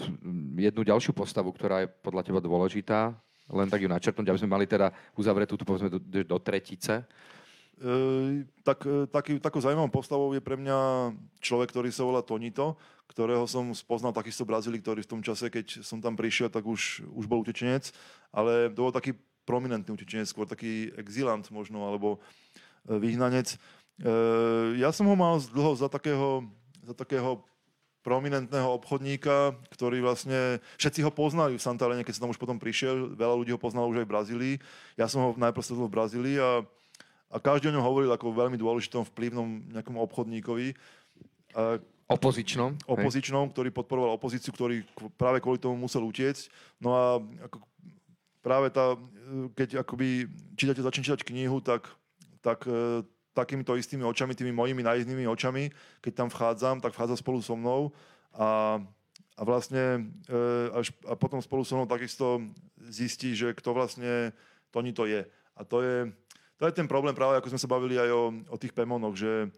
jednu 0.55 0.87
ďalšiu 0.87 1.11
postavu, 1.11 1.51
ktorá 1.51 1.83
je 1.83 1.91
podľa 1.91 2.23
teba 2.23 2.39
dôležitá, 2.39 3.11
len 3.51 3.67
tak 3.67 3.83
ju 3.83 3.91
načrtnúť, 3.91 4.31
aby 4.31 4.39
sme 4.39 4.55
mali 4.55 4.63
teda 4.63 4.95
uzavretú 5.19 5.59
tu 5.59 5.67
povedzme 5.67 5.91
do, 5.91 5.99
do 5.99 6.39
tretice. 6.39 7.03
E, 7.03 8.47
tak, 8.63 8.87
e, 8.87 9.11
taký, 9.11 9.43
takou 9.43 9.59
zaujímavou 9.59 9.91
postavou 9.91 10.31
je 10.31 10.39
pre 10.39 10.55
mňa 10.55 10.79
človek, 11.43 11.75
ktorý 11.75 11.91
sa 11.91 12.07
volá 12.07 12.23
Tonito, 12.23 12.79
ktorého 13.11 13.43
som 13.51 13.75
spoznal 13.75 14.15
takisto 14.15 14.47
v 14.47 14.55
Brazílii, 14.55 14.87
ktorý 14.87 15.03
v 15.03 15.19
tom 15.19 15.23
čase, 15.27 15.51
keď 15.51 15.83
som 15.83 15.99
tam 15.99 16.15
prišiel, 16.15 16.47
tak 16.47 16.63
už, 16.63 17.11
už 17.11 17.27
bol 17.27 17.43
utečenec, 17.43 17.91
ale 18.31 18.71
to 18.71 18.87
bol 18.87 18.95
taký 18.95 19.19
prominentný 19.51 19.91
utečenec, 19.99 20.31
skôr 20.31 20.47
taký 20.47 20.95
exilant 20.95 21.43
možno, 21.51 21.91
alebo 21.91 22.23
e, 22.87 23.03
vyhnanec. 23.03 23.59
Ja 24.79 24.95
som 24.95 25.11
ho 25.11 25.19
mal 25.19 25.43
dlho 25.43 25.75
za 25.75 25.91
takého, 25.91 26.47
za 26.87 26.95
takého 26.95 27.43
prominentného 28.03 28.71
obchodníka, 28.79 29.59
ktorý 29.75 30.01
vlastne, 30.01 30.63
všetci 30.79 31.03
ho 31.03 31.11
poznali 31.11 31.59
v 31.59 31.65
Santalene, 31.65 32.07
keď 32.07 32.19
som 32.19 32.23
tam 32.27 32.33
už 32.33 32.41
potom 32.41 32.57
prišiel, 32.57 33.19
veľa 33.19 33.35
ľudí 33.37 33.53
ho 33.53 33.61
poznalo 33.61 33.91
už 33.91 34.03
aj 34.03 34.07
v 34.07 34.15
Brazílii. 34.15 34.55
Ja 34.97 35.11
som 35.11 35.21
ho 35.23 35.31
najprv 35.35 35.65
stretol 35.65 35.91
v 35.91 35.97
Brazílii 35.99 36.37
a, 36.39 36.63
a 37.29 37.37
každý 37.43 37.69
o 37.69 37.75
ňom 37.75 37.85
hovoril 37.85 38.11
ako 38.15 38.33
veľmi 38.33 38.57
dôležitom 38.57 39.03
vplyvnom 39.13 39.75
nejakom 39.75 39.99
obchodníkovi. 39.99 40.73
A, 41.59 41.83
opozičnom? 42.09 42.79
Opozičnom, 42.87 43.51
hej. 43.51 43.53
ktorý 43.53 43.69
podporoval 43.75 44.17
opozíciu, 44.17 44.55
ktorý 44.55 44.87
práve 45.19 45.43
kvôli 45.43 45.61
tomu 45.61 45.77
musel 45.77 46.07
utiecť. 46.07 46.49
No 46.81 46.95
a 46.95 47.05
ako, 47.51 47.61
práve 48.41 48.73
tá, 48.73 48.97
keď 49.53 49.83
akoby 49.85 50.31
čítate, 50.57 50.81
začne 50.81 51.05
čítať 51.05 51.27
knihu, 51.29 51.61
tak, 51.61 51.91
tak 52.41 52.65
e, 52.65 53.05
takýmito 53.39 53.79
istými 53.79 54.03
očami, 54.03 54.35
tými 54.35 54.51
mojimi 54.51 54.83
najízdnými 54.83 55.31
očami, 55.31 55.71
keď 56.03 56.13
tam 56.13 56.29
vchádzam, 56.29 56.83
tak 56.83 56.99
vchádza 56.99 57.23
spolu 57.23 57.39
so 57.39 57.55
mnou 57.55 57.95
a, 58.35 58.83
a 59.39 59.43
vlastne 59.47 60.11
e, 60.27 60.41
až, 60.75 60.91
a 61.07 61.15
potom 61.15 61.39
spolu 61.39 61.63
so 61.63 61.79
mnou 61.79 61.87
takisto 61.87 62.43
zistí, 62.91 63.39
že 63.39 63.55
kto 63.55 63.71
vlastne 63.71 64.35
Toni 64.75 64.91
to 64.91 65.07
je. 65.07 65.23
A 65.55 65.63
to 65.63 65.81
je, 65.81 66.11
to 66.59 66.67
je 66.67 66.73
ten 66.75 66.91
problém 66.91 67.15
práve, 67.15 67.39
ako 67.39 67.55
sme 67.55 67.63
sa 67.63 67.71
bavili 67.71 67.95
aj 67.97 68.11
o, 68.11 68.23
o 68.51 68.57
tých 68.59 68.75
pemonoch, 68.75 69.15
že 69.15 69.49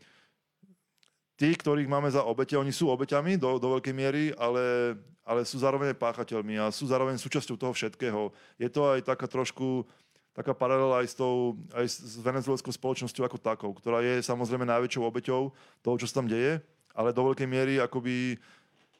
tí, 1.41 1.57
ktorých 1.57 1.89
máme 1.89 2.13
za 2.13 2.21
obete, 2.21 2.61
oni 2.61 2.69
sú 2.69 2.93
obeťami 2.93 3.41
do, 3.41 3.57
do 3.57 3.81
veľkej 3.81 3.95
miery, 3.97 4.25
ale, 4.37 4.93
ale 5.25 5.49
sú 5.49 5.57
zároveň 5.57 5.97
páchateľmi 5.97 6.61
a 6.61 6.69
sú 6.69 6.85
zároveň 6.85 7.17
súčasťou 7.17 7.57
toho 7.57 7.73
všetkého. 7.73 8.29
Je 8.61 8.69
to 8.69 8.93
aj 8.93 9.09
taká 9.09 9.25
trošku 9.25 9.89
taká 10.31 10.55
paralela 10.55 11.03
aj 11.03 11.07
s, 11.11 11.15
tou, 11.19 11.59
aj 11.75 11.87
s 11.91 12.17
venezuelskou 12.23 12.71
spoločnosťou 12.71 13.27
ako 13.27 13.39
takou, 13.39 13.71
ktorá 13.75 14.01
je 14.01 14.23
samozrejme 14.23 14.63
najväčšou 14.63 15.03
obeťou 15.03 15.51
toho, 15.83 15.97
čo 15.99 16.07
sa 16.07 16.23
tam 16.23 16.31
deje, 16.31 16.63
ale 16.95 17.11
do 17.11 17.23
veľkej 17.27 17.49
miery 17.51 17.75
akoby 17.83 18.39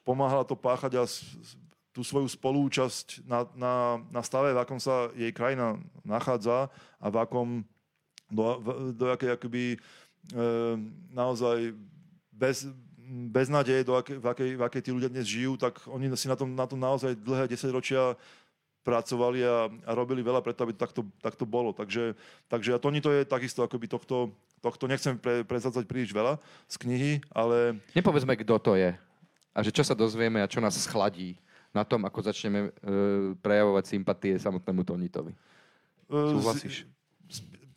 pomáhala 0.03 0.43
to 0.43 0.57
páchať 0.57 0.99
a 0.99 1.05
tú 1.91 2.01
svoju 2.07 2.27
spolúčasť 2.31 3.27
na, 3.27 3.43
na, 3.55 3.73
na 4.11 4.21
stave, 4.23 4.55
v 4.55 4.61
akom 4.63 4.79
sa 4.79 5.11
jej 5.11 5.31
krajina 5.35 5.75
nachádza 6.07 6.71
a 6.99 7.07
v 7.11 7.15
akom, 7.19 7.49
do, 8.31 8.43
do 8.95 9.11
akej 9.11 9.35
akoby 9.35 9.75
e, 9.75 9.77
naozaj 11.11 11.75
bez, 12.31 12.63
bez 13.27 13.51
nádeje, 13.51 13.83
do 13.83 13.99
akej, 13.99 14.23
v, 14.23 14.25
akej, 14.31 14.49
v 14.55 14.63
akej 14.63 14.81
tí 14.87 14.89
ľudia 14.95 15.11
dnes 15.11 15.27
žijú, 15.27 15.59
tak 15.59 15.83
oni 15.91 16.07
si 16.15 16.31
na 16.31 16.39
tom, 16.39 16.55
na 16.55 16.63
tom 16.63 16.79
naozaj 16.79 17.11
dlhé 17.19 17.51
10 17.51 17.75
ročia 17.75 18.15
pracovali 18.81 19.39
a, 19.45 19.69
a 19.69 19.91
robili 19.93 20.25
veľa 20.25 20.41
preto, 20.41 20.65
aby 20.65 20.73
to 20.73 20.81
takto, 20.81 21.01
takto 21.21 21.45
bolo. 21.45 21.69
Takže, 21.73 22.17
takže 22.49 22.73
a 22.73 22.81
Toni 22.81 23.01
to 23.01 23.13
je 23.13 23.25
takisto 23.25 23.61
akoby 23.61 23.85
tohto, 23.85 24.33
tohto 24.61 24.89
nechcem 24.89 25.17
pre, 25.17 25.45
prezadzať 25.45 25.85
príliš 25.85 26.11
veľa 26.13 26.41
z 26.65 26.75
knihy, 26.81 27.11
ale... 27.29 27.77
Nepovedzme, 27.93 28.33
kto 28.41 28.57
to 28.57 28.73
je 28.77 28.97
a 29.51 29.59
že 29.59 29.71
čo 29.71 29.83
sa 29.83 29.95
dozvieme 29.95 30.39
a 30.39 30.51
čo 30.51 30.63
nás 30.63 30.79
schladí 30.79 31.35
na 31.71 31.83
tom, 31.87 32.03
ako 32.03 32.19
začneme 32.23 32.59
e, 32.67 32.71
prejavovať 33.39 33.83
sympatie 33.87 34.35
samotnému 34.39 34.83
Tonitovi. 34.83 35.31
E, 35.31 35.37
Súhlasíš? 36.11 36.87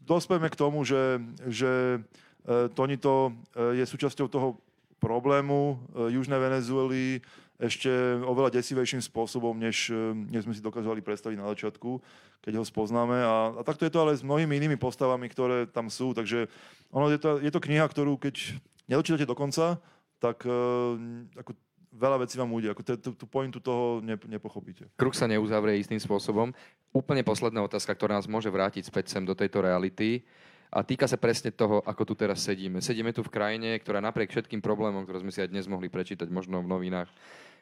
Dospieme 0.03 0.51
k 0.51 0.59
tomu, 0.59 0.83
že, 0.83 1.23
že 1.47 2.03
e, 2.47 2.69
Tonito 2.75 3.31
e, 3.55 3.83
je 3.83 3.85
súčasťou 3.87 4.27
toho 4.27 4.59
problému 4.99 5.79
e, 5.95 6.15
Južnej 6.19 6.39
Venezuely, 6.43 7.23
ešte 7.59 7.89
oveľa 8.27 8.59
desivejším 8.59 8.99
spôsobom, 8.99 9.55
než, 9.55 9.91
eh, 9.91 9.97
než 10.13 10.47
sme 10.47 10.55
si 10.55 10.63
dokázali 10.65 10.99
predstaviť 11.01 11.39
na 11.39 11.51
začiatku, 11.55 12.03
keď 12.43 12.53
ho 12.59 12.65
spoznáme. 12.67 13.15
A, 13.23 13.55
a 13.55 13.63
takto 13.63 13.87
je 13.87 13.93
to 13.95 14.03
ale 14.03 14.19
s 14.19 14.27
mnohými 14.27 14.55
inými 14.59 14.77
postavami, 14.77 15.31
ktoré 15.31 15.71
tam 15.71 15.87
sú. 15.87 16.13
Takže 16.13 16.51
ono 16.91 17.09
je, 17.09 17.19
to, 17.19 17.39
je 17.39 17.51
to 17.51 17.63
kniha, 17.63 17.87
ktorú 17.87 18.19
keď 18.19 18.59
nedočítate 18.91 19.25
do 19.25 19.39
konca, 19.39 19.81
tak 20.21 20.45
uh, 20.47 20.97
ako 21.37 21.53
veľa 21.95 22.27
vecí 22.27 22.35
vám 22.37 22.53
ujde. 22.53 22.69
Ako 22.75 22.83
tú, 22.97 23.25
pointu 23.29 23.63
toho 23.63 24.03
nepochopíte. 24.05 24.91
Kruh 24.99 25.15
sa 25.15 25.31
neuzavrie 25.31 25.79
istým 25.79 26.01
spôsobom. 26.01 26.53
Úplne 26.91 27.23
posledná 27.23 27.63
otázka, 27.63 27.95
ktorá 27.95 28.19
nás 28.19 28.29
môže 28.29 28.51
vrátiť 28.51 28.87
späť 28.87 29.15
sem 29.15 29.23
do 29.23 29.33
tejto 29.33 29.63
reality. 29.63 30.27
A 30.75 30.83
týka 30.83 31.07
sa 31.07 31.15
presne 31.15 31.55
toho, 31.55 31.79
ako 31.87 32.03
tu 32.03 32.15
teraz 32.19 32.43
sedíme. 32.43 32.83
Sedíme 32.83 33.15
tu 33.15 33.23
v 33.23 33.31
krajine, 33.31 33.79
ktorá 33.79 34.03
napriek 34.03 34.35
všetkým 34.35 34.59
problémom, 34.59 35.07
ktoré 35.07 35.23
sme 35.23 35.31
si 35.31 35.39
aj 35.39 35.55
dnes 35.55 35.71
mohli 35.71 35.87
prečítať 35.87 36.27
možno 36.27 36.67
v 36.67 36.71
novinách, 36.71 37.07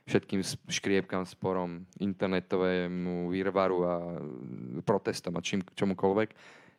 všetkým 0.09 0.41
škriepkám, 0.73 1.29
sporom, 1.29 1.85
internetovému 2.01 3.29
výrvaru 3.29 3.79
a 3.85 3.95
protestom 4.81 5.37
a 5.37 5.45
čím, 5.45 5.61
čomukoľvek, 5.77 6.33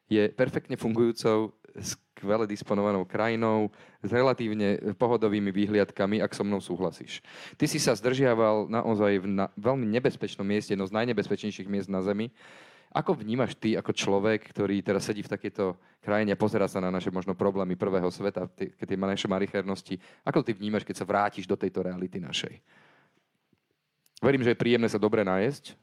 je 0.10 0.24
perfektne 0.34 0.74
fungujúcou, 0.74 1.54
skvele 1.80 2.46
disponovanou 2.50 3.06
krajinou 3.06 3.70
s 4.02 4.10
relatívne 4.10 4.78
pohodovými 4.98 5.50
výhliadkami, 5.50 6.22
ak 6.22 6.34
so 6.34 6.46
mnou 6.46 6.62
súhlasíš. 6.62 7.22
Ty 7.58 7.66
si 7.66 7.78
sa 7.78 7.94
zdržiaval 7.98 8.74
naozaj 8.74 9.22
v 9.22 9.28
na, 9.30 9.46
veľmi 9.58 9.86
nebezpečnom 9.90 10.46
mieste, 10.46 10.74
jedno 10.74 10.90
z 10.90 10.98
najnebezpečnejších 10.98 11.70
miest 11.70 11.90
na 11.94 12.02
Zemi. 12.02 12.34
Ako 12.94 13.18
vnímaš 13.18 13.58
ty 13.58 13.74
ako 13.74 13.90
človek, 13.90 14.54
ktorý 14.54 14.86
teraz 14.86 15.10
sedí 15.10 15.26
v 15.26 15.34
takejto 15.34 15.74
krajine 15.98 16.38
a 16.38 16.40
pozera 16.40 16.70
sa 16.70 16.78
na 16.78 16.94
naše 16.94 17.10
možno 17.10 17.34
problémy 17.34 17.74
prvého 17.74 18.06
sveta, 18.14 18.46
tie, 18.54 18.70
tie 18.70 18.98
naše 18.98 19.26
malichernosti, 19.26 19.98
ako 20.22 20.46
ty 20.46 20.54
vnímaš, 20.54 20.86
keď 20.86 21.02
sa 21.02 21.10
vrátiš 21.10 21.50
do 21.50 21.58
tejto 21.58 21.82
reality 21.82 22.22
našej? 22.22 22.62
Verím, 24.22 24.46
že 24.46 24.54
je 24.54 24.62
príjemné 24.62 24.86
sa 24.86 25.02
dobre 25.02 25.26
nájsť, 25.26 25.74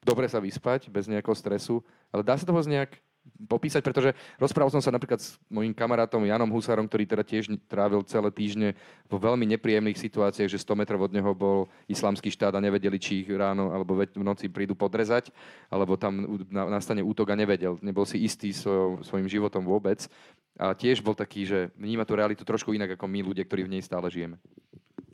dobre 0.00 0.26
sa 0.32 0.40
vyspať, 0.40 0.88
bez 0.88 1.04
nejakého 1.06 1.36
stresu, 1.36 1.84
ale 2.08 2.24
dá 2.24 2.40
sa 2.40 2.48
toho 2.48 2.58
nejak 2.64 2.96
popísať, 3.44 3.82
pretože 3.84 4.10
rozprával 4.40 4.72
som 4.72 4.80
sa 4.80 4.94
napríklad 4.94 5.20
s 5.20 5.36
mojim 5.52 5.74
kamarátom 5.76 6.24
Janom 6.24 6.48
Husárom, 6.48 6.88
ktorý 6.88 7.04
teda 7.04 7.22
tiež 7.26 7.52
trávil 7.68 8.00
celé 8.08 8.32
týždne 8.32 8.68
vo 9.06 9.20
veľmi 9.20 9.44
nepríjemných 9.56 9.98
situáciách, 9.98 10.48
že 10.48 10.62
100 10.62 10.80
metrov 10.80 11.04
od 11.04 11.12
neho 11.12 11.30
bol 11.36 11.68
islamský 11.86 12.32
štát 12.32 12.56
a 12.56 12.64
nevedeli, 12.64 12.96
či 12.96 13.22
ich 13.22 13.28
ráno 13.28 13.70
alebo 13.74 13.98
v 13.98 14.24
noci 14.24 14.48
prídu 14.48 14.72
podrezať, 14.72 15.30
alebo 15.68 16.00
tam 16.00 16.24
nastane 16.50 17.04
útok 17.04 17.32
a 17.32 17.36
nevedel. 17.36 17.76
Nebol 17.84 18.08
si 18.08 18.22
istý 18.24 18.50
svojou, 18.56 19.04
svojim 19.04 19.28
životom 19.28 19.62
vôbec. 19.66 20.08
A 20.56 20.72
tiež 20.72 21.04
bol 21.04 21.12
taký, 21.12 21.44
že 21.44 21.68
vníma 21.76 22.08
tú 22.08 22.16
realitu 22.16 22.40
trošku 22.40 22.72
inak 22.72 22.96
ako 22.96 23.04
my 23.04 23.20
ľudia, 23.20 23.44
ktorí 23.44 23.68
v 23.68 23.72
nej 23.76 23.82
stále 23.84 24.08
žijeme. 24.08 24.40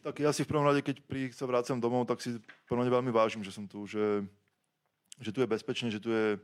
Tak 0.02 0.18
ja 0.18 0.30
si 0.34 0.42
v 0.42 0.50
prvom 0.50 0.66
rade, 0.66 0.82
keď 0.82 1.02
pri 1.06 1.30
sa 1.30 1.46
vrácam 1.46 1.78
domov, 1.78 2.06
tak 2.06 2.22
si 2.22 2.38
rade 2.66 2.90
veľmi 2.90 3.10
vážim, 3.14 3.42
že 3.42 3.54
som 3.54 3.66
tu, 3.66 3.86
že, 3.86 4.26
že 5.22 5.30
tu 5.30 5.38
je 5.42 5.50
bezpečne, 5.50 5.94
že 5.94 6.02
tu 6.02 6.10
je 6.10 6.38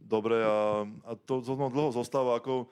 dobre 0.00 0.40
a, 0.44 0.84
a 1.04 1.10
to, 1.14 1.42
to 1.42 1.52
dlho 1.54 1.90
zostáva 1.92 2.38
ako... 2.38 2.68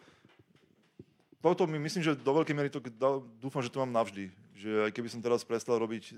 Toto 1.45 1.69
mi 1.69 1.77
myslím, 1.77 2.01
že 2.01 2.17
do 2.17 2.33
veľkej 2.33 2.57
miery 2.57 2.73
to 2.73 2.81
dúfam, 3.37 3.61
že 3.61 3.69
to 3.69 3.85
mám 3.85 3.93
navždy. 3.93 4.33
Že 4.57 4.89
aj 4.89 4.91
keby 4.97 5.09
som 5.13 5.21
teraz 5.21 5.45
prestal 5.45 5.77
robiť 5.77 6.09
e, 6.09 6.13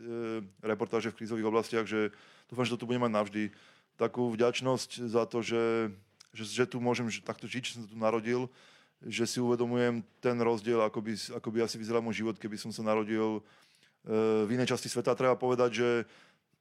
reportáže 0.63 1.11
v 1.11 1.19
krízových 1.19 1.51
oblastiach, 1.51 1.83
že 1.83 2.15
dúfam, 2.47 2.63
že 2.63 2.79
to 2.79 2.87
tu 2.87 2.87
budem 2.87 3.03
mať 3.03 3.13
navždy. 3.19 3.45
Takú 3.99 4.31
vďačnosť 4.31 4.91
za 5.11 5.27
to, 5.27 5.43
že, 5.43 5.91
že, 6.31 6.45
že 6.47 6.65
tu 6.71 6.79
môžem 6.79 7.11
že 7.11 7.27
takto 7.27 7.51
žiť, 7.51 7.63
že 7.67 7.73
som 7.75 7.83
sa 7.83 7.91
tu 7.91 7.99
narodil, 7.99 8.47
že 9.03 9.27
si 9.27 9.43
uvedomujem 9.43 10.07
ten 10.23 10.39
rozdiel, 10.39 10.79
ako 10.79 11.03
by, 11.03 11.13
ako 11.43 11.49
by 11.51 11.59
asi 11.67 11.75
vyzeral 11.75 12.07
môj 12.07 12.23
život, 12.23 12.39
keby 12.39 12.55
som 12.55 12.71
sa 12.71 12.87
narodil 12.87 13.43
v 14.47 14.51
inej 14.55 14.71
časti 14.71 14.87
sveta. 14.87 15.19
Treba 15.19 15.35
povedať, 15.35 15.71
že 15.83 15.89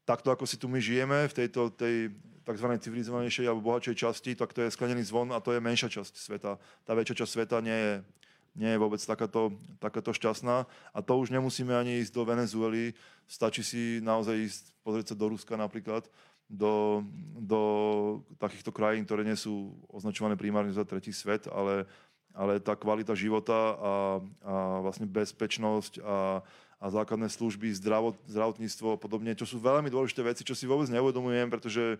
takto, 0.05 0.29
ako 0.29 0.45
si 0.45 0.55
tu 0.55 0.69
my 0.69 0.77
žijeme, 0.77 1.25
v 1.27 1.33
tejto 1.33 1.73
tej 1.73 2.13
tzv. 2.45 2.67
civilizovanejšej 2.77 3.49
alebo 3.49 3.73
bohatšej 3.73 3.95
časti, 3.97 4.31
tak 4.37 4.53
to 4.53 4.61
je 4.61 4.69
sklenený 4.69 5.01
zvon 5.01 5.33
a 5.33 5.41
to 5.41 5.51
je 5.51 5.59
menšia 5.59 5.89
časť 5.89 6.13
sveta. 6.13 6.61
Tá 6.85 6.91
väčšia 6.93 7.25
časť 7.25 7.31
sveta 7.33 7.57
nie 7.65 7.73
je, 7.73 7.93
nie 8.53 8.69
je 8.69 8.77
vôbec 8.77 9.01
takáto, 9.01 9.57
takáto 9.81 10.13
šťastná. 10.13 10.69
A 10.93 10.99
to 11.01 11.17
už 11.17 11.33
nemusíme 11.33 11.73
ani 11.73 12.05
ísť 12.05 12.13
do 12.13 12.23
Venezuely, 12.23 12.93
stačí 13.25 13.65
si 13.65 13.81
naozaj 14.05 14.37
ísť, 14.37 14.63
pozrieť 14.85 15.05
sa 15.11 15.15
do 15.17 15.25
Ruska 15.33 15.57
napríklad, 15.57 16.05
do, 16.45 17.01
do 17.41 17.61
takýchto 18.37 18.69
krajín, 18.69 19.09
ktoré 19.09 19.25
nie 19.25 19.33
sú 19.33 19.73
označované 19.89 20.37
primárne 20.37 20.69
za 20.69 20.85
tretí 20.85 21.09
svet, 21.09 21.49
ale 21.49 21.89
ale 22.35 22.59
tá 22.59 22.75
kvalita 22.75 23.15
života 23.15 23.55
a, 23.55 23.93
a 24.43 24.53
vlastne 24.83 25.07
bezpečnosť 25.07 26.03
a, 26.03 26.43
a 26.79 26.85
základné 26.91 27.31
služby, 27.31 27.71
zdravot, 27.75 28.19
zdravotníctvo 28.27 28.95
a 28.95 29.01
podobne, 29.01 29.31
čo 29.33 29.47
sú 29.47 29.57
veľmi 29.59 29.87
dôležité 29.87 30.21
veci, 30.21 30.43
čo 30.43 30.53
si 30.53 30.67
vôbec 30.67 30.91
neuvedomujem, 30.91 31.47
pretože 31.47 31.97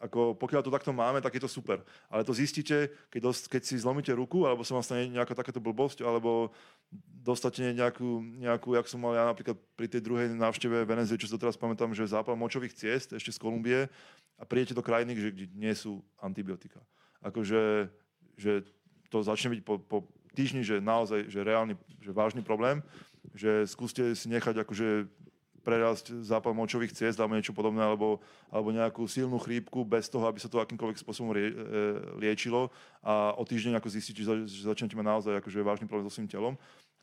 ako 0.00 0.32
pokiaľ 0.32 0.64
to 0.64 0.72
takto 0.72 0.96
máme, 0.96 1.20
tak 1.20 1.36
je 1.36 1.44
to 1.44 1.50
super. 1.50 1.84
Ale 2.08 2.24
to 2.24 2.32
zistíte, 2.32 2.88
keď, 3.12 3.20
dos, 3.20 3.44
keď 3.44 3.62
si 3.68 3.76
zlomíte 3.76 4.08
ruku, 4.16 4.48
alebo 4.48 4.64
sa 4.64 4.72
vám 4.72 4.86
stane 4.86 5.12
nejaká 5.12 5.36
takáto 5.36 5.60
blbosť, 5.60 6.00
alebo 6.00 6.48
dostate 7.20 7.60
nejakú, 7.76 8.24
nejakú, 8.40 8.80
jak 8.80 8.88
som 8.88 9.04
mal 9.04 9.12
ja 9.12 9.28
napríklad 9.28 9.60
pri 9.76 9.92
tej 9.92 10.00
druhej 10.00 10.32
návšteve 10.32 10.88
Venezuely, 10.88 11.20
čo 11.20 11.28
si 11.28 11.36
doteraz 11.36 11.60
pamätám, 11.60 11.92
že 11.92 12.08
zápal 12.08 12.32
močových 12.32 12.72
ciest 12.72 13.12
ešte 13.12 13.28
z 13.28 13.38
Kolumbie 13.38 13.92
a 14.40 14.42
prídete 14.48 14.72
do 14.72 14.80
krajiny, 14.80 15.12
že 15.20 15.30
nie 15.52 15.74
sú 15.76 16.00
antibiotika. 16.16 16.80
Akože 17.20 17.92
že 18.40 18.64
to 19.12 19.20
začne 19.20 19.52
byť 19.52 19.60
po, 19.60 19.76
po 19.76 20.08
týždni, 20.32 20.64
že 20.64 20.80
naozaj 20.80 21.28
že 21.28 21.44
reálny, 21.44 21.76
že 22.00 22.16
vážny 22.16 22.40
problém, 22.40 22.80
že 23.34 23.66
skúste 23.68 24.14
si 24.16 24.26
nechať 24.28 24.64
akože 24.64 25.08
prerásť 25.60 26.24
zápal 26.24 26.56
močových 26.56 26.96
ciest 26.96 27.20
alebo 27.20 27.36
niečo 27.36 27.52
podobné, 27.52 27.84
alebo, 27.84 28.18
alebo 28.48 28.72
nejakú 28.72 29.04
silnú 29.04 29.36
chrípku 29.36 29.84
bez 29.84 30.08
toho, 30.08 30.24
aby 30.24 30.40
sa 30.40 30.48
to 30.48 30.56
akýmkoľvek 30.56 30.98
spôsobom 30.98 31.36
rie, 31.36 31.52
e, 31.52 31.54
liečilo 32.16 32.72
a 33.04 33.36
o 33.36 33.44
týždeň 33.44 33.76
ako 33.76 33.88
zistíte, 33.92 34.24
že, 34.24 34.48
že 34.48 34.64
začnete 34.64 34.96
mať 34.96 35.06
naozaj 35.06 35.34
akože 35.44 35.60
vážny 35.60 35.86
problém 35.86 36.08
so 36.08 36.12
svojím 36.16 36.32
telom. 36.32 36.54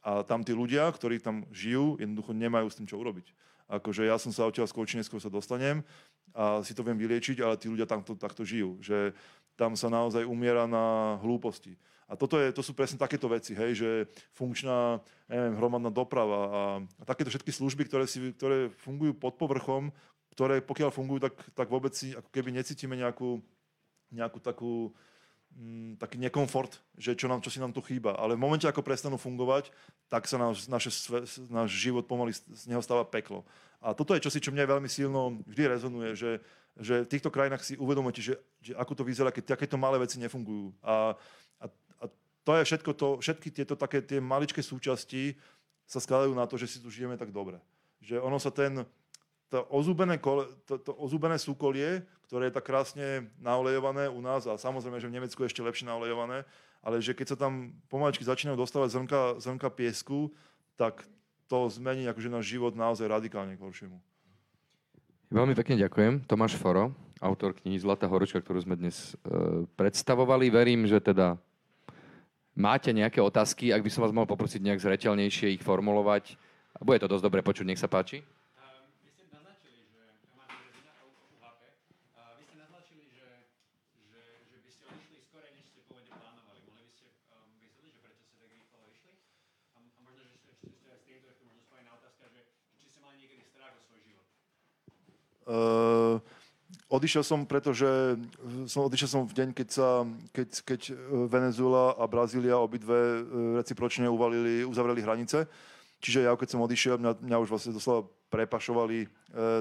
A 0.01 0.25
tam 0.25 0.41
tí 0.41 0.57
ľudia, 0.57 0.89
ktorí 0.89 1.21
tam 1.21 1.45
žijú, 1.53 2.01
jednoducho 2.01 2.33
nemajú 2.33 2.67
s 2.69 2.77
tým 2.81 2.87
čo 2.89 2.97
urobiť. 2.97 3.29
Akože 3.67 4.07
ja 4.07 4.15
som 4.15 4.31
sa 4.31 4.47
odtiaľ 4.47 4.67
skôr 4.71 4.87
neskôr 4.95 5.19
sa 5.19 5.27
dostanem 5.27 5.83
a 6.31 6.63
si 6.63 6.71
to 6.71 6.83
viem 6.87 6.95
vyliečiť, 6.95 7.43
ale 7.43 7.59
tí 7.59 7.67
ľudia 7.67 7.83
tamto, 7.83 8.15
takto 8.15 8.47
žijú. 8.47 8.79
Že 8.79 9.11
tam 9.59 9.75
sa 9.75 9.91
naozaj 9.91 10.23
umiera 10.23 10.63
na 10.63 11.17
hlúposti. 11.19 11.75
A 12.07 12.15
toto 12.15 12.39
je, 12.39 12.47
to 12.55 12.63
sú 12.63 12.71
presne 12.71 12.95
takéto 12.95 13.27
veci, 13.27 13.51
hej, 13.51 13.71
že 13.75 13.89
funkčná 14.31 15.03
neviem, 15.27 15.59
hromadná 15.59 15.91
doprava 15.91 16.41
a, 16.47 16.61
a 16.79 17.03
takéto 17.03 17.27
všetky 17.27 17.51
služby, 17.51 17.83
ktoré, 17.83 18.07
si, 18.07 18.31
ktoré 18.31 18.71
fungujú 18.79 19.11
pod 19.11 19.35
povrchom, 19.35 19.91
ktoré 20.31 20.63
pokiaľ 20.63 20.89
fungujú, 20.95 21.27
tak, 21.27 21.35
tak 21.51 21.67
vôbec 21.67 21.91
si 21.91 22.15
ako 22.15 22.31
keby 22.31 22.55
necítime 22.55 22.95
nejakú, 22.95 23.43
nejakú 24.15 24.39
takú, 24.39 24.95
mm, 25.57 25.97
taký 25.97 26.21
nekomfort, 26.21 26.77
že 26.93 27.17
čo, 27.17 27.25
nám, 27.25 27.41
čo 27.41 27.49
si 27.49 27.57
nám 27.57 27.73
tu 27.73 27.81
chýba. 27.81 28.13
Ale 28.13 28.37
v 28.37 28.43
momente, 28.45 28.69
ako 28.69 28.85
prestanú 28.85 29.17
fungovať, 29.17 29.73
tak 30.07 30.29
sa 30.29 30.37
náš, 30.37 30.69
naše, 30.69 30.93
náš 31.49 31.69
život 31.73 32.05
pomaly 32.05 32.37
z 32.37 32.69
neho 32.69 32.85
stáva 32.85 33.01
peklo. 33.03 33.41
A 33.81 33.97
toto 33.97 34.13
je 34.13 34.21
čosi, 34.21 34.37
čo 34.37 34.53
mne 34.53 34.69
veľmi 34.69 34.89
silno 34.89 35.41
vždy 35.49 35.63
rezonuje, 35.65 36.13
že, 36.13 36.31
že 36.77 37.03
v 37.03 37.11
týchto 37.11 37.33
krajinách 37.33 37.65
si 37.65 37.73
uvedomujete, 37.75 38.21
že, 38.21 38.33
že 38.61 38.71
ako 38.77 38.93
to 39.01 39.03
vyzerá, 39.03 39.33
keď 39.33 39.57
takéto 39.57 39.77
malé 39.81 39.97
veci 39.97 40.21
nefungujú. 40.21 40.73
A 40.85 41.17
to 42.47 42.55
je 42.55 42.63
všetko 42.63 42.91
to, 42.95 43.07
všetky 43.19 43.51
tieto 43.51 43.75
také 43.75 43.99
tie 43.99 44.23
maličké 44.23 44.63
súčasti 44.63 45.35
sa 45.83 45.99
skladajú 45.99 46.31
na 46.31 46.47
to, 46.47 46.55
že 46.55 46.71
si 46.71 46.77
tu 46.79 46.87
žijeme 46.87 47.19
tak 47.19 47.35
dobre. 47.35 47.59
Že 47.99 48.23
ono 48.23 48.39
sa 48.39 48.55
ten, 48.55 48.87
to 49.47 49.63
ozúbené, 49.71 50.19
kole, 50.19 50.47
to, 50.67 50.75
to 50.79 50.91
ozúbené 50.99 51.39
súkolie, 51.39 52.03
ktoré 52.27 52.51
je 52.51 52.55
tak 52.59 52.67
krásne 52.67 53.31
naolejované 53.39 54.11
u 54.11 54.19
nás, 54.19 54.43
a 54.43 54.59
samozrejme, 54.59 54.99
že 54.99 55.07
v 55.07 55.15
Nemecku 55.15 55.39
je 55.43 55.49
ešte 55.51 55.63
lepšie 55.63 55.87
naolejované, 55.87 56.43
ale 56.83 56.99
že 56.99 57.15
keď 57.15 57.35
sa 57.35 57.37
tam 57.47 57.71
pomaličky 57.87 58.27
začínajú 58.27 58.59
dostávať 58.59 58.99
zrnka, 58.99 59.21
zrnka 59.39 59.69
piesku, 59.71 60.35
tak 60.75 61.07
to 61.47 61.71
zmení 61.71 62.03
akože 62.11 62.27
náš 62.27 62.51
život 62.51 62.75
naozaj 62.75 63.07
radikálne 63.07 63.55
k 63.55 63.63
horšiemu. 63.63 63.97
Veľmi 65.31 65.55
pekne 65.55 65.75
ďakujem. 65.79 66.23
Tomáš 66.23 66.55
Foro, 66.55 66.95
autor 67.19 67.51
knihy 67.55 67.79
Zlatá 67.79 68.07
horúčka, 68.07 68.39
ktorú 68.39 68.63
sme 68.63 68.79
dnes 68.79 69.15
e, 69.23 69.67
predstavovali. 69.75 70.47
Verím, 70.47 70.87
že 70.87 71.03
teda 71.03 71.35
máte 72.55 72.95
nejaké 72.95 73.19
otázky, 73.19 73.75
ak 73.75 73.83
by 73.83 73.91
som 73.91 74.07
vás 74.07 74.15
mohol 74.15 74.27
poprosiť 74.27 74.63
nejak 74.63 74.79
zreteľnejšie 74.79 75.59
ich 75.59 75.63
formulovať. 75.63 76.39
Bude 76.79 76.99
to 77.03 77.11
dosť 77.11 77.23
dobre 77.27 77.43
počuť, 77.43 77.67
nech 77.67 77.79
sa 77.79 77.91
páči. 77.91 78.23
Uh, 95.47 96.19
Odišiel 96.87 97.23
som, 97.23 97.43
pretože 97.43 98.15
som, 98.67 98.87
odišiel 98.87 99.09
som 99.11 99.21
v 99.27 99.35
deň, 99.35 99.49
keď, 99.55 99.67
sa, 99.71 100.07
keď, 100.31 100.49
keď 100.63 100.81
e, 100.91 100.93
Venezuela 101.27 101.95
a 101.95 102.07
Brazília 102.07 102.59
obidve 102.59 102.95
e, 102.95 103.19
recipročne 103.59 104.07
uvalili, 104.07 104.63
uzavreli 104.63 105.03
hranice. 105.03 105.47
Čiže 105.99 106.27
ja, 106.27 106.31
keď 106.35 106.47
som 106.47 106.63
odišiel, 106.63 106.95
mňa, 106.99 107.11
mňa 107.23 107.37
už 107.43 107.49
vlastne 107.51 107.75
doslova 107.75 108.07
prepašovali 108.31 109.03
e, 109.03 109.07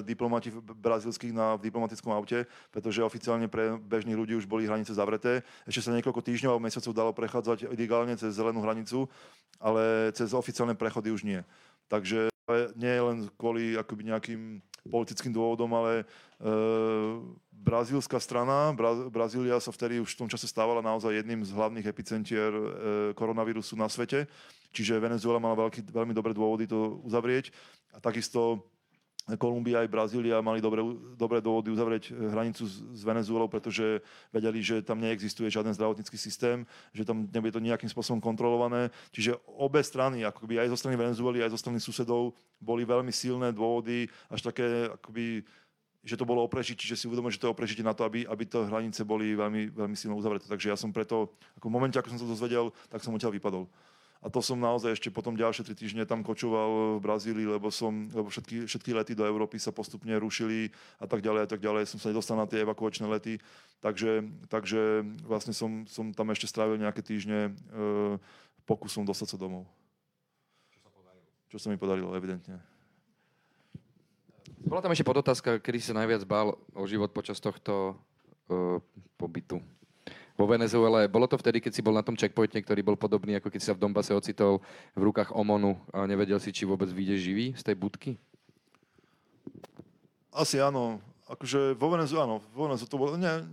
diplomati 0.07 0.55
brazilských 0.55 1.35
na 1.35 1.59
v 1.59 1.67
diplomatickom 1.67 2.15
aute, 2.15 2.47
pretože 2.71 3.03
oficiálne 3.03 3.47
pre 3.51 3.75
bežných 3.75 4.19
ľudí 4.19 4.35
už 4.39 4.47
boli 4.47 4.67
hranice 4.67 4.95
zavreté. 4.95 5.43
Ešte 5.67 5.91
sa 5.91 5.95
niekoľko 5.95 6.23
týždňov 6.23 6.59
alebo 6.59 6.67
mesiacov 6.67 6.95
dalo 6.95 7.11
prechádzať 7.11 7.71
ilegálne 7.75 8.15
cez 8.19 8.35
zelenú 8.35 8.63
hranicu, 8.63 9.11
ale 9.59 10.15
cez 10.15 10.31
oficiálne 10.31 10.79
prechody 10.79 11.11
už 11.11 11.27
nie. 11.27 11.43
Takže 11.91 12.31
nie 12.79 12.95
len 12.95 13.27
kvôli 13.35 13.75
akoby 13.75 14.03
nejakým 14.15 14.63
politickým 14.87 15.35
dôvodom, 15.35 15.71
ale 15.75 16.03
e, 16.03 16.05
brazílska 17.53 18.23
strana, 18.23 18.71
Bra, 18.73 19.11
Brazília 19.11 19.59
sa 19.59 19.75
vtedy 19.75 19.99
už 19.99 20.15
v 20.15 20.21
tom 20.25 20.29
čase 20.31 20.47
stávala 20.47 20.85
naozaj 20.85 21.19
jedným 21.19 21.43
z 21.43 21.51
hlavných 21.51 21.87
epicentier 21.87 22.51
e, 22.55 22.65
koronavírusu 23.19 23.75
na 23.75 23.91
svete, 23.91 24.31
čiže 24.71 25.03
Venezuela 25.03 25.43
mala 25.43 25.67
veľký, 25.67 25.91
veľmi 25.91 26.15
dobré 26.15 26.31
dôvody 26.31 26.71
to 26.71 27.03
uzavrieť. 27.03 27.51
A 27.97 27.99
takisto 27.99 28.63
Kolumbia 29.35 29.83
aj 29.83 29.91
Brazília 29.91 30.39
mali 30.39 30.63
dobré, 30.63 30.87
dobré 31.19 31.43
dôvody 31.43 31.75
uzavrieť 31.75 32.15
eh, 32.15 32.31
hranicu 32.31 32.63
s, 32.63 33.03
Venezuelou, 33.03 33.51
pretože 33.51 33.99
vedeli, 34.31 34.63
že 34.63 34.87
tam 34.87 35.03
neexistuje 35.03 35.51
žiaden 35.51 35.75
zdravotnícky 35.75 36.15
systém, 36.15 36.63
že 36.95 37.03
tam 37.03 37.27
nebude 37.27 37.51
to 37.51 37.59
nejakým 37.59 37.91
spôsobom 37.91 38.23
kontrolované. 38.23 38.95
Čiže 39.11 39.35
obe 39.59 39.83
strany, 39.83 40.23
akoby 40.23 40.63
aj 40.63 40.71
zo 40.71 40.79
strany 40.79 40.95
Venezuely, 40.95 41.43
aj 41.43 41.51
zo 41.51 41.59
strany 41.59 41.83
susedov, 41.83 42.39
boli 42.63 42.87
veľmi 42.87 43.11
silné 43.11 43.51
dôvody, 43.51 44.07
až 44.31 44.47
také, 44.47 44.95
akoby, 44.95 45.43
že 46.07 46.15
to 46.15 46.23
bolo 46.23 46.47
o 46.47 46.49
prežitie, 46.49 46.87
že 46.87 46.95
si 46.95 47.11
uvedomil, 47.11 47.35
že 47.35 47.43
to 47.43 47.51
je 47.51 47.55
o 47.55 47.59
prežitie 47.59 47.83
na 47.83 47.99
to, 47.99 48.07
aby, 48.07 48.23
aby 48.31 48.47
to 48.47 48.63
hranice 48.63 49.03
boli 49.03 49.35
veľmi, 49.35 49.75
veľmi 49.75 49.97
silno 49.99 50.15
uzavreté. 50.15 50.47
Takže 50.47 50.71
ja 50.71 50.79
som 50.79 50.95
preto, 50.95 51.35
ako 51.59 51.67
v 51.67 51.75
momente, 51.75 51.99
ako 51.99 52.15
som 52.15 52.23
sa 52.23 52.31
dozvedel, 52.31 52.71
tak 52.87 53.03
som 53.03 53.11
odtiaľ 53.11 53.35
vypadol. 53.35 53.67
A 54.27 54.31
to 54.33 54.43
som 54.43 54.59
naozaj 54.59 54.99
ešte 54.99 55.15
potom 55.15 55.39
ďalšie 55.39 55.63
tri 55.63 55.79
týždne 55.79 56.03
tam 56.03 56.27
kočoval 56.27 56.99
v 56.99 57.05
Brazílii, 57.07 57.47
lebo, 57.47 57.71
som, 57.71 58.11
lebo 58.11 58.27
všetky, 58.27 58.67
všetky 58.67 58.91
lety 58.91 59.15
do 59.15 59.23
Európy 59.23 59.63
sa 59.63 59.71
postupne 59.71 60.11
rušili 60.19 60.75
a 60.99 61.07
tak 61.07 61.23
ďalej 61.23 61.47
a 61.47 61.49
tak 61.55 61.63
ďalej. 61.63 61.87
Som 61.87 62.03
sa 62.03 62.11
nedostal 62.11 62.35
na 62.35 62.51
tie 62.51 62.67
evakuačné 62.67 63.07
lety, 63.07 63.39
takže, 63.79 64.27
takže 64.51 65.07
vlastne 65.23 65.55
som, 65.55 65.87
som 65.87 66.11
tam 66.11 66.27
ešte 66.35 66.51
strávil 66.51 66.75
nejaké 66.75 67.07
týždne 67.07 67.55
e, 67.55 68.19
pokusom 68.67 69.07
dostať 69.07 69.39
sa 69.39 69.39
domov. 69.39 69.71
Čo 70.75 70.83
sa 70.83 70.91
podarilo? 70.91 71.29
Čo 71.47 71.59
sa 71.63 71.67
mi 71.71 71.79
podarilo, 71.79 72.11
evidentne. 72.19 72.59
Bola 74.67 74.83
tam 74.83 74.91
ešte 74.91 75.07
podotázka, 75.07 75.63
kedy 75.63 75.79
sa 75.79 75.95
najviac 76.03 76.27
bál 76.27 76.59
o 76.75 76.83
život 76.91 77.15
počas 77.15 77.39
tohto 77.39 77.95
uh, 78.51 78.83
pobytu 79.15 79.63
vo 80.37 80.45
Venezuele. 80.45 81.09
Bolo 81.09 81.25
to 81.25 81.41
vtedy, 81.41 81.65
keď 81.65 81.73
si 81.73 81.83
bol 81.83 81.97
na 81.97 82.05
tom 82.05 82.15
checkpointe, 82.15 82.61
ktorý 82.61 82.85
bol 82.85 82.97
podobný, 83.01 83.41
ako 83.41 83.49
keď 83.49 83.61
si 83.61 83.69
sa 83.73 83.77
v 83.77 83.83
Dombase 83.83 84.13
ocitol 84.13 84.61
v 84.93 85.03
rukách 85.09 85.33
OMONu 85.33 85.81
a 85.91 86.05
nevedel 86.05 86.37
si, 86.39 86.53
či 86.53 86.69
vôbec 86.69 86.93
vyjde 86.93 87.17
živý 87.17 87.47
z 87.57 87.63
tej 87.65 87.77
budky? 87.77 88.11
Asi 90.37 90.61
áno. 90.61 91.01
Akože 91.27 91.75
vo 91.75 91.89
Venezuele, 91.91 92.29
áno. 92.29 92.45
Vo 92.53 92.69
Venezuele 92.69 92.93
to 92.93 93.01
bolo... 93.01 93.17
Ne, 93.17 93.49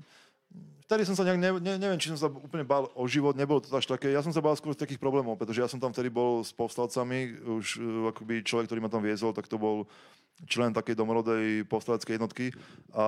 vtedy 0.84 1.10
som 1.10 1.16
sa 1.16 1.26
nejak, 1.26 1.40
ne, 1.40 1.50
ne, 1.58 1.74
neviem, 1.80 1.98
či 1.98 2.12
som 2.14 2.20
sa 2.20 2.30
úplne 2.30 2.62
bál 2.68 2.92
o 2.94 3.08
život, 3.10 3.34
nebolo 3.34 3.64
to 3.64 3.72
až 3.74 3.88
také. 3.88 4.12
Ja 4.12 4.22
som 4.22 4.36
sa 4.36 4.44
bál 4.44 4.54
skôr 4.54 4.76
z 4.76 4.84
takých 4.84 5.02
problémov, 5.02 5.40
pretože 5.40 5.64
ja 5.64 5.66
som 5.72 5.82
tam 5.82 5.90
vtedy 5.90 6.12
bol 6.12 6.46
s 6.46 6.54
povstalcami, 6.54 7.40
už 7.42 7.66
uh, 7.80 8.12
akoby 8.14 8.44
človek, 8.46 8.70
ktorý 8.70 8.84
ma 8.84 8.92
tam 8.94 9.02
viezol, 9.02 9.34
tak 9.34 9.50
to 9.50 9.58
bol 9.58 9.90
člen 10.44 10.76
takej 10.76 10.98
domorodej 10.98 11.64
povstaleckej 11.70 12.16
jednotky 12.20 12.46
a 12.92 13.06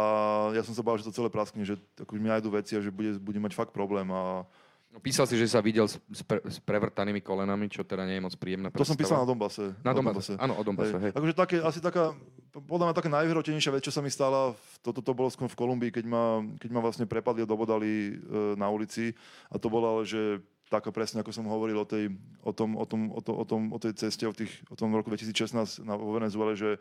ja 0.56 0.64
som 0.64 0.72
sa 0.72 0.86
bál, 0.86 0.96
že 0.96 1.08
to 1.10 1.16
celé 1.16 1.28
praskne, 1.28 1.68
že 1.68 1.76
ako 2.00 2.16
mi 2.16 2.32
nájdú 2.32 2.54
veci 2.54 2.78
a 2.78 2.84
že 2.84 2.94
bude, 2.94 3.20
bude 3.20 3.40
mať 3.42 3.54
fakt 3.58 3.76
problém 3.76 4.08
a 4.14 4.48
No, 4.96 5.04
písal 5.04 5.28
si, 5.28 5.36
že 5.36 5.52
sa 5.52 5.60
videl 5.60 5.92
s, 5.92 6.00
pre, 6.24 6.40
s 6.48 6.56
prevrtanými 6.64 7.20
kolenami, 7.20 7.68
čo 7.68 7.84
teda 7.84 8.08
nie 8.08 8.16
je 8.16 8.24
moc 8.24 8.34
predstava. 8.40 8.80
To 8.80 8.88
som 8.88 8.96
písal 8.96 9.20
na 9.20 9.28
Dombase. 9.28 9.76
Na 9.84 9.92
Dombase, 9.92 10.40
áno, 10.40 10.56
o 10.56 10.64
Dombase, 10.64 10.96
hej. 10.96 11.12
hej. 11.12 11.20
Akože 11.20 11.36
také, 11.36 11.58
asi 11.60 11.84
taká, 11.84 12.16
podľa 12.56 12.88
mňa 12.88 12.96
taká 12.96 13.12
najvyhrotenejšia 13.12 13.76
vec, 13.76 13.84
čo 13.84 13.92
sa 13.92 14.00
mi 14.00 14.08
stala, 14.08 14.56
toto 14.80 15.04
to, 15.04 15.12
to 15.12 15.18
bolo 15.20 15.28
skôr 15.28 15.52
v 15.52 15.60
Kolumbii, 15.60 15.92
keď 15.92 16.08
ma, 16.08 16.40
keď 16.56 16.70
ma 16.72 16.80
vlastne 16.80 17.04
prepadli 17.04 17.44
a 17.44 17.52
dobodali 17.52 17.92
e, 17.92 18.56
na 18.56 18.72
ulici 18.72 19.12
a 19.52 19.60
to 19.60 19.68
bolo 19.68 20.00
ale, 20.00 20.08
že 20.08 20.40
taká 20.72 20.96
presne, 20.96 21.20
ako 21.20 21.36
som 21.36 21.44
hovoril 21.52 21.76
o, 21.76 21.84
tej, 21.84 22.16
o, 22.40 22.56
tom, 22.56 22.80
o, 22.80 22.86
tom, 22.88 23.12
o, 23.12 23.20
to, 23.20 23.36
o, 23.36 23.44
tom, 23.44 23.76
o 23.76 23.78
tej 23.84 24.00
ceste, 24.00 24.24
o, 24.24 24.32
tých, 24.32 24.64
o 24.72 24.80
tom 24.80 24.96
roku 24.96 25.12
2016 25.12 25.84
na, 25.84 26.00
vo 26.00 26.16
Venezuele, 26.16 26.56
že 26.56 26.80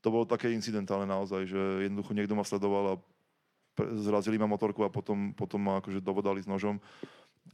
to 0.00 0.08
bolo 0.12 0.24
také 0.28 0.52
incidentálne 0.52 1.08
naozaj, 1.08 1.48
že 1.48 1.62
jednoducho 1.88 2.12
niekto 2.12 2.34
ma 2.36 2.44
sledoval 2.46 2.84
a 2.96 3.00
zrazili 4.00 4.40
ma 4.40 4.48
motorku 4.48 4.84
a 4.86 4.92
potom, 4.92 5.36
potom 5.36 5.60
ma 5.60 5.80
akože 5.80 6.00
dovodali 6.00 6.40
s 6.40 6.48
nožom. 6.48 6.80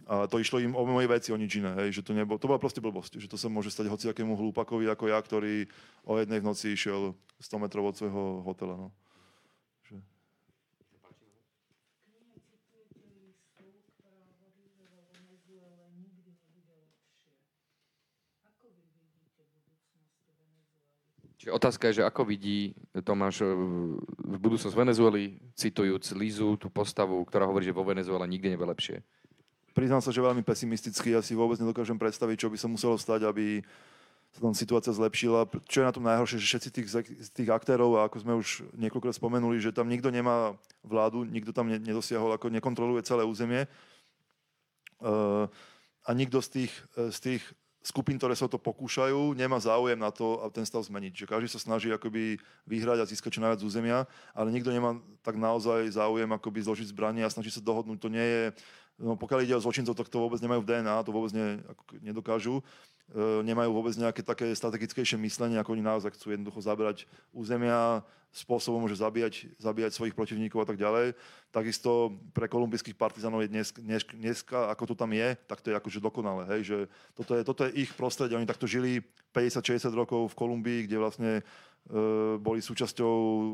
A 0.09 0.27
to 0.27 0.41
išlo 0.41 0.59
im 0.59 0.73
o 0.73 0.83
moje 0.89 1.07
veci, 1.07 1.29
o 1.31 1.39
nič 1.39 1.61
iné, 1.61 1.77
hej, 1.85 2.01
že 2.01 2.03
to, 2.03 2.17
nebolo, 2.17 2.41
to 2.41 2.49
bola 2.49 2.59
proste 2.59 2.81
blbosť, 2.81 3.21
že 3.23 3.29
to 3.29 3.37
sa 3.37 3.53
môže 3.53 3.71
stať 3.71 3.93
hociakému 3.93 4.35
hlúpakovi 4.35 4.89
ako 4.89 5.05
ja, 5.13 5.21
ktorý 5.21 5.69
o 6.09 6.17
jednej 6.17 6.41
v 6.41 6.49
noci 6.49 6.75
išiel 6.75 7.15
100 7.39 7.63
metrov 7.63 7.93
od 7.93 7.95
svojho 8.01 8.43
hotela. 8.43 8.75
No. 8.79 8.89
Čiže 21.43 21.59
otázka 21.59 21.91
je, 21.91 21.99
že 21.99 22.07
ako 22.07 22.23
vidí 22.23 22.71
Tomáš 23.03 23.43
e, 23.43 23.51
v 24.15 24.39
budúcnosť 24.39 24.79
Venezuely, 24.79 25.43
citujúc 25.59 26.15
Lizu, 26.15 26.55
tú 26.55 26.71
postavu, 26.71 27.19
ktorá 27.27 27.51
hovorí, 27.51 27.67
že 27.67 27.75
vo 27.75 27.83
Venezuele 27.83 28.31
nikdy 28.31 28.55
nebude 28.55 28.71
lepšie. 28.71 29.03
Priznám 29.75 29.99
sa, 29.99 30.15
že 30.15 30.23
veľmi 30.23 30.47
pesimisticky. 30.47 31.11
Ja 31.11 31.19
si 31.19 31.35
vôbec 31.35 31.59
nedokážem 31.59 31.99
predstaviť, 31.99 32.47
čo 32.47 32.49
by 32.53 32.55
sa 32.63 32.71
muselo 32.71 32.95
stať, 32.95 33.27
aby 33.27 33.59
sa 34.31 34.39
tam 34.39 34.55
situácia 34.55 34.95
zlepšila. 34.95 35.51
Čo 35.67 35.83
je 35.83 35.89
na 35.91 35.91
tom 35.91 36.07
najhoršie, 36.07 36.39
že 36.39 36.47
všetci 36.47 36.69
tých, 36.71 36.89
tých 37.35 37.51
aktérov, 37.51 37.99
a 37.99 38.07
ako 38.07 38.23
sme 38.23 38.39
už 38.39 38.63
niekoľkokrát 38.79 39.19
spomenuli, 39.19 39.59
že 39.59 39.75
tam 39.75 39.91
nikto 39.91 40.15
nemá 40.15 40.55
vládu, 40.87 41.27
nikto 41.27 41.51
tam 41.51 41.67
nedosiahol, 41.67 42.39
ako 42.39 42.55
nekontroluje 42.55 43.03
celé 43.03 43.27
územie. 43.27 43.67
Uh, 45.03 45.51
a 46.07 46.15
nikto 46.15 46.39
z 46.39 46.49
tých, 46.71 46.73
z 46.95 47.19
tých 47.19 47.43
skupín, 47.83 48.15
ktoré 48.17 48.39
sa 48.39 48.47
o 48.47 48.53
to 48.53 48.63
pokúšajú, 48.63 49.35
nemá 49.35 49.59
záujem 49.59 49.99
na 49.99 50.15
to 50.15 50.39
a 50.41 50.49
ten 50.49 50.63
stav 50.63 50.87
zmeniť. 50.87 51.27
Že 51.27 51.27
každý 51.27 51.49
sa 51.51 51.61
snaží 51.61 51.91
akoby 51.91 52.39
vyhrať 52.65 52.99
a 53.03 53.09
získať 53.11 53.37
čo 53.37 53.43
najviac 53.43 53.61
územia, 53.67 54.07
ale 54.33 54.55
nikto 54.55 54.71
nemá 54.71 54.97
tak 55.27 55.35
naozaj 55.35 55.91
záujem 55.91 56.31
akoby 56.31 56.63
zložiť 56.63 56.95
zbranie 56.95 57.27
a 57.27 57.31
snaží 57.31 57.51
sa 57.51 57.59
dohodnúť. 57.59 57.99
To 57.99 58.09
nie 58.09 58.23
je, 58.23 58.43
no 59.01 59.17
pokiaľ 59.17 59.47
ide 59.47 59.55
o 59.57 59.63
zločincov, 59.63 59.97
tak 59.97 60.13
to 60.13 60.21
vôbec 60.21 60.41
nemajú 60.43 60.61
v 60.65 60.69
DNA, 60.69 61.07
to 61.07 61.15
vôbec 61.15 61.33
ne, 61.33 61.61
ako, 61.65 61.83
nedokážu. 62.01 62.55
E, 63.13 63.45
nemajú 63.45 63.71
vôbec 63.77 63.95
nejaké 63.97 64.25
také 64.25 64.49
strategickejšie 64.57 65.21
myslenie, 65.21 65.61
ako 65.61 65.77
oni 65.77 65.85
naozaj 65.85 66.17
chcú 66.17 66.33
jednoducho 66.33 66.61
zabrať 66.65 67.05
územia 67.33 68.01
spôsobom, 68.33 68.89
že 68.89 68.97
zabíjať, 68.97 69.53
zabíjať 69.61 69.93
svojich 69.93 70.17
protivníkov 70.17 70.65
a 70.65 70.67
tak 70.73 70.81
ďalej. 70.81 71.13
Takisto 71.53 72.17
pre 72.33 72.49
kolumbijských 72.49 72.97
partizánov 72.97 73.45
je 73.45 73.53
dnes, 73.53 73.69
dnes, 73.77 74.01
dneska, 74.09 74.73
ako 74.73 74.93
to 74.93 74.95
tam 74.97 75.13
je, 75.13 75.37
tak 75.45 75.61
to 75.61 75.69
je 75.69 75.77
akože 75.77 76.01
dokonalé. 76.01 76.49
Hej? 76.57 76.61
Že 76.65 76.79
toto, 77.13 77.33
je, 77.37 77.43
toto 77.45 77.61
je 77.69 77.77
ich 77.85 77.93
prostredie. 77.93 78.41
Oni 78.41 78.49
takto 78.49 78.65
žili 78.65 79.05
50-60 79.37 79.93
rokov 79.93 80.33
v 80.33 80.39
Kolumbii, 80.41 80.89
kde 80.89 80.97
vlastne 80.97 81.31
e, 81.37 81.43
boli 82.41 82.65
súčasťou 82.65 83.17
e, 83.21 83.53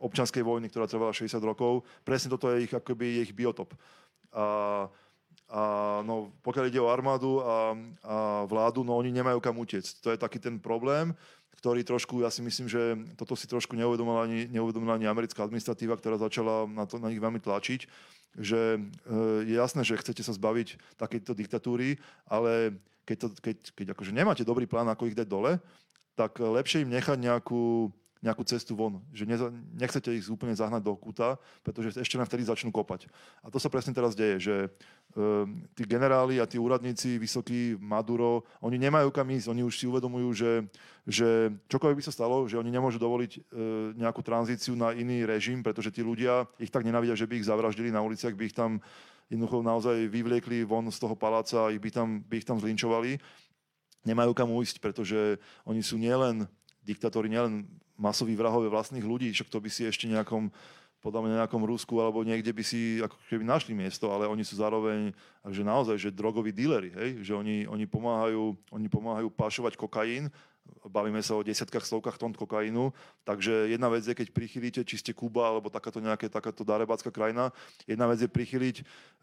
občanskej 0.00 0.40
vojny, 0.40 0.72
ktorá 0.72 0.88
trvala 0.88 1.12
60 1.12 1.36
rokov. 1.44 1.84
Presne 2.00 2.32
toto 2.32 2.48
je 2.52 2.64
ich, 2.64 2.72
akoby, 2.72 3.28
ich 3.28 3.36
biotop. 3.36 3.76
A 4.36 4.44
a 5.46 6.02
no, 6.02 6.34
pokiaľ 6.42 6.64
ide 6.66 6.82
o 6.82 6.90
armádu 6.90 7.38
a, 7.38 7.70
a 8.02 8.16
vládu, 8.50 8.82
no 8.82 8.98
oni 8.98 9.14
nemajú 9.14 9.38
kam 9.38 9.62
utiecť. 9.62 10.02
To 10.02 10.08
je 10.10 10.18
taký 10.18 10.42
ten 10.42 10.58
problém, 10.58 11.14
ktorý 11.62 11.86
trošku, 11.86 12.26
ja 12.26 12.34
si 12.34 12.42
myslím, 12.42 12.66
že 12.66 12.98
toto 13.14 13.38
si 13.38 13.46
trošku 13.46 13.78
neuvedomila 13.78 14.26
ani, 14.26 14.50
neuvedomila 14.50 14.98
ani 14.98 15.06
americká 15.06 15.46
administratíva, 15.46 15.94
ktorá 15.94 16.18
začala 16.18 16.66
na, 16.66 16.84
to, 16.84 16.98
na 16.98 17.14
nich 17.14 17.22
veľmi 17.22 17.38
tlačiť, 17.38 17.86
že 18.36 18.76
e, 18.76 18.80
je 19.46 19.54
jasné, 19.54 19.86
že 19.86 19.96
chcete 19.96 20.20
sa 20.26 20.34
zbaviť 20.34 20.98
takejto 20.98 21.32
diktatúry, 21.32 22.02
ale 22.26 22.76
keď, 23.06 23.16
to, 23.16 23.26
keď, 23.38 23.56
keď 23.72 23.86
akože 23.94 24.12
nemáte 24.12 24.42
dobrý 24.42 24.66
plán, 24.66 24.90
ako 24.90 25.08
ich 25.08 25.16
dať 25.16 25.30
dole, 25.30 25.62
tak 26.18 26.42
lepšie 26.42 26.82
im 26.82 26.90
nechať 26.90 27.22
nejakú, 27.22 27.94
nejakú 28.26 28.42
cestu 28.42 28.74
von. 28.74 28.98
Že 29.14 29.30
nechcete 29.78 30.10
ich 30.10 30.26
úplne 30.26 30.50
zahnať 30.58 30.82
do 30.82 30.98
kúta, 30.98 31.38
pretože 31.62 31.94
ešte 31.94 32.18
len 32.18 32.26
vtedy 32.26 32.42
začnú 32.42 32.74
kopať. 32.74 33.06
A 33.46 33.54
to 33.54 33.62
sa 33.62 33.70
presne 33.70 33.94
teraz 33.94 34.18
deje, 34.18 34.36
že 34.42 34.54
um, 35.14 35.62
tí 35.78 35.86
generáli 35.86 36.42
a 36.42 36.50
tí 36.50 36.58
úradníci 36.58 37.22
vysokí, 37.22 37.78
Maduro, 37.78 38.42
oni 38.58 38.82
nemajú 38.82 39.14
kam 39.14 39.30
ísť, 39.30 39.46
oni 39.46 39.62
už 39.62 39.74
si 39.78 39.86
uvedomujú, 39.86 40.28
že, 40.34 40.52
že 41.06 41.54
čokoľvek 41.70 41.98
by 42.02 42.04
sa 42.04 42.12
stalo, 42.12 42.50
že 42.50 42.58
oni 42.58 42.74
nemôžu 42.74 42.98
dovoliť 42.98 43.32
uh, 43.38 43.42
nejakú 43.94 44.26
tranzíciu 44.26 44.74
na 44.74 44.90
iný 44.90 45.22
režim, 45.22 45.62
pretože 45.62 45.94
tí 45.94 46.02
ľudia 46.02 46.50
ich 46.58 46.74
tak 46.74 46.82
nenavidia, 46.82 47.14
že 47.14 47.30
by 47.30 47.38
ich 47.38 47.46
zavraždili 47.46 47.94
na 47.94 48.02
uliciach, 48.02 48.34
by 48.34 48.44
ich 48.50 48.56
tam 48.58 48.82
jednoducho 49.30 49.62
naozaj 49.62 50.06
vyvliekli 50.10 50.66
von 50.66 50.90
z 50.90 50.98
toho 51.02 51.14
paláca, 51.14 51.70
ich 51.70 51.82
by 51.82 51.90
tam, 51.94 52.22
by 52.26 52.42
ich 52.42 52.46
tam 52.46 52.58
zlinčovali 52.58 53.18
nemajú 54.06 54.32
kam 54.32 54.54
ujsť, 54.54 54.78
pretože 54.78 55.42
oni 55.66 55.82
sú 55.82 55.98
nielen 55.98 56.46
diktatóri, 56.86 57.26
nielen 57.26 57.66
masoví 57.96 58.36
vrahovia 58.36 58.72
vlastných 58.72 59.04
ľudí, 59.04 59.32
však 59.32 59.48
to 59.48 59.58
by 59.58 59.68
si 59.72 59.88
ešte 59.88 60.08
nejakom 60.08 60.52
podľa 61.04 61.22
mňa 61.22 61.34
nejakom 61.44 61.62
Rusku 61.62 62.02
alebo 62.02 62.26
niekde 62.26 62.50
by 62.50 62.64
si 62.66 62.98
ako 62.98 63.14
keby 63.30 63.46
našli 63.46 63.78
miesto, 63.78 64.10
ale 64.10 64.26
oni 64.26 64.42
sú 64.42 64.58
zároveň, 64.58 65.14
že 65.54 65.62
naozaj, 65.62 65.96
že 66.02 66.10
drogoví 66.10 66.50
díleri, 66.50 66.90
hej? 66.90 67.22
že 67.22 67.32
oni, 67.36 67.62
oni, 67.68 67.86
pomáhajú, 67.86 68.58
oni 68.74 68.88
pomáhajú 68.90 69.30
pašovať 69.30 69.78
kokain, 69.78 70.26
bavíme 70.86 71.22
sa 71.22 71.38
o 71.38 71.46
desiatkách, 71.46 71.86
stovkách 71.86 72.18
tón 72.18 72.34
kokainu, 72.34 72.90
takže 73.22 73.70
jedna 73.70 73.86
vec 73.86 74.02
je, 74.02 74.18
keď 74.18 74.34
prichylíte, 74.34 74.80
či 74.82 74.98
ste 74.98 75.14
Kuba 75.14 75.46
alebo 75.46 75.70
takáto 75.70 76.02
nejaká 76.02 76.26
takáto 76.26 76.66
darebácka 76.66 77.14
krajina, 77.14 77.54
jedna 77.86 78.10
vec 78.10 78.18
je 78.22 78.30
prichyliť, 78.30 78.76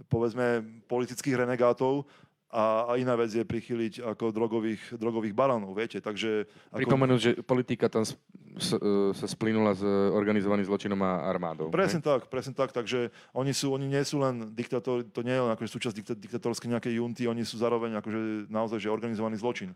povedzme, 0.08 0.64
politických 0.88 1.36
renegátov, 1.36 2.08
a, 2.54 2.86
a 2.86 2.92
iná 3.02 3.18
vec 3.18 3.34
je 3.34 3.42
prichyliť 3.42 4.06
ako 4.06 4.30
drogových, 4.30 4.94
drogových 4.94 5.34
baranov, 5.34 5.74
viete, 5.74 5.98
takže... 5.98 6.46
Ako... 6.70 6.86
Pripomenúť, 6.86 7.20
že 7.20 7.32
politika 7.42 7.90
tam 7.90 8.06
s, 8.06 8.14
s, 8.62 8.78
e, 8.78 9.10
sa 9.18 9.26
splínula 9.26 9.74
s 9.74 9.82
organizovaným 10.14 10.62
zločinom 10.70 11.02
a 11.02 11.26
armádou. 11.34 11.74
Presne 11.74 12.06
ne? 12.06 12.06
tak, 12.06 12.30
presne 12.30 12.54
tak, 12.54 12.70
takže 12.70 13.10
oni, 13.34 13.58
sú, 13.58 13.74
oni 13.74 13.90
nie 13.90 14.06
sú 14.06 14.22
len 14.22 14.54
diktatóri, 14.54 15.10
to 15.10 15.26
nie 15.26 15.34
je 15.34 15.42
len 15.42 15.52
akože 15.58 15.70
súčasť 15.74 15.96
dikta, 15.98 16.14
diktatorskej 16.14 16.70
nejakej 16.78 17.02
junty, 17.02 17.26
oni 17.26 17.42
sú 17.42 17.58
zároveň 17.58 17.98
akože 17.98 18.46
naozaj 18.54 18.86
že 18.86 18.94
organizovaný 18.94 19.42
zločin. 19.42 19.74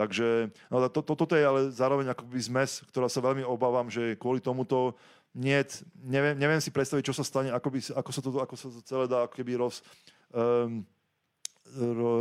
Takže 0.00 0.48
no, 0.72 0.80
to, 0.88 1.04
to, 1.04 1.12
toto 1.12 1.34
je 1.36 1.44
ale 1.44 1.60
zároveň 1.74 2.16
akoby 2.16 2.40
zmes, 2.40 2.86
ktorá 2.88 3.12
sa 3.12 3.20
veľmi 3.20 3.44
obávam, 3.44 3.92
že 3.92 4.16
kvôli 4.16 4.40
tomuto 4.40 4.96
nie, 5.36 5.60
neviem, 6.00 6.38
neviem 6.40 6.62
si 6.62 6.72
predstaviť, 6.72 7.04
čo 7.04 7.18
sa 7.20 7.26
stane, 7.26 7.52
ako, 7.52 7.68
by, 7.68 7.78
ako, 8.00 8.10
sa, 8.16 8.20
to, 8.24 8.30
ako 8.40 8.54
sa 8.56 8.66
to 8.72 8.80
celé 8.80 9.04
dá 9.04 9.28
ako 9.28 9.34
keby 9.36 9.60
roz, 9.60 9.84
um, 10.32 10.88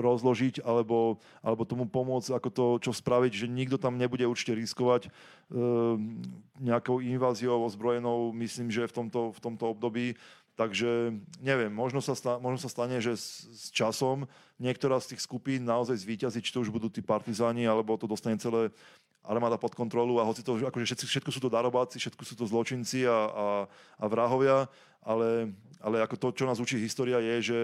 rozložiť 0.03 0.65
alebo, 0.65 1.21
alebo 1.39 1.63
tomu 1.63 1.87
pomôcť, 1.87 2.35
ako 2.35 2.49
to 2.51 2.65
čo 2.83 2.91
spraviť, 2.91 3.45
že 3.45 3.47
nikto 3.47 3.79
tam 3.79 3.95
nebude 3.95 4.27
určite 4.27 4.57
riskovať 4.57 5.07
e, 5.07 5.09
nejakou 6.59 6.99
inváziou 6.99 7.63
ozbrojenou, 7.63 8.35
myslím, 8.35 8.67
že 8.73 8.89
v 8.89 8.95
tomto, 9.03 9.31
v 9.31 9.39
tomto 9.39 9.65
období. 9.71 10.17
Takže 10.57 11.13
neviem, 11.37 11.69
možno 11.69 12.01
sa, 12.01 12.17
sta, 12.17 12.41
možno 12.41 12.57
sa 12.57 12.65
stane, 12.65 12.97
že 12.97 13.13
s, 13.13 13.45
s 13.45 13.65
časom 13.69 14.25
niektorá 14.57 14.97
z 14.97 15.13
tých 15.13 15.21
skupín 15.21 15.61
naozaj 15.61 16.01
zvýťazí, 16.01 16.41
či 16.41 16.49
to 16.49 16.65
už 16.65 16.73
budú 16.73 16.89
tí 16.89 17.05
partizáni, 17.05 17.69
alebo 17.69 17.93
to 17.93 18.09
dostane 18.09 18.41
celé 18.41 18.73
armáda 19.27 19.59
pod 19.59 19.75
kontrolu 19.75 20.17
a 20.17 20.25
hoci 20.25 20.41
to, 20.41 20.57
akože 20.57 20.87
všetci, 20.87 21.05
všetko 21.05 21.29
sú 21.29 21.39
to 21.43 21.53
darobáci, 21.53 21.99
všetko 21.99 22.23
sú 22.23 22.33
to 22.39 22.49
zločinci 22.49 23.05
a, 23.05 23.13
a, 23.13 23.47
a 24.01 24.05
vrahovia, 24.07 24.65
ale, 25.03 25.51
ale 25.83 26.01
ako 26.01 26.15
to, 26.17 26.27
čo 26.41 26.49
nás 26.49 26.57
učí 26.57 26.79
história, 26.79 27.19
je, 27.19 27.35
že 27.53 27.59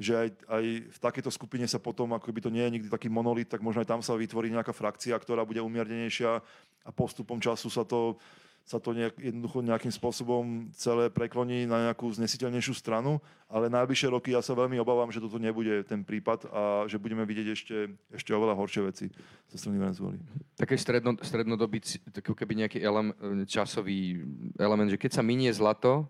že 0.00 0.16
aj, 0.16 0.28
aj 0.48 0.64
v 0.88 0.98
takejto 0.98 1.30
skupine 1.30 1.68
sa 1.68 1.76
potom, 1.76 2.16
ako 2.16 2.32
by 2.32 2.40
to 2.40 2.50
nie 2.50 2.64
je 2.64 2.74
nikdy 2.80 2.88
taký 2.88 3.12
monolit, 3.12 3.48
tak 3.48 3.60
možno 3.60 3.84
aj 3.84 3.90
tam 3.92 4.00
sa 4.00 4.16
vytvorí 4.16 4.48
nejaká 4.48 4.72
frakcia, 4.72 5.18
ktorá 5.20 5.44
bude 5.44 5.60
umiernenejšia 5.60 6.40
a 6.88 6.90
postupom 6.90 7.36
času 7.36 7.68
sa 7.68 7.84
to, 7.84 8.16
sa 8.64 8.80
to 8.80 8.94
nejak, 8.96 9.18
jednoducho 9.18 9.58
nejakým 9.60 9.92
spôsobom 9.92 10.70
celé 10.72 11.10
prekloní 11.12 11.68
na 11.68 11.90
nejakú 11.90 12.08
znesiteľnejšiu 12.08 12.74
stranu, 12.78 13.20
ale 13.50 13.68
najbližšie 13.68 14.08
roky 14.08 14.32
ja 14.32 14.40
sa 14.40 14.56
veľmi 14.56 14.80
obávam, 14.80 15.10
že 15.12 15.20
toto 15.20 15.36
nebude 15.36 15.84
ten 15.84 16.00
prípad 16.06 16.48
a 16.48 16.62
že 16.88 16.96
budeme 16.96 17.26
vidieť 17.26 17.48
ešte, 17.52 17.76
ešte 18.14 18.30
oveľa 18.32 18.56
horšie 18.56 18.82
veci 18.86 19.06
zo 19.50 19.56
strany 19.60 19.76
Venezuely. 19.76 20.18
Také 20.56 20.78
stredno, 20.78 21.18
strednodobý, 21.20 21.84
taký 22.16 22.32
keby 22.32 22.64
nejaký 22.64 22.78
elem, 22.80 23.12
časový 23.44 24.24
element, 24.56 24.88
že 24.88 24.96
keď 24.96 25.20
sa 25.20 25.22
minie 25.26 25.52
zlato 25.52 26.06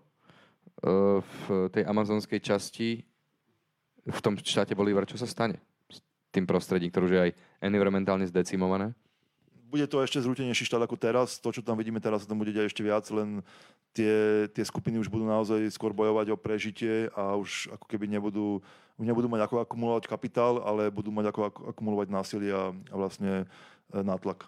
uh, 0.87 1.19
v 1.19 1.67
tej 1.73 1.83
amazonskej 1.83 2.39
časti, 2.39 3.03
v 4.07 4.19
tom 4.23 4.35
štáte 4.35 4.75
Bolívar, 4.75 5.07
čo 5.07 5.15
sa 5.15 5.27
stane 5.29 5.63
s 5.87 6.03
tým 6.35 6.43
prostredím, 6.43 6.91
ktoré 6.91 7.03
už 7.07 7.13
je 7.13 7.23
aj 7.29 7.31
environmentálne 7.63 8.27
zdecimované? 8.27 8.91
Bude 9.73 9.89
to 9.89 10.05
ešte 10.05 10.21
zrútenejší 10.21 10.69
štát 10.69 10.85
ako 10.85 11.01
teraz. 11.01 11.41
To, 11.41 11.49
čo 11.49 11.65
tam 11.65 11.81
vidíme 11.81 11.97
teraz, 11.97 12.21
sa 12.21 12.29
tam 12.29 12.37
bude 12.37 12.53
diať 12.53 12.69
ešte 12.69 12.85
viac, 12.85 13.09
len 13.09 13.41
tie, 13.89 14.45
tie 14.53 14.63
skupiny 14.65 15.01
už 15.01 15.09
budú 15.09 15.25
naozaj 15.25 15.65
skôr 15.73 15.97
bojovať 15.97 16.29
o 16.29 16.37
prežitie 16.37 17.09
a 17.17 17.33
už 17.33 17.73
ako 17.73 17.85
keby 17.89 18.05
nebudú, 18.05 18.61
nebudú 19.01 19.25
mať 19.25 19.49
ako 19.49 19.65
akumulovať 19.65 20.05
kapitál, 20.05 20.61
ale 20.61 20.93
budú 20.93 21.09
mať 21.09 21.33
ako 21.33 21.73
akumulovať 21.73 22.07
násilie 22.13 22.53
a, 22.53 22.69
a 22.69 22.95
vlastne 22.97 23.49
e, 23.89 23.97
nátlak. 23.97 24.45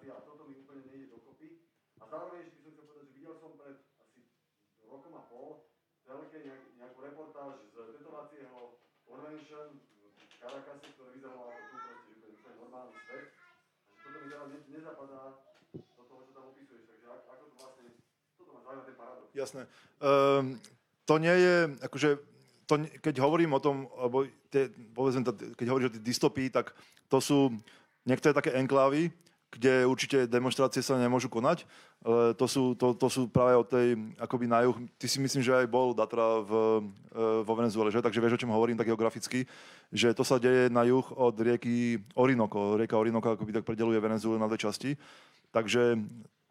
Demonstrácia 0.00 0.16
a 0.16 0.24
toto 0.24 0.48
mi 0.48 0.56
úplne 0.56 0.82
nejde 0.88 1.12
dokopy. 1.12 1.60
A 2.00 2.08
zároveň 2.08 2.48
ešte 2.48 2.56
by 2.56 2.62
som 2.64 2.72
chcel 2.72 2.86
povedať, 2.88 3.04
že 3.04 3.16
videl 3.20 3.34
som 3.36 3.50
pred 3.60 3.76
asi 4.00 4.20
rokom 4.88 5.12
a 5.12 5.22
pol 5.28 5.48
veľké 6.08 6.36
nejak, 6.40 6.62
nejakú 6.80 6.98
reportáž 7.04 7.54
z 7.68 7.74
tetovacieho 8.00 8.80
convention 9.04 9.68
v 9.76 10.36
Caracase, 10.40 10.88
ktoré 10.96 11.08
vyzeralo 11.20 11.52
ako 11.52 11.62
tu 11.68 11.76
proste, 11.84 12.12
že 12.16 12.26
úplne 12.32 12.56
normálny 12.64 12.94
svet. 12.96 13.26
A 13.36 13.92
že 13.92 14.00
toto 14.00 14.18
mi 14.24 14.28
teda 14.32 14.44
ne, 14.48 14.58
nezapadá 14.72 15.22
do 15.76 16.02
toho, 16.08 16.20
čo 16.24 16.32
tam 16.32 16.44
opisuješ. 16.48 16.82
Takže 16.88 17.06
ak, 17.12 17.22
ako 17.28 17.44
to 17.44 17.54
vlastne, 17.60 17.86
toto 18.40 18.50
ma 18.56 18.60
zaujíma 18.64 18.84
ten 18.88 18.96
paradox. 18.96 19.26
Jasné. 19.36 19.62
Um, 20.00 20.44
to 21.04 21.14
nie 21.20 21.36
je, 21.36 21.56
akože, 21.84 22.08
to, 22.64 22.74
keď 23.04 23.14
hovorím 23.20 23.52
o 23.52 23.60
tom, 23.60 23.84
alebo 24.00 24.24
tie, 24.48 24.72
povedzme, 24.96 25.28
keď 25.60 25.66
hovoríš 25.68 25.88
o 25.92 25.94
tej 26.00 26.04
dystopii, 26.08 26.48
tak 26.48 26.72
to 27.12 27.20
sú 27.20 27.52
niektoré 28.08 28.32
také 28.32 28.56
enklávy, 28.56 29.12
kde 29.50 29.82
určite 29.82 30.30
demonstrácie 30.30 30.78
sa 30.78 30.94
nemôžu 30.94 31.26
konať. 31.26 31.66
Ale 32.00 32.32
to, 32.38 32.46
sú, 32.46 32.72
to, 32.78 32.94
to 32.94 33.10
sú 33.10 33.28
práve 33.28 33.58
od 33.58 33.66
tej, 33.66 33.98
akoby 34.16 34.46
na 34.46 34.64
juh. 34.64 34.78
Ty 34.96 35.06
si 35.10 35.18
myslím, 35.20 35.42
že 35.42 35.52
aj 35.52 35.66
bol 35.68 35.92
Datra 35.92 36.40
v, 36.40 36.52
e, 37.12 37.44
vo 37.44 37.52
Venezuele, 37.58 37.92
že? 37.92 38.00
Takže 38.00 38.22
vieš, 38.22 38.38
o 38.38 38.42
čom 38.46 38.54
hovorím 38.54 38.78
tak 38.78 38.88
geograficky, 38.88 39.44
že 39.92 40.14
to 40.14 40.24
sa 40.24 40.38
deje 40.40 40.70
na 40.72 40.86
juh 40.86 41.04
od 41.12 41.34
rieky 41.36 42.00
Orinoco. 42.14 42.78
Rieka 42.78 42.96
Orinoco 42.96 43.28
akoby 43.28 43.60
tak 43.60 43.68
predeluje 43.68 44.00
Venezuelu 44.00 44.38
na 44.38 44.48
dve 44.48 44.56
časti. 44.56 44.96
Takže 45.50 45.98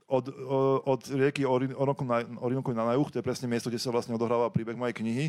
od, 0.05 0.25
o- 0.29 0.81
od 0.85 1.01
rieky 1.07 1.47
Ori- 1.47 1.73
Orinoco 1.73 2.03
na, 2.03 2.21
Orinoco 2.43 2.69
na 2.75 2.93
juh, 2.93 3.09
to 3.09 3.17
je 3.17 3.25
presne 3.25 3.47
miesto, 3.47 3.71
kde 3.71 3.79
sa 3.79 3.95
vlastne 3.95 4.13
odohráva 4.13 4.51
príbeh 4.53 4.75
mojej 4.75 4.97
knihy. 5.01 5.25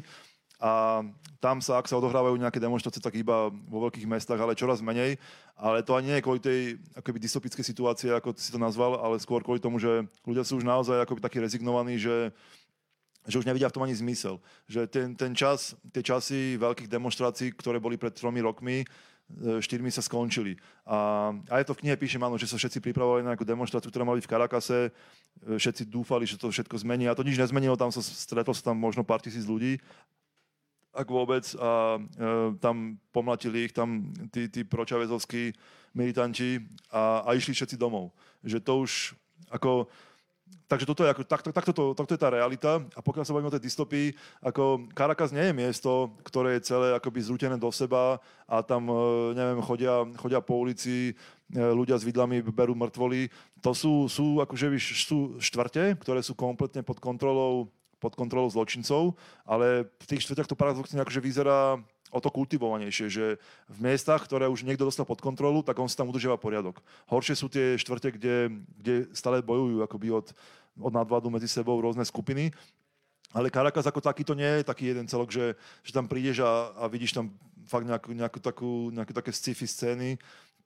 A 0.61 1.01
tam 1.41 1.65
sa, 1.65 1.81
ak 1.81 1.89
sa 1.89 1.97
odohrávajú 1.97 2.37
nejaké 2.37 2.61
demonstrácie, 2.61 3.01
tak 3.01 3.17
iba 3.17 3.49
vo 3.49 3.89
veľkých 3.89 4.05
mestách, 4.05 4.37
ale 4.37 4.53
čoraz 4.53 4.85
menej. 4.85 5.17
Ale 5.57 5.81
to 5.81 5.97
ani 5.97 6.13
nie 6.13 6.17
je 6.21 6.25
kvôli 6.25 6.41
tej 6.41 6.61
akoby 6.93 7.17
dystopickej 7.17 7.65
situácii, 7.65 8.13
ako 8.13 8.37
si 8.37 8.53
to 8.53 8.61
nazval, 8.61 9.01
ale 9.01 9.17
skôr 9.17 9.41
kvôli 9.41 9.57
tomu, 9.57 9.81
že 9.81 10.05
ľudia 10.29 10.45
sú 10.45 10.61
už 10.61 10.69
naozaj 10.69 11.01
akoby 11.01 11.21
takí 11.25 11.41
rezignovaní, 11.41 11.97
že 11.97 12.37
že 13.29 13.37
už 13.37 13.45
nevidia 13.45 13.69
v 13.69 13.77
tom 13.77 13.85
ani 13.85 13.93
zmysel. 13.93 14.41
Že 14.65 14.81
ten, 14.89 15.09
ten 15.13 15.37
čas, 15.37 15.77
tie 15.93 16.01
časy 16.01 16.57
veľkých 16.57 16.89
demonstrácií, 16.89 17.53
ktoré 17.53 17.77
boli 17.77 18.01
pred 18.01 18.17
tromi 18.17 18.41
rokmi, 18.41 18.81
e, 18.81 18.87
štyrmi 19.61 19.93
sa 19.93 20.01
skončili. 20.01 20.57
A 20.89 21.29
aj 21.53 21.69
to 21.69 21.77
v 21.77 21.85
knihe 21.85 22.01
píšem, 22.01 22.25
áno, 22.25 22.41
že 22.41 22.49
sa 22.49 22.57
všetci 22.57 22.81
pripravovali 22.81 23.21
na 23.21 23.37
nejakú 23.37 23.45
demonstráciu, 23.45 23.93
ktorá 23.93 24.09
byť 24.09 24.25
v 24.25 24.33
Karakase. 24.33 24.79
E, 24.89 24.91
Všetci 25.61 25.93
dúfali, 25.93 26.25
že 26.25 26.41
to 26.41 26.49
všetko 26.49 26.81
zmení. 26.81 27.13
A 27.13 27.17
to 27.17 27.21
nič 27.21 27.37
nezmenilo, 27.37 27.77
tam 27.77 27.93
sa 27.93 28.01
stretlo 28.01 28.57
sa 28.57 28.73
tam 28.73 28.81
možno 28.81 29.05
pár 29.05 29.21
tisíc 29.21 29.45
ľudí 29.45 29.77
ak 30.91 31.07
vôbec, 31.07 31.47
a 31.55 31.99
e, 31.99 32.55
tam 32.59 32.99
pomlatili 33.15 33.71
ich 33.71 33.75
tam 33.75 34.11
tí, 34.35 34.51
tí 34.51 34.67
pročavezovskí 34.67 35.55
militanti 35.95 36.59
a, 36.91 37.23
a 37.27 37.35
išli 37.35 37.55
všetci 37.55 37.79
domov. 37.79 38.11
Že 38.43 38.59
to 38.63 38.73
už 38.83 38.93
ako... 39.51 39.87
Takže 40.67 40.87
toto 40.87 41.03
je, 41.03 41.11
ako, 41.11 41.23
takto, 41.27 41.51
takto, 41.51 41.73
to, 41.75 41.85
takto 41.99 42.15
je 42.15 42.23
tá 42.23 42.31
realita 42.31 42.79
a 42.95 43.01
pokiaľ 43.03 43.27
sa 43.27 43.35
bavíme 43.35 43.51
o 43.51 43.55
tej 43.55 43.67
dystopii, 43.67 44.15
ako 44.39 44.87
Caracas 44.95 45.35
nie 45.35 45.51
je 45.51 45.55
miesto, 45.55 46.15
ktoré 46.23 46.59
je 46.59 46.71
celé 46.75 46.95
akoby 46.95 47.27
zrútené 47.27 47.59
do 47.59 47.71
seba 47.75 48.23
a 48.47 48.63
tam, 48.63 48.87
e, 48.87 48.95
neviem, 49.35 49.59
chodia, 49.67 50.07
chodia 50.15 50.39
po 50.39 50.63
ulici, 50.63 51.11
e, 51.11 51.13
ľudia 51.55 51.99
s 51.99 52.07
vidlami 52.07 52.43
berú 52.43 52.79
mŕtvoly. 52.79 53.31
To 53.67 53.75
sú, 53.75 54.07
sú, 54.07 54.39
akože, 54.43 54.67
víš, 54.71 55.07
sú 55.07 55.39
štvrte, 55.43 55.99
ktoré 56.03 56.23
sú 56.23 56.39
kompletne 56.39 56.87
pod 56.87 57.03
kontrolou 57.03 57.71
pod 58.01 58.17
kontrolou 58.17 58.49
zločincov, 58.49 59.15
ale 59.45 59.87
v 60.01 60.07
tých 60.09 60.25
štvrťach 60.25 60.49
to 60.49 60.59
paradoxne 60.59 60.99
akože 60.99 61.21
vyzerá 61.21 61.79
o 62.11 62.19
to 62.19 62.27
kultivovanejšie, 62.27 63.07
že 63.07 63.27
v 63.71 63.79
miestach, 63.79 64.27
ktoré 64.27 64.51
už 64.51 64.67
niekto 64.67 64.83
dostal 64.83 65.07
pod 65.07 65.23
kontrolu, 65.23 65.63
tak 65.63 65.79
on 65.79 65.87
si 65.87 65.95
tam 65.95 66.11
udržiava 66.11 66.43
poriadok. 66.43 66.83
Horšie 67.07 67.39
sú 67.39 67.47
tie 67.47 67.79
štvrte, 67.79 68.19
kde, 68.19 68.37
kde 68.83 68.95
stále 69.15 69.39
bojujú 69.47 69.87
akoby 69.87 70.11
od, 70.11 70.27
od 70.75 70.93
nadvládu 70.93 71.31
medzi 71.31 71.47
sebou 71.47 71.79
rôzne 71.79 72.03
skupiny. 72.03 72.51
Ale 73.31 73.47
Caracas 73.47 73.87
ako 73.87 74.03
taký 74.03 74.27
to 74.27 74.35
nie 74.35 74.59
je 74.59 74.67
taký 74.67 74.91
jeden 74.91 75.07
celok, 75.07 75.31
že, 75.31 75.55
že 75.87 75.95
tam 75.95 76.11
prídeš 76.11 76.43
a, 76.43 76.75
a 76.75 76.85
vidíš 76.91 77.15
tam 77.15 77.31
fakt 77.71 77.87
nejakú, 77.87 78.11
nejakú, 78.11 78.39
takú, 78.43 78.71
nejaké 78.91 79.15
také 79.15 79.31
sci-fi 79.31 79.67
scény. 79.71 80.19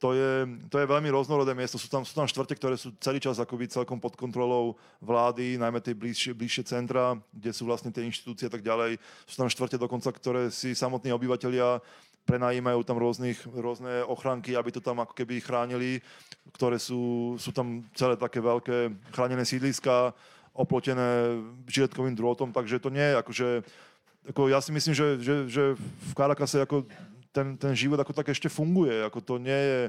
To 0.05 0.13
je, 0.13 0.45
to 0.69 0.77
je 0.77 0.85
veľmi 0.85 1.09
rôznorodé 1.09 1.57
miesto. 1.57 1.81
Sú 1.81 1.89
tam, 1.89 2.05
sú 2.05 2.13
tam 2.13 2.29
štvrte, 2.29 2.53
ktoré 2.61 2.77
sú 2.77 2.93
celý 3.01 3.25
čas 3.25 3.41
akoby 3.41 3.73
celkom 3.73 3.97
pod 3.97 4.21
kontrolou 4.21 4.77
vlády, 5.01 5.57
najmä 5.57 5.81
tie 5.81 5.97
bližšie, 5.97 6.37
bližšie 6.37 6.69
centra, 6.69 7.17
kde 7.33 7.57
sú 7.57 7.65
vlastne 7.65 7.89
tie 7.89 8.05
inštitúcie 8.05 8.53
a 8.53 8.53
tak 8.53 8.61
ďalej. 8.61 9.01
Sú 9.25 9.41
tam 9.41 9.49
štvrte 9.49 9.81
dokonca, 9.81 10.13
ktoré 10.13 10.53
si 10.53 10.77
samotní 10.77 11.09
obyvateľia 11.09 11.81
prenajímajú 12.29 12.85
tam 12.85 13.01
rôznych, 13.01 13.49
rôzne 13.49 14.05
ochranky, 14.05 14.53
aby 14.53 14.77
to 14.77 14.85
tam 14.85 15.01
ako 15.01 15.17
keby 15.17 15.41
chránili, 15.41 16.05
ktoré 16.53 16.77
sú, 16.77 17.33
sú 17.41 17.49
tam 17.57 17.89
celé 17.97 18.21
také 18.21 18.45
veľké 18.45 18.93
chránené 19.09 19.49
sídliska, 19.49 20.13
oplotené 20.53 21.41
žiletkovým 21.65 22.13
drôtom, 22.13 22.53
takže 22.53 22.77
to 22.77 22.93
nie 22.93 23.03
je 23.03 23.17
akože, 23.25 23.49
ako 24.37 24.53
ja 24.53 24.61
si 24.61 24.69
myslím, 24.69 24.93
že, 24.93 25.07
že, 25.17 25.35
že 25.49 25.65
v 25.81 26.13
Karakase 26.13 26.61
ako 26.61 26.85
ten, 27.35 27.59
ten 27.59 27.75
život 27.75 27.99
ako 27.99 28.15
tak 28.15 28.31
ešte 28.31 28.47
funguje, 28.47 29.03
ako 29.03 29.19
to 29.19 29.35
nie 29.43 29.59
je, 29.59 29.81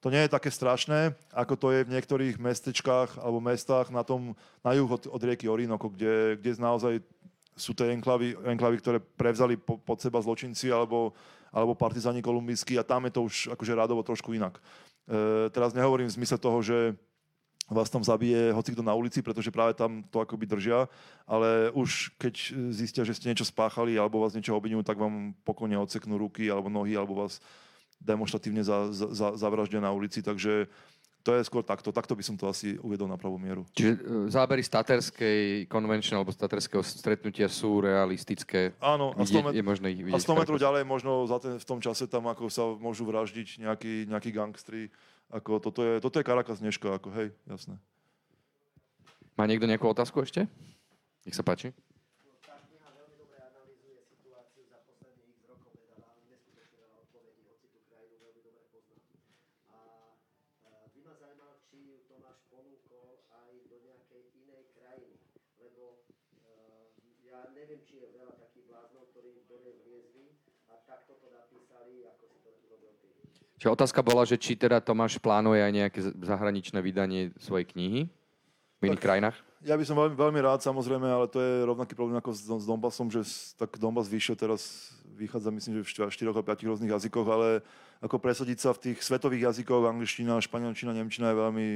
to 0.00 0.08
nie 0.08 0.24
je 0.24 0.32
také 0.32 0.48
strašné, 0.48 1.12
ako 1.36 1.54
to 1.60 1.66
je 1.76 1.84
v 1.84 1.92
niektorých 1.92 2.40
mestečkách 2.40 3.20
alebo 3.20 3.44
mestách 3.44 3.92
na 3.92 4.00
tom, 4.00 4.32
na 4.64 4.72
juh 4.72 4.88
od, 4.88 5.04
od 5.12 5.20
rieky 5.20 5.44
Orinoco, 5.44 5.92
kde, 5.92 6.40
kde 6.40 6.50
naozaj 6.56 7.04
sú 7.54 7.76
tie 7.76 7.92
enklavy, 7.92 8.34
enklavy 8.48 8.76
ktoré 8.80 8.98
prevzali 8.98 9.60
po, 9.60 9.76
pod 9.76 10.00
seba 10.00 10.18
zločinci 10.18 10.72
alebo, 10.72 11.12
alebo 11.52 11.76
partizáni 11.76 12.24
kolumbijskí 12.24 12.80
a 12.80 12.88
tam 12.88 13.04
je 13.06 13.12
to 13.14 13.20
už 13.28 13.52
akože 13.52 13.76
rádovo 13.76 14.00
trošku 14.02 14.32
inak. 14.32 14.58
E, 15.06 15.52
teraz 15.52 15.76
nehovorím 15.76 16.08
v 16.10 16.16
zmysle 16.18 16.40
toho, 16.40 16.58
že 16.64 16.96
vás 17.70 17.88
tam 17.88 18.04
zabije 18.04 18.52
hocikto 18.52 18.84
na 18.84 18.92
ulici, 18.92 19.24
pretože 19.24 19.48
práve 19.48 19.72
tam 19.72 20.04
to 20.12 20.20
akoby 20.20 20.44
držia, 20.44 20.84
ale 21.24 21.72
už 21.72 22.12
keď 22.20 22.34
zistia, 22.68 23.08
že 23.08 23.16
ste 23.16 23.32
niečo 23.32 23.48
spáchali 23.48 23.96
alebo 23.96 24.20
vás 24.20 24.36
niečo 24.36 24.52
obvinujú, 24.52 24.84
tak 24.84 25.00
vám 25.00 25.32
pokojne 25.48 25.80
odseknú 25.80 26.20
ruky 26.20 26.52
alebo 26.52 26.68
nohy 26.68 26.92
alebo 26.92 27.24
vás 27.24 27.40
demonstratívne 28.04 28.60
za, 28.60 28.92
za, 28.92 29.06
za, 29.16 29.28
zavraždia 29.40 29.80
na 29.80 29.88
ulici, 29.88 30.20
takže 30.20 30.68
to 31.24 31.32
je 31.32 31.42
skôr 31.48 31.64
takto. 31.64 31.88
Takto 31.88 32.12
by 32.12 32.20
som 32.20 32.36
to 32.36 32.44
asi 32.52 32.76
uvedol 32.84 33.08
na 33.08 33.16
pravú 33.16 33.40
mieru. 33.40 33.64
Čiže 33.72 33.92
e, 33.96 33.98
zábery 34.28 34.60
z 34.60 34.70
Taterskej 34.76 35.40
convention 35.72 36.20
alebo 36.20 36.36
z 36.36 36.38
Taterského 36.44 36.84
stretnutia 36.84 37.48
sú 37.48 37.80
realistické. 37.80 38.76
Áno, 38.76 39.16
a 39.16 39.24
100, 39.24 39.32
Vidieť, 39.32 39.44
met- 39.48 39.56
je 39.56 39.64
možné 39.64 39.86
ich 39.96 40.04
a 40.04 40.06
vidieť. 40.12 40.20
100 40.20 40.36
metrov 40.36 40.60
ďalej 40.60 40.84
možno 40.84 41.24
za 41.24 41.40
ten, 41.40 41.56
v 41.56 41.64
tom 41.64 41.80
čase 41.80 42.04
tam 42.12 42.28
ako 42.28 42.52
sa 42.52 42.68
môžu 42.76 43.08
vraždiť 43.08 43.64
nejakí, 43.64 44.04
nejakí 44.04 44.30
gangstri. 44.36 44.92
Ako 45.32 45.62
toto, 45.62 45.80
je, 45.80 46.02
toto 46.04 46.20
je 46.20 46.26
Caracas 46.26 46.60
dneška, 46.60 47.00
ako 47.00 47.08
hej, 47.16 47.28
jasné. 47.48 47.80
Má 49.34 49.48
niekto 49.48 49.66
nejakú 49.66 49.88
otázku 49.90 50.22
ešte? 50.22 50.46
Nech 51.26 51.34
sa 51.34 51.42
páči. 51.42 51.74
Tá 52.44 52.60
kniha 52.68 52.86
veľmi 52.92 53.16
dobre 53.18 53.40
analýzuje 53.42 53.98
situáciu 54.06 54.62
za 54.68 54.78
posledných 54.84 55.34
x 55.34 55.38
rokov, 55.50 55.74
teda 55.74 55.96
dá 55.98 56.12
neskutočne 56.30 56.78
veľa 56.78 56.96
odpovedí, 57.08 57.42
hoci 57.50 57.66
tú 57.72 57.80
krajinu 57.88 58.14
veľmi 58.20 58.40
dobre 58.44 58.62
poznám. 58.70 59.00
A 59.72 59.78
e, 60.68 60.86
by 60.92 61.00
ma 61.02 61.14
zaujímalo, 61.18 61.54
či 61.66 61.76
ju 61.82 61.96
Tomáš 62.06 62.38
ponúkol 62.52 63.26
aj 63.32 63.52
do 63.66 63.76
nejakej 63.82 64.22
inej 64.38 64.64
krajiny, 64.76 65.18
lebo 65.58 66.06
e, 66.38 66.54
ja 67.26 67.40
neviem, 67.56 67.82
či 67.82 68.04
je 68.04 68.14
veľa 68.14 68.38
takých 68.38 68.70
bláznov, 68.70 69.10
ktorí 69.10 69.42
do 69.50 69.56
nej 69.64 69.74
vliezli 69.82 70.36
a 70.70 70.78
takto 70.86 71.18
to 71.18 71.26
napísali, 71.32 72.06
ako 72.06 72.22
si 72.30 72.38
to 72.44 72.50
urobil 72.68 72.94
ty. 73.02 73.10
Čiže 73.64 73.80
otázka 73.80 74.04
bola, 74.04 74.28
že 74.28 74.36
či 74.36 74.60
teda 74.60 74.76
Tomáš 74.76 75.16
plánuje 75.16 75.64
aj 75.64 75.72
nejaké 75.72 76.00
zahraničné 76.20 76.84
vydanie 76.84 77.32
svojej 77.40 77.64
knihy 77.64 78.12
v 78.76 78.82
iných 78.84 79.00
Tak- 79.00 79.08
krajinách? 79.08 79.36
Ja 79.64 79.80
by 79.80 79.84
som 79.88 79.96
veľmi, 79.96 80.12
veľmi 80.12 80.40
rád, 80.44 80.60
samozrejme, 80.60 81.08
ale 81.08 81.24
to 81.32 81.40
je 81.40 81.64
rovnaký 81.64 81.96
problém 81.96 82.20
ako 82.20 82.36
s, 82.36 82.44
s 82.44 82.68
Donbasom, 82.68 83.08
že 83.08 83.24
tak 83.56 83.80
Donbas 83.80 84.04
vyšiel 84.04 84.36
teraz, 84.36 84.92
vychádza 85.16 85.48
myslím, 85.48 85.80
že 85.80 85.96
v 85.96 86.12
4 86.12 86.28
alebo 86.28 86.44
5 86.44 86.68
rôznych 86.68 86.92
jazykoch, 86.92 87.24
ale 87.24 87.64
ako 88.04 88.20
presadiť 88.20 88.60
sa 88.60 88.76
v 88.76 88.92
tých 88.92 89.00
svetových 89.00 89.48
jazykoch, 89.48 89.88
angličtina, 89.88 90.36
španielčina, 90.44 90.92
nemčina 90.92 91.32
je 91.32 91.40
veľmi, 91.40 91.66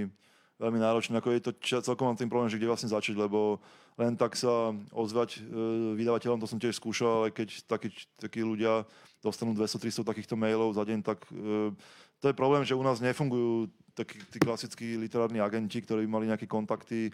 veľmi 0.58 0.78
náročné. 0.82 1.14
Ako 1.18 1.30
je 1.32 1.42
to 1.42 1.50
celkom 1.62 2.10
mám 2.10 2.18
tým 2.18 2.30
problém, 2.30 2.50
že 2.50 2.58
kde 2.58 2.70
vlastne 2.70 2.90
začať, 2.90 3.14
lebo 3.14 3.62
len 3.98 4.14
tak 4.14 4.34
sa 4.34 4.74
ozvať 4.94 5.38
e, 5.38 5.94
vydavateľom, 5.98 6.38
to 6.38 6.50
som 6.50 6.58
tiež 6.62 6.78
skúšal, 6.78 7.26
ale 7.26 7.28
keď 7.34 7.66
takí, 7.66 7.94
takí 8.18 8.42
ľudia 8.42 8.86
dostanú 9.22 9.54
200-300 9.54 10.06
takýchto 10.06 10.38
mailov 10.38 10.74
za 10.74 10.86
deň, 10.86 11.02
tak 11.02 11.26
e, 11.30 11.74
to 12.18 12.26
je 12.30 12.34
problém, 12.34 12.62
že 12.66 12.78
u 12.78 12.82
nás 12.82 13.02
nefungujú 13.02 13.70
takí 13.94 14.22
tí 14.30 14.38
klasickí 14.38 14.98
literárni 14.98 15.42
agenti, 15.42 15.82
ktorí 15.82 16.06
by 16.06 16.10
mali 16.10 16.30
nejaké 16.30 16.46
kontakty 16.46 17.10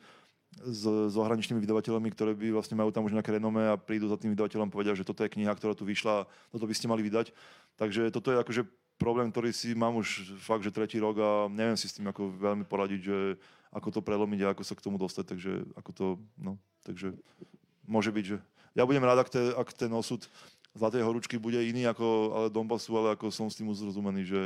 s, 0.60 0.84
ohraničnými 1.16 1.60
vydavateľmi, 1.64 2.08
ktoré 2.12 2.36
by 2.36 2.54
vlastne 2.54 2.76
majú 2.78 2.92
tam 2.92 3.08
už 3.08 3.16
nejaké 3.16 3.36
renome 3.36 3.64
a 3.64 3.80
prídu 3.80 4.06
za 4.06 4.20
tým 4.20 4.36
vydavateľom 4.36 4.68
povedia, 4.70 4.94
že 4.94 5.08
toto 5.08 5.24
je 5.24 5.32
kniha, 5.32 5.52
ktorá 5.56 5.72
tu 5.72 5.88
vyšla, 5.88 6.28
toto 6.52 6.68
by 6.68 6.74
ste 6.76 6.86
mali 6.86 7.02
vydať. 7.02 7.32
Takže 7.80 8.12
toto 8.14 8.30
je 8.30 8.38
akože 8.38 8.62
problém, 8.96 9.30
ktorý 9.30 9.50
si 9.50 9.74
mám 9.74 9.98
už 9.98 10.38
fakt, 10.42 10.62
že 10.62 10.74
tretí 10.74 10.98
rok 11.02 11.16
a 11.18 11.30
neviem 11.50 11.78
si 11.78 11.90
s 11.90 11.96
tým 11.98 12.08
ako 12.08 12.34
veľmi 12.34 12.64
poradiť, 12.64 13.00
že 13.00 13.18
ako 13.74 13.88
to 13.90 14.00
prelomiť 14.06 14.40
a 14.46 14.50
ako 14.54 14.62
sa 14.62 14.74
k 14.78 14.84
tomu 14.86 14.96
dostať, 15.02 15.24
takže 15.34 15.52
ako 15.74 15.90
to, 15.90 16.06
no, 16.38 16.58
takže 16.86 17.12
môže 17.84 18.14
byť, 18.14 18.24
že 18.24 18.36
ja 18.74 18.86
budem 18.86 19.02
rád, 19.02 19.26
ak, 19.26 19.30
te, 19.30 19.42
ak 19.54 19.68
ten 19.74 19.90
osud 19.90 20.26
Zlatej 20.74 21.06
horúčky 21.06 21.38
bude 21.38 21.62
iný 21.62 21.86
ako 21.86 22.06
ale 22.34 22.46
Donbassu, 22.50 22.90
ale 22.98 23.14
ako 23.14 23.30
som 23.30 23.46
s 23.46 23.54
tým 23.54 23.70
uzrozumený, 23.70 24.26
že, 24.26 24.42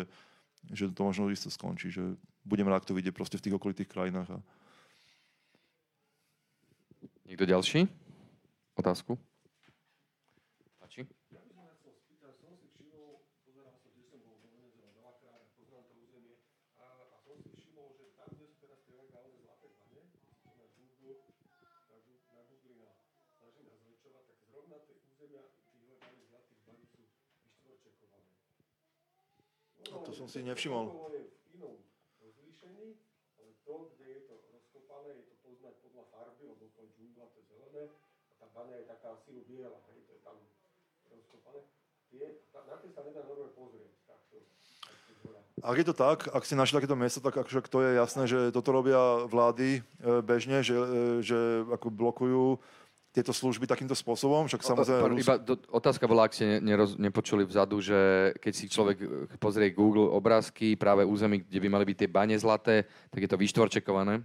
že 0.68 0.84
to 0.92 1.00
možno 1.00 1.32
isto 1.32 1.48
skončí, 1.48 1.88
že 1.88 2.04
budem 2.44 2.68
rád, 2.68 2.84
to 2.84 2.92
vidieť 2.92 3.16
proste 3.16 3.40
v 3.40 3.48
tých 3.48 3.56
okolitých 3.56 3.88
krajinách. 3.88 4.28
A... 4.36 4.38
Niekto 7.24 7.48
ďalší? 7.48 7.88
Otázku? 8.76 9.16
Páči? 10.80 11.08
A 29.78 29.90
to 29.90 30.04
som 30.18 30.26
si 30.26 30.42
nevšimol. 30.42 30.90
je 31.14 31.22
v 31.30 31.62
inom 31.62 31.78
rozlíšení, 32.18 32.98
ale 33.38 33.50
to, 33.62 33.74
kde 33.94 34.06
je 34.18 34.20
to 34.26 34.34
rozkopané, 34.50 35.14
je 35.14 35.24
to 35.30 35.34
poznať 35.46 35.74
podľa 35.78 36.04
farby, 36.10 36.42
lebo 36.50 36.64
to 36.74 36.78
je 36.82 36.90
džungla, 36.98 37.24
to 37.30 37.36
je 37.38 37.44
zelené, 37.46 37.82
a 38.26 38.32
tá 38.42 38.46
baňa 38.50 38.74
je 38.82 38.86
taká 38.90 39.10
silu 39.22 39.46
biela, 39.46 39.78
hej, 39.86 39.98
to 40.10 40.12
je 40.18 40.20
tam 40.26 40.36
rozkopané. 41.14 41.60
Tie, 42.10 42.26
ta, 42.50 42.58
na 42.66 42.74
tie 42.82 42.90
sa 42.90 43.06
nedá 43.06 43.22
normálne 43.22 43.54
pozrieť, 43.54 43.94
takto, 44.10 44.36
takto 44.82 45.10
z 45.14 45.20
hora. 45.22 45.40
Ak 45.62 45.76
je 45.78 45.86
to 45.86 45.94
tak, 45.94 46.18
ak 46.34 46.42
ste 46.42 46.58
našli 46.58 46.82
takéto 46.82 46.98
miesto, 46.98 47.22
tak 47.22 47.38
akože 47.38 47.70
to 47.70 47.78
je 47.86 47.90
jasné, 47.94 48.22
že 48.26 48.38
toto 48.50 48.74
robia 48.74 49.22
vlády 49.22 49.78
e, 49.78 49.80
bežne, 50.26 50.66
že, 50.66 50.74
e, 50.74 50.86
že 51.22 51.62
ako 51.70 51.94
blokujú 51.94 52.44
tieto 53.18 53.34
služby 53.34 53.66
takýmto 53.66 53.98
spôsobom, 53.98 54.46
však 54.46 54.62
samozrejme... 54.62 55.10
Rus- 55.10 55.26
iba 55.26 55.34
do, 55.42 55.58
otázka 55.74 56.06
bola, 56.06 56.30
ak 56.30 56.38
ste 56.38 56.46
ne, 56.46 56.58
neroz, 56.62 56.94
nepočuli 56.94 57.42
vzadu, 57.42 57.82
že 57.82 58.30
keď 58.38 58.52
si 58.54 58.70
človek 58.70 58.96
eh, 59.02 59.08
pozrie 59.42 59.74
Google 59.74 60.06
obrázky 60.06 60.78
práve 60.78 61.02
území, 61.02 61.42
kde 61.42 61.58
by 61.58 61.68
mali 61.68 61.84
byť 61.90 61.96
tie 61.98 62.08
bane 62.08 62.36
zlaté, 62.38 62.86
tak 63.10 63.26
je 63.26 63.30
to 63.30 63.40
vyštvorčekované. 63.42 64.22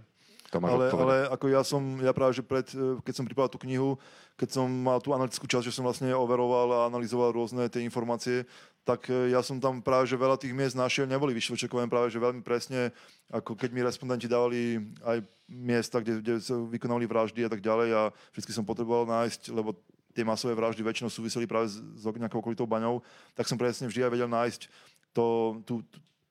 To 0.52 0.60
máš 0.60 0.70
ale, 0.76 0.84
odpovedať. 0.90 1.04
ale 1.04 1.16
ako 1.32 1.46
ja 1.48 1.62
som, 1.64 1.82
ja 2.04 2.12
práve, 2.12 2.32
že 2.36 2.42
pred, 2.44 2.66
e, 2.74 3.00
keď 3.00 3.14
som 3.16 3.24
pripravil 3.24 3.52
tú 3.52 3.60
knihu, 3.64 3.96
keď 4.36 4.48
som 4.60 4.66
mal 4.66 4.98
tú 5.00 5.14
analytickú 5.14 5.48
časť, 5.48 5.70
že 5.70 5.74
som 5.74 5.86
vlastne 5.86 6.12
overoval 6.12 6.68
a 6.70 6.80
analyzoval 6.90 7.32
rôzne 7.32 7.66
tie 7.72 7.80
informácie, 7.80 8.44
tak 8.84 9.08
e, 9.08 9.32
ja 9.32 9.40
som 9.40 9.56
tam 9.56 9.80
práve, 9.80 10.04
že 10.04 10.20
veľa 10.20 10.36
tých 10.36 10.52
miest 10.52 10.76
našiel, 10.76 11.08
neboli 11.08 11.32
vyšvočekované 11.32 11.88
práve, 11.88 12.12
že 12.12 12.20
veľmi 12.20 12.44
presne, 12.44 12.92
ako 13.32 13.56
keď 13.56 13.70
mi 13.72 13.80
respondenti 13.80 14.28
dávali 14.28 14.78
aj 15.02 15.24
miesta, 15.48 16.04
kde, 16.04 16.20
kde 16.20 16.34
sa 16.40 16.54
vykonali 16.56 17.08
vraždy 17.08 17.48
a 17.48 17.50
tak 17.50 17.64
ďalej 17.64 17.88
a 17.96 18.02
vždy 18.36 18.52
som 18.52 18.68
potreboval 18.68 19.08
nájsť, 19.08 19.52
lebo 19.52 19.76
tie 20.14 20.22
masové 20.22 20.54
vraždy 20.54 20.80
väčšinou 20.84 21.10
súviseli 21.10 21.48
práve 21.48 21.72
s, 21.72 21.82
s 21.82 22.04
nejakou 22.06 22.38
okolitou 22.38 22.68
baňou, 22.68 23.02
tak 23.34 23.50
som 23.50 23.58
presne 23.58 23.90
vždy 23.90 24.06
aj 24.06 24.12
vedel 24.14 24.30
nájsť 24.30 24.62
to, 25.10 25.58
tú, 25.66 25.82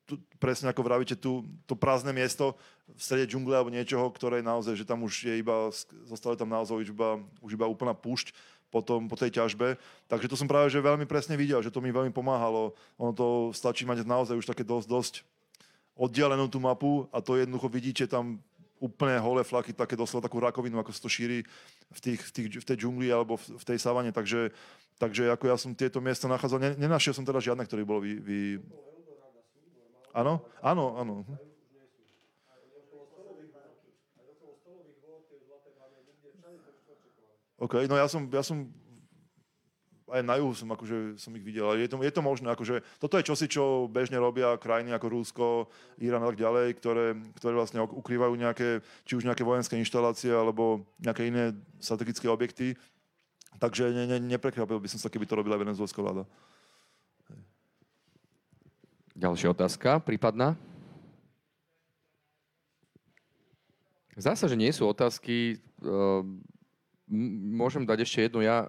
tú, 0.04 0.20
presne 0.36 0.68
ako 0.70 0.84
vravíte, 0.84 1.16
tú, 1.16 1.44
to 1.64 1.74
prázdne 1.74 2.12
miesto 2.12 2.56
v 2.88 3.00
strede 3.00 3.28
džungle 3.32 3.56
alebo 3.56 3.72
niečoho, 3.72 4.04
ktoré 4.12 4.44
naozaj, 4.44 4.76
že 4.76 4.88
tam 4.88 5.04
už 5.04 5.28
je 5.28 5.34
iba, 5.40 5.72
zostali 6.04 6.36
tam 6.36 6.52
naozaj 6.52 6.76
už 6.84 6.88
iba, 6.92 7.20
už 7.40 7.56
iba 7.56 7.66
úplná 7.68 7.96
púšť 7.96 8.36
potom, 8.68 9.06
po 9.06 9.14
tej 9.14 9.38
ťažbe. 9.38 9.78
Takže 10.10 10.26
to 10.26 10.36
som 10.36 10.50
práve 10.50 10.68
že 10.68 10.82
veľmi 10.82 11.06
presne 11.06 11.38
videl, 11.38 11.62
že 11.62 11.70
to 11.70 11.78
mi 11.80 11.94
veľmi 11.94 12.10
pomáhalo. 12.10 12.74
Ono 12.98 13.12
to 13.14 13.26
stačí 13.54 13.86
mať 13.86 14.02
naozaj 14.02 14.34
už 14.34 14.50
také 14.50 14.66
dosť, 14.66 14.86
dosť 14.90 15.14
oddialenú 15.94 16.50
tú 16.50 16.58
mapu 16.58 17.06
a 17.14 17.22
to 17.22 17.38
jednoducho 17.38 17.70
vidíte 17.70 18.04
tam 18.10 18.42
úplne 18.82 19.16
holé 19.22 19.46
flaky, 19.46 19.72
také 19.72 19.96
doslova 19.96 20.26
takú 20.26 20.42
rakovinu, 20.42 20.76
ako 20.76 20.92
sa 20.92 21.00
to 21.06 21.08
šíri 21.08 21.46
v, 21.94 22.00
tých, 22.02 22.20
v, 22.20 22.30
tých, 22.34 22.48
v 22.60 22.66
tej 22.66 22.76
džungli 22.84 23.08
alebo 23.08 23.38
v, 23.38 23.56
v 23.56 23.64
tej 23.64 23.78
savane. 23.80 24.10
Takže, 24.10 24.52
takže 25.00 25.30
ako 25.30 25.44
ja 25.48 25.56
som 25.56 25.72
tieto 25.72 26.02
miesta 26.02 26.28
nachádzal, 26.28 26.58
ne, 26.60 26.70
nenašiel 26.76 27.16
som 27.16 27.24
teda 27.24 27.40
žiadne, 27.40 27.64
ktoré 27.64 27.86
bolo 27.86 28.04
vy, 28.04 28.12
vy... 28.20 28.38
Áno? 30.14 30.46
Áno, 30.62 30.94
áno. 30.94 31.14
OK, 37.58 37.88
no 37.90 37.98
ja 37.98 38.06
som, 38.06 38.28
ja 38.30 38.44
som 38.44 38.70
aj 40.14 40.22
na 40.22 40.38
juhu 40.38 40.54
som, 40.54 40.70
akože, 40.70 41.18
som 41.18 41.34
ich 41.34 41.42
videl. 41.42 41.66
Je 41.80 41.90
to, 41.90 41.98
je 41.98 42.12
to 42.12 42.22
možné. 42.22 42.46
Akože, 42.52 42.86
toto 43.02 43.18
je 43.18 43.26
čosi, 43.26 43.50
čo 43.50 43.90
bežne 43.90 44.20
robia 44.20 44.54
krajiny 44.54 44.94
ako 44.94 45.06
Rúsko, 45.10 45.46
Irán 45.98 46.22
a 46.22 46.30
tak 46.30 46.38
ďalej, 46.38 46.78
ktoré, 46.78 47.18
ktoré 47.40 47.54
vlastne 47.58 47.82
ukrývajú 47.82 48.34
nejaké, 48.38 48.84
či 49.02 49.18
už 49.18 49.26
nejaké 49.26 49.42
vojenské 49.42 49.74
inštalácie 49.80 50.30
alebo 50.30 50.86
nejaké 51.02 51.26
iné 51.26 51.56
strategické 51.82 52.30
objekty. 52.30 52.78
Takže 53.58 53.90
ne, 53.90 54.04
ne, 54.06 54.18
neprekvapil 54.22 54.78
by 54.78 54.88
som 54.90 55.02
sa, 55.02 55.10
keby 55.10 55.26
to 55.26 55.38
robila 55.38 55.58
venezuelská 55.58 55.98
vláda. 55.98 56.28
Ďalšia 59.14 59.54
otázka, 59.54 60.02
prípadná? 60.02 60.58
Zdá 64.18 64.34
sa, 64.34 64.50
že 64.50 64.58
nie 64.58 64.74
sú 64.74 64.90
otázky. 64.90 65.62
M- 65.78 66.42
Môžem 67.54 67.86
dať 67.86 68.02
ešte 68.02 68.26
jednu. 68.26 68.42
Ja 68.42 68.66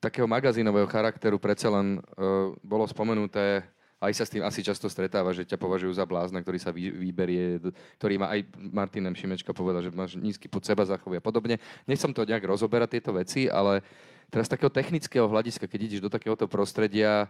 takého 0.00 0.24
magazínového 0.24 0.88
charakteru 0.88 1.36
predsa 1.36 1.68
len 1.68 2.00
uh, 2.16 2.56
bolo 2.64 2.88
spomenuté, 2.88 3.60
aj 4.00 4.12
sa 4.16 4.24
s 4.24 4.32
tým 4.32 4.40
asi 4.40 4.64
často 4.64 4.88
stretáva, 4.88 5.36
že 5.36 5.44
ťa 5.44 5.60
považujú 5.60 5.92
za 5.92 6.08
blázna, 6.08 6.40
ktorý 6.40 6.56
sa 6.56 6.72
vy, 6.72 6.88
vyberie, 6.88 7.60
ktorý 8.00 8.16
má 8.16 8.32
aj 8.32 8.40
Martin. 8.56 9.04
Šimečka 9.12 9.52
povedal, 9.52 9.84
že 9.84 9.92
máš 9.92 10.16
nízky 10.16 10.48
pod 10.48 10.64
seba 10.64 10.88
zachovy 10.88 11.20
a 11.20 11.24
podobne. 11.24 11.60
Nechcem 11.84 12.08
to 12.16 12.24
nejak 12.24 12.44
rozoberať 12.44 13.00
tieto 13.00 13.12
veci, 13.12 13.52
ale 13.52 13.84
teraz 14.32 14.48
z 14.48 14.56
takého 14.56 14.72
technického 14.72 15.28
hľadiska, 15.28 15.68
keď 15.68 15.80
ideš 15.92 16.00
do 16.00 16.12
takéhoto 16.12 16.48
prostredia, 16.48 17.28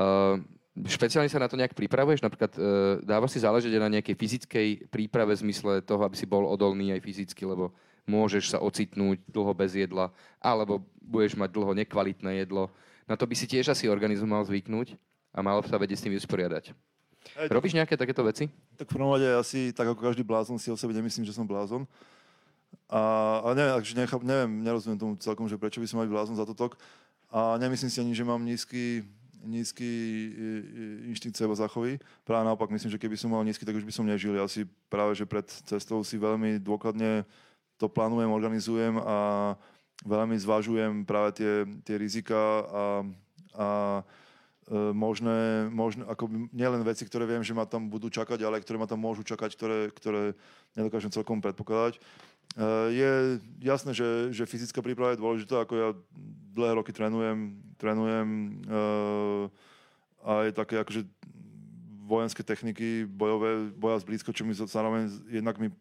uh, 0.00 0.40
špeciálne 0.72 1.28
sa 1.28 1.42
na 1.42 1.48
to 1.48 1.60
nejak 1.60 1.76
pripravuješ? 1.76 2.24
Napríklad 2.24 2.52
uh, 2.56 2.62
dáva 3.04 3.28
si 3.28 3.42
záležať 3.42 3.76
aj 3.76 3.82
na 3.82 3.92
nejakej 3.98 4.16
fyzickej 4.16 4.68
príprave 4.88 5.36
v 5.36 5.42
zmysle 5.48 5.84
toho, 5.84 6.00
aby 6.04 6.16
si 6.16 6.24
bol 6.24 6.48
odolný 6.48 6.96
aj 6.96 7.04
fyzicky, 7.04 7.44
lebo 7.44 7.76
môžeš 8.08 8.56
sa 8.56 8.58
ocitnúť 8.58 9.22
dlho 9.30 9.52
bez 9.54 9.78
jedla, 9.78 10.10
alebo 10.42 10.82
budeš 10.98 11.38
mať 11.38 11.50
dlho 11.54 11.72
nekvalitné 11.76 12.42
jedlo. 12.42 12.72
Na 13.06 13.14
to 13.14 13.28
by 13.28 13.34
si 13.36 13.46
tiež 13.46 13.70
asi 13.70 13.86
organizmus 13.86 14.26
mal 14.26 14.42
zvyknúť 14.42 14.96
a 15.34 15.38
mal 15.44 15.60
sa 15.62 15.78
vedieť 15.78 15.98
s 16.00 16.04
tým 16.08 16.14
vysporiadať. 16.16 16.72
To- 16.72 17.52
Robíš 17.54 17.78
nejaké 17.78 17.94
takéto 17.94 18.26
veci? 18.26 18.50
Tak 18.74 18.90
v 18.90 18.94
prvom 18.98 19.14
rade 19.14 19.28
asi, 19.30 19.70
tak 19.70 19.86
ako 19.86 20.02
každý 20.02 20.26
blázon, 20.26 20.58
si 20.58 20.72
o 20.72 20.76
sebe 20.76 20.90
nemyslím, 20.90 21.22
že 21.22 21.36
som 21.36 21.46
blázon. 21.46 21.86
A, 22.90 23.00
a 23.44 23.48
neviem, 23.54 23.74
akože 23.78 23.94
nechap, 23.94 24.20
neviem, 24.24 24.50
nerozumiem 24.64 24.98
tomu 24.98 25.14
celkom, 25.20 25.46
že 25.46 25.60
prečo 25.60 25.78
by 25.78 25.86
som 25.86 26.02
mal 26.02 26.08
blázon 26.10 26.34
za 26.34 26.44
toto. 26.48 26.74
A 27.32 27.56
nemyslím 27.56 27.90
si 27.92 27.98
ani, 28.02 28.12
že 28.12 28.26
mám 28.26 28.42
nízky, 28.42 29.06
nízky 29.42 29.84
i- 29.84 30.32
i- 30.34 30.98
inštinkt 31.10 31.36
seba 31.36 31.54
zachovy. 31.54 31.98
Práve 32.22 32.46
naopak, 32.46 32.70
myslím, 32.70 32.94
že 32.94 33.00
keby 33.02 33.18
som 33.18 33.30
mal 33.34 33.42
nízky, 33.44 33.66
tak 33.66 33.76
už 33.76 33.86
by 33.86 33.92
som 33.92 34.06
nežil. 34.06 34.34
Ja 34.34 34.46
si 34.46 34.64
práve, 34.88 35.14
že 35.18 35.26
pred 35.26 35.44
cestou 35.66 36.00
si 36.06 36.16
veľmi 36.16 36.62
dôkladne 36.62 37.26
to 37.82 37.90
plánujem, 37.90 38.30
organizujem 38.30 38.94
a 39.02 39.16
veľmi 40.06 40.38
zvažujem 40.38 41.02
práve 41.02 41.42
tie, 41.42 41.52
tie 41.82 41.98
rizika 41.98 42.38
a, 42.38 42.84
a 43.58 43.68
e, 44.70 44.94
možné, 44.94 45.66
možné 45.70 46.06
ako 46.06 46.30
nielen 46.54 46.82
veci, 46.86 47.02
ktoré 47.02 47.26
viem, 47.26 47.42
že 47.42 47.54
ma 47.54 47.66
tam 47.66 47.90
budú 47.90 48.06
čakať, 48.06 48.38
ale 48.46 48.62
ktoré 48.62 48.78
ma 48.78 48.86
tam 48.86 49.02
môžu 49.02 49.26
čakať, 49.26 49.50
ktoré, 49.58 49.78
ktoré 49.94 50.22
nedokážem 50.78 51.10
celkom 51.10 51.42
predpokladať. 51.42 51.98
E, 52.56 52.66
Je 52.92 53.10
jasné, 53.60 53.92
že, 53.94 54.32
že 54.34 54.48
fyzická 54.48 54.82
príprava 54.82 55.14
je 55.14 55.22
dôležitá, 55.22 55.62
ako 55.62 55.74
ja 55.76 55.88
dlhé 56.52 56.72
roky 56.76 56.92
trénujem, 56.92 57.56
trénujem 57.80 58.28
e, 58.28 59.50
aj 60.22 60.46
také 60.54 60.78
akože 60.78 61.02
vojenské 62.06 62.42
techniky, 62.44 63.08
bojové, 63.08 63.72
boja 63.72 63.98
zblízko, 64.04 64.36
čo 64.36 64.44
mi 64.44 64.52
zároveň 64.52 65.08
jednak 65.32 65.56
mi 65.56 65.72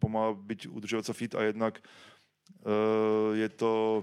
pomáha 0.00 0.32
byť 0.32 0.72
udržovať 0.72 1.04
sa 1.04 1.14
fit 1.16 1.32
a 1.36 1.44
jednak 1.44 1.80
uh, 2.64 3.36
je 3.36 3.48
to... 3.52 4.02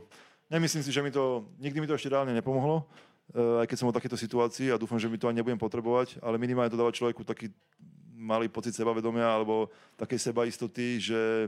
Nemyslím 0.52 0.84
si, 0.84 0.92
že 0.92 1.02
mi 1.02 1.10
to... 1.10 1.48
Nikdy 1.58 1.78
mi 1.82 1.88
to 1.90 1.98
ešte 1.98 2.12
reálne 2.12 2.36
nepomohlo, 2.36 2.86
aj 3.32 3.64
keď 3.64 3.78
som 3.80 3.88
v 3.88 3.96
takéto 3.96 4.20
situácii 4.20 4.76
a 4.76 4.80
dúfam, 4.82 5.00
že 5.00 5.08
mi 5.08 5.16
to 5.16 5.32
ani 5.32 5.40
nebudem 5.40 5.56
potrebovať, 5.56 6.20
ale 6.20 6.36
minimálne 6.36 6.68
to 6.68 6.76
dáva 6.76 6.92
človeku 6.92 7.24
taký 7.24 7.48
malý 8.12 8.52
pocit 8.52 8.76
sebavedomia 8.76 9.24
alebo 9.24 9.72
takej 9.96 10.20
sebaistoty, 10.20 11.00
že 11.00 11.48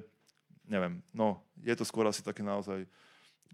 neviem, 0.74 0.98
no, 1.14 1.38
je 1.62 1.76
to 1.78 1.86
skôr 1.86 2.10
asi 2.10 2.26
také 2.26 2.42
naozaj... 2.42 2.90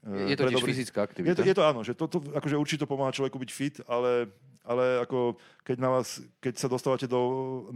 eh, 0.07 0.31
Je 0.31 0.37
to 0.39 0.47
tiež 0.47 0.55
dobrý- 0.55 0.71
fyzická 0.71 1.03
je 1.03 1.07
aktivita. 1.11 1.35
to, 1.35 1.43
je 1.43 1.55
to 1.59 1.63
áno, 1.67 1.79
že 1.83 1.91
to, 1.91 2.07
to 2.07 2.23
akože 2.31 2.55
určite 2.55 2.87
pomáha 2.87 3.11
človeku 3.11 3.35
byť 3.35 3.51
fit, 3.51 3.75
ale, 3.83 4.31
ale 4.63 5.03
ako 5.03 5.35
keď, 5.67 5.77
na 5.83 5.89
vás, 5.91 6.23
keď 6.39 6.53
sa 6.55 6.71
dostávate 6.71 7.03
do, 7.05 7.19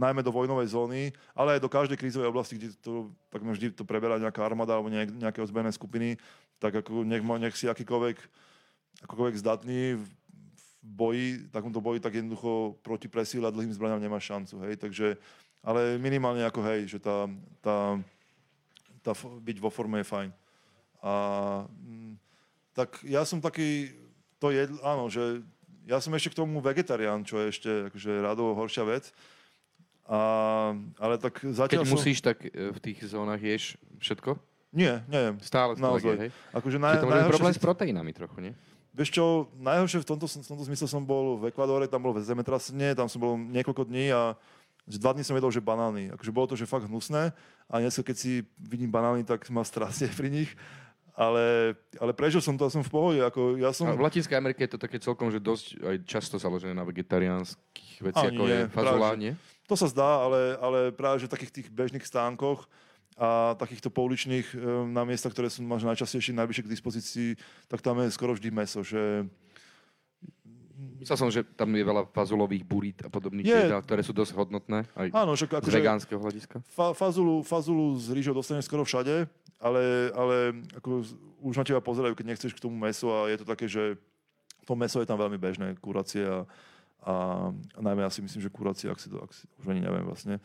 najmä 0.00 0.24
do 0.24 0.32
vojnovej 0.32 0.72
zóny, 0.72 1.02
ale 1.36 1.58
aj 1.58 1.60
do 1.60 1.68
každej 1.68 2.00
krízovej 2.00 2.32
oblasti, 2.32 2.56
kde 2.56 2.72
to 2.80 3.12
takmer 3.28 3.52
vždy 3.52 3.76
to 3.76 3.84
preberá 3.84 4.16
nejaká 4.16 4.40
armáda 4.40 4.72
alebo 4.72 4.88
nejak, 4.88 5.12
nejaké 5.12 5.44
ozbrojené 5.44 5.70
skupiny, 5.70 6.16
tak 6.56 6.72
ako 6.80 7.04
nech, 7.04 7.20
nech 7.20 7.54
si 7.54 7.68
akýkoľvek, 7.68 8.16
akokoľvek 9.04 9.36
zdatný 9.36 10.00
v, 10.00 10.04
v 10.06 10.64
boji, 10.80 11.26
takomto 11.50 11.80
boji, 11.82 11.98
tak 12.00 12.14
jednoducho 12.14 12.78
proti 12.80 13.08
presíle 13.10 13.44
a 13.48 13.52
dlhým 13.52 13.74
zbraniam 13.74 14.00
nemá 14.00 14.16
šancu, 14.16 14.64
hej, 14.64 14.80
takže, 14.80 15.18
ale 15.60 15.96
minimálne 16.00 16.44
ako 16.46 16.60
hej, 16.72 16.88
že 16.88 16.98
tá, 17.02 17.28
tá, 17.60 17.98
tá 19.04 19.12
byť 19.14 19.56
vo 19.60 19.68
forme 19.68 20.00
je 20.00 20.08
fajn. 20.08 20.30
A 21.04 21.12
mm, 21.68 22.16
tak 22.72 23.04
ja 23.04 23.22
som 23.28 23.44
taký, 23.44 23.92
to 24.40 24.48
jedl, 24.48 24.80
áno, 24.80 25.12
že 25.12 25.44
ja 25.84 26.00
som 26.00 26.16
ešte 26.16 26.32
k 26.32 26.38
tomu 26.40 26.64
vegetarián, 26.64 27.20
čo 27.28 27.36
je 27.44 27.46
ešte 27.52 27.70
akože 27.92 28.12
radovo 28.24 28.56
horšia 28.56 28.88
vec. 28.88 29.12
A, 30.08 30.72
ale 31.00 31.20
tak 31.20 31.44
zatiaľ 31.44 31.84
Keď 31.84 31.88
som... 31.88 31.96
musíš, 31.96 32.18
tak 32.24 32.40
e, 32.44 32.72
v 32.72 32.78
tých 32.80 33.04
zónach 33.04 33.40
ješ 33.40 33.76
všetko? 34.00 34.36
Nie, 34.74 35.06
neviem. 35.06 35.38
Stále 35.40 35.78
Naozaj. 35.78 36.16
hej? 36.18 36.30
Akože 36.50 36.76
naj, 36.82 36.98
to 36.98 37.06
najhoršie 37.06 37.32
problém 37.36 37.54
s 37.54 37.62
proteínami 37.62 38.10
trochu, 38.10 38.38
nie? 38.42 38.52
Vieš 38.94 39.10
čo, 39.10 39.24
najhoršie 39.58 40.02
v 40.02 40.06
tomto, 40.06 40.26
v 40.26 40.48
tomto 40.50 40.64
zmysle 40.66 40.86
som 40.90 41.02
bol 41.02 41.38
v 41.38 41.50
Ekvadore, 41.50 41.86
tam 41.86 42.02
bolo 42.04 42.18
zemetrasenie, 42.18 42.94
tam 42.94 43.06
som 43.06 43.22
bol 43.22 43.38
niekoľko 43.38 43.86
dní 43.86 44.10
a 44.10 44.34
že 44.84 45.00
dva 45.00 45.16
dní 45.16 45.24
som 45.24 45.36
jedol, 45.36 45.48
že 45.48 45.64
banány. 45.64 46.12
Akože 46.12 46.32
bolo 46.34 46.46
to, 46.52 46.56
že 46.56 46.68
fakt 46.68 46.84
hnusné 46.84 47.32
a 47.68 47.74
dnes, 47.80 47.96
keď 47.96 48.16
si 48.16 48.44
vidím 48.60 48.92
banány, 48.92 49.24
tak 49.24 49.48
ma 49.48 49.64
strasie 49.64 50.08
pri 50.12 50.28
nich. 50.28 50.52
Ale, 51.14 51.78
ale 52.02 52.10
prežil 52.10 52.42
som 52.42 52.58
to 52.58 52.66
a 52.66 52.74
som 52.74 52.82
v 52.82 52.90
pohode. 52.90 53.22
Ako 53.22 53.54
ja 53.54 53.70
som... 53.70 53.86
A 53.86 53.94
v 53.94 54.02
Latinskej 54.02 54.34
Amerike 54.34 54.66
je 54.66 54.74
to 54.74 54.82
také 54.82 54.98
celkom, 54.98 55.30
že 55.30 55.38
dosť 55.38 55.78
aj 55.78 55.96
často 56.10 56.42
založené 56.42 56.74
na 56.74 56.82
vegetariánskych 56.82 58.02
veciach, 58.02 58.34
ako 58.34 58.44
nie, 58.44 58.50
je 58.50 58.62
fazulá, 58.74 58.98
práve, 58.98 59.14
že- 59.14 59.22
nie? 59.22 59.32
To 59.70 59.74
sa 59.78 59.86
zdá, 59.88 60.26
ale, 60.26 60.58
ale 60.58 60.78
práve 60.90 61.22
že 61.22 61.30
v 61.30 61.34
takých 61.38 61.54
tých 61.54 61.68
bežných 61.70 62.04
stánkoch 62.04 62.66
a 63.14 63.54
takýchto 63.54 63.94
pouličných 63.94 64.52
e, 64.52 64.56
na 64.90 65.06
miestach, 65.06 65.30
ktoré 65.30 65.46
sú 65.46 65.62
máš 65.62 65.86
najčastejšie 65.86 66.34
najbližšie 66.34 66.66
k 66.66 66.72
dispozícii, 66.74 67.28
tak 67.70 67.78
tam 67.78 68.02
je 68.02 68.10
skoro 68.10 68.34
vždy 68.34 68.50
meso, 68.50 68.82
že 68.82 69.22
Myslel 71.00 71.18
som, 71.18 71.28
že 71.28 71.44
tam 71.44 71.68
je 71.72 71.84
veľa 71.84 72.08
fazulových 72.10 72.64
burít 72.64 72.98
a 73.04 73.08
podobných 73.08 73.44
Je. 73.44 73.56
jedál, 73.68 73.80
ktoré 73.80 74.00
sú 74.00 74.12
dosť 74.12 74.32
hodnotné, 74.34 74.84
aj 74.96 75.08
áno, 75.12 75.32
však 75.32 75.50
z 75.50 75.56
akože 75.60 75.78
vegánskeho 75.78 76.20
hľadiska. 76.20 76.56
fa, 76.68 76.92
fazulu, 76.92 77.44
fazulu 77.44 77.96
s 77.96 78.08
rýžou 78.08 78.32
dostaneš 78.32 78.66
skoro 78.66 78.82
všade, 78.82 79.28
ale, 79.60 79.82
ale 80.12 80.36
ako 80.76 81.04
z- 81.04 81.16
už 81.44 81.54
na 81.56 81.64
teba 81.64 81.80
pozerajú, 81.80 82.12
keď 82.16 82.26
nechceš 82.32 82.52
k 82.56 82.62
tomu 82.64 82.76
mesu 82.76 83.12
a 83.12 83.28
je 83.28 83.36
to 83.40 83.46
také, 83.46 83.68
že 83.68 83.96
to 84.64 84.72
meso 84.72 85.00
je 85.00 85.08
tam 85.08 85.20
veľmi 85.20 85.36
bežné, 85.36 85.76
kuracie 85.80 86.24
a, 86.24 86.48
a, 87.04 87.14
a 87.52 87.78
najmä 87.84 88.00
ja 88.00 88.10
si 88.12 88.24
myslím, 88.24 88.40
že 88.40 88.48
kuracie, 88.48 88.88
ak 88.88 88.96
si 88.96 89.12
to, 89.12 89.20
ak 89.20 89.30
si, 89.36 89.44
už 89.60 89.72
ani 89.72 89.84
neviem 89.84 90.08
vlastne. 90.08 90.40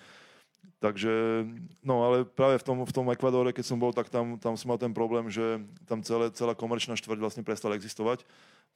Takže, 0.79 1.43
no 1.83 2.07
ale 2.07 2.23
práve 2.23 2.55
v 2.55 2.63
tom, 2.63 2.77
v 2.87 2.93
tom 2.95 3.07
Ekvadore, 3.11 3.51
keď 3.51 3.67
som 3.67 3.75
bol, 3.75 3.91
tak 3.91 4.07
tam, 4.07 4.39
tam 4.39 4.55
som 4.55 4.71
mal 4.71 4.79
ten 4.79 4.95
problém, 4.95 5.27
že 5.27 5.59
tam 5.83 5.99
celé, 5.99 6.31
celá 6.31 6.55
komerčná 6.55 6.95
štvrť 6.95 7.19
vlastne 7.19 7.43
prestala 7.43 7.75
existovať, 7.75 8.23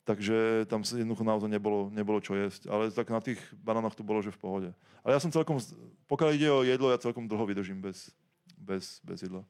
takže 0.04 0.68
tam 0.68 0.84
jednoducho 0.84 1.24
naozaj 1.24 1.50
nebolo, 1.50 1.88
nebolo 1.92 2.20
čo 2.20 2.36
jesť. 2.36 2.68
Ale 2.68 2.92
tak 2.92 3.08
na 3.10 3.24
tých 3.24 3.40
banánoch 3.64 3.96
to 3.96 4.04
bolo, 4.04 4.20
že 4.20 4.36
v 4.36 4.40
pohode. 4.40 4.70
Ale 5.04 5.16
ja 5.16 5.20
som 5.24 5.32
celkom, 5.32 5.60
pokiaľ 6.08 6.30
ide 6.36 6.48
o 6.52 6.64
jedlo, 6.64 6.92
ja 6.92 7.00
celkom 7.00 7.28
dlho 7.28 7.44
vydržím 7.48 7.80
bez, 7.80 8.12
bez, 8.60 9.00
bez 9.04 9.24
jedla. 9.24 9.44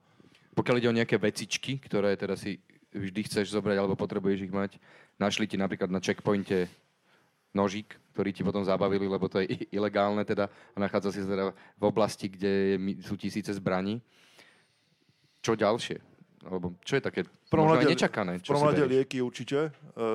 Pokiaľ 0.54 0.76
ide 0.78 0.90
o 0.90 0.98
nejaké 0.98 1.18
vecičky, 1.18 1.82
ktoré 1.82 2.14
teda 2.14 2.38
si 2.38 2.62
vždy 2.94 3.26
chceš 3.26 3.58
zobrať 3.58 3.78
alebo 3.82 3.98
potrebuješ 3.98 4.46
ich 4.46 4.54
mať, 4.54 4.78
našli 5.18 5.50
ti 5.50 5.58
napríklad 5.58 5.90
na 5.90 5.98
checkpointe 5.98 6.70
nožík, 7.54 7.98
ktorý 8.14 8.30
ti 8.34 8.46
potom 8.46 8.62
zabavili, 8.62 9.10
lebo 9.10 9.26
to 9.26 9.42
je 9.42 9.66
ilegálne 9.74 10.22
teda 10.26 10.50
a 10.50 10.78
nachádza 10.78 11.14
si 11.14 11.22
teda 11.26 11.54
v 11.54 11.84
oblasti, 11.86 12.30
kde 12.30 12.78
sú 13.02 13.18
tisíce 13.18 13.50
zbraní. 13.54 14.02
Čo 15.42 15.58
ďalšie? 15.58 16.13
Alebo 16.44 16.76
čo 16.84 17.00
je 17.00 17.04
také 17.04 17.22
prvom 17.48 17.72
rade- 17.72 17.88
nečakané? 17.88 18.40
V 18.40 18.44
Čo 18.44 18.52
prvom 18.52 18.68
si 18.68 18.70
rade 18.70 18.84
berieš? 18.84 18.94
lieky 19.00 19.18
určite, 19.24 19.60
e, 19.72 20.06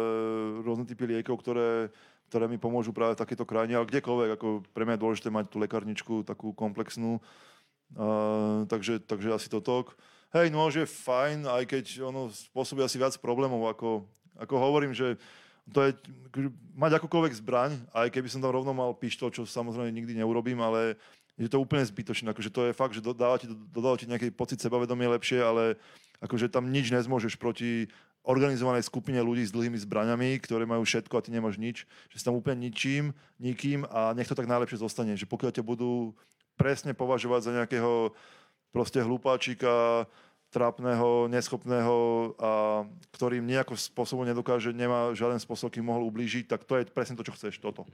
rôzne 0.60 0.84
typy 0.84 1.08
liekov, 1.08 1.40
ktoré, 1.40 1.88
ktoré 2.28 2.44
mi 2.46 2.60
pomôžu 2.60 2.92
práve 2.92 3.16
v 3.16 3.22
takejto 3.24 3.48
krajine, 3.48 3.80
ale 3.80 3.88
kdekoľvek, 3.88 4.30
ako 4.36 4.46
pre 4.76 4.84
mňa 4.84 4.94
je 5.00 5.02
dôležité 5.02 5.28
mať 5.32 5.48
tú 5.48 5.56
lekárničku 5.56 6.14
takú 6.28 6.52
komplexnú, 6.52 7.16
e, 7.96 8.02
takže, 8.68 9.00
takže 9.08 9.32
asi 9.32 9.48
to 9.48 9.64
tok. 9.64 9.96
Hej, 10.36 10.52
nôž 10.52 10.76
je 10.76 10.84
fajn, 10.84 11.48
aj 11.48 11.64
keď 11.64 11.84
ono 12.04 12.28
spôsobí 12.28 12.84
asi 12.84 13.00
viac 13.00 13.16
problémov, 13.16 13.64
ako, 13.72 14.04
ako 14.36 14.54
hovorím, 14.60 14.92
že 14.92 15.16
to 15.72 15.88
je, 15.88 15.96
akože 16.28 16.48
mať 16.76 16.92
akúkoľvek 17.00 17.32
zbraň, 17.40 17.72
aj 17.96 18.08
keby 18.12 18.28
som 18.28 18.40
tam 18.40 18.52
rovno 18.52 18.72
mal 18.76 18.92
pištol, 18.92 19.32
čo 19.32 19.48
samozrejme 19.48 19.88
nikdy 19.88 20.16
neurobím, 20.16 20.60
ale 20.60 21.00
je 21.40 21.48
to 21.48 21.60
úplne 21.60 21.84
zbytočné. 21.84 22.32
Akože 22.32 22.52
to 22.52 22.68
je 22.68 22.76
fakt, 22.76 22.96
že 22.96 23.04
dodáva 23.04 23.36
ti, 23.40 23.48
dodáva 23.48 23.96
ti 23.96 24.08
nejaký 24.08 24.32
pocit 24.32 24.60
sebavedomie 24.60 25.08
lepšie, 25.08 25.40
ale 25.40 25.76
akože 26.22 26.50
tam 26.50 26.70
nič 26.70 26.90
nezmôžeš 26.90 27.38
proti 27.38 27.90
organizovanej 28.28 28.84
skupine 28.84 29.18
ľudí 29.24 29.46
s 29.46 29.54
dlhými 29.54 29.80
zbraňami, 29.80 30.36
ktoré 30.44 30.68
majú 30.68 30.84
všetko 30.84 31.14
a 31.16 31.24
ty 31.24 31.32
nemáš 31.32 31.56
nič. 31.56 31.88
Že 32.12 32.16
si 32.20 32.26
tam 32.26 32.36
úplne 32.36 32.68
ničím, 32.68 33.16
nikým 33.40 33.88
a 33.88 34.12
nech 34.12 34.28
to 34.28 34.36
tak 34.36 34.50
najlepšie 34.50 34.84
zostane. 34.84 35.16
Že 35.16 35.30
pokiaľ 35.30 35.50
ťa 35.56 35.64
budú 35.64 36.12
presne 36.60 36.92
považovať 36.92 37.40
za 37.48 37.50
nejakého 37.54 38.12
proste 38.74 39.00
hlupáčika, 39.00 40.04
trápneho, 40.48 41.28
neschopného 41.28 41.96
a 42.40 42.50
ktorým 43.12 43.44
nejakým 43.44 43.76
spôsobom 43.76 44.24
nedokáže, 44.24 44.72
nemá 44.72 45.12
žiaden 45.12 45.36
spôsob, 45.36 45.68
kým 45.68 45.84
mohol 45.84 46.08
ublížiť, 46.08 46.48
tak 46.48 46.64
to 46.64 46.80
je 46.80 46.88
presne 46.88 47.20
to, 47.20 47.24
čo 47.24 47.36
chceš, 47.36 47.60
toto. 47.60 47.84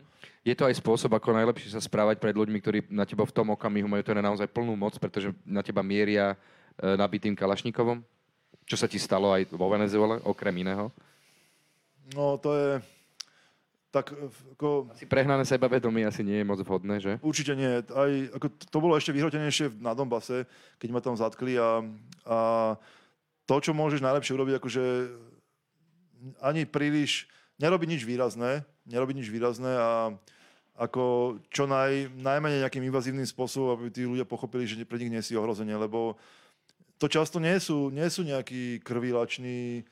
Je 0.46 0.54
to 0.54 0.62
aj 0.62 0.78
spôsob, 0.78 1.10
ako 1.18 1.34
najlepšie 1.34 1.74
sa 1.74 1.82
správať 1.82 2.22
pred 2.22 2.34
ľuďmi, 2.34 2.58
ktorí 2.62 2.78
na 2.94 3.02
teba 3.02 3.26
v 3.26 3.34
tom 3.34 3.50
okamihu 3.50 3.90
majú 3.90 4.06
teda 4.06 4.22
naozaj 4.22 4.46
plnú 4.54 4.78
moc, 4.78 4.94
pretože 5.02 5.34
na 5.42 5.66
teba 5.66 5.82
mieria 5.82 6.38
e, 6.78 6.94
nabitým 6.94 7.34
kalašnikovom? 7.34 8.06
Čo 8.64 8.76
sa 8.76 8.88
ti 8.88 8.96
stalo 8.96 9.28
aj 9.30 9.52
vo 9.52 9.68
Venezuele, 9.68 10.20
okrem 10.24 10.54
iného? 10.58 10.88
No 12.12 12.36
to 12.36 12.52
je... 12.52 12.70
Tak 13.88 14.10
ako, 14.58 14.90
Asi 14.90 15.06
prehnané 15.06 15.46
sebavedomie 15.46 16.02
asi 16.02 16.26
nie 16.26 16.42
je 16.42 16.48
moc 16.48 16.58
vhodné, 16.58 16.98
že? 16.98 17.14
určite 17.22 17.54
nie. 17.54 17.78
Aj, 17.78 18.10
ako, 18.34 18.50
to- 18.50 18.66
to 18.66 18.78
bolo 18.82 18.98
ešte 18.98 19.14
vyhrotenejšie 19.14 19.70
na 19.78 19.94
Donbase, 19.94 20.50
keď 20.82 20.88
ma 20.90 20.98
tam 20.98 21.14
zatkli 21.14 21.54
a, 21.54 21.78
a 22.26 22.38
to, 23.46 23.54
čo 23.62 23.70
môžeš 23.70 24.02
najlepšie 24.02 24.34
urobiť, 24.34 24.58
akože 24.58 24.84
ani 26.42 26.66
príliš, 26.66 27.30
nerobiť 27.62 27.88
nič 27.94 28.02
výrazné, 28.02 28.66
nerobiť 28.82 29.14
nič 29.14 29.28
výrazné 29.30 29.70
a 29.70 30.10
ako 30.74 31.38
čo 31.54 31.70
naj, 31.70 32.10
najmenej 32.18 32.66
nejakým 32.66 32.82
invazívnym 32.82 33.22
spôsobom, 33.22 33.78
aby 33.78 33.94
tí 33.94 34.02
ľudia 34.02 34.26
pochopili, 34.26 34.66
že 34.66 34.74
pre 34.82 34.98
nich 34.98 35.12
nie 35.12 35.22
si 35.22 35.38
ohrozenie, 35.38 35.78
lebo 35.78 36.18
to 36.98 37.06
často 37.10 37.42
nie 37.42 37.58
sú, 37.58 37.90
nie 37.90 38.06
sú 38.06 38.22
nejakí 38.22 38.80
krvilační, 38.80 39.84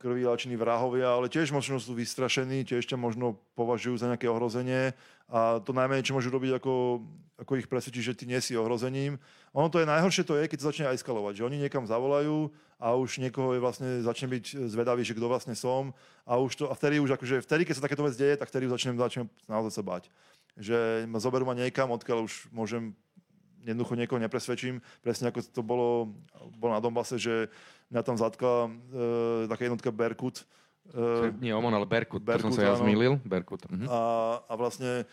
krvilační 0.00 0.56
vrahovia, 0.56 1.12
ale 1.12 1.28
tiež 1.28 1.52
možno 1.52 1.76
sú 1.76 1.92
vystrašení, 1.92 2.64
tiež 2.64 2.88
ťa 2.88 2.96
možno 2.96 3.36
považujú 3.52 4.00
za 4.00 4.08
nejaké 4.08 4.32
ohrozenie 4.32 4.96
a 5.28 5.60
to 5.60 5.76
najmenej, 5.76 6.08
čo 6.08 6.16
môžu 6.16 6.32
robiť, 6.32 6.56
ako, 6.56 7.04
ako 7.44 7.52
ich 7.60 7.68
presvedčiť, 7.68 8.02
že 8.02 8.16
ty 8.16 8.24
nie 8.24 8.40
si 8.40 8.56
ohrozením. 8.56 9.20
Ono 9.52 9.68
to 9.68 9.76
je 9.76 9.86
najhoršie, 9.86 10.24
to 10.24 10.40
je, 10.40 10.48
keď 10.48 10.58
sa 10.58 10.68
začne 10.72 10.88
aj 10.88 10.96
eskalovať, 11.04 11.44
že 11.44 11.46
oni 11.46 11.60
niekam 11.60 11.84
zavolajú 11.84 12.48
a 12.80 12.96
už 12.96 13.20
niekoho 13.20 13.52
je 13.52 13.60
vlastne, 13.60 13.90
začne 14.00 14.32
byť 14.32 14.44
zvedavý, 14.72 15.04
že 15.04 15.12
kto 15.12 15.28
vlastne 15.28 15.52
som 15.52 15.92
a 16.24 16.40
už 16.40 16.56
to, 16.56 16.64
a 16.72 16.74
vtedy 16.74 16.96
už 16.96 17.20
akože, 17.20 17.44
vtedy, 17.44 17.68
keď 17.68 17.74
sa 17.76 17.84
takéto 17.84 18.02
vec 18.08 18.16
deje, 18.16 18.40
tak 18.40 18.48
vtedy 18.48 18.72
už 18.72 18.80
začnem, 18.80 18.96
začnem 18.96 19.28
naozaj 19.52 19.72
sa 19.76 19.82
bať. 19.84 20.08
Že 20.56 21.04
ma 21.12 21.20
zoberú 21.20 21.44
ma 21.44 21.52
niekam, 21.52 21.92
odkiaľ 21.92 22.24
už 22.24 22.48
môžem 22.56 22.96
jednoducho 23.64 23.94
niekoho 23.96 24.20
nepresvedčím. 24.20 24.80
Presne 25.04 25.30
ako 25.30 25.44
to 25.44 25.62
bolo, 25.64 26.14
bolo 26.56 26.72
na 26.76 26.80
Donbase, 26.80 27.20
že 27.20 27.48
mňa 27.92 28.02
tam 28.04 28.16
zatkla 28.16 28.54
e, 28.66 28.70
taká 29.50 29.62
jednotka 29.68 29.90
Berkut. 29.92 30.44
E, 30.92 31.32
Nie 31.42 31.54
Omon, 31.56 31.74
ale 31.74 31.86
Berkut. 31.86 32.24
to 32.24 32.28
som 32.28 32.50
Berkut, 32.50 32.56
sa 32.56 32.62
ja 32.62 32.72
áno. 32.74 32.82
zmýlil. 32.84 33.12
Berkut. 33.22 33.64
Mhm. 33.68 33.86
a, 33.88 34.00
a 34.48 34.52
vlastne 34.56 35.04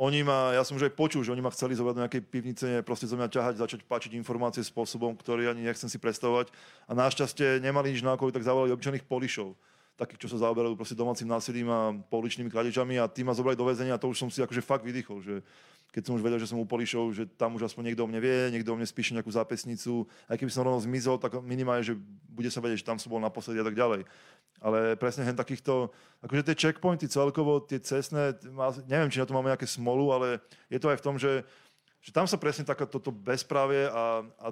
oni 0.00 0.24
ma, 0.24 0.56
ja 0.56 0.64
som 0.64 0.80
už 0.80 0.88
aj 0.88 0.96
počul, 0.96 1.20
že 1.20 1.28
oni 1.28 1.44
ma 1.44 1.52
chceli 1.52 1.76
zobrať 1.76 1.92
do 1.92 2.02
nejakej 2.08 2.22
pivnice, 2.24 2.66
proste 2.88 3.04
zo 3.04 3.20
mňa 3.20 3.28
ťahať, 3.28 3.54
začať 3.60 3.80
páčiť 3.84 4.16
informácie 4.16 4.64
spôsobom, 4.64 5.12
ktorý 5.12 5.52
ani 5.52 5.68
nechcem 5.68 5.92
si 5.92 6.00
predstavovať. 6.00 6.48
A 6.88 6.96
našťastie 6.96 7.60
nemali 7.60 7.92
nič 7.92 8.00
na 8.00 8.16
okolí, 8.16 8.32
tak 8.32 8.40
zavolali 8.40 8.72
obyčajných 8.72 9.04
polišov 9.04 9.52
takých, 10.00 10.24
čo 10.24 10.32
sa 10.32 10.48
zaoberajú 10.48 10.72
proste 10.80 10.96
domácim 10.96 11.28
násilím 11.28 11.68
a 11.68 11.92
pouličnými 12.08 12.48
krádežami 12.48 12.96
a 12.96 13.04
tí 13.04 13.20
ma 13.20 13.36
zobrali 13.36 13.60
do 13.60 13.68
väzenia 13.68 13.94
a 13.94 14.00
to 14.00 14.08
už 14.08 14.16
som 14.16 14.32
si 14.32 14.40
akože 14.40 14.64
fakt 14.64 14.80
vydýchol, 14.80 15.20
že 15.20 15.34
keď 15.90 16.02
som 16.06 16.14
už 16.16 16.22
vedel, 16.22 16.38
že 16.38 16.46
som 16.46 16.56
u 16.56 16.66
polišov, 16.66 17.10
že 17.10 17.26
tam 17.26 17.58
už 17.58 17.66
aspoň 17.66 17.90
niekto 17.90 18.06
o 18.06 18.08
mne 18.08 18.22
vie, 18.22 18.54
niekto 18.54 18.70
o 18.70 18.78
mne 18.78 18.86
spíše 18.86 19.10
nejakú 19.10 19.28
zápisnicu, 19.28 20.06
aj 20.30 20.38
keby 20.38 20.50
som 20.50 20.62
rovno 20.62 20.78
zmizol, 20.78 21.18
tak 21.18 21.34
minimálne, 21.42 21.82
že 21.82 21.98
bude 22.30 22.46
sa 22.46 22.62
vedieť, 22.62 22.86
že 22.86 22.88
tam 22.88 22.98
som 23.02 23.10
bol 23.10 23.18
naposledy 23.18 23.58
a 23.58 23.66
tak 23.66 23.74
ďalej. 23.74 24.06
Ale 24.62 24.94
presne 24.94 25.26
hen 25.26 25.34
takýchto, 25.34 25.90
akože 26.22 26.46
tie 26.46 26.56
checkpointy 26.56 27.10
celkovo, 27.10 27.58
tie 27.66 27.82
cestné, 27.82 28.38
neviem, 28.86 29.10
či 29.10 29.18
na 29.18 29.26
to 29.26 29.34
máme 29.34 29.50
nejaké 29.50 29.66
smolu, 29.66 30.14
ale 30.14 30.38
je 30.70 30.78
to 30.78 30.94
aj 30.94 30.98
v 31.02 31.04
tom, 31.04 31.18
že, 31.18 31.42
že 31.98 32.14
tam 32.14 32.30
sa 32.30 32.38
presne 32.38 32.62
taká 32.62 32.86
toto 32.86 33.10
bezprávie 33.10 33.90
a, 33.90 34.22
a 34.38 34.48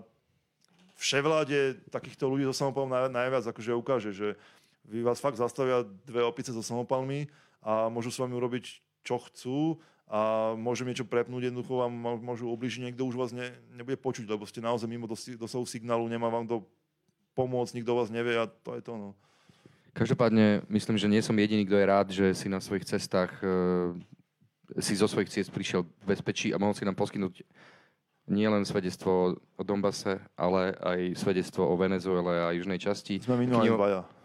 vševláde 0.98 1.86
takýchto 1.94 2.26
ľudí 2.26 2.50
samopalom 2.50 2.90
naj, 2.90 3.14
najviac 3.14 3.46
akože 3.46 3.78
ukáže, 3.78 4.10
že 4.10 4.34
vy 4.88 5.04
vás 5.04 5.20
fakt 5.20 5.36
zastavia 5.36 5.84
dve 6.08 6.24
opice 6.24 6.50
so 6.50 6.64
samopalmi 6.64 7.28
a 7.60 7.92
môžu 7.92 8.08
s 8.08 8.18
vami 8.18 8.32
urobiť 8.34 8.64
čo 9.04 9.16
chcú 9.28 9.58
a 10.08 10.52
môžu 10.56 10.88
niečo 10.88 11.04
prepnúť, 11.04 11.52
jednoducho 11.52 11.84
vám 11.84 11.92
môžu 12.24 12.48
ubližiť, 12.48 12.88
niekto 12.88 13.04
už 13.04 13.16
vás 13.20 13.30
ne, 13.36 13.52
nebude 13.76 14.00
počuť, 14.00 14.24
lebo 14.24 14.48
ste 14.48 14.64
naozaj 14.64 14.88
mimo 14.88 15.04
dosahu 15.08 15.68
signálu, 15.68 16.08
nemá 16.08 16.32
vám 16.32 16.48
to 16.48 16.64
pomôcť, 17.36 17.76
nikto 17.76 17.92
vás 17.92 18.08
nevie 18.08 18.40
a 18.40 18.48
to 18.48 18.72
je 18.72 18.82
to. 18.82 18.96
No. 18.96 19.08
Každopádne 19.92 20.64
myslím, 20.72 20.96
že 20.96 21.12
nie 21.12 21.20
som 21.20 21.36
jediný, 21.36 21.68
kto 21.68 21.76
je 21.76 21.86
rád, 21.86 22.06
že 22.08 22.26
si 22.32 22.48
na 22.48 22.56
svojich 22.56 22.88
cestách 22.88 23.36
e, 23.44 23.48
si 24.80 24.96
zo 24.96 25.08
svojich 25.08 25.28
ciest 25.28 25.52
prišiel 25.52 25.84
v 25.84 26.04
bezpečí 26.08 26.56
a 26.56 26.60
mohol 26.60 26.72
si 26.72 26.88
nám 26.88 26.96
poskytnúť 26.96 27.44
nielen 28.28 28.64
svedectvo 28.68 29.36
o 29.36 29.62
Donbase, 29.64 30.20
ale 30.36 30.76
aj 30.76 31.00
svedectvo 31.16 31.64
o 31.64 31.74
Venezuele 31.76 32.44
a 32.44 32.52
južnej 32.52 32.80
časti. 32.80 33.20
Sme 33.20 33.44
Kniho- 33.44 33.76
dvaja. 33.76 34.17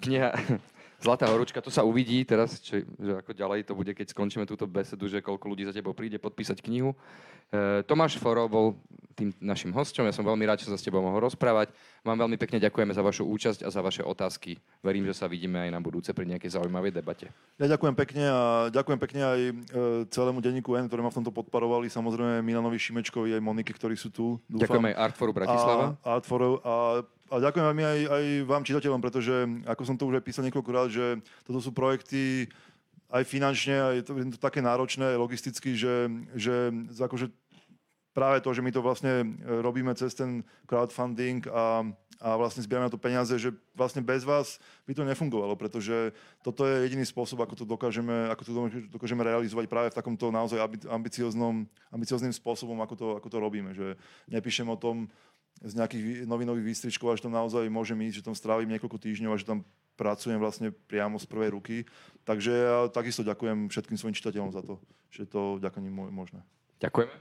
Kniha 0.00 0.32
Zlatá 1.02 1.26
horúčka, 1.26 1.58
to 1.58 1.66
sa 1.66 1.82
uvidí 1.82 2.22
teraz, 2.22 2.62
či, 2.62 2.86
že 2.86 3.12
ako 3.18 3.34
ďalej 3.34 3.66
to 3.66 3.74
bude, 3.74 3.90
keď 3.90 4.14
skončíme 4.14 4.46
túto 4.46 4.70
besedu, 4.70 5.10
že 5.10 5.18
koľko 5.18 5.50
ľudí 5.50 5.66
za 5.66 5.74
tebou 5.74 5.90
príde 5.90 6.14
podpísať 6.22 6.62
knihu. 6.62 6.94
E, 7.50 7.82
Tomáš 7.82 8.22
Foro 8.22 8.46
bol 8.46 8.78
tým 9.18 9.34
našim 9.42 9.74
hosťom, 9.74 10.06
ja 10.06 10.14
som 10.14 10.22
veľmi 10.22 10.46
rád, 10.46 10.62
že 10.62 10.70
sa 10.70 10.78
s 10.78 10.86
tebou 10.86 11.02
mohol 11.02 11.26
rozprávať. 11.26 11.74
Vám 12.06 12.22
veľmi 12.22 12.38
pekne 12.38 12.62
ďakujeme 12.62 12.94
za 12.94 13.02
vašu 13.02 13.26
účasť 13.26 13.66
a 13.66 13.68
za 13.74 13.82
vaše 13.82 14.06
otázky. 14.06 14.62
Verím, 14.78 15.02
že 15.10 15.18
sa 15.18 15.26
vidíme 15.26 15.66
aj 15.66 15.74
na 15.74 15.82
budúce 15.82 16.14
pri 16.14 16.22
nejakej 16.22 16.54
zaujímavej 16.54 16.94
debate. 16.94 17.34
Ja 17.58 17.66
ďakujem 17.66 17.98
pekne 17.98 18.24
a 18.30 18.42
ďakujem 18.70 19.00
pekne 19.02 19.22
aj 19.26 19.40
e, 19.42 19.52
celému 20.06 20.38
denníku 20.38 20.78
N, 20.78 20.86
ktorí 20.86 21.02
ma 21.02 21.10
v 21.10 21.18
tomto 21.18 21.34
podporovali, 21.34 21.90
samozrejme 21.90 22.46
Milanovi 22.46 22.78
Šimečkovi 22.78 23.34
aj 23.34 23.42
Monike, 23.42 23.74
ktorí 23.74 23.98
sú 23.98 24.14
tu. 24.14 24.38
Dúfam. 24.46 24.70
Ďakujem 24.70 24.86
aj 24.86 24.96
Artforu 25.02 25.32
Bratislava. 25.34 25.98
A, 25.98 26.14
Artforov 26.14 26.62
a, 26.62 27.02
a 27.32 27.40
ďakujem 27.40 27.64
vám 27.64 27.78
aj, 27.80 28.00
aj 28.12 28.24
vám 28.44 28.62
čitateľom, 28.68 29.00
pretože 29.00 29.34
ako 29.64 29.82
som 29.88 29.96
to 29.96 30.04
už 30.04 30.20
aj 30.20 30.26
písal 30.28 30.44
niekoľkokrát, 30.44 30.92
že 30.92 31.16
toto 31.48 31.64
sú 31.64 31.72
projekty 31.72 32.44
aj 33.08 33.24
finančne, 33.24 33.76
aj 33.80 33.96
to, 34.04 34.12
je 34.20 34.36
to 34.36 34.40
také 34.40 34.60
náročné 34.60 35.16
logisticky, 35.16 35.72
že, 35.72 36.12
že 36.36 36.68
akože 37.00 37.32
práve 38.12 38.44
to, 38.44 38.52
že 38.52 38.60
my 38.60 38.68
to 38.72 38.84
vlastne 38.84 39.12
e, 39.24 39.26
robíme 39.64 39.92
cez 39.96 40.12
ten 40.12 40.44
crowdfunding 40.68 41.48
a, 41.48 41.88
a 42.20 42.28
vlastne 42.36 42.60
zbierame 42.60 42.88
na 42.88 42.92
to 42.92 43.00
peniaze, 43.00 43.32
že 43.32 43.56
vlastne 43.72 44.04
bez 44.04 44.28
vás 44.28 44.60
by 44.84 44.92
to 44.92 45.08
nefungovalo, 45.08 45.56
pretože 45.56 46.12
toto 46.44 46.68
je 46.68 46.84
jediný 46.84 47.08
spôsob, 47.08 47.40
ako 47.40 47.56
to 47.56 47.64
dokážeme, 47.64 48.28
ako 48.28 48.42
to 48.44 48.52
dokážeme 48.92 49.24
realizovať 49.24 49.64
práve 49.72 49.88
v 49.88 49.96
takomto 49.96 50.28
naozaj 50.28 50.60
ambi- 50.60 50.88
ambicioznom, 50.88 51.64
ambiciozným 51.88 52.36
spôsobom, 52.36 52.76
ako 52.84 52.94
to, 52.96 53.06
ako 53.16 53.28
to 53.32 53.38
robíme. 53.40 53.72
Že 53.72 53.96
nepíšem 54.28 54.68
o 54.68 54.76
tom 54.76 55.08
z 55.60 55.72
nejakých 55.76 56.02
vý- 56.02 56.22
novinových 56.24 56.72
výstričkov, 56.72 57.12
až 57.12 57.20
tam 57.28 57.36
naozaj 57.36 57.68
môžem 57.68 57.98
ísť, 58.08 58.22
že 58.22 58.26
tam 58.26 58.36
strávim 58.38 58.70
niekoľko 58.72 58.98
týždňov 58.98 59.32
a 59.36 59.40
že 59.40 59.46
tam 59.46 59.66
pracujem 60.00 60.40
vlastne 60.40 60.72
priamo 60.72 61.20
z 61.20 61.26
prvej 61.28 61.52
ruky. 61.52 61.76
Takže 62.24 62.52
ja 62.52 62.78
takisto 62.88 63.20
ďakujem 63.22 63.68
všetkým 63.68 63.98
svojim 64.00 64.16
čitateľom 64.16 64.50
za 64.50 64.62
to, 64.64 64.80
že 65.12 65.28
to 65.28 65.60
nim 65.84 65.94
je 65.94 66.14
možné. 66.14 66.40
Ďakujeme. 66.80 67.12